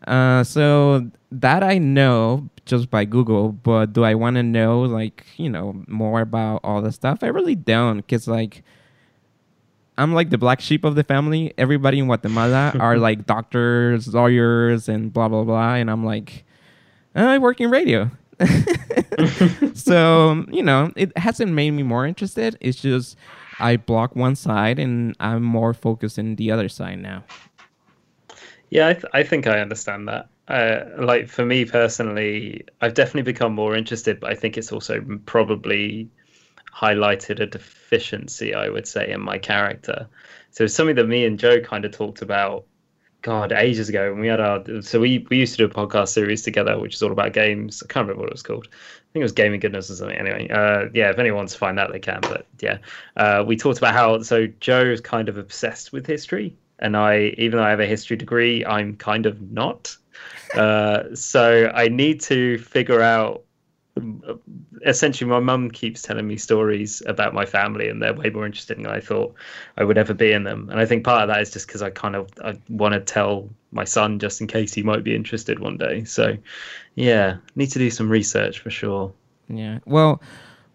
Uh, 0.06 0.42
so 0.44 1.10
that 1.30 1.62
I 1.62 1.78
know 1.78 2.48
just 2.64 2.90
by 2.90 3.04
Google, 3.04 3.52
but 3.52 3.92
do 3.92 4.04
I 4.04 4.14
want 4.14 4.36
to 4.36 4.42
know 4.42 4.82
like 4.82 5.24
you 5.36 5.48
know 5.48 5.82
more 5.86 6.20
about 6.20 6.60
all 6.64 6.82
the 6.82 6.92
stuff? 6.92 7.18
I 7.22 7.28
really 7.28 7.54
don't, 7.54 7.98
because 7.98 8.26
like 8.28 8.62
I'm 9.98 10.12
like 10.12 10.30
the 10.30 10.38
black 10.38 10.60
sheep 10.60 10.84
of 10.84 10.94
the 10.94 11.04
family. 11.04 11.52
Everybody 11.58 11.98
in 11.98 12.06
Guatemala 12.06 12.72
are 12.80 12.96
like 12.98 13.26
doctors, 13.26 14.12
lawyers, 14.12 14.88
and 14.88 15.12
blah 15.12 15.28
blah 15.28 15.44
blah, 15.44 15.74
and 15.74 15.90
I'm 15.90 16.04
like, 16.04 16.44
I 17.14 17.38
work 17.38 17.60
in 17.60 17.70
radio. 17.70 18.10
so 19.74 20.44
you 20.50 20.62
know, 20.62 20.92
it 20.96 21.16
hasn't 21.16 21.52
made 21.52 21.70
me 21.72 21.82
more 21.82 22.06
interested. 22.06 22.56
It's 22.60 22.80
just 22.80 23.16
I 23.58 23.76
block 23.76 24.16
one 24.16 24.34
side 24.34 24.78
and 24.78 25.14
I'm 25.20 25.42
more 25.42 25.74
focused 25.74 26.18
in 26.18 26.36
the 26.36 26.50
other 26.50 26.68
side 26.68 26.98
now. 26.98 27.24
Yeah, 28.72 28.88
I, 28.88 28.94
th- 28.94 29.04
I 29.12 29.22
think 29.22 29.46
I 29.46 29.60
understand 29.60 30.08
that. 30.08 30.30
Uh, 30.48 31.04
like 31.04 31.28
for 31.28 31.44
me 31.44 31.66
personally, 31.66 32.64
I've 32.80 32.94
definitely 32.94 33.30
become 33.30 33.52
more 33.52 33.76
interested, 33.76 34.18
but 34.18 34.30
I 34.30 34.34
think 34.34 34.56
it's 34.56 34.72
also 34.72 35.04
probably 35.26 36.08
highlighted 36.74 37.38
a 37.40 37.46
deficiency, 37.46 38.54
I 38.54 38.70
would 38.70 38.88
say, 38.88 39.10
in 39.10 39.20
my 39.20 39.36
character. 39.36 40.08
So 40.52 40.64
it's 40.64 40.74
something 40.74 40.96
that 40.96 41.06
me 41.06 41.26
and 41.26 41.38
Joe 41.38 41.60
kind 41.60 41.84
of 41.84 41.92
talked 41.92 42.22
about, 42.22 42.64
God, 43.20 43.52
ages 43.52 43.90
ago 43.90 44.10
when 44.10 44.22
we 44.22 44.28
had 44.28 44.40
our. 44.40 44.64
So 44.80 45.00
we 45.00 45.26
we 45.28 45.36
used 45.36 45.52
to 45.58 45.58
do 45.58 45.66
a 45.66 45.68
podcast 45.86 46.08
series 46.08 46.40
together, 46.40 46.78
which 46.78 46.94
is 46.94 47.02
all 47.02 47.12
about 47.12 47.34
games. 47.34 47.82
I 47.82 47.92
can't 47.92 48.06
remember 48.06 48.22
what 48.22 48.30
it 48.30 48.34
was 48.34 48.42
called. 48.42 48.68
I 48.72 49.12
think 49.12 49.20
it 49.20 49.24
was 49.24 49.32
Gaming 49.32 49.60
Goodness 49.60 49.90
or 49.90 49.96
something. 49.96 50.16
Anyway, 50.16 50.48
uh, 50.48 50.86
yeah, 50.94 51.10
if 51.10 51.18
anyone 51.18 51.36
wants 51.40 51.52
to 51.52 51.58
find 51.58 51.76
that, 51.76 51.92
they 51.92 52.00
can. 52.00 52.20
But 52.22 52.46
yeah, 52.60 52.78
uh, 53.18 53.44
we 53.46 53.58
talked 53.58 53.76
about 53.76 53.92
how 53.92 54.22
so 54.22 54.46
Joe's 54.60 55.02
kind 55.02 55.28
of 55.28 55.36
obsessed 55.36 55.92
with 55.92 56.06
history 56.06 56.56
and 56.82 56.96
I, 56.96 57.34
even 57.38 57.58
though 57.58 57.64
I 57.64 57.70
have 57.70 57.80
a 57.80 57.86
history 57.86 58.16
degree, 58.16 58.66
I'm 58.66 58.96
kind 58.96 59.24
of 59.24 59.40
not. 59.50 59.96
Uh, 60.54 61.14
so 61.14 61.72
I 61.74 61.88
need 61.88 62.20
to 62.22 62.58
figure 62.58 63.00
out. 63.00 63.44
Essentially, 64.86 65.28
my 65.30 65.38
mum 65.38 65.70
keeps 65.70 66.02
telling 66.02 66.26
me 66.26 66.36
stories 66.36 67.02
about 67.06 67.34
my 67.34 67.44
family, 67.44 67.88
and 67.88 68.02
they're 68.02 68.14
way 68.14 68.30
more 68.30 68.46
interesting 68.46 68.82
than 68.82 68.90
I 68.90 69.00
thought 69.00 69.34
I 69.76 69.84
would 69.84 69.98
ever 69.98 70.14
be 70.14 70.32
in 70.32 70.44
them. 70.44 70.68
And 70.70 70.80
I 70.80 70.86
think 70.86 71.04
part 71.04 71.22
of 71.22 71.28
that 71.28 71.40
is 71.40 71.50
just 71.50 71.66
because 71.66 71.82
I 71.82 71.90
kind 71.90 72.16
of 72.16 72.28
I 72.42 72.58
want 72.68 72.94
to 72.94 73.00
tell 73.00 73.48
my 73.70 73.84
son 73.84 74.18
just 74.18 74.40
in 74.40 74.46
case 74.46 74.74
he 74.74 74.82
might 74.82 75.04
be 75.04 75.14
interested 75.14 75.58
one 75.58 75.76
day. 75.76 76.04
So, 76.04 76.36
yeah, 76.96 77.36
need 77.54 77.70
to 77.70 77.78
do 77.78 77.90
some 77.90 78.08
research 78.08 78.58
for 78.60 78.70
sure. 78.70 79.12
Yeah. 79.48 79.78
Well, 79.84 80.20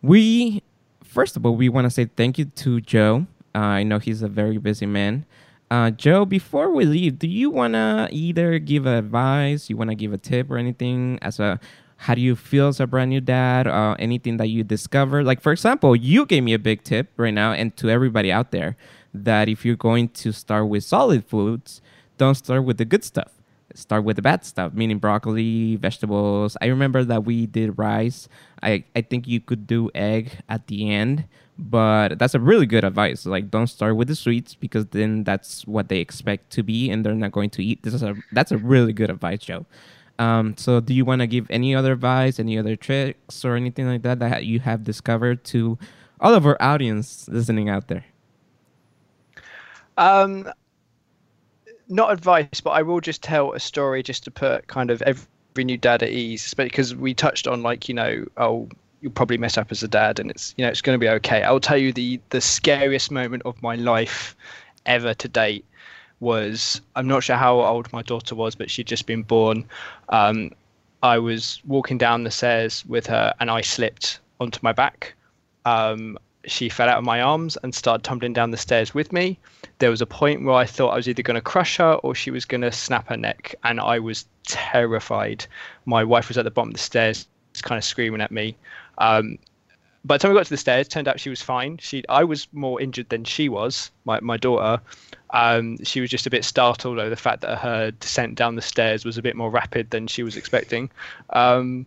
we 0.02 0.62
first 1.04 1.36
of 1.36 1.46
all 1.46 1.56
we 1.56 1.70
want 1.70 1.86
to 1.86 1.90
say 1.90 2.06
thank 2.06 2.38
you 2.38 2.46
to 2.46 2.80
Joe. 2.82 3.26
Uh, 3.56 3.60
I 3.60 3.84
know 3.84 3.98
he's 3.98 4.22
a 4.22 4.30
very 4.30 4.60
busy 4.60 4.86
man. 4.86 5.26
Uh, 5.70 5.92
Joe, 5.92 6.26
before 6.26 6.72
we 6.72 6.86
leave, 6.86 7.20
do 7.20 7.28
you 7.28 7.50
want 7.50 7.74
to 7.74 8.08
either 8.12 8.58
give 8.60 8.86
advice, 8.86 9.70
you 9.70 9.76
want 9.76 9.90
to 9.90 9.96
give 9.96 10.14
a 10.14 10.18
tip 10.18 10.50
or 10.50 10.58
anything 10.58 11.20
as 11.22 11.40
a 11.40 11.60
how 11.98 12.14
do 12.14 12.22
you 12.22 12.36
feel 12.36 12.68
as 12.68 12.80
a 12.80 12.86
brand 12.86 13.10
new 13.10 13.20
dad 13.20 13.68
anything 14.00 14.38
that 14.38 14.48
you 14.48 14.64
discover 14.64 15.24
like 15.24 15.42
for 15.42 15.52
example 15.52 15.96
you 15.96 16.28
gave 16.28 16.44
me 16.44 16.54
a 16.54 16.60
big 16.60 16.84
tip 16.84 17.10
right 17.18 17.34
now 17.34 17.52
and 17.52 17.76
to 17.76 17.90
everybody 17.90 18.32
out 18.32 18.52
there 18.52 18.78
that 19.16 19.50
if 19.50 19.66
you're 19.66 19.76
going 19.76 20.08
to 20.08 20.32
start 20.32 20.68
with 20.70 20.84
solid 20.84 21.26
foods 21.26 21.82
don't 22.18 22.36
start 22.36 22.64
with 22.64 22.78
the 22.78 22.86
good 22.86 23.04
stuff. 23.04 23.32
Start 23.74 24.04
with 24.04 24.16
the 24.16 24.22
bad 24.22 24.44
stuff 24.44 24.74
meaning 24.74 24.98
broccoli 24.98 25.76
vegetables. 25.76 26.58
I 26.62 26.68
remember 26.68 27.04
that 27.04 27.26
we 27.26 27.46
did 27.46 27.78
rice. 27.78 28.28
I, 28.64 28.84
I 28.96 29.02
think 29.02 29.28
you 29.28 29.40
could 29.40 29.68
do 29.68 29.92
egg 29.94 30.40
at 30.50 30.68
the 30.68 30.92
end 30.92 31.26
but 31.58 32.20
that's 32.20 32.36
a 32.36 32.40
really 32.40 32.66
good 32.66 32.84
advice. 32.84 33.26
Like 33.26 33.50
don't 33.50 33.68
start 33.68 33.96
with 33.96 34.08
the 34.08 34.16
sweets 34.16 34.56
because 34.56 34.86
then 34.88 35.24
that's 35.24 35.66
what 35.66 35.90
they 35.90 36.00
expect 36.00 36.52
to 36.52 36.64
be 36.64 36.90
and 36.90 37.06
they're 37.06 37.16
not 37.16 37.32
going 37.32 37.50
to 37.52 37.64
eat. 37.64 37.84
This 37.84 37.94
is 37.94 38.04
a 38.04 38.16
that's 38.32 38.52
a 38.52 38.58
really 38.58 38.94
good 38.94 39.10
advice 39.10 39.40
joe. 39.40 39.66
Um, 40.20 40.56
so 40.58 40.80
do 40.80 40.94
you 40.94 41.06
want 41.06 41.22
to 41.22 41.28
give 41.28 41.48
any 41.50 41.76
other 41.76 41.94
advice 41.94 42.40
any 42.40 42.58
other 42.58 42.76
tricks 42.76 43.46
or 43.46 43.56
anything 43.56 43.88
like 43.88 44.02
that 44.04 44.20
that 44.20 44.46
you 44.46 44.60
have 44.60 44.84
discovered 44.84 45.44
to 45.46 45.78
all 46.20 46.34
of 46.34 46.46
our 46.46 46.58
audience 46.62 47.28
listening 47.30 47.70
out 47.70 47.88
there? 47.88 48.06
Um, 49.98 50.52
not 51.90 52.12
advice, 52.12 52.62
but 52.62 52.72
I 52.72 52.82
will 52.82 53.02
just 53.02 53.24
tell 53.24 53.54
a 53.54 53.60
story 53.60 54.04
just 54.04 54.24
to 54.26 54.32
put 54.32 54.68
kind 54.68 54.92
of 54.92 55.02
every 55.02 55.64
new 55.64 55.78
dad 55.78 56.04
at 56.04 56.10
ease, 56.10 56.54
because 56.54 56.96
we 56.96 57.14
touched 57.14 57.48
on 57.48 57.64
like 57.64 57.90
you 57.90 57.96
know, 57.96 58.26
oh, 58.38 58.70
you'll 59.08 59.14
probably 59.14 59.38
mess 59.38 59.58
up 59.58 59.72
as 59.72 59.82
a 59.82 59.88
dad, 59.88 60.20
and 60.20 60.30
it's 60.30 60.54
you 60.58 60.66
know 60.66 60.70
it's 60.70 60.82
going 60.82 61.00
to 61.00 61.00
be 61.00 61.08
okay. 61.08 61.42
I'll 61.42 61.62
tell 61.62 61.78
you 61.78 61.94
the 61.94 62.20
the 62.30 62.42
scariest 62.42 63.10
moment 63.10 63.44
of 63.46 63.62
my 63.64 63.76
life 63.76 64.36
ever 64.86 65.14
to 65.14 65.28
date 65.30 65.64
was 66.20 66.82
I'm 66.96 67.08
not 67.08 67.24
sure 67.24 67.38
how 67.38 67.62
old 67.62 67.92
my 67.94 68.02
daughter 68.02 68.36
was, 68.36 68.54
but 68.54 68.70
she'd 68.70 68.88
just 68.88 69.06
been 69.06 69.24
born. 69.24 69.66
Um, 70.10 70.52
I 71.04 71.20
was 71.20 71.62
walking 71.66 71.98
down 71.98 72.26
the 72.26 72.32
stairs 72.32 72.86
with 72.86 73.08
her, 73.08 73.34
and 73.40 73.50
I 73.50 73.62
slipped 73.62 74.20
onto 74.42 74.60
my 74.62 74.74
back. 74.74 75.14
Um, 75.64 76.18
she 76.46 76.70
fell 76.70 76.90
out 76.90 76.98
of 76.98 77.04
my 77.04 77.22
arms 77.22 77.58
and 77.64 77.74
started 77.74 78.04
tumbling 78.04 78.34
down 78.34 78.52
the 78.52 78.58
stairs 78.58 78.94
with 78.94 79.14
me. 79.14 79.38
There 79.80 79.90
was 79.90 80.02
a 80.02 80.06
point 80.06 80.44
where 80.44 80.56
I 80.56 80.66
thought 80.66 80.90
I 80.90 80.96
was 80.96 81.08
either 81.08 81.22
going 81.22 81.36
to 81.36 81.42
crush 81.42 81.78
her 81.78 81.94
or 82.04 82.16
she 82.16 82.32
was 82.32 82.46
going 82.46 82.62
to 82.62 82.72
snap 82.74 83.08
her 83.08 83.18
neck, 83.18 83.56
and 83.64 83.80
I 83.80 84.00
was 84.00 84.26
terrified. 84.44 85.46
My 85.86 86.04
wife 86.04 86.28
was 86.28 86.38
at 86.38 86.44
the 86.44 86.52
bottom 86.52 86.72
of 86.72 86.76
the 86.76 86.82
stairs, 86.82 87.28
kind 87.62 87.78
of 87.78 87.84
screaming 87.84 88.22
at 88.22 88.32
me. 88.32 88.56
Um, 88.98 89.38
by 90.06 90.16
the 90.16 90.20
time 90.20 90.32
we 90.32 90.38
got 90.38 90.46
to 90.46 90.50
the 90.50 90.58
stairs, 90.58 90.88
turned 90.88 91.08
out 91.08 91.20
she 91.20 91.30
was 91.30 91.42
fine. 91.42 91.78
She, 91.80 92.04
I 92.08 92.24
was 92.24 92.48
more 92.54 92.80
injured 92.82 93.10
than 93.10 93.26
she 93.26 93.50
was, 93.50 93.92
my 94.06 94.20
my 94.22 94.38
daughter. 94.38 94.82
Um, 95.32 95.84
she 95.84 96.00
was 96.00 96.10
just 96.10 96.26
a 96.26 96.30
bit 96.30 96.46
startled 96.46 97.00
over 97.00 97.10
the 97.10 97.18
fact 97.18 97.42
that 97.42 97.58
her 97.58 97.92
descent 97.92 98.36
down 98.36 98.56
the 98.56 98.62
stairs 98.62 99.04
was 99.04 99.18
a 99.18 99.22
bit 99.22 99.36
more 99.36 99.52
rapid 99.52 99.90
than 99.90 100.08
she 100.08 100.24
was 100.24 100.38
expecting. 100.38 100.90
Um, 101.32 101.86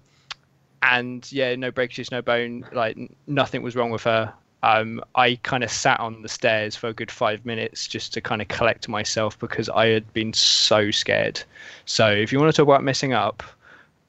and 0.83 1.31
yeah, 1.33 1.55
no 1.57 1.71
breakages, 1.71 2.11
no 2.11 2.21
bone, 2.21 2.67
like 2.73 2.99
nothing 3.27 3.63
was 3.63 3.75
wrong 3.77 3.91
with 3.91 4.03
her. 4.05 4.33
Um, 4.63 5.03
I 5.15 5.37
kind 5.43 5.65
of 5.65 5.71
sat 5.71 5.99
on 6.01 6.21
the 6.21 6.29
stairs 6.29 6.77
for 6.77 6.89
a 6.89 6.93
good 6.93 7.11
five 7.11 7.47
minutes 7.47 7.87
just 7.87 8.13
to 8.15 8.21
kind 8.21 8.43
of 8.43 8.49
collect 8.49 8.89
myself 8.89 9.39
because 9.39 9.71
I 9.71 9.87
had 9.87 10.13
been 10.13 10.35
so 10.35 10.91
scared. 10.91 11.43
So 11.87 12.09
if 12.11 12.33
you 12.33 12.39
want 12.39 12.53
to 12.53 12.57
talk 12.57 12.69
about 12.69 12.85
messing 12.85 13.15
up, 13.15 13.43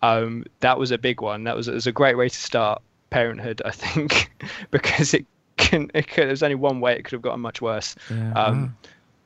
um, 0.01 0.43
that 0.59 0.77
was 0.77 0.91
a 0.91 0.97
big 0.97 1.21
one. 1.21 1.45
That 1.45 1.55
was, 1.55 1.69
was 1.69 1.87
a 1.87 1.91
great 1.93 2.17
way 2.17 2.27
to 2.27 2.35
start 2.35 2.81
parenthood, 3.11 3.61
I 3.63 3.71
think, 3.71 4.31
because 4.71 5.13
it 5.13 5.27
can, 5.57 5.91
it 5.93 6.07
could, 6.07 6.27
there's 6.27 6.41
only 6.41 6.55
one 6.55 6.79
way 6.81 6.93
it 6.93 7.03
could 7.03 7.13
have 7.13 7.21
gotten 7.21 7.41
much 7.41 7.61
worse. 7.61 7.95
Yeah. 8.09 8.33
Um, 8.33 8.75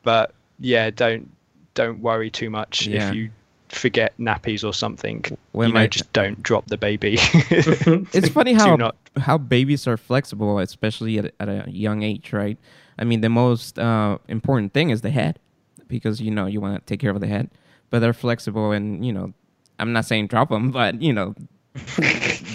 but 0.04 0.34
yeah, 0.60 0.90
don't 0.90 1.32
don't 1.74 2.00
worry 2.00 2.30
too 2.30 2.50
much 2.50 2.88
yeah. 2.88 3.10
if 3.10 3.16
you 3.16 3.30
forget 3.70 4.14
nappies 4.20 4.64
or 4.64 4.74
something. 4.74 5.24
When 5.52 5.70
you 5.70 5.74
know, 5.74 5.88
just 5.88 6.12
don't 6.14 6.42
drop 6.42 6.68
the 6.68 6.78
baby. 6.78 7.18
it's 7.20 8.30
funny 8.30 8.54
how 8.62 8.76
not... 8.76 8.96
how 9.18 9.38
babies 9.38 9.88
are 9.88 9.98
flexible, 9.98 10.60
especially 10.60 11.18
at, 11.20 11.34
at 11.40 11.50
a 11.50 11.66
young 11.68 12.04
age, 12.04 12.34
right? 12.34 12.58
I 12.98 13.04
mean, 13.04 13.22
the 13.22 13.30
most 13.30 13.78
uh, 13.78 14.18
important 14.28 14.74
thing 14.74 14.90
is 14.90 15.02
the 15.02 15.10
head, 15.10 15.40
because 15.88 16.22
you 16.22 16.32
know 16.32 16.46
you 16.46 16.62
want 16.62 16.76
to 16.76 16.86
take 16.86 17.00
care 17.00 17.12
of 17.12 17.20
the 17.20 17.28
head, 17.28 17.50
but 17.90 18.00
they're 18.00 18.14
flexible, 18.14 18.72
and 18.72 19.06
you 19.06 19.14
know, 19.14 19.34
I'm 19.80 19.94
not 19.94 20.06
saying 20.06 20.28
drop 20.28 20.50
them, 20.50 20.72
but 20.72 21.02
you 21.02 21.14
know, 21.14 21.36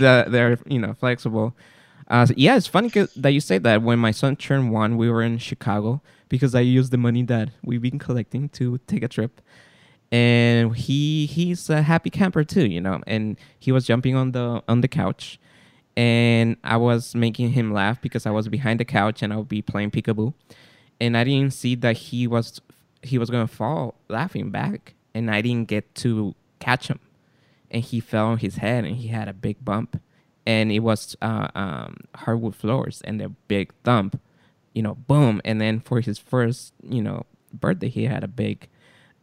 the, 0.01 0.27
they're 0.29 0.59
you 0.67 0.79
know 0.79 0.95
flexible. 0.95 1.55
Uh, 2.09 2.27
yeah, 2.37 2.57
it's 2.57 2.67
funny 2.67 2.91
that 3.17 3.31
you 3.31 3.41
say 3.41 3.59
that. 3.59 3.83
When 3.83 3.99
my 4.01 4.11
son 4.11 4.35
turned 4.35 4.73
one, 4.73 4.97
we 4.97 5.09
were 5.09 5.23
in 5.23 5.39
Chicago 5.39 6.03
because 6.29 6.55
I 6.57 6.61
used 6.61 6.91
the 6.91 6.99
money 6.99 7.23
that 7.25 7.51
we've 7.63 7.81
been 7.83 8.01
collecting 8.01 8.49
to 8.51 8.79
take 8.87 9.05
a 9.05 9.09
trip 9.09 9.41
and 10.13 10.77
he 10.77 11.27
he's 11.27 11.71
a 11.71 11.83
happy 11.83 12.11
camper 12.11 12.45
too, 12.45 12.67
you 12.67 12.81
know. 12.81 13.01
And 13.07 13.37
he 13.59 13.73
was 13.73 13.87
jumping 13.87 14.17
on 14.17 14.33
the 14.33 14.63
on 14.69 14.81
the 14.81 14.89
couch, 14.89 15.39
and 15.97 16.57
I 16.65 16.77
was 16.77 17.15
making 17.15 17.51
him 17.51 17.73
laugh 17.73 18.01
because 18.01 18.27
I 18.27 18.31
was 18.31 18.49
behind 18.49 18.81
the 18.81 18.85
couch 18.85 19.23
and 19.23 19.33
I 19.33 19.37
would 19.37 19.49
be 19.49 19.63
playing 19.63 19.91
peekaboo, 19.93 20.35
and 21.01 21.17
I 21.17 21.25
didn't 21.25 21.53
see 21.53 21.75
that 21.77 21.97
he 21.97 22.27
was 22.27 22.61
he 23.03 23.19
was 23.19 23.31
gonna 23.31 23.47
fall 23.47 23.95
laughing 24.09 24.51
back, 24.51 24.95
and 25.15 25.31
I 25.31 25.43
didn't 25.43 25.69
get 25.69 25.95
to 25.97 26.35
catch 26.59 26.89
him, 26.89 26.99
and 27.71 27.83
he 27.83 28.01
fell 28.01 28.27
on 28.27 28.39
his 28.39 28.57
head 28.57 28.85
and 28.85 28.97
he 28.97 29.09
had 29.09 29.29
a 29.29 29.33
big 29.33 29.65
bump, 29.65 30.01
and 30.47 30.73
it 30.73 30.81
was 30.81 31.17
uh, 31.23 31.49
um, 31.55 31.97
hardwood 32.15 32.57
floors 32.57 33.01
and 33.03 33.21
a 33.21 33.29
big 33.29 33.73
thump, 33.85 34.21
you 34.75 34.83
know, 34.83 34.95
boom, 34.95 35.41
and 35.45 35.61
then 35.61 35.81
for 35.81 36.01
his 36.01 36.19
first 36.19 36.73
you 36.83 37.03
know 37.03 37.27
birthday 37.53 37.89
he 37.89 38.05
had 38.05 38.25
a 38.25 38.29
big 38.29 38.69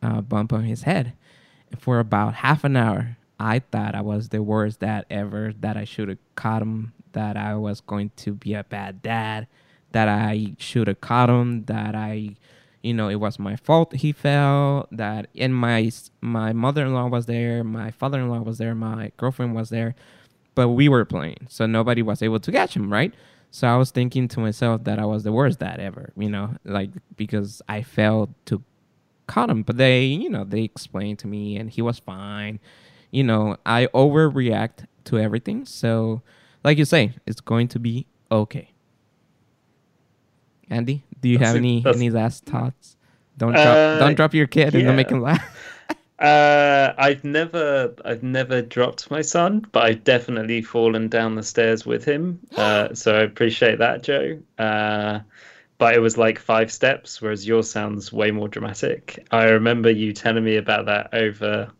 uh, 0.02 0.22
bump 0.22 0.54
on 0.54 0.64
his 0.64 0.84
head. 0.84 1.14
and 1.72 1.82
For 1.82 2.00
about 2.00 2.36
half 2.36 2.64
an 2.64 2.76
hour, 2.76 3.18
I 3.40 3.60
thought 3.60 3.96
I 3.96 4.02
was 4.02 4.30
the 4.30 4.42
worst 4.42 4.80
dad 4.80 5.06
ever, 5.10 5.54
that 5.60 5.78
I 5.78 5.84
should 5.84 6.10
have 6.10 6.18
caught 6.36 6.62
him, 6.62 6.94
that 7.14 7.38
I 7.38 7.56
was 7.56 7.82
going 7.82 8.12
to 8.18 8.34
be 8.34 8.54
a 8.54 8.64
bad 8.64 9.02
dad, 9.02 9.48
that 9.92 10.08
I 10.08 10.56
should 10.58 10.88
have 10.88 11.02
caught 11.02 11.30
him, 11.30 11.66
that 11.66 11.96
I, 11.96 12.36
you 12.82 12.94
know, 12.94 13.10
it 13.10 13.16
was 13.16 13.40
my 13.40 13.56
fault 13.56 13.94
he 13.94 14.12
fell, 14.12 14.88
that 14.92 15.28
and 15.36 15.56
my 15.56 15.92
my 16.22 16.54
mother-in-law 16.54 17.08
was 17.08 17.26
there, 17.26 17.64
my 17.64 17.92
father-in-law 17.92 18.42
was 18.42 18.58
there, 18.58 18.76
my 18.76 19.12
girlfriend 19.18 19.56
was 19.56 19.70
there, 19.70 19.96
but 20.56 20.70
we 20.70 20.90
were 20.90 21.06
playing, 21.06 21.48
so 21.50 21.66
nobody 21.66 22.02
was 22.02 22.22
able 22.22 22.40
to 22.40 22.52
catch 22.52 22.76
him, 22.76 22.92
right? 22.92 23.14
So 23.52 23.68
I 23.68 23.78
was 23.78 23.92
thinking 23.92 24.28
to 24.30 24.40
myself 24.40 24.84
that 24.84 25.00
I 25.00 25.06
was 25.06 25.24
the 25.24 25.32
worst 25.32 25.60
dad 25.60 25.80
ever, 25.80 26.12
you 26.18 26.30
know, 26.30 26.56
like 26.66 26.90
because 27.16 27.62
I 27.68 27.82
failed 27.82 28.34
to 28.46 28.62
caught 29.28 29.50
him, 29.50 29.62
but 29.64 29.78
they, 29.78 30.06
you 30.06 30.30
know, 30.30 30.44
they 30.44 30.62
explained 30.62 31.20
to 31.20 31.28
me 31.28 31.58
and 31.58 31.70
he 31.70 31.82
was 31.82 32.00
fine. 32.00 32.60
You 33.12 33.24
know, 33.24 33.58
I 33.66 33.88
overreact 33.88 34.86
to 35.06 35.20
everything. 35.20 35.66
So, 35.66 36.22
like 36.64 36.78
you 36.78 36.86
say, 36.86 37.14
it's 37.26 37.42
going 37.42 37.68
to 37.70 37.80
be 37.80 38.08
okay. 38.32 38.72
Andy, 40.70 41.04
do 41.22 41.30
you 41.30 41.38
that's 41.38 41.48
have 41.48 41.56
it, 41.56 41.60
any 41.60 41.84
any 41.86 42.10
last 42.10 42.46
thoughts? 42.46 42.96
Don't 43.38 43.56
uh, 43.56 43.64
drop 43.64 44.00
don't 44.00 44.16
drop 44.16 44.34
your 44.34 44.48
kid 44.48 44.74
yeah. 44.74 44.80
and 44.80 44.88
don't 44.88 44.96
make 44.96 45.10
him 45.10 45.22
laugh. 45.22 45.86
uh, 46.20 46.94
I've 46.98 47.24
never 47.24 47.94
I've 48.04 48.24
never 48.24 48.62
dropped 48.62 49.12
my 49.12 49.22
son, 49.22 49.66
but 49.72 49.84
I've 49.84 50.04
definitely 50.04 50.62
fallen 50.62 51.08
down 51.08 51.36
the 51.36 51.44
stairs 51.44 51.86
with 51.86 52.04
him. 52.04 52.40
Uh, 52.58 52.94
so 52.94 53.16
I 53.16 53.22
appreciate 53.22 53.80
that, 53.80 54.04
Joe. 54.04 54.40
Uh, 54.58 55.20
but 55.78 55.94
it 55.94 56.00
was 56.00 56.18
like 56.18 56.40
five 56.40 56.72
steps, 56.72 57.22
whereas 57.22 57.48
yours 57.48 57.70
sounds 57.70 58.12
way 58.12 58.32
more 58.32 58.48
dramatic. 58.48 59.26
I 59.32 59.46
remember 59.46 59.92
you 59.92 60.12
telling 60.12 60.44
me 60.44 60.56
about 60.56 60.88
that 60.88 61.14
over 61.14 61.72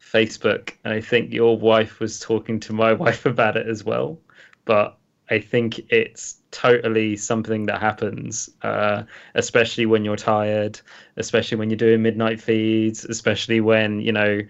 Facebook, 0.00 0.74
and 0.84 0.94
I 0.94 1.00
think 1.00 1.32
your 1.32 1.58
wife 1.58 1.98
was 1.98 2.20
talking 2.20 2.60
to 2.60 2.72
my 2.72 2.92
wife 3.04 3.26
about 3.26 3.56
it 3.56 3.66
as 3.66 3.82
well. 3.82 4.18
But 4.64 4.96
I 5.30 5.40
think 5.40 5.80
it's 5.90 6.41
totally 6.52 7.16
something 7.16 7.66
that 7.66 7.80
happens, 7.80 8.48
uh, 8.62 9.02
especially 9.34 9.86
when 9.86 10.04
you're 10.04 10.16
tired, 10.16 10.80
especially 11.16 11.58
when 11.58 11.70
you're 11.70 11.76
doing 11.76 12.02
midnight 12.02 12.40
feeds, 12.40 13.04
especially 13.04 13.60
when 13.60 14.00
you 14.00 14.12
know, 14.12 14.40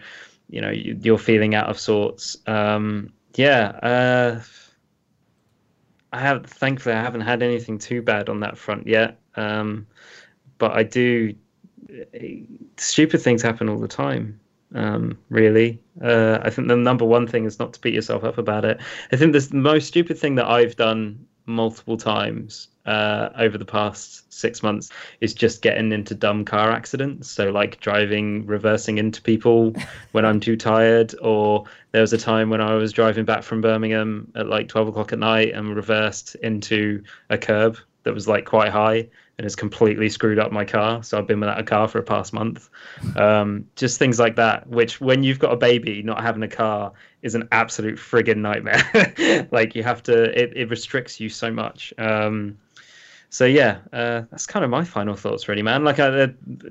you 0.51 0.61
know, 0.61 0.71
you're 0.71 1.19
feeling 1.19 1.55
out 1.55 1.69
of 1.69 1.81
sorts. 1.81 2.37
Um, 2.47 3.13
yeah. 3.35 3.69
Uh, 3.83 4.41
I 6.13 6.21
have 6.21 6.45
thankfully 6.45 6.95
I 6.95 7.01
haven't 7.01 7.23
had 7.23 7.43
anything 7.43 7.79
too 7.79 8.03
bad 8.03 8.29
on 8.29 8.41
that 8.41 8.59
front 8.59 8.87
yet. 8.87 9.19
Um, 9.37 9.87
but 10.59 10.73
I 10.73 10.83
do. 10.83 11.35
Stupid 12.77 13.23
things 13.23 13.43
happen 13.43 13.69
all 13.69 13.79
the 13.79 13.89
time. 13.89 14.39
Um, 14.75 15.19
really, 15.29 15.81
uh, 16.01 16.39
I 16.43 16.49
think 16.49 16.69
the 16.69 16.77
number 16.77 17.05
one 17.05 17.27
thing 17.27 17.45
is 17.45 17.59
not 17.59 17.75
to 17.75 17.81
beat 17.81 17.95
yourself 17.95 18.25
up 18.25 18.39
about 18.39 18.65
it. 18.65 18.81
I 19.13 19.17
think 19.17 19.33
the 19.33 19.49
most 19.53 19.89
stupid 19.89 20.19
thing 20.19 20.35
that 20.37 20.47
I've 20.47 20.77
done 20.77 21.27
multiple 21.47 21.97
times 21.97 22.69
uh, 22.87 23.31
over 23.37 23.59
the 23.59 23.65
past 23.65 24.33
six 24.33 24.63
months 24.63 24.91
is 25.21 25.35
just 25.35 25.63
getting 25.63 25.93
into 25.93 26.15
dumb 26.15 26.45
car 26.45 26.71
accidents. 26.71 27.31
So, 27.31 27.51
like 27.51 27.81
driving, 27.81 28.47
reversing 28.47 28.99
into 28.99 29.23
people 29.23 29.75
when 30.13 30.25
I'm 30.25 30.41
too 30.41 30.57
tired. 30.57 31.15
Or 31.23 31.65
there 31.93 32.01
was 32.01 32.13
a 32.13 32.19
time 32.19 32.51
when 32.51 32.61
I 32.61 32.75
was 32.75 32.93
driving 32.93 33.25
back 33.25 33.43
from 33.43 33.61
Birmingham 33.61 34.31
at 34.35 34.49
like 34.49 34.69
12 34.69 34.89
o'clock 34.89 35.13
at 35.13 35.19
night 35.19 35.53
and 35.53 35.75
reversed 35.77 36.35
into 36.37 37.03
a 37.31 37.39
curb 37.39 37.79
that 38.05 38.15
was 38.15 38.29
like 38.29 38.45
quite 38.45 38.71
high 38.71 39.09
and 39.39 39.45
has 39.45 39.57
completely 39.57 40.09
screwed 40.09 40.39
up 40.39 40.53
my 40.53 40.65
car. 40.65 41.03
So 41.03 41.19
I've 41.19 41.27
been 41.27 41.41
without 41.41 41.59
a 41.59 41.65
car 41.65 41.89
for 41.89 41.99
a 41.99 42.03
past 42.03 42.33
month. 42.33 42.69
Um, 43.17 43.67
just 43.77 43.99
things 43.99 44.19
like 44.19 44.37
that, 44.37 44.67
which 44.69 45.01
when 45.01 45.23
you've 45.23 45.39
got 45.39 45.53
a 45.53 45.57
baby, 45.57 46.03
not 46.03 46.23
having 46.23 46.43
a 46.43 46.49
car 46.49 46.93
is 47.23 47.35
an 47.35 47.49
absolute 47.53 47.97
friggin' 47.99 48.39
nightmare. 48.39 49.49
like 49.53 49.75
you 49.75 49.83
have 49.83 50.03
to, 50.05 50.39
it, 50.39 50.57
it 50.57 50.71
restricts 50.71 51.19
you 51.19 51.29
so 51.29 51.51
much. 51.51 51.95
Um, 51.99 52.59
so 53.31 53.47
yeah, 53.47 53.79
uh, 53.95 54.23
that's 54.31 54.45
kind 54.45 54.63
of 54.63 54.71
my 54.71 54.85
final 54.85 55.17
thoughts, 55.17 55.49
really, 55.49 55.63
man. 55.63 55.85
Like 55.85 55.99
uh, 55.99 56.29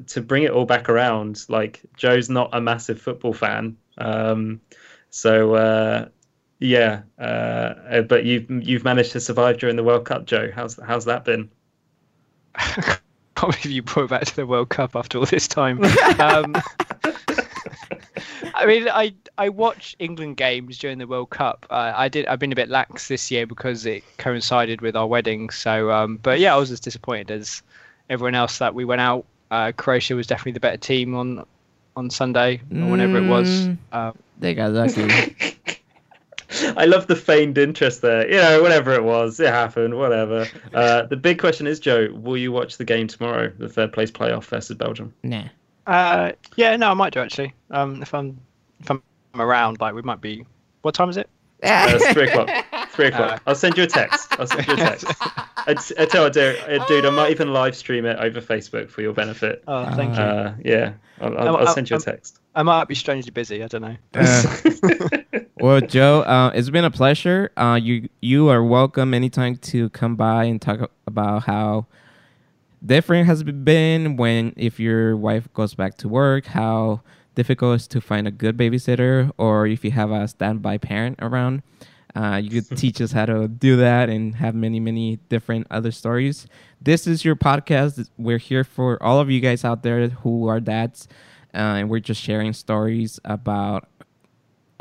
to 0.08 0.22
bring 0.22 0.44
it 0.44 0.52
all 0.52 0.66
back 0.66 0.90
around, 0.90 1.44
like 1.50 1.82
Joe's 1.98 2.30
not 2.30 2.52
a 2.54 2.62
massive 2.62 3.02
football 3.02 3.34
fan, 3.34 3.78
um, 3.98 4.62
so 5.10 5.56
uh, 5.56 6.10
yeah. 6.62 7.02
Uh, 7.20 8.02
but 8.04 8.24
you've 8.24 8.50
you've 8.50 8.86
managed 8.86 9.12
to 9.12 9.20
survive 9.20 9.58
during 9.58 9.76
the 9.76 9.84
World 9.84 10.06
Cup, 10.06 10.26
Joe. 10.26 10.50
How's 10.54 10.80
how's 10.86 11.06
that 11.06 11.26
been? 11.26 11.50
can't 12.58 13.02
believe 13.36 13.66
you 13.66 13.82
brought 13.82 14.10
back 14.10 14.26
to 14.26 14.36
the 14.36 14.46
World 14.46 14.70
Cup 14.70 14.96
after 14.96 15.18
all 15.18 15.26
this 15.26 15.48
time. 15.48 15.84
um, 16.20 16.56
I 18.54 18.66
mean, 18.66 18.88
I 18.88 19.14
I 19.38 19.50
watch 19.50 19.98
England 20.00 20.38
games 20.38 20.78
during 20.78 21.00
the 21.00 21.08
World 21.08 21.32
Cup. 21.32 21.66
Uh, 21.70 21.92
I 21.94 22.08
did. 22.08 22.26
I've 22.28 22.40
been 22.40 22.54
a 22.54 22.56
bit 22.56 22.70
lax 22.70 23.10
this 23.10 23.30
year 23.30 23.46
because 23.46 23.86
it 23.86 24.04
coincided 24.18 24.80
with 24.80 24.96
our 24.96 25.08
wedding. 25.08 25.50
So, 25.50 25.92
um, 25.92 26.18
but 26.24 26.40
yeah, 26.40 26.56
I 26.56 26.58
was 26.58 26.72
as 26.72 26.80
disappointed 26.80 27.30
as 27.32 27.62
everyone 28.10 28.36
else 28.36 28.60
that 28.60 28.74
we 28.74 28.86
went 28.86 29.02
out 29.02 29.26
uh, 29.52 29.74
Croatia 29.74 30.16
was 30.16 30.26
definitely 30.26 30.54
the 30.54 30.60
better 30.62 30.78
team 30.78 31.14
on 31.14 31.46
on 31.96 32.10
Sunday 32.10 32.62
or 32.74 32.90
whenever 32.90 33.18
it 33.18 33.28
was. 33.28 33.68
Mm. 33.68 33.78
Uh, 33.92 34.12
They 34.40 34.56
got 34.56 34.72
lucky. 34.72 35.36
I 36.78 36.86
love 36.86 37.08
the 37.08 37.16
feigned 37.16 37.58
interest 37.58 38.02
there. 38.02 38.30
You 38.30 38.38
know, 38.38 38.62
whatever 38.62 38.94
it 38.94 39.04
was, 39.04 39.40
it 39.40 39.50
happened. 39.50 39.98
Whatever. 39.98 40.48
Uh, 40.74 41.04
the 41.04 41.18
big 41.18 41.40
question 41.40 41.68
is, 41.68 41.80
Joe, 41.80 42.10
will 42.14 42.38
you 42.38 42.52
watch 42.52 42.78
the 42.78 42.86
game 42.86 43.08
tomorrow, 43.08 43.52
the 43.58 43.70
third 43.70 43.94
place 43.94 44.12
playoff 44.12 44.46
versus 44.46 44.76
Belgium? 44.78 45.14
nah. 45.24 45.44
uh, 45.88 46.32
yeah, 46.56 46.76
no, 46.78 46.92
I 46.92 46.94
might 46.94 47.14
do 47.14 47.20
actually. 47.20 47.54
Um, 47.70 48.02
if 48.02 48.14
I'm 48.14 48.40
if 48.80 48.90
I'm 48.90 49.02
around, 49.36 49.80
like 49.80 49.94
we 49.94 50.02
might 50.02 50.22
be. 50.22 50.46
What 50.82 50.96
time 50.96 51.10
is 51.10 51.18
it? 51.18 51.30
Uh, 51.64 51.92
it's 51.94 52.08
three 52.14 52.28
o'clock. 52.28 52.50
Three 52.90 53.06
o'clock. 53.08 53.40
I'll 53.46 53.54
send 53.54 53.78
you 53.78 53.84
a 53.84 53.88
text. 53.88 54.34
I'll 54.40 54.48
send 54.48 54.66
you 54.66 54.74
a 54.74 54.78
text. 54.78 55.06
I, 55.22 55.76
I 56.00 56.06
tell 56.06 56.26
you, 56.26 56.32
dude, 56.32 56.58
uh, 56.68 56.84
dude, 56.88 57.06
I 57.06 57.12
might 57.12 57.30
even 57.30 57.54
live 57.54 57.76
stream 57.76 58.04
it 58.06 58.18
over 58.18 58.42
Facebook 58.42 58.90
for 58.90 59.02
your 59.02 59.14
benefit. 59.14 59.64
Oh, 59.68 59.86
thank 59.96 60.16
you. 60.16 60.24
Uh, 60.24 60.56
yeah, 60.66 60.94
I'll, 61.20 61.38
I'll, 61.38 61.58
I'll 61.58 61.68
send 61.68 61.88
you 61.92 61.98
a 61.98 62.00
text. 62.00 62.40
I 62.56 62.64
might 62.64 62.88
be 62.88 62.96
strangely 62.96 63.30
busy. 63.30 63.64
I 63.64 63.68
don't 63.68 63.82
know. 63.84 63.96
Well, 65.62 65.80
Joe, 65.82 66.22
uh, 66.22 66.52
it's 66.56 66.72
been 66.72 66.86
a 66.86 66.92
pleasure. 66.92 67.52
Uh, 67.56 67.80
you 67.82 68.10
you 68.20 68.50
are 68.50 68.64
welcome 68.64 69.14
anytime 69.14 69.58
to 69.58 69.90
come 69.92 70.16
by 70.16 70.46
and 70.46 70.60
talk 70.60 70.90
about 71.06 71.44
how 71.44 71.86
different 72.86 73.28
has 73.28 73.44
been 73.44 74.18
when 74.18 74.54
if 74.58 74.80
your 74.80 75.16
wife 75.16 75.52
goes 75.54 75.76
back 75.76 75.98
to 76.00 76.10
work, 76.10 76.48
how 76.48 77.02
difficult 77.36 77.74
it 77.74 77.76
is 77.76 77.88
to 77.90 78.02
find 78.02 78.28
a 78.28 78.32
good 78.32 78.58
babysitter, 78.58 79.32
or 79.38 79.68
if 79.68 79.86
you 79.86 79.92
have 79.92 80.12
a 80.12 80.28
standby 80.28 80.78
parent 80.80 81.18
around. 81.22 81.64
Uh, 82.16 82.42
you 82.44 82.62
could 82.62 82.78
teach 82.78 83.00
us 83.02 83.12
how 83.12 83.26
to 83.26 83.48
do 83.48 83.78
that 83.78 84.10
and 84.10 84.36
have 84.36 84.56
many, 84.56 84.80
many 84.80 85.18
different 85.30 85.68
other 85.72 85.92
stories. 85.92 86.48
This 86.82 87.08
is 87.08 87.24
your 87.24 87.36
podcast. 87.36 88.10
We're 88.18 88.40
here 88.40 88.64
for 88.64 89.02
all 89.02 89.20
of 89.20 89.30
you 89.30 89.40
guys 89.40 89.64
out 89.64 89.84
there 89.84 90.10
who 90.10 90.48
are 90.48 90.60
dads, 90.60 91.08
uh, 91.54 91.58
and 91.80 91.90
we're 91.90 92.00
just 92.00 92.22
sharing 92.22 92.54
stories 92.54 93.20
about 93.24 93.88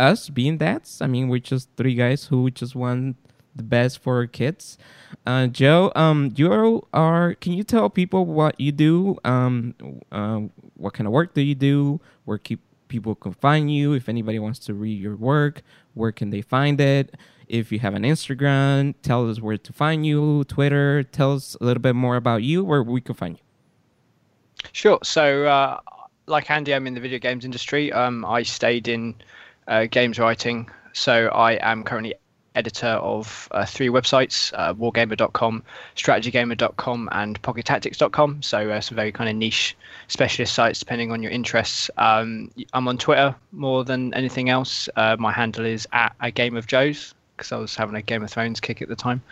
us 0.01 0.29
being 0.29 0.57
dads. 0.59 1.01
I 1.01 1.07
mean, 1.07 1.29
we're 1.29 1.41
just 1.41 1.69
three 1.77 1.95
guys 1.95 2.25
who 2.25 2.51
just 2.51 2.75
want 2.75 3.17
the 3.55 3.63
best 3.63 4.03
for 4.03 4.17
our 4.17 4.27
kids. 4.27 4.79
Uh, 5.27 5.47
Joe, 5.47 5.93
um, 5.95 6.33
you 6.35 6.83
are. 6.93 7.35
Can 7.35 7.53
you 7.53 7.63
tell 7.63 7.91
people 7.91 8.25
what 8.27 8.59
you 8.59 8.73
do? 8.73 9.19
Um, 9.25 9.75
uh, 10.11 10.41
what 10.77 10.95
kind 10.95 11.07
of 11.07 11.13
work 11.13 11.35
do 11.35 11.43
you 11.43 11.55
do? 11.55 12.01
Where 12.25 12.39
keep 12.39 12.61
people 12.89 13.15
can 13.15 13.35
find 13.35 13.73
you? 13.73 13.93
If 13.93 14.09
anybody 14.09 14.39
wants 14.39 14.59
to 14.61 14.75
read 14.75 15.01
your 15.01 15.17
work, 15.17 15.63
where 15.95 16.13
can 16.13 16.31
they 16.31 16.43
find 16.43 16.81
it? 16.81 17.17
If 17.49 17.73
you 17.73 17.81
have 17.81 17.95
an 17.95 18.05
Instagram, 18.05 18.95
tell 19.03 19.29
us 19.29 19.41
where 19.41 19.59
to 19.59 19.73
find 19.73 20.07
you. 20.07 20.45
Twitter, 20.45 21.03
tell 21.03 21.35
us 21.35 21.57
a 21.61 21.65
little 21.65 21.83
bit 21.83 21.97
more 21.97 22.17
about 22.17 22.43
you, 22.43 22.65
where 22.65 22.83
we 22.83 23.01
can 23.01 23.15
find 23.15 23.37
you. 23.37 23.43
Sure. 24.73 24.99
So, 25.03 25.47
uh, 25.47 25.81
like 26.27 26.51
Andy, 26.51 26.73
I'm 26.75 26.87
in 26.87 26.95
the 26.95 27.01
video 27.01 27.19
games 27.19 27.45
industry. 27.45 27.93
Um, 27.93 28.25
I 28.25 28.45
stayed 28.45 28.87
in 28.87 29.17
uh, 29.69 29.87
games 29.87 30.19
writing. 30.19 30.69
So, 30.93 31.28
I 31.28 31.53
am 31.55 31.85
currently 31.85 32.15
editor 32.57 32.89
of 32.89 33.49
uh, 33.53 33.65
three 33.65 33.89
websites 33.89 34.53
uh, 34.57 34.74
wargamer.com, 34.74 35.62
strategygamer.com, 35.95 37.09
and 37.12 37.41
pockettactics.com. 37.43 38.43
So, 38.43 38.70
uh, 38.70 38.81
some 38.81 38.97
very 38.97 39.12
kind 39.12 39.31
of 39.31 39.37
niche 39.37 39.77
specialist 40.09 40.55
sites 40.55 40.78
depending 40.78 41.12
on 41.12 41.23
your 41.23 41.32
interests. 41.32 41.91
Um, 41.97 42.51
I'm 42.73 42.89
on 42.89 42.99
Twitter 42.99 43.35
more 43.53 43.85
than 43.85 44.12
anything 44.15 44.49
else. 44.49 44.89
Uh, 44.97 45.16
my 45.19 45.32
handle 45.32 45.65
is 45.65 45.87
at 45.93 46.15
a 46.20 46.31
game 46.31 46.57
of 46.57 46.66
Joe's 46.66 47.15
because 47.41 47.53
I 47.53 47.57
was 47.57 47.74
having 47.74 47.95
a 47.95 48.03
Game 48.03 48.23
of 48.23 48.31
Thrones 48.31 48.61
kick 48.61 48.82
at 48.82 48.89
the 48.89 48.97
time. 48.97 49.23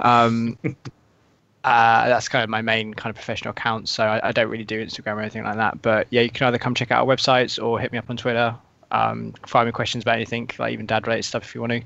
Um, 0.00 0.56
uh, 0.64 2.08
that's 2.08 2.28
kind 2.28 2.42
of 2.42 2.48
my 2.48 2.62
main 2.62 2.94
kind 2.94 3.10
of 3.10 3.16
professional 3.16 3.50
account. 3.50 3.88
So 3.88 4.04
I, 4.04 4.28
I 4.28 4.32
don't 4.32 4.48
really 4.48 4.64
do 4.64 4.84
Instagram 4.84 5.16
or 5.16 5.20
anything 5.20 5.44
like 5.44 5.56
that. 5.56 5.82
But 5.82 6.06
yeah, 6.10 6.22
you 6.22 6.30
can 6.30 6.46
either 6.46 6.58
come 6.58 6.74
check 6.74 6.90
out 6.90 7.06
our 7.06 7.14
websites 7.14 7.62
or 7.62 7.78
hit 7.78 7.92
me 7.92 7.98
up 7.98 8.08
on 8.08 8.16
Twitter. 8.16 8.56
Um, 8.90 9.32
find 9.46 9.66
me 9.66 9.72
questions 9.72 10.02
about 10.04 10.16
anything, 10.16 10.50
like 10.58 10.72
even 10.72 10.86
dad 10.86 11.06
related 11.06 11.24
stuff 11.24 11.44
if 11.44 11.54
you 11.54 11.60
want 11.60 11.72
to. 11.72 11.82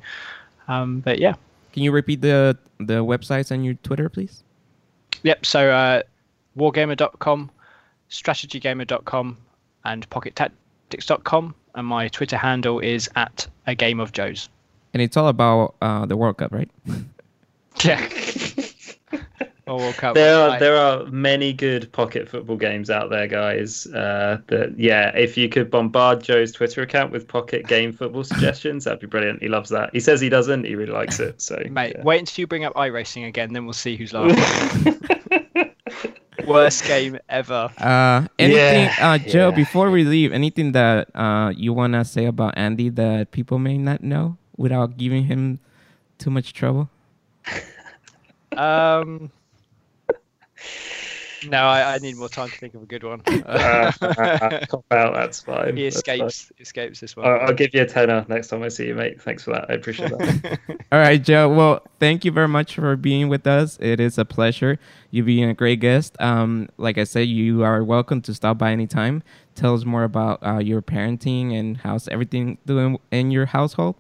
Um, 0.73 1.01
but 1.01 1.19
yeah, 1.19 1.35
Can 1.73 1.83
you 1.83 1.93
repeat 1.93 2.21
the 2.21 2.57
the 2.79 3.05
websites 3.05 3.51
and 3.51 3.65
your 3.65 3.75
Twitter, 3.83 4.09
please? 4.09 4.43
yep. 5.23 5.45
So 5.47 5.71
uh, 5.71 6.03
wargamer.com, 6.57 7.51
strategygamer.com, 8.11 9.37
and 9.85 10.11
pockettactics.com. 10.11 11.55
And 11.77 11.87
my 11.87 12.09
Twitter 12.09 12.37
handle 12.37 12.79
is 12.81 13.11
at 13.17 13.47
a 13.67 13.75
game 13.75 13.99
of 14.01 14.13
Joe's. 14.13 14.49
And 14.93 15.03
it's 15.03 15.17
all 15.17 15.29
about 15.29 15.75
uh, 15.83 16.07
the 16.07 16.17
World 16.17 16.37
Cup, 16.37 16.53
right? 16.53 16.71
Yeah. 17.83 18.09
or 19.67 19.79
World 19.79 19.95
Cup. 19.97 20.15
There 20.15 20.35
are 20.37 20.49
Like- 20.49 20.61
there 20.61 20.77
are 20.77 21.05
many 21.07 21.53
good 21.53 21.91
pocket 21.93 22.29
football 22.29 22.57
games 22.57 22.91
out 22.91 23.11
there, 23.11 23.27
guys. 23.27 23.87
Uh, 23.87 24.39
that 24.49 24.79
yeah, 24.79 25.09
if 25.17 25.37
you 25.37 25.49
could 25.49 25.71
bombard 25.71 26.23
Joe's 26.23 26.53
Twitter 26.53 26.83
account 26.83 27.13
with 27.13 27.27
pocket 27.27 27.67
game 27.67 27.93
football 27.93 28.25
suggestions, 28.25 28.85
that'd 28.85 29.01
be 29.01 29.07
brilliant. 29.07 29.43
He 29.43 29.49
loves 29.49 29.71
that. 29.71 29.91
He 29.93 30.01
says 30.01 30.21
he 30.21 30.29
doesn't. 30.29 30.65
He 30.65 30.75
really 30.75 30.93
likes 30.93 31.19
it. 31.21 31.41
So 31.41 31.63
Mate, 31.71 31.95
yeah. 31.97 32.03
wait 32.05 32.19
until 32.21 32.43
you 32.43 32.47
bring 32.47 32.65
up 32.65 32.75
iRacing 32.75 33.27
again, 33.27 33.53
then 33.53 33.65
we'll 33.65 33.73
see 33.73 33.97
who's 33.97 34.13
laughing. 34.13 35.01
Worst 36.47 36.85
game 36.85 37.19
ever. 37.31 37.71
Uh, 37.79 38.27
anything, 38.39 38.85
Yeah, 38.85 38.97
uh, 39.01 39.17
Joe? 39.19 39.49
yeah. 39.49 39.55
Before 39.55 39.91
we 39.91 40.05
leave, 40.05 40.31
anything 40.33 40.73
that 40.73 41.09
uh 41.15 41.53
you 41.57 41.73
wanna 41.73 42.05
say 42.05 42.27
about 42.27 42.53
Andy 42.59 42.91
that 42.91 43.31
people 43.31 43.59
may 43.59 43.79
not 43.79 44.03
know 44.03 44.37
without 44.59 44.99
giving 44.99 45.25
him 45.25 45.59
too 46.19 46.31
much 46.31 46.53
trouble? 46.53 46.91
Um, 48.57 49.33
no, 51.49 51.59
I, 51.59 51.95
I 51.95 51.99
need 51.99 52.17
more 52.17 52.29
time 52.29 52.49
to 52.49 52.59
think 52.59 52.75
of 52.75 52.83
a 52.83 52.87
good 52.87 53.03
one. 53.05 53.21
uh, 53.47 53.93
cop 54.69 54.85
out. 54.91 55.15
That's 55.15 55.41
fine. 55.41 55.77
he 55.77 55.85
That's 55.85 56.03
fine. 56.03 56.21
escapes. 56.21 56.53
Escapes 56.59 57.01
this 57.01 57.17
one. 57.17 57.27
I'll, 57.27 57.41
I'll 57.49 57.55
give 57.55 57.75
you 57.75 57.83
a 57.83 57.87
tenner 57.87 58.25
next 58.29 58.49
time 58.49 58.63
I 58.63 58.69
see 58.69 58.87
you, 58.87 58.95
mate. 58.95 59.21
Thanks 59.21 59.45
for 59.45 59.53
that. 59.53 59.67
I 59.71 59.75
appreciate 59.75 60.11
that. 60.11 60.59
All 60.93 60.99
right, 60.99 61.23
Joe. 61.23 61.49
Well, 61.49 61.83
thank 62.01 62.25
you 62.25 62.33
very 62.33 62.49
much 62.49 62.75
for 62.75 62.97
being 62.97 63.29
with 63.29 63.47
us. 63.47 63.79
It 63.81 64.01
is 64.01 64.19
a 64.19 64.25
pleasure. 64.25 64.79
You 65.11 65.25
being 65.25 65.49
a 65.49 65.55
great 65.55 65.81
guest. 65.81 66.17
Um, 66.21 66.69
like 66.77 66.99
I 66.99 67.05
said, 67.05 67.29
you 67.29 67.63
are 67.63 67.83
welcome 67.85 68.23
to 68.23 68.35
stop 68.35 68.59
by 68.59 68.73
anytime. 68.73 69.23
Tell 69.55 69.75
us 69.75 69.85
more 69.85 70.05
about 70.05 70.45
uh, 70.45 70.59
your 70.59 70.83
parenting 70.83 71.53
and 71.59 71.77
how's 71.77 72.09
everything 72.09 72.59
doing 72.67 72.99
in 73.11 73.31
your 73.31 73.47
household. 73.47 73.97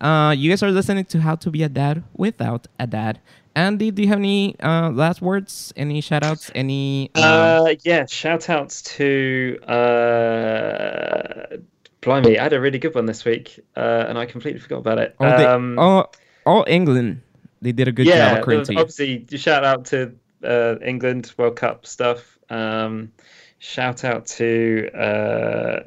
Uh, 0.00 0.34
you 0.36 0.48
guys 0.48 0.62
are 0.62 0.70
listening 0.70 1.04
to 1.04 1.20
How 1.20 1.36
to 1.36 1.50
Be 1.50 1.62
a 1.62 1.68
Dad 1.68 2.02
Without 2.14 2.66
a 2.78 2.86
Dad. 2.86 3.20
Andy, 3.56 3.90
do 3.90 4.02
you 4.02 4.08
have 4.08 4.18
any 4.18 4.58
uh, 4.60 4.90
last 4.90 5.20
words? 5.20 5.72
Any 5.76 6.00
shout 6.00 6.22
outs? 6.22 6.50
Any. 6.54 7.10
um, 7.14 7.22
Uh, 7.22 7.74
yeah, 7.82 8.06
shout 8.06 8.48
outs 8.48 8.82
to 8.82 9.58
uh, 9.66 11.56
Blimey, 12.00 12.38
I 12.38 12.42
had 12.44 12.52
a 12.52 12.60
really 12.60 12.78
good 12.78 12.94
one 12.94 13.06
this 13.06 13.24
week, 13.24 13.60
uh, 13.76 14.06
and 14.08 14.18
I 14.18 14.26
completely 14.26 14.60
forgot 14.60 14.78
about 14.78 14.98
it. 14.98 15.16
oh, 15.20 15.36
they, 15.36 15.44
um, 15.44 15.78
oh, 15.78 16.06
all 16.46 16.64
England. 16.66 17.22
They 17.62 17.72
did 17.72 17.88
a 17.88 17.92
good 17.92 18.06
yeah, 18.06 18.30
job 18.30 18.38
according 18.38 18.64
to 18.64 18.72
you. 18.72 18.78
obviously, 18.78 19.26
shout 19.36 19.64
out 19.64 19.84
to 19.86 20.14
uh, 20.42 20.76
England 20.82 21.32
World 21.36 21.56
Cup 21.56 21.84
stuff. 21.86 22.38
Um, 22.48 23.12
shout 23.58 24.02
out 24.02 24.26
to 24.26 24.88
uh, 24.94 25.80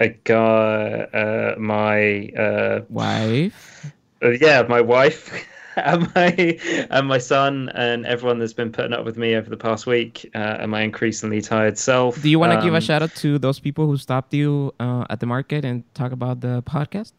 a 0.00 0.08
guy, 0.08 1.00
uh, 1.12 1.54
my 1.58 2.28
uh, 2.28 2.80
Wife. 2.88 3.92
uh, 4.22 4.30
yeah, 4.30 4.62
my 4.62 4.80
wife 4.80 5.46
and 5.76 6.14
my 6.14 6.58
and 6.90 7.06
my 7.06 7.18
son 7.18 7.70
and 7.74 8.06
everyone 8.06 8.38
that's 8.38 8.52
been 8.52 8.72
putting 8.72 8.92
up 8.92 9.04
with 9.04 9.16
me 9.16 9.34
over 9.34 9.48
the 9.48 9.56
past 9.56 9.86
week 9.86 10.28
uh, 10.34 10.58
and 10.60 10.70
my 10.70 10.82
increasingly 10.82 11.40
tired 11.40 11.78
self. 11.78 12.20
Do 12.20 12.28
you 12.28 12.38
want 12.38 12.52
to 12.52 12.64
give 12.64 12.74
a 12.74 12.76
Um, 12.76 12.82
shout 12.82 13.02
out 13.02 13.14
to 13.16 13.38
those 13.38 13.60
people 13.60 13.86
who 13.86 13.96
stopped 13.96 14.34
you 14.34 14.74
uh, 14.80 15.04
at 15.10 15.20
the 15.20 15.26
market 15.26 15.64
and 15.64 15.82
talk 15.94 16.12
about 16.12 16.40
the 16.40 16.62
podcast? 16.62 17.12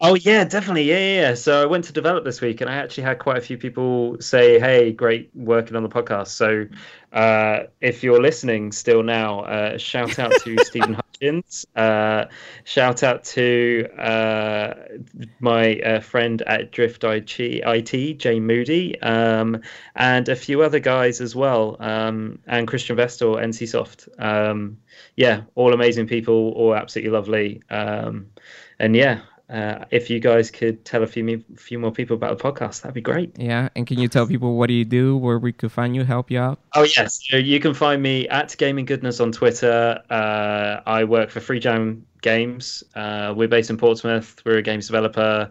Oh 0.00 0.14
yeah, 0.14 0.44
definitely. 0.44 0.84
Yeah, 0.84 0.98
yeah, 0.98 1.20
yeah. 1.20 1.34
So 1.34 1.62
I 1.62 1.66
went 1.66 1.84
to 1.86 1.92
Develop 1.92 2.24
this 2.24 2.40
week, 2.40 2.60
and 2.60 2.70
I 2.70 2.76
actually 2.76 3.02
had 3.02 3.18
quite 3.18 3.36
a 3.36 3.40
few 3.40 3.58
people 3.58 4.16
say, 4.20 4.60
"Hey, 4.60 4.92
great 4.92 5.30
working 5.34 5.76
on 5.76 5.82
the 5.82 5.88
podcast." 5.88 6.28
So 6.28 6.66
uh, 7.12 7.64
if 7.80 8.04
you're 8.04 8.22
listening 8.22 8.70
still 8.70 9.02
now, 9.02 9.40
uh, 9.40 9.76
shout 9.76 10.18
out 10.20 10.32
to 10.44 10.56
Stephen 10.64 10.94
Hutchins. 11.20 11.66
Uh, 11.74 12.26
shout 12.64 13.02
out 13.02 13.24
to 13.24 13.88
uh, 13.98 14.74
my 15.40 15.78
uh, 15.80 16.00
friend 16.00 16.42
at 16.42 16.72
Drift 16.72 17.04
IT, 17.04 17.38
IT 17.40 18.18
Jay 18.18 18.40
Moody, 18.40 19.00
um, 19.00 19.60
and 19.94 20.28
a 20.28 20.36
few 20.36 20.62
other 20.62 20.78
guys 20.80 21.20
as 21.20 21.34
well, 21.34 21.76
um, 21.80 22.38
and 22.46 22.68
Christian 22.68 22.96
Vestal, 22.96 23.36
NCSoft. 23.36 24.08
Um, 24.22 24.78
yeah, 25.16 25.42
all 25.54 25.72
amazing 25.72 26.06
people, 26.06 26.52
all 26.52 26.74
absolutely 26.74 27.10
lovely. 27.10 27.62
Um, 27.70 28.28
and 28.78 28.94
yeah, 28.94 29.20
uh, 29.50 29.84
if 29.90 30.10
you 30.10 30.20
guys 30.20 30.50
could 30.50 30.84
tell 30.84 31.02
a 31.02 31.06
few 31.06 31.24
me, 31.24 31.42
few 31.56 31.78
more 31.78 31.90
people 31.90 32.14
about 32.14 32.36
the 32.36 32.42
podcast, 32.42 32.82
that'd 32.82 32.94
be 32.94 33.00
great. 33.00 33.38
Yeah, 33.38 33.68
and 33.76 33.86
can 33.86 33.98
you 33.98 34.08
tell 34.08 34.26
people 34.26 34.56
what 34.56 34.66
do 34.66 34.74
you 34.74 34.84
do, 34.84 35.16
where 35.16 35.38
we 35.38 35.52
could 35.52 35.72
find 35.72 35.96
you, 35.96 36.04
help 36.04 36.30
you 36.30 36.38
out? 36.38 36.60
Oh 36.74 36.82
yes, 36.82 37.20
so 37.30 37.36
you 37.36 37.58
can 37.58 37.72
find 37.72 38.02
me 38.02 38.28
at 38.28 38.54
Gaming 38.58 38.84
Goodness 38.84 39.20
on 39.20 39.32
Twitter. 39.32 40.02
Uh, 40.10 40.80
I 40.86 41.04
work 41.04 41.30
for 41.30 41.40
Freejam 41.40 42.02
games. 42.20 42.82
Uh, 42.94 43.32
we're 43.36 43.48
based 43.48 43.70
in 43.70 43.76
Portsmouth. 43.76 44.42
We're 44.44 44.58
a 44.58 44.62
games 44.62 44.86
developer. 44.86 45.50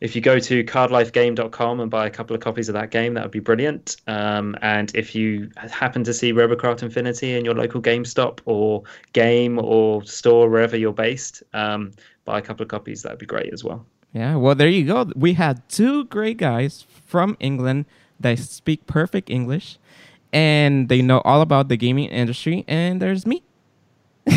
If 0.00 0.14
you 0.14 0.22
go 0.22 0.38
to 0.38 0.62
cardlifegame.com 0.62 1.80
and 1.80 1.90
buy 1.90 2.06
a 2.06 2.10
couple 2.10 2.36
of 2.36 2.40
copies 2.42 2.68
of 2.68 2.74
that 2.74 2.90
game, 2.90 3.14
that 3.14 3.24
would 3.24 3.32
be 3.32 3.40
brilliant. 3.40 3.96
Um, 4.06 4.56
and 4.62 4.94
if 4.94 5.14
you 5.14 5.50
happen 5.70 6.04
to 6.04 6.14
see 6.14 6.32
Robocraft 6.32 6.82
Infinity 6.82 7.34
in 7.34 7.44
your 7.44 7.54
local 7.54 7.82
GameStop 7.82 8.40
or 8.44 8.84
game 9.12 9.58
or 9.58 10.04
store, 10.04 10.48
wherever 10.48 10.76
you're 10.76 10.92
based, 10.92 11.42
um, 11.52 11.92
buy 12.28 12.38
a 12.38 12.42
couple 12.42 12.62
of 12.62 12.68
copies. 12.68 13.02
That 13.02 13.12
would 13.12 13.18
be 13.18 13.26
great 13.26 13.52
as 13.52 13.64
well. 13.64 13.86
Yeah, 14.12 14.36
well, 14.36 14.54
there 14.54 14.68
you 14.68 14.84
go. 14.84 15.10
We 15.16 15.32
had 15.34 15.66
two 15.68 16.04
great 16.04 16.36
guys 16.36 16.84
from 17.06 17.36
England 17.40 17.86
that 18.20 18.38
speak 18.38 18.86
perfect 18.86 19.30
English 19.30 19.78
and 20.32 20.88
they 20.88 21.00
know 21.02 21.20
all 21.24 21.40
about 21.40 21.68
the 21.68 21.76
gaming 21.76 22.08
industry. 22.10 22.64
And 22.68 23.00
there's 23.00 23.26
me. 23.26 23.42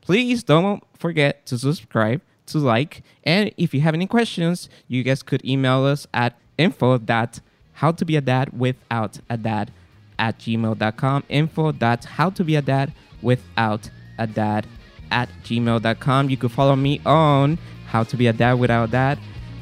Please 0.00 0.42
don't 0.42 0.82
forget 0.98 1.46
to 1.46 1.58
subscribe, 1.58 2.22
to 2.46 2.58
like, 2.58 3.02
and 3.22 3.52
if 3.56 3.72
you 3.72 3.80
have 3.82 3.94
any 3.94 4.06
questions, 4.06 4.68
you 4.88 5.02
guys 5.04 5.22
could 5.22 5.44
email 5.44 5.84
us 5.84 6.06
at 6.12 6.36
info 6.58 6.98
that 6.98 7.40
how 7.74 7.92
to 7.92 8.04
be 8.04 8.16
a 8.16 8.20
dad 8.20 8.58
without 8.58 9.20
a 9.30 9.36
dad 9.36 9.70
at 10.18 10.38
gmail.com 10.38 11.24
info 11.28 11.72
that 11.72 12.04
how 12.04 12.30
to 12.30 12.42
be 12.42 12.56
a 12.56 12.62
dad 12.62 12.92
without 13.20 13.90
a 14.18 14.26
dad 14.26 14.66
at 15.10 15.28
gmail.com 15.44 16.30
you 16.30 16.36
could 16.36 16.52
follow 16.52 16.76
me 16.76 17.00
on 17.06 17.58
how 17.86 18.02
to 18.02 18.16
be 18.16 18.26
a 18.26 18.32
dad 18.32 18.54
without 18.54 18.90
dad 18.90 19.18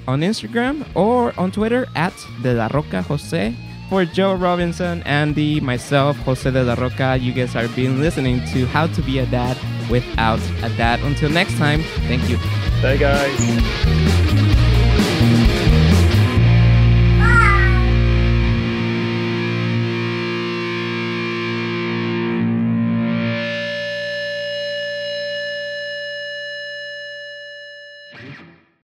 on 0.07 0.21
instagram 0.21 0.87
or 0.95 1.33
on 1.39 1.51
twitter 1.51 1.87
at 1.95 2.15
de 2.43 2.55
la 2.55 2.69
roca 2.73 3.03
jose 3.03 3.55
for 3.89 4.05
Joe 4.05 4.35
Robinson, 4.35 5.03
Andy, 5.03 5.61
myself, 5.61 6.17
Jose 6.25 6.51
de 6.51 6.65
la 6.65 6.75
Roca, 6.75 7.17
you 7.17 7.33
guys 7.33 7.55
are 7.55 7.69
being 7.77 8.01
listening 8.01 8.41
to 8.47 8.67
How 8.67 8.87
to 8.87 9.03
Be 9.03 9.19
a 9.19 9.27
Dad 9.27 9.57
Without 9.91 10.41
a 10.63 10.71
Dad. 10.77 11.01
Until 11.01 11.31
next 11.31 11.57
time, 11.59 11.83
thank 12.09 12.29
you. 12.29 12.39
Bye, 12.83 12.97
guys. 12.97 14.24